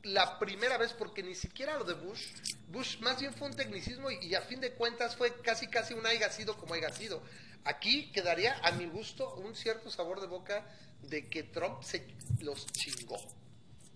[0.03, 2.27] la primera vez, porque ni siquiera lo de Bush,
[2.69, 5.95] Bush más bien fue un tecnicismo y, y a fin de cuentas fue casi casi
[5.95, 7.23] un haya sido como haya sido.
[7.65, 10.65] Aquí quedaría a mi gusto un cierto sabor de boca
[11.03, 12.07] de que Trump se
[12.41, 13.19] los chingó.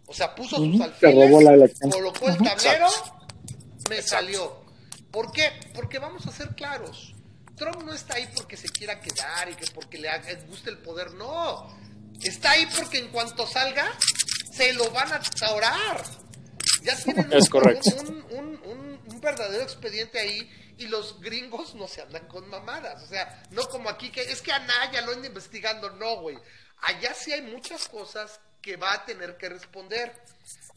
[0.06, 1.90] O sea, puso sus elección.
[1.90, 2.88] colocó el tablero,
[3.88, 4.62] me salió.
[5.10, 5.50] ¿Por qué?
[5.74, 7.14] Porque vamos a ser claros.
[7.56, 10.08] Trump no está ahí porque se quiera quedar y que porque le
[10.48, 11.68] guste el poder, no.
[12.20, 13.86] Está ahí porque en cuanto salga,
[14.52, 16.04] se lo van a orar.
[16.82, 17.90] Ya tienen un, Es correcto.
[18.00, 23.02] un- un- un- un verdadero expediente ahí y los gringos no se andan con mamadas.
[23.02, 26.38] O sea, no como aquí que es que a Naya lo anda investigando, no, güey.
[26.82, 30.12] Allá sí hay muchas cosas que va a tener que responder.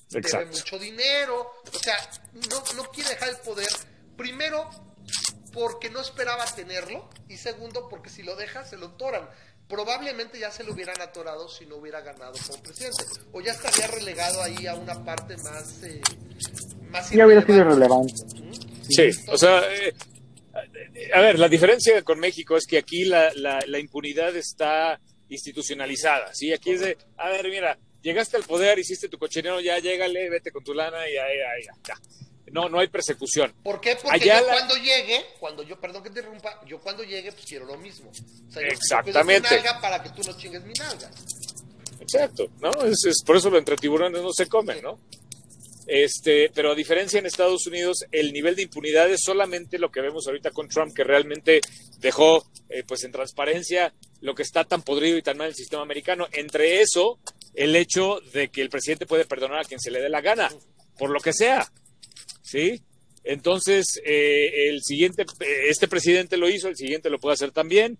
[0.09, 0.56] Debe Exacto.
[0.58, 1.98] mucho dinero, o sea,
[2.34, 3.67] no, no quiere dejar el poder.
[4.16, 4.69] Primero,
[5.53, 9.27] porque no esperaba tenerlo, y segundo, porque si lo deja, se lo toran.
[9.68, 13.88] Probablemente ya se lo hubieran atorado si no hubiera ganado como presidente, o ya estaría
[13.88, 15.82] relegado ahí a una parte más.
[15.84, 16.02] Eh,
[16.90, 18.14] más Ya hubiera sido irrelevante.
[18.35, 18.84] irrelevante.
[18.88, 19.94] Sí, o sea, eh,
[21.14, 26.34] a ver, la diferencia con México es que aquí la, la, la impunidad está institucionalizada,
[26.35, 26.53] ¿sí?
[26.53, 30.52] Aquí es de, a ver, mira, llegaste al poder, hiciste tu cochinero, ya llégale, vete
[30.52, 31.95] con tu lana y ahí, ahí, ya.
[32.56, 33.53] No, no hay persecución.
[33.64, 33.98] ¿Por qué?
[34.01, 37.32] Porque Allá yo la- cuando llegue, cuando yo, perdón que te interrumpa, yo cuando llegue,
[37.34, 38.09] pues quiero lo mismo.
[38.11, 38.14] O
[38.51, 39.50] sea, yo- yo Exactamente.
[39.56, 41.11] nalga para que tú no chingues mi nalga.
[42.00, 42.72] Exacto, ¿no?
[42.85, 45.00] Es, es por eso lo entre tiburones no se comen, ¿no?
[45.88, 50.01] Este, pero a diferencia en Estados Unidos, el nivel de impunidad es solamente lo que
[50.01, 51.61] vemos ahorita con Trump, que realmente
[52.00, 55.84] dejó eh, pues en transparencia lo que está tan podrido y tan mal el sistema
[55.84, 56.27] americano.
[56.32, 57.19] Entre eso,
[57.53, 60.50] el hecho de que el presidente puede perdonar a quien se le dé la gana,
[60.98, 61.72] por lo que sea,
[62.46, 62.82] ¿sí?
[63.24, 67.98] Entonces, eh, el siguiente, eh, este presidente lo hizo, el siguiente lo puede hacer también,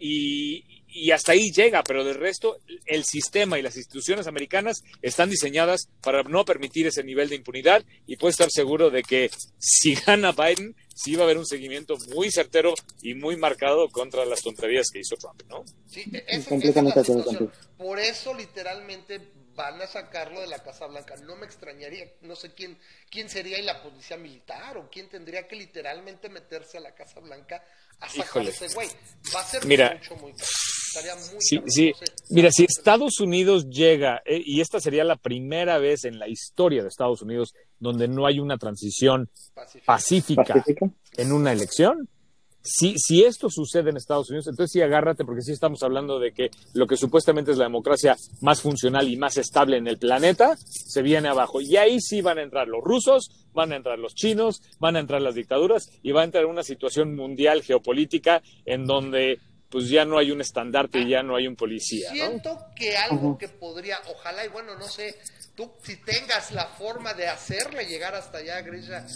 [0.00, 5.28] y, y hasta ahí llega, pero del resto, el sistema y las instituciones americanas están
[5.30, 9.28] diseñadas para no permitir ese nivel de impunidad y puede estar seguro de que
[9.58, 14.24] si gana Biden, sí va a haber un seguimiento muy certero y muy marcado contra
[14.24, 15.64] las tonterías que hizo Trump, ¿no?
[15.88, 17.52] Sí, e- esa- Completamente esa es la.
[17.76, 19.20] Por eso literalmente
[19.58, 21.16] van a sacarlo de la Casa Blanca.
[21.24, 22.78] No me extrañaría, no sé quién,
[23.10, 27.18] quién sería y la policía militar o quién tendría que literalmente meterse a la Casa
[27.20, 27.62] Blanca
[28.00, 28.88] a sacar ese güey.
[29.34, 29.94] Va a ser Mira.
[29.94, 30.46] mucho, muy caro.
[30.88, 31.90] Estaría muy Sí, caro, sí.
[31.90, 32.04] no sé.
[32.30, 36.82] Mira, si Estados Unidos llega, eh, y esta sería la primera vez en la historia
[36.82, 39.28] de Estados Unidos donde no hay una transición
[39.84, 40.64] ¿Pacífica?
[41.16, 42.08] en una elección.
[42.62, 46.32] Si, si esto sucede en Estados Unidos, entonces sí agárrate, porque sí estamos hablando de
[46.32, 50.56] que lo que supuestamente es la democracia más funcional y más estable en el planeta
[50.56, 51.60] se viene abajo.
[51.60, 55.00] Y ahí sí van a entrar los rusos, van a entrar los chinos, van a
[55.00, 59.38] entrar las dictaduras y va a entrar una situación mundial geopolítica en donde
[59.70, 62.14] pues ya no hay un estandarte y ya no hay un policía, ¿no?
[62.14, 65.18] Siento que algo que podría, ojalá y bueno, no sé,
[65.54, 69.06] tú si tengas la forma de hacerle llegar hasta allá, Grisha,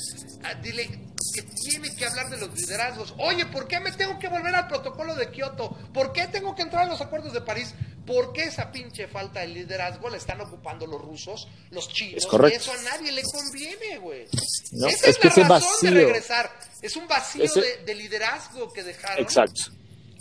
[0.45, 0.91] ah, dile
[1.35, 3.15] que tiene que hablar de los liderazgos.
[3.19, 5.71] Oye, ¿por qué me tengo que volver al protocolo de Kioto?
[5.93, 7.75] ¿Por qué tengo que entrar a los acuerdos de París?
[8.07, 12.17] ¿Por qué esa pinche falta de liderazgo la están ocupando los rusos, los chinos?
[12.17, 12.59] Es correcto.
[12.59, 14.27] Eso a nadie le conviene, güey.
[14.73, 16.51] No, Esa es es, que la razón de regresar.
[16.81, 19.23] Es un vacío Ese- de, de liderazgo que dejaron.
[19.23, 19.71] Exacto.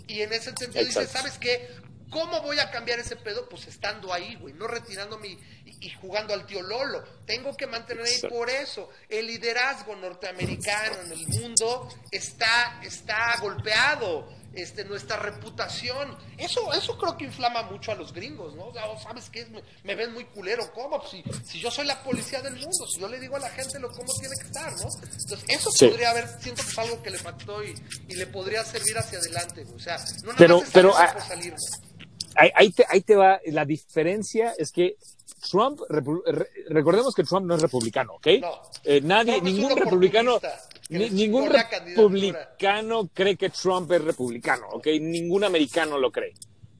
[0.07, 1.07] Y en ese sentido dice.
[1.07, 1.69] ¿sabes qué?
[2.11, 3.47] ¿Cómo voy a cambiar ese pedo?
[3.49, 5.39] Pues estando ahí, güey, no retirándome y,
[5.79, 7.03] y- jugando al tío Lolo.
[7.25, 8.89] Tengo que mantener ahí por eso.
[9.09, 14.27] El liderazgo norteamericano en el mundo está, está golpeado.
[14.53, 18.65] Este, nuestra reputación, eso, eso creo que inflama mucho a los gringos, ¿no?
[18.65, 19.45] O sea, oh, ¿sabes qué?
[19.45, 20.99] Me, me ven muy culero, ¿cómo?
[20.99, 23.49] Pues si, si yo soy la policía del mundo, si yo le digo a la
[23.49, 24.89] gente lo cómo tiene que estar, ¿no?
[25.03, 25.87] Entonces, eso Sí.
[25.87, 27.73] podría haber, siento que es algo que le faltó y,
[28.09, 29.63] y le podría servir hacia adelante.
[29.73, 31.55] O sea, no nada Pero- más pero, ah, por salir.
[32.35, 33.39] Ahí, ahí te, ahí te va.
[33.47, 34.95] La diferencia es que
[35.49, 35.79] Trump,
[36.69, 38.27] recordemos que Trump no es republicano, ¿ok?
[38.41, 38.51] No.
[38.83, 40.39] Eh, nadie, ningún republicano,
[40.89, 44.87] ni- ningún republicano cree que Trump es republicano, ¿ok?
[44.99, 46.33] Ningún americano lo cree.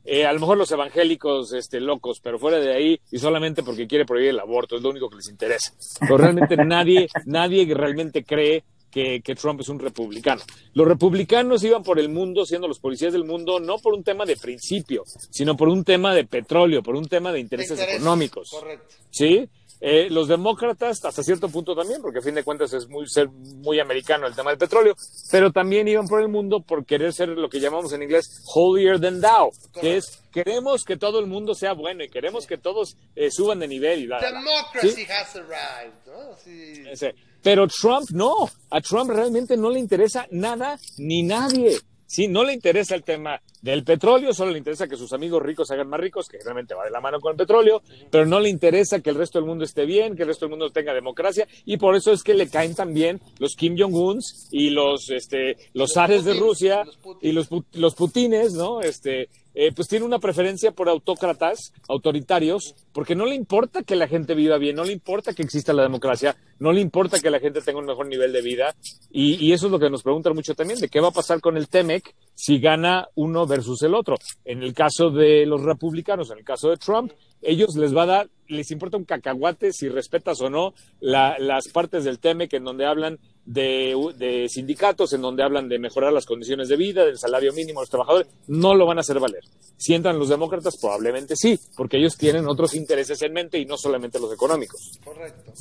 [0.03, 3.85] Eh, a lo mejor los evangélicos este, locos, pero fuera de ahí y solamente porque
[3.88, 5.73] quiere prohibir el aborto, es lo único que les interesa.
[5.99, 10.41] Pero realmente nadie, nadie realmente cree que, que Trump es un republicano.
[10.73, 14.25] Los republicanos iban por el mundo siendo los policías del mundo no por un tema
[14.25, 18.49] de principio, sino por un tema de petróleo, por un tema de intereses Intereses, económicos.
[18.49, 18.95] Correcto.
[19.09, 19.49] ¿sí?
[19.83, 23.29] Eh, los demócratas, hasta cierto punto también, porque a fin de cuentas es muy, ser
[23.29, 24.95] muy americano el tema del petróleo,
[25.31, 28.99] pero también iban por el mundo por querer ser lo que llamamos en inglés holier
[28.99, 32.95] than thou, que es queremos que todo el mundo sea bueno y queremos que todos
[33.15, 34.21] eh, suban de nivel y bla.
[34.21, 35.07] Democracy ¿Sí?
[35.11, 36.35] has arrived, ¿no?
[36.43, 36.83] Sí.
[36.87, 37.15] Ese.
[37.41, 41.77] Pero Trump no, a Trump realmente no le interesa nada ni nadie.
[42.11, 45.69] Sí, no le interesa el tema del petróleo, solo le interesa que sus amigos ricos
[45.69, 48.41] se hagan más ricos, que realmente va de la mano con el petróleo, pero no
[48.41, 50.93] le interesa que el resto del mundo esté bien, que el resto del mundo tenga
[50.93, 55.55] democracia, y por eso es que le caen también los Kim Jong-uns y los, este,
[55.73, 58.81] los Los zares de Rusia los y los, los putines, ¿no?
[58.81, 64.07] Este, eh, pues tiene una preferencia por autócratas, autoritarios, porque no le importa que la
[64.07, 67.39] gente viva bien, no le importa que exista la democracia, no le importa que la
[67.39, 68.75] gente tenga un mejor nivel de vida,
[69.09, 71.41] y, y eso es lo que nos preguntan mucho también, de qué va a pasar
[71.41, 74.15] con el TEMEC si gana uno versus el otro.
[74.45, 78.07] En el caso de los republicanos, en el caso de Trump, ellos les va a
[78.07, 82.63] dar, les importa un cacahuate si respetas o no la- las partes del TEMEC en
[82.63, 87.17] donde hablan de, de sindicatos, en donde hablan de mejorar las condiciones de vida, del
[87.17, 89.43] salario mínimo a los trabajadores, no lo van a hacer valer.
[89.77, 93.77] Si entran los demócratas, probablemente sí, porque ellos tienen otros intereses en mente y no
[93.77, 94.99] solamente los económicos.
[95.03, 95.53] Correcto.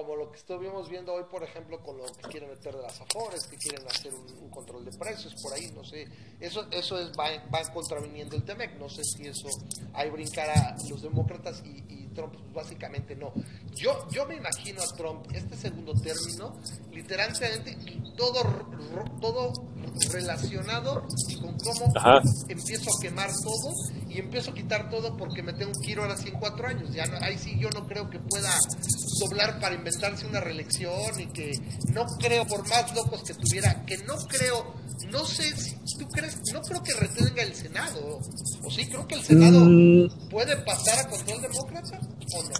[0.00, 2.98] Como lo que estuvimos viendo hoy, por ejemplo, con lo que quieren meter de las
[3.02, 6.08] afores, que quieren hacer un, un control de precios por ahí, no sé.
[6.40, 8.78] Eso eso es va, va contraviniendo el TEMEC.
[8.78, 9.48] No sé si eso
[9.92, 13.30] hay brincar a los demócratas y, y Trump, pues básicamente no.
[13.74, 16.56] Yo, yo me imagino a Trump este segundo término,
[16.92, 17.76] literalmente,
[18.16, 18.42] todo,
[19.20, 19.52] todo
[20.10, 21.02] relacionado
[21.40, 22.20] con cómo Ajá.
[22.48, 23.72] empiezo a quemar todo
[24.08, 26.92] y empiezo a quitar todo porque me tengo que ir ahora sí en cuatro años.
[26.92, 28.50] Ya no- ahí sí yo no creo que pueda
[29.20, 29.74] doblar para
[30.28, 31.52] una reelección y que
[31.92, 34.74] no creo, por más locos que tuviera, que no creo,
[35.10, 38.20] no sé si tú crees, no creo que retenga el Senado.
[38.62, 40.28] O sí, creo que el Senado Mm.
[40.30, 42.50] puede pasar a control demócrata o no.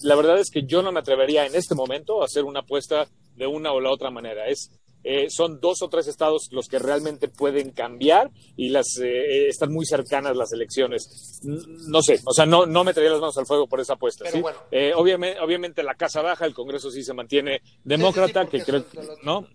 [0.00, 3.06] La verdad es que yo no me atrevería en este momento a hacer una apuesta
[3.36, 4.46] de una o la otra manera.
[4.48, 4.70] Es,
[5.04, 9.70] eh, son dos o tres estados los que realmente pueden cambiar y las eh, están
[9.72, 11.40] muy cercanas las elecciones.
[11.42, 14.24] No sé, o sea, no, no metería las manos al fuego por esa apuesta.
[14.24, 14.42] Pero ¿sí?
[14.42, 14.58] bueno.
[14.70, 18.84] Eh, obviamente, obviamente la Casa Baja, el Congreso sí se mantiene demócrata, que creo
[19.22, 19.46] ¿no?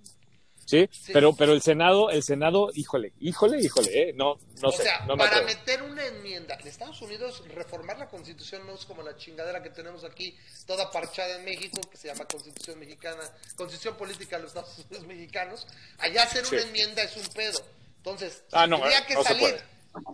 [0.69, 1.11] Sí, Sí.
[1.13, 4.99] pero pero el Senado, el Senado, híjole, híjole, híjole, eh, no, no o sé, sea,
[5.07, 9.01] no me para meter una enmienda en Estados Unidos, reformar la constitución no es como
[9.01, 13.23] la chingadera que tenemos aquí, toda parchada en México, que se llama constitución mexicana,
[13.55, 15.67] constitución política de los Estados Unidos mexicanos.
[15.97, 16.67] Allá hacer una Sí.
[16.67, 17.59] enmienda es un pedo.
[17.97, 19.59] Entonces, Ah, no, tendría eh, que no salir.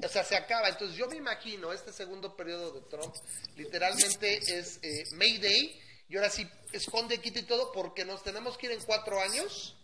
[0.02, 0.70] O sea, se acaba.
[0.70, 3.14] Entonces, yo me imagino este segundo periodo de Trump,
[3.58, 8.68] literalmente es eh, Mayday, y ahora sí esconde, quita y todo, porque nos tenemos que
[8.68, 9.76] ir en cuatro años.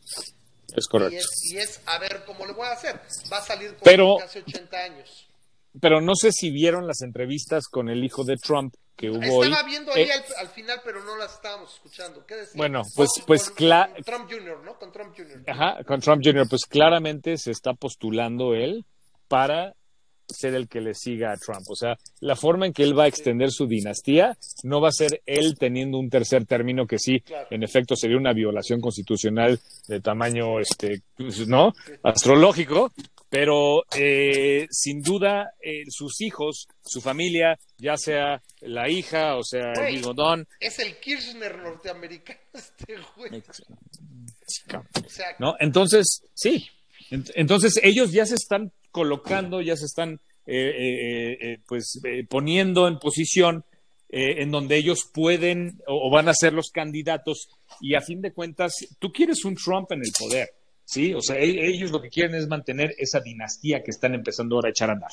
[0.76, 1.18] Es Y correcto.
[1.18, 3.00] es, y es a ver cómo le voy a hacer.
[3.32, 5.28] Va a salir con Pero- casi 80 años.
[5.80, 9.48] Pero no sé si vieron las entrevistas con el hijo de Trump que hubo hoy.
[9.48, 12.26] Estaba viendo ahí Eh, al, al final, pero no las estábamos escuchando.
[12.26, 12.54] ¿Qué decía?
[12.56, 14.78] Bueno, pues- Con- pues con- cla- con Trump Jr., ¿no?
[14.78, 15.44] Con Trump Jr.
[15.48, 18.86] Ajá, con Trump Jr., pues claramente se está postulando él
[19.30, 19.74] para
[20.32, 21.66] ser el que le siga a Trump.
[21.70, 24.94] O sea, la forma en que él va a extender su dinastía no va a
[24.94, 30.00] ser él teniendo un tercer término que sí, en efecto, sería una violación constitucional de
[30.02, 31.74] tamaño, este, pues, ¿no?
[32.04, 32.92] Astrológico,
[33.30, 39.72] pero eh, sin duda eh, sus hijos, su familia, ya sea la hija o sea
[39.74, 39.94] el Güey.
[39.96, 43.42] mismo Don, Es el Kirchner norteamericano, este güey.
[45.40, 45.56] ¿no?
[45.60, 46.68] Entonces, sí.
[47.10, 52.26] Ent- Entonces, ellos ya se están colocando, ya se están, eh, eh, eh, pues, eh,
[52.28, 53.64] poniendo en posición
[54.10, 57.50] eh, en donde ellos pueden o, o van a ser los candidatos.
[57.80, 60.50] Y a fin de cuentas, tú quieres un Trump en el poder.
[60.84, 61.14] ¿sí?
[61.14, 64.68] O sea, e- ellos lo que quieren es mantener esa dinastía que están empezando ahora
[64.68, 65.12] a echar a andar,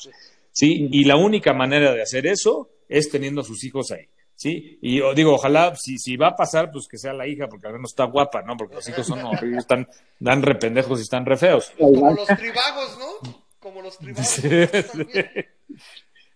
[0.51, 0.89] ¿sí?
[0.91, 4.05] Y la única manera de hacer eso es teniendo a sus hijos ahí.
[4.35, 7.47] Sí, y yo digo, ojalá, si, si va a pasar, pues que sea la hija,
[7.47, 8.55] porque al menos está guapa, ¿no?
[8.57, 9.87] Porque los hijos son horribles, están,
[10.19, 11.71] dan rependejos y están re feos.
[11.77, 13.45] Como los tribagos, ¿no?
[13.59, 14.27] Como los tribagos.
[14.27, 14.41] Sí,
[14.91, 15.47] también.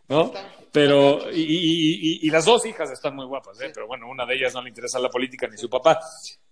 [0.10, 0.26] ¿no?
[0.26, 3.72] Están- Pero, y, y- y- y las dos hijas están muy guapas, ¿eh?
[3.74, 6.00] Pero bueno, una de ellas no le interesa la política ni su papá.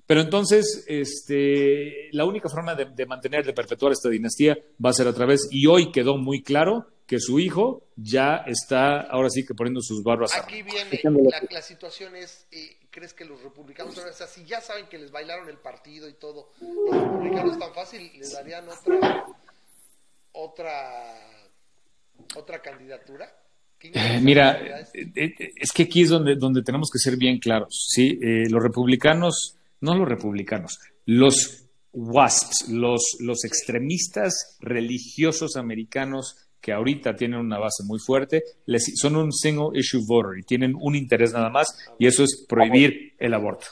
[0.06, 4.93] Pero entonces, este, la única forma de, de mantener, de perpetuar esta dinastía va a
[4.93, 9.45] ser a través, y hoy quedó muy claro que su hijo ya está, ahora sí
[9.45, 10.33] que poniendo sus barbas.
[10.35, 14.61] Aquí viene, la, la situación es, eh, ¿crees que los republicanos, o sea, si ya
[14.61, 19.25] saben que les bailaron el partido y todo, los republicanos tan fácil les darían otra,
[20.33, 20.73] otra,
[22.35, 23.27] otra candidatura?
[23.77, 24.61] ¿Qué Eh, Mira,
[24.93, 28.19] eh, eh, es que aquí es donde, donde tenemos que ser bien claros, ¿sí?
[28.21, 37.15] Eh, los republicanos, no los republicanos, los WASPs, los, los extremistas religiosos americanos que ahorita
[37.15, 41.33] tienen una base muy fuerte, les- son un single issue voter y tienen un interés
[41.33, 43.65] nada más, y eso es prohibir el aborto.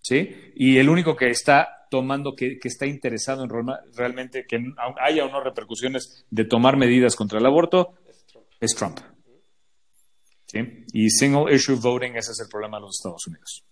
[0.00, 0.52] ¿Sí?
[0.54, 3.50] Y el único que está tomando, que, que está interesado en
[3.94, 4.58] realmente que
[4.98, 7.92] haya o no repercusiones de tomar medidas contra el aborto
[8.60, 9.00] es Trump.
[10.46, 10.58] ¿Sí?
[10.92, 13.64] Y single issue voting, ese es el problema de los Estados Unidos.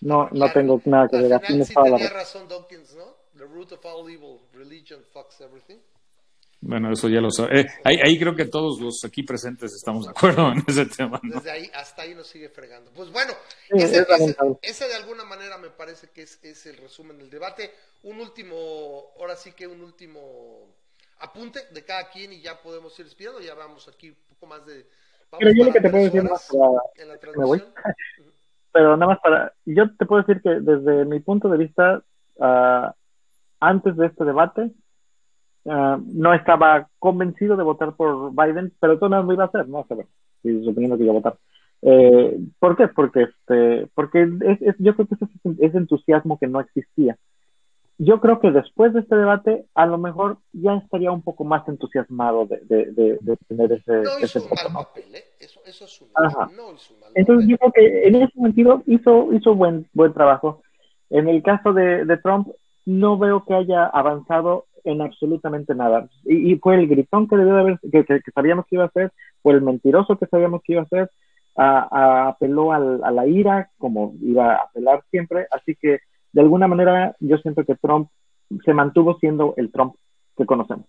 [0.00, 1.30] No, no Claro, tengo nada que ver.
[1.30, 2.10] razón.
[2.12, 3.04] razón Dawkins, ¿no?
[3.36, 5.78] The root of all evil, religion fucks everything.
[6.66, 7.60] Bueno, eso ya lo sabe.
[7.60, 11.20] Eh, ahí, ahí creo que todos los aquí presentes estamos de acuerdo en ese tema.
[11.22, 11.34] ¿no?
[11.36, 12.90] Desde ahí hasta ahí nos sigue fregando.
[12.92, 13.32] Pues bueno,
[13.68, 14.56] Sí, ese, es lamentable.
[14.62, 17.70] ese- ese de alguna manera me parece que es, es el resumen del debate.
[18.04, 20.74] Un último, ahora sí que un último
[21.18, 23.40] apunte de cada quien y ya podemos ir despidiendo.
[23.40, 24.86] Ya vamos aquí un poco más de.
[25.30, 27.62] vamos Pero yo lo que te puedo decir más para, en la me voy.
[28.72, 32.02] pero nada más para, yo te puedo decir que desde mi punto de vista,
[32.40, 32.94] ah,
[33.60, 34.70] antes de este debate,
[35.66, 39.68] ah, no estaba convencido de votar por Biden, pero todo nada lo iba a hacer,
[39.68, 40.10] no sé, bueno,
[40.42, 41.36] sí, suponiendo que iba a votar.
[41.82, 42.88] Eh, ¿Por qué?
[42.88, 45.26] Porque este, porque es, es- yo creo que ese,
[45.66, 47.16] ese entusiasmo que no existía.
[47.96, 51.66] Yo creo que después de este debate, a lo mejor ya estaría un poco más
[51.68, 54.78] entusiasmado de, de, de, de tener ese, No ese hizo un mal ¿no?
[54.80, 55.24] papel, ¿eh?
[55.38, 56.50] Eso, eso es un Ajá.
[56.56, 57.72] No hizo un mal Entonces yo papel.
[57.72, 60.62] creo que en ese sentido hizo, hizo buen, buen trabajo.
[61.10, 62.48] En el caso de, de Trump,
[62.84, 66.08] no veo que haya avanzado en absolutamente nada.
[66.24, 68.04] Y, y fue el gritón que debió de haber, que,
[68.34, 71.10] sabíamos que iba a hacer, fue el mentiroso que sabíamos que iba a hacer,
[71.56, 75.46] a- a- apeló al- a la ira, como iba a apelar siempre.
[75.50, 75.98] Así que,
[76.32, 78.08] de alguna manera, yo siento que Trump
[78.64, 79.94] se mantuvo siendo el Trump
[80.36, 80.86] que conocemos.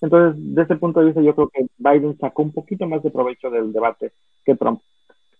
[0.00, 3.10] Entonces, desde ese punto de vista, yo creo que Biden sacó un poquito más de
[3.10, 4.12] provecho del debate
[4.44, 4.80] que Trump.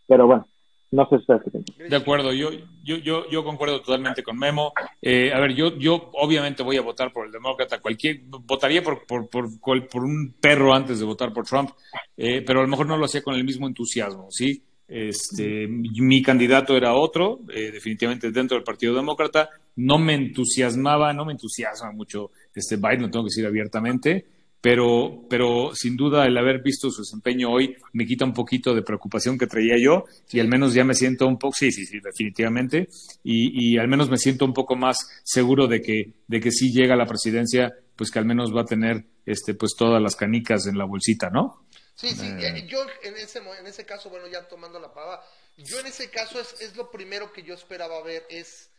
[0.06, 0.46] Pero bueno,
[0.90, 1.90] no qué piensan.
[1.90, 2.50] De acuerdo, yo,
[2.82, 4.72] yo, yo, yo concuerdo totalmente con Memo.
[5.02, 9.06] Eh, a ver, yo, yo obviamente voy a votar por el demócrata, cualquier, votaría por,
[9.06, 11.70] por, por, por un perro antes de votar por Trump,
[12.16, 14.62] eh, pero a lo mejor no lo hacía con el mismo entusiasmo, ¿sí?
[14.88, 19.50] Este, mi, mi candidato era otro, eh, definitivamente dentro del Partido Demócrata.
[19.76, 24.24] No me entusiasmaba, no me entusiasma mucho este Biden, lo tengo que decir abiertamente,
[24.60, 28.82] pero, pero sin duda el haber visto su desempeño hoy me quita un poquito de
[28.82, 32.00] preocupación que traía yo y al menos ya me siento un poco, sí, sí, sí,
[32.00, 32.88] definitivamente,
[33.22, 36.72] y, y al menos me siento un poco más seguro de que, de que si
[36.72, 40.16] llega a la presidencia, pues que al menos va a tener este, pues todas las
[40.16, 41.66] canicas en la bolsita, ¿no?
[41.94, 45.20] Sí, sí, eh, yo en ese, en ese caso, bueno, ya tomando la palabra,
[45.56, 48.70] yo en ese caso es, es lo primero que yo esperaba ver, es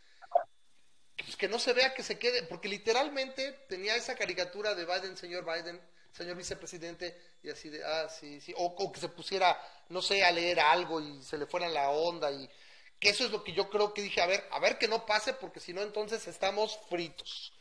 [1.24, 5.16] pues, que no se vea que se quede, porque literalmente tenía esa caricatura de Biden,
[5.16, 5.80] señor Biden,
[6.12, 10.24] señor vicepresidente, y así de, ah, sí, sí, o, o que se pusiera, no sé,
[10.24, 12.48] a leer algo y se le fuera la onda, y
[12.98, 15.06] que eso es lo que yo creo que dije, a ver, a ver que no
[15.06, 17.52] pase, porque si no, entonces estamos fritos.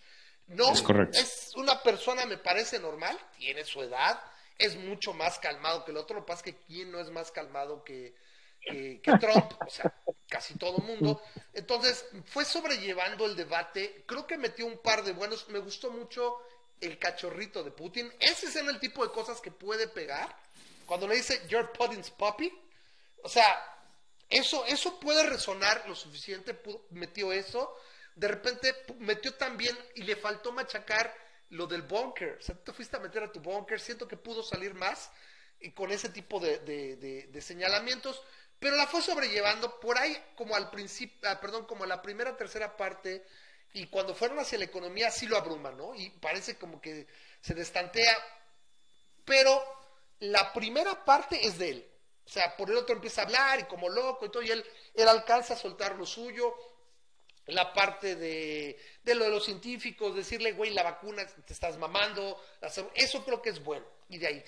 [0.47, 1.17] No, Es correcto.
[1.17, 4.19] es una persona, me parece normal, tiene su edad,
[4.57, 6.15] es mucho más calmado que el otro.
[6.15, 8.15] Lo que pasa es que quién no es más calmado que,
[8.61, 9.93] que, Trump, o sea,
[10.27, 11.21] casi todo el mundo.
[11.53, 14.03] Entonces, fue sobrellevando el debate.
[14.05, 15.47] Creo que metió un par de buenos.
[15.49, 16.37] Me gustó mucho
[16.81, 18.11] el cachorrito de Putin.
[18.19, 20.35] Ese es el tipo de cosas que puede pegar.
[20.85, 22.51] Cuando le dice, You're Putin's puppy.
[23.23, 23.43] O sea,
[24.29, 26.59] eso, eso puede resonar lo suficiente.
[26.91, 27.75] metió eso.
[28.15, 31.13] De repente metió también y le faltó machacar
[31.49, 32.37] lo del bunker.
[32.39, 33.79] O sea, tú te fuiste a meter a tu bunker.
[33.79, 35.09] Siento que pudo salir más
[35.59, 38.21] y con ese tipo de- de señalamientos.
[38.59, 42.75] Pero la fue sobrellevando por ahí como al principio, ah, perdón, como la primera, tercera
[42.75, 43.25] parte.
[43.73, 45.95] Y cuando fueron hacia la economía sí lo abruma, ¿no?
[45.95, 47.07] Y parece como que
[47.41, 48.17] se destantea.
[49.23, 49.63] Pero
[50.19, 51.91] la primera parte es de él.
[52.25, 54.63] O sea, por el otro empieza a hablar y como loco y todo, y él,
[54.93, 56.53] él alcanza a soltar lo suyo.
[57.47, 62.39] la parte de, de lo de los científicos, decirle, güey, la vacuna te estás mamando,
[62.93, 63.85] eso creo que es bueno.
[64.09, 64.43] Y de ahí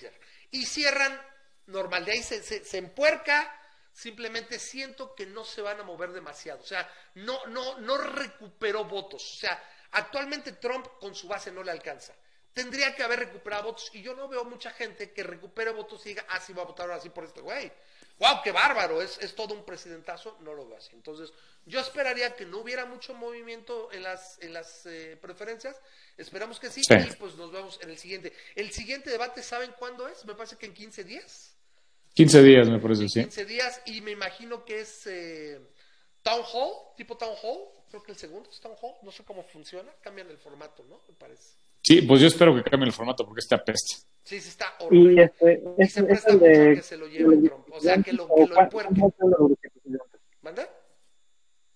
[0.50, 1.20] Y cierran
[1.66, 3.52] normal, de ahí se, se, se empuerca,
[3.92, 6.60] simplemente siento que no se van a mover demasiado.
[6.62, 9.22] O sea, no, no, no recuperó votos.
[9.22, 9.62] O sea,
[9.92, 12.14] actualmente Trump con su base no le alcanza.
[12.52, 16.10] Tendría que haber recuperado votos y yo no veo mucha gente que recupere votos y
[16.10, 17.72] diga, ah, sí, va a votar ahora sí por este güey.
[18.18, 19.00] ¡Wow, qué bárbaro!
[19.00, 20.36] Es, es todo un presidentazo.
[20.40, 20.90] No lo veo así.
[20.92, 21.32] Entonces,
[21.64, 25.80] yo esperaría que no hubiera mucho movimiento en las, en las eh, preferencias.
[26.16, 28.32] Esperamos que sí, y pues nos vemos en el siguiente.
[28.54, 30.24] El siguiente debate, ¿saben cuándo es?
[30.24, 31.51] Me parece que en 15 días.
[32.14, 33.20] 15 días, me parece, sí.
[33.20, 35.58] 15 días y me imagino que es eh,
[36.22, 37.58] Town Hall, tipo Town Hall.
[37.90, 38.92] Creo que el segundo es Town Hall.
[39.02, 39.90] No sé cómo funciona.
[40.02, 41.00] Cambian el formato, ¿no?
[41.08, 41.56] Me parece.
[41.82, 43.96] Sí, pues yo espero que cambie el formato porque está peste.
[44.22, 45.14] Sí, sí, está horrible.
[45.14, 46.74] Y este, Y es, se es presta el mucho de...
[46.76, 47.66] que se lo lleve Trump.
[47.72, 49.00] O sea, que lo, que lo empuerque.
[50.42, 50.68] ¿Manda?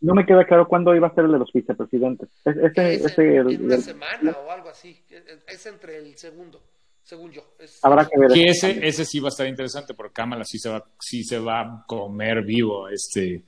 [0.00, 2.28] No me queda claro cuándo iba a ser el de los vicepresidentes.
[2.44, 5.05] Es- Ese, Es ese, en, el- en una el- semana o algo así.
[5.48, 6.62] Es entre el segundo,
[7.06, 7.54] según yo.
[7.58, 8.32] Es- habrá que ver.
[8.32, 11.38] Que ese, ese sí va a estar interesante porque Kamala sí se va, sí se
[11.38, 13.44] va a comer vivo este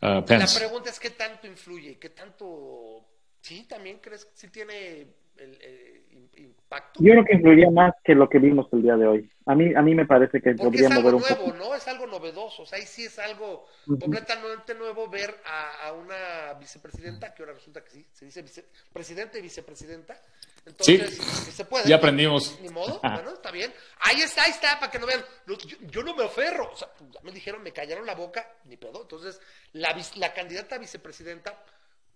[0.00, 3.04] uh, La pregunta es qué tanto influye, qué tanto...
[3.42, 6.98] Sí, también crees que sí tiene el, eh, im- impacto.
[7.02, 9.30] Yo creo que influiría más que lo que vimos el día de hoy.
[9.44, 11.56] A mí, a mí me parece que Porque podría es algo mover un nuevo, poco.
[11.58, 11.74] ¿no?
[11.74, 12.62] Es algo novedoso.
[12.62, 13.66] O sea, ahí sí es algo
[14.00, 19.38] completamente nuevo ver a, a una vicepresidenta, que ahora resulta que sí, se dice vicepresidente
[19.38, 20.18] y vicepresidenta.
[20.66, 21.88] Entonces, que se puede.
[21.88, 22.58] ya aprendimos.
[22.60, 23.72] Ni modo, bueno, está bien.
[24.00, 25.24] Ahí está, ahí está, para que no vean.
[25.46, 26.72] No, Yo, yo no me aferro.
[26.72, 29.02] O sea, ya me dijeron, me callaron la boca, ni pedo.
[29.02, 29.40] Entonces,
[29.72, 31.62] la, la candidata a vicepresidenta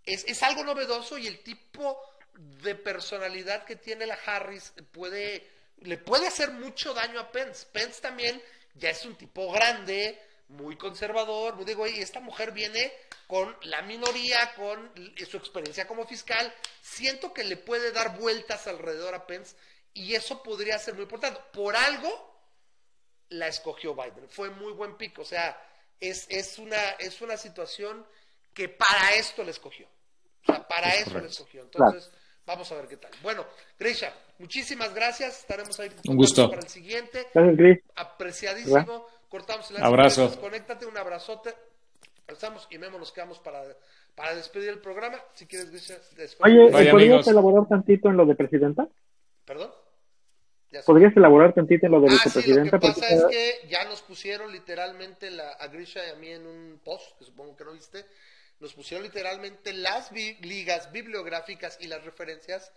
[0.05, 2.01] es, es algo novedoso y el tipo
[2.39, 5.47] de personalidad que tiene la Harris puede,
[5.81, 7.67] le puede hacer mucho daño a Pence.
[7.71, 8.41] Pence también
[8.75, 10.19] ya es un tipo grande,
[10.49, 12.93] muy conservador, muy digo, y esta mujer viene
[13.27, 14.91] con la minoría, con
[15.29, 16.53] su experiencia como fiscal.
[16.81, 19.55] Siento que le puede dar vueltas alrededor a Pence
[19.93, 21.41] y eso podría ser muy importante.
[21.53, 22.41] Por algo
[23.31, 24.29] la escogió Biden.
[24.31, 25.19] Fue muy buen pick.
[25.19, 25.61] O sea,
[26.01, 28.07] es, es, una, es una situación
[28.55, 29.87] que para esto le escogió.
[30.43, 31.21] O sea, para Es eso correcto.
[31.21, 31.63] le escogió.
[31.63, 32.11] Entonces,
[32.47, 33.11] vamos a ver qué tal.
[33.23, 33.47] Bueno,
[33.79, 35.41] Grisha, muchísimas gracias.
[35.41, 36.49] Estaremos ahí Un gusto.
[36.49, 37.29] para el siguiente.
[37.35, 37.79] Gracias, Chris.
[37.97, 39.07] Apreciadísimo.
[39.29, 40.41] Cortamos el Abrazo.
[40.41, 41.55] Conéctate, un abrazote.
[42.27, 43.63] Estamos y Memo nos quedamos para,
[44.15, 45.19] para despedir el programa.
[45.35, 46.51] Si quieres, Grisha, después.
[46.53, 47.29] Oye, Vaya, ¿podrías amigos.
[47.29, 48.87] elaborar tantito en lo de presidenta?
[49.45, 49.73] ¿Perdón?
[50.85, 52.79] ¿Podrías elaborar tantito en lo de Ah, sí, lo que vicepresidenta?
[52.79, 56.47] pasa Porque- es que ya nos pusieron literalmente la, a Grisha y a mí en
[56.47, 58.05] un post, que supongo que no viste,
[58.61, 62.71] nos pusieron literalmente las bi- ligas bibliográficas y las referencias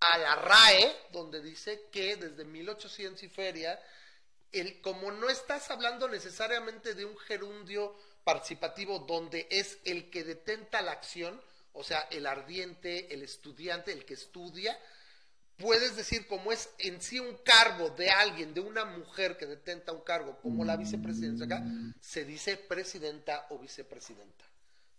[0.00, 3.80] a la RAE, donde dice que desde 1800 y feria,
[4.52, 10.82] el, como no estás hablando necesariamente de un gerundio participativo donde es el que detenta
[10.82, 11.40] la acción,
[11.72, 14.76] o sea, el ardiente, el estudiante, el que estudia,
[15.56, 19.92] puedes decir como es en sí un cargo de alguien, de una mujer que detenta
[19.92, 21.62] un cargo como la vicepresidencia acá,
[22.00, 24.49] se dice presidenta o vicepresidenta.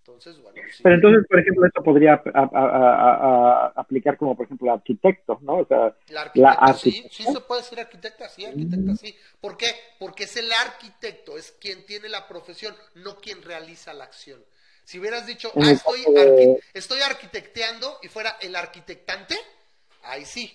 [0.02, 0.82] Entonces, bueno, sí.
[0.82, 4.74] Pero entonces, por ejemplo, esto podría a- a- a- a- a- aplicar como, por ejemplo,
[4.74, 5.58] arquitecto, ¿no?
[5.60, 9.16] O sea, La arquitecta, sí, sí se puede decir arquitecta, sí, arquitecta, sí.
[9.40, 9.68] ¿Por qué?
[10.00, 14.44] Porque es el arquitecto, es quien tiene la profesión, no quien realiza la acción.
[14.84, 19.36] Si hubieras dicho, ah, estoy, arqui- estoy arquitecteando y fuera el arquitectante,
[20.04, 20.52] ahí sí.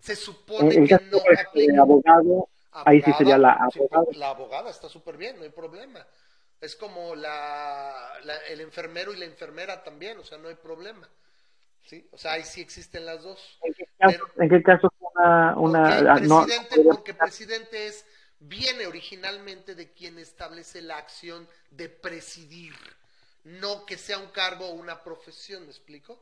[0.00, 1.82] Se supone que no aplica.
[1.82, 4.04] abogado, ahí sí sería la sí, abogada.
[4.16, 6.06] la abogada está súper bien, no hay problema.
[6.60, 7.92] Es como la,
[8.24, 11.08] la- el enfermero y la enfermera también, o sea, no hay problema.
[11.82, 12.08] ¿Sí?
[12.12, 13.58] O sea, ahí sí existen las dos.
[13.62, 15.58] ¿En qué caso, en qué caso es una...
[15.58, 15.82] una
[16.14, 18.06] Porque no, presidente, porque presidente es,
[18.38, 22.72] viene originalmente de quien establece la acción de presidir,
[23.44, 26.18] no que sea un cargo o una profesión, ¿me explico?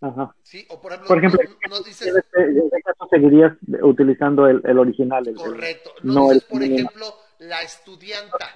[0.00, 0.34] Ajá.
[0.42, 0.66] ¿Sí?
[0.70, 4.46] O por ejemplo, Por ejemplo, no, no dices En este, en este caso seguirías utilizando
[4.46, 5.28] el, el original.
[5.28, 8.52] el- correcto, no, dices, el- por ejemplo, la estudianta.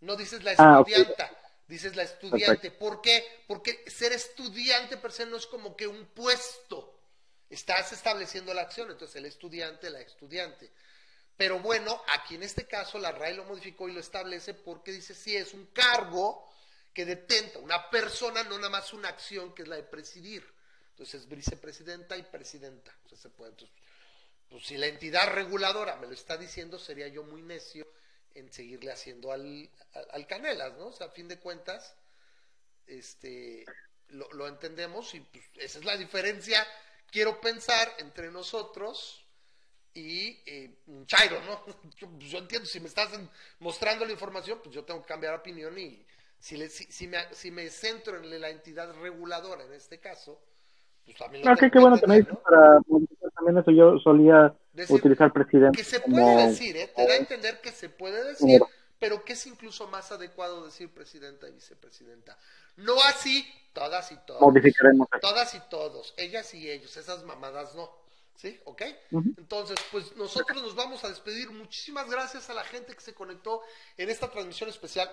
[0.00, 1.30] No dices la Ah, estudianta,
[1.66, 2.70] dices la estudiante.
[2.70, 3.42] ¿Por qué?
[3.46, 6.92] Porque ser estudiante per se no es como que un puesto.
[7.50, 10.70] Estás estableciendo la acción, entonces el estudiante, la estudiante.
[11.36, 15.14] Pero bueno, aquí en este caso la RAE lo modificó y lo establece porque dice
[15.14, 16.48] si es un cargo
[16.92, 20.46] que detenta una persona, no nada más una acción que es la de presidir.
[20.90, 22.96] Entonces es vicepresidenta y presidenta.
[23.04, 23.76] O sea, se puede, entonces,
[24.48, 27.84] pues si la entidad reguladora me lo está diciendo, sería yo muy necio
[28.34, 29.70] en seguirle haciendo al,
[30.12, 30.86] al, Canelas, ¿no?
[30.86, 31.96] O sea, a fin de cuentas,
[32.86, 33.64] este,
[34.08, 36.66] lo, lo entendemos y pues, esa es la diferencia,
[37.10, 39.24] quiero pensar, entre nosotros
[39.94, 41.64] y eh, un Chairo, ¿no?
[41.96, 43.10] Yo, pues, yo entiendo, si me estás
[43.60, 46.04] mostrando la información, pues yo tengo que cambiar opinión y
[46.40, 50.42] Si, le, si, si me, si me centro en la entidad reguladora, en este caso,
[51.04, 52.42] pues también lo ah, tengo qué bueno tener, ¿no?
[52.42, 52.80] para
[53.44, 55.76] también eso yo solía decir, utilizar presidente.
[55.76, 56.92] Que se puede decir, ¿eh?
[56.94, 58.60] te da a entender que se puede decir,
[58.98, 62.38] pero que es incluso más adecuado decir presidenta y vicepresidenta.
[62.76, 64.40] No así, todas y todos.
[64.40, 65.08] Modificaremos.
[65.20, 67.90] Todas y todos, ellas y ellos, esas mamadas no.
[68.36, 68.60] ¿Sí?
[68.64, 68.82] ¿Ok?
[69.12, 71.50] Entonces, pues nosotros nos vamos a despedir.
[71.50, 73.62] Muchísimas gracias a la gente que se conectó
[73.96, 75.08] en esta transmisión especial.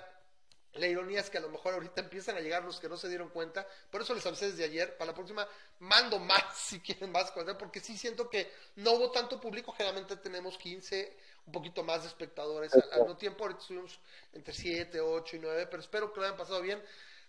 [0.75, 3.09] La ironía es que a lo mejor ahorita empiezan a llegar los que no se
[3.09, 3.67] dieron cuenta.
[3.89, 4.95] Por eso les avisé desde ayer.
[4.97, 5.45] Para la próxima
[5.79, 9.73] mando más si quieren más porque sí siento que no hubo tanto público.
[9.73, 11.17] Generalmente tenemos 15,
[11.47, 13.43] un poquito más de espectadores al, mismo tiempo.
[13.43, 13.99] Ahorita estuvimos
[14.31, 16.81] entre 7, 8 y 9, pero espero que lo hayan pasado bien.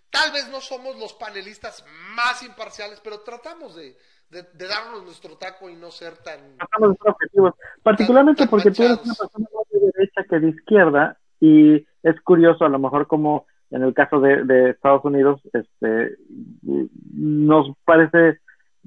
[0.08, 3.96] Tal vez no somos los panelistas más imparciales, pero tratamos de,
[4.28, 6.58] de, darnos nuestro taco y no ser tan...
[6.58, 7.54] Tratamos de ser objetivos.
[7.82, 12.64] Particularmente porque tú eres una persona más de derecha que de izquierda y es curioso
[12.64, 16.16] a lo mejor como en el caso de, Estados Unidos este
[16.62, 18.40] nos parece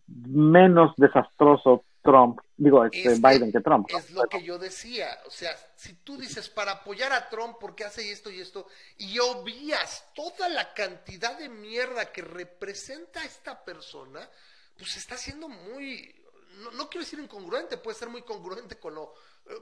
[0.08, 3.88] menos desastroso Trump, digo, este, Biden que Trump.
[3.90, 7.84] Es lo que yo decía, o sea, si tú dices para apoyar a Trump porque
[7.84, 14.20] hace esto y esto, y obvias toda la cantidad de mierda que representa esta persona,
[14.78, 16.16] pues está siendo muy,
[16.62, 19.16] no, no quiero decir incongruente, puede ser muy congruente con lo,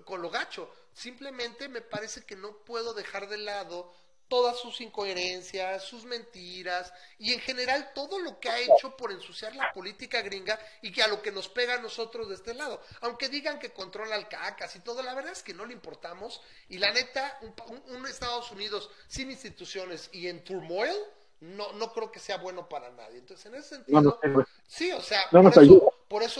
[0.06, 0.70] con lo gacho.
[0.94, 3.92] Simplemente me parece que no puedo dejar de lado
[4.28, 9.56] todas sus incoherencias, sus mentiras y en general todo lo que ha hecho por ensuciar
[9.56, 12.82] la política gringa y que a lo que nos pega a nosotros de este lado.
[13.02, 16.42] Aunque digan que controla al cacas y todo, la verdad es que no le importamos
[16.70, 20.96] y la neta, un, Estados Unidos sin instituciones y en turmoil,
[21.40, 23.20] no, no creo que sea bueno para nadie.
[23.20, 24.20] Entonces, en ese sentido,
[24.68, 25.93] sí, o sea, por, eso,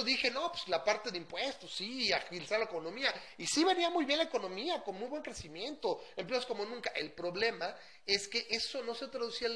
[0.04, 3.14] dije, no, pues la parte de impuestos, sí, agilizar la economía.
[3.38, 6.92] Y sí venía muy bien la economía, con muy buen crecimiento, empleos como nunca.
[6.92, 9.48] El problema es que eso no se traducía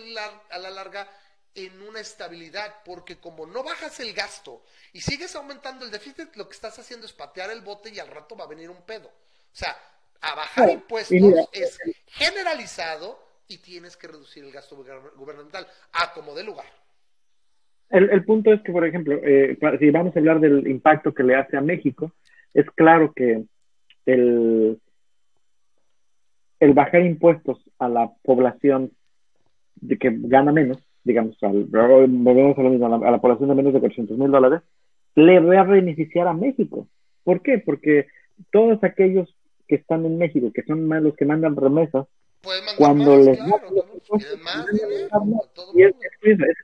[0.50, 1.10] a la larga
[1.56, 4.64] en una estabilidad, porque como no bajas el gasto
[4.94, 8.08] y sigues aumentando el déficit, lo que estás haciendo es patear el bote y al
[8.08, 9.08] rato va a venir un pedo.
[9.08, 9.76] O sea,
[10.22, 11.18] a bajar impuestos
[11.52, 16.72] es generalizado y tienes que reducir el gasto gubernamental a como de lugar.
[17.90, 21.24] El, el punto es que, por ejemplo, eh, si vamos a hablar del impacto que
[21.24, 22.12] le hace a México,
[22.54, 23.44] es claro que
[24.06, 24.80] el,
[26.60, 28.92] el bajar impuestos a la población
[29.76, 33.74] de que gana menos, digamos, al, volvemos a lo mismo, a la, población de menos
[33.74, 34.62] de 400 mil dólares,
[35.16, 36.88] le va a beneficiar a México.
[37.24, 37.60] ¿Por qué?
[37.60, 38.08] Porque
[38.52, 39.36] todos aquellos
[39.68, 42.08] que están en México, que son los que mandan remesas,
[42.78, 43.40] cuando les
[45.74, 45.94] y ese,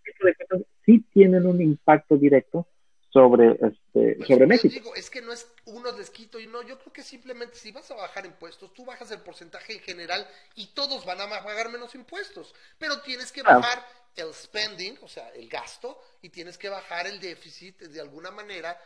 [0.06, 2.68] tipo de cosas sí tienen un impacto directo
[3.10, 4.74] sobre este pues sobre México.
[4.74, 7.90] Digo, es que no es unos desquito y no, yo creo que simplemente si vas
[7.92, 11.94] a bajar impuestos, tú bajas el porcentaje en general y todos van a pagar menos
[11.94, 13.86] impuestos, pero tienes que bajar
[14.16, 18.80] el spending, o sea, el gasto y tienes que bajar el déficit de alguna manera,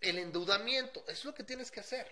[0.00, 2.06] el endeudamiento, es lo que tienes que hacer.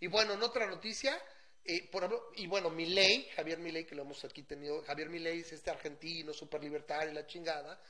[0.00, 1.16] Y bueno, en otra noticia,
[1.64, 5.40] eh, por ejemplo, y bueno, Milei, Javier Milei, que lo hemos aquí tenido, Javier Milei
[5.40, 7.80] es este argentino, súper libertario, la chingada,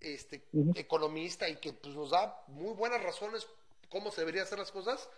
[0.00, 0.42] este,
[0.74, 3.46] economista y que pues, nos da muy buenas razones
[3.88, 5.08] cómo se deberían hacer las cosas,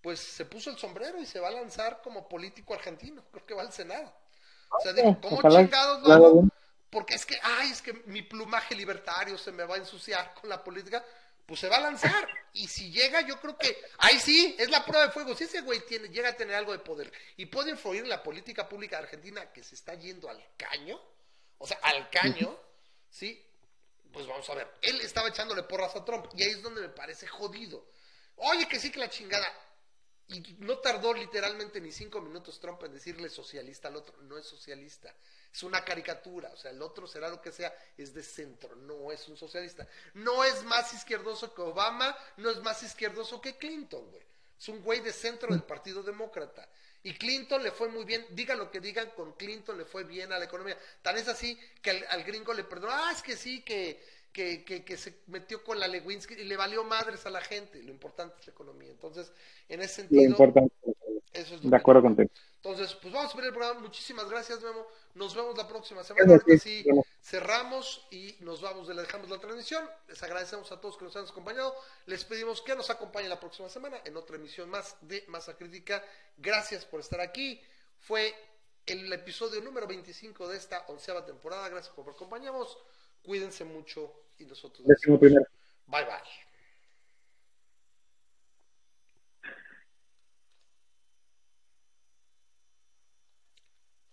[0.00, 3.54] pues se puso el sombrero y se va a lanzar como político argentino, creo que
[3.54, 4.12] va al Senado.
[4.70, 6.48] O sea, digo, ¿cómo chingados no?
[6.90, 10.48] Porque es que, ay, es que mi plumaje libertario se me va a ensuciar con
[10.48, 11.04] la política
[11.50, 12.28] pues se va a lanzar.
[12.52, 15.34] Y si llega, yo creo que ahí sí, es la prueba de fuego.
[15.34, 18.22] Si ese güey tiene, llega a tener algo de poder y puede influir en la
[18.22, 21.00] política pública de Argentina que se está yendo al caño,
[21.58, 22.56] o sea, al caño,
[23.10, 23.44] ¿sí?
[24.12, 24.70] Pues vamos a ver.
[24.80, 27.84] Él estaba echándole porras a Trump y ahí es donde me parece jodido.
[28.36, 29.52] Oye, que sí que la chingada.
[30.28, 34.16] Y no tardó literalmente ni cinco minutos Trump en decirle socialista al otro.
[34.22, 35.12] No es socialista.
[35.52, 36.50] Es una caricatura.
[36.52, 37.74] O sea, el otro será lo que sea.
[37.96, 38.74] Es de centro.
[38.76, 39.86] No es un socialista.
[40.14, 42.16] No es más izquierdoso que Obama.
[42.36, 44.22] No es más izquierdoso que Clinton, güey.
[44.58, 46.68] Es un güey de centro del Partido Demócrata.
[47.02, 50.32] Y Clinton le fue muy bien, digan lo que digan, con Clinton le fue bien
[50.32, 50.76] a la economía.
[51.00, 54.96] Tan es así que al, gringo le perdonó, ah, es que sí, que, que, que,
[54.98, 57.82] se metió con la Lewinsky y le valió madres a la gente.
[57.82, 58.90] Lo importante es la economía.
[58.90, 59.32] Entonces,
[59.66, 60.36] en ese sentido,
[61.32, 62.30] eso es de acuerdo contigo.
[62.56, 63.80] Entonces, pues vamos a ver el programa.
[63.80, 64.86] Muchísimas gracias, Memo.
[65.14, 66.40] Nos vemos la próxima semana.
[66.54, 66.84] Así
[67.22, 69.88] cerramos y nos vamos, le dejamos la transmisión.
[70.08, 71.74] Les agradecemos a todos que nos han acompañado.
[72.06, 76.04] Les pedimos que nos acompañen la próxima semana en otra emisión más de Masa Crítica.
[76.36, 77.60] Gracias por estar aquí.
[78.00, 78.34] Fue
[78.86, 81.68] el episodio número 25 de esta onceava temporada.
[81.68, 82.76] Gracias por acompañarnos.
[83.22, 84.86] Cuídense mucho y nosotros.
[85.86, 86.49] Bye bye.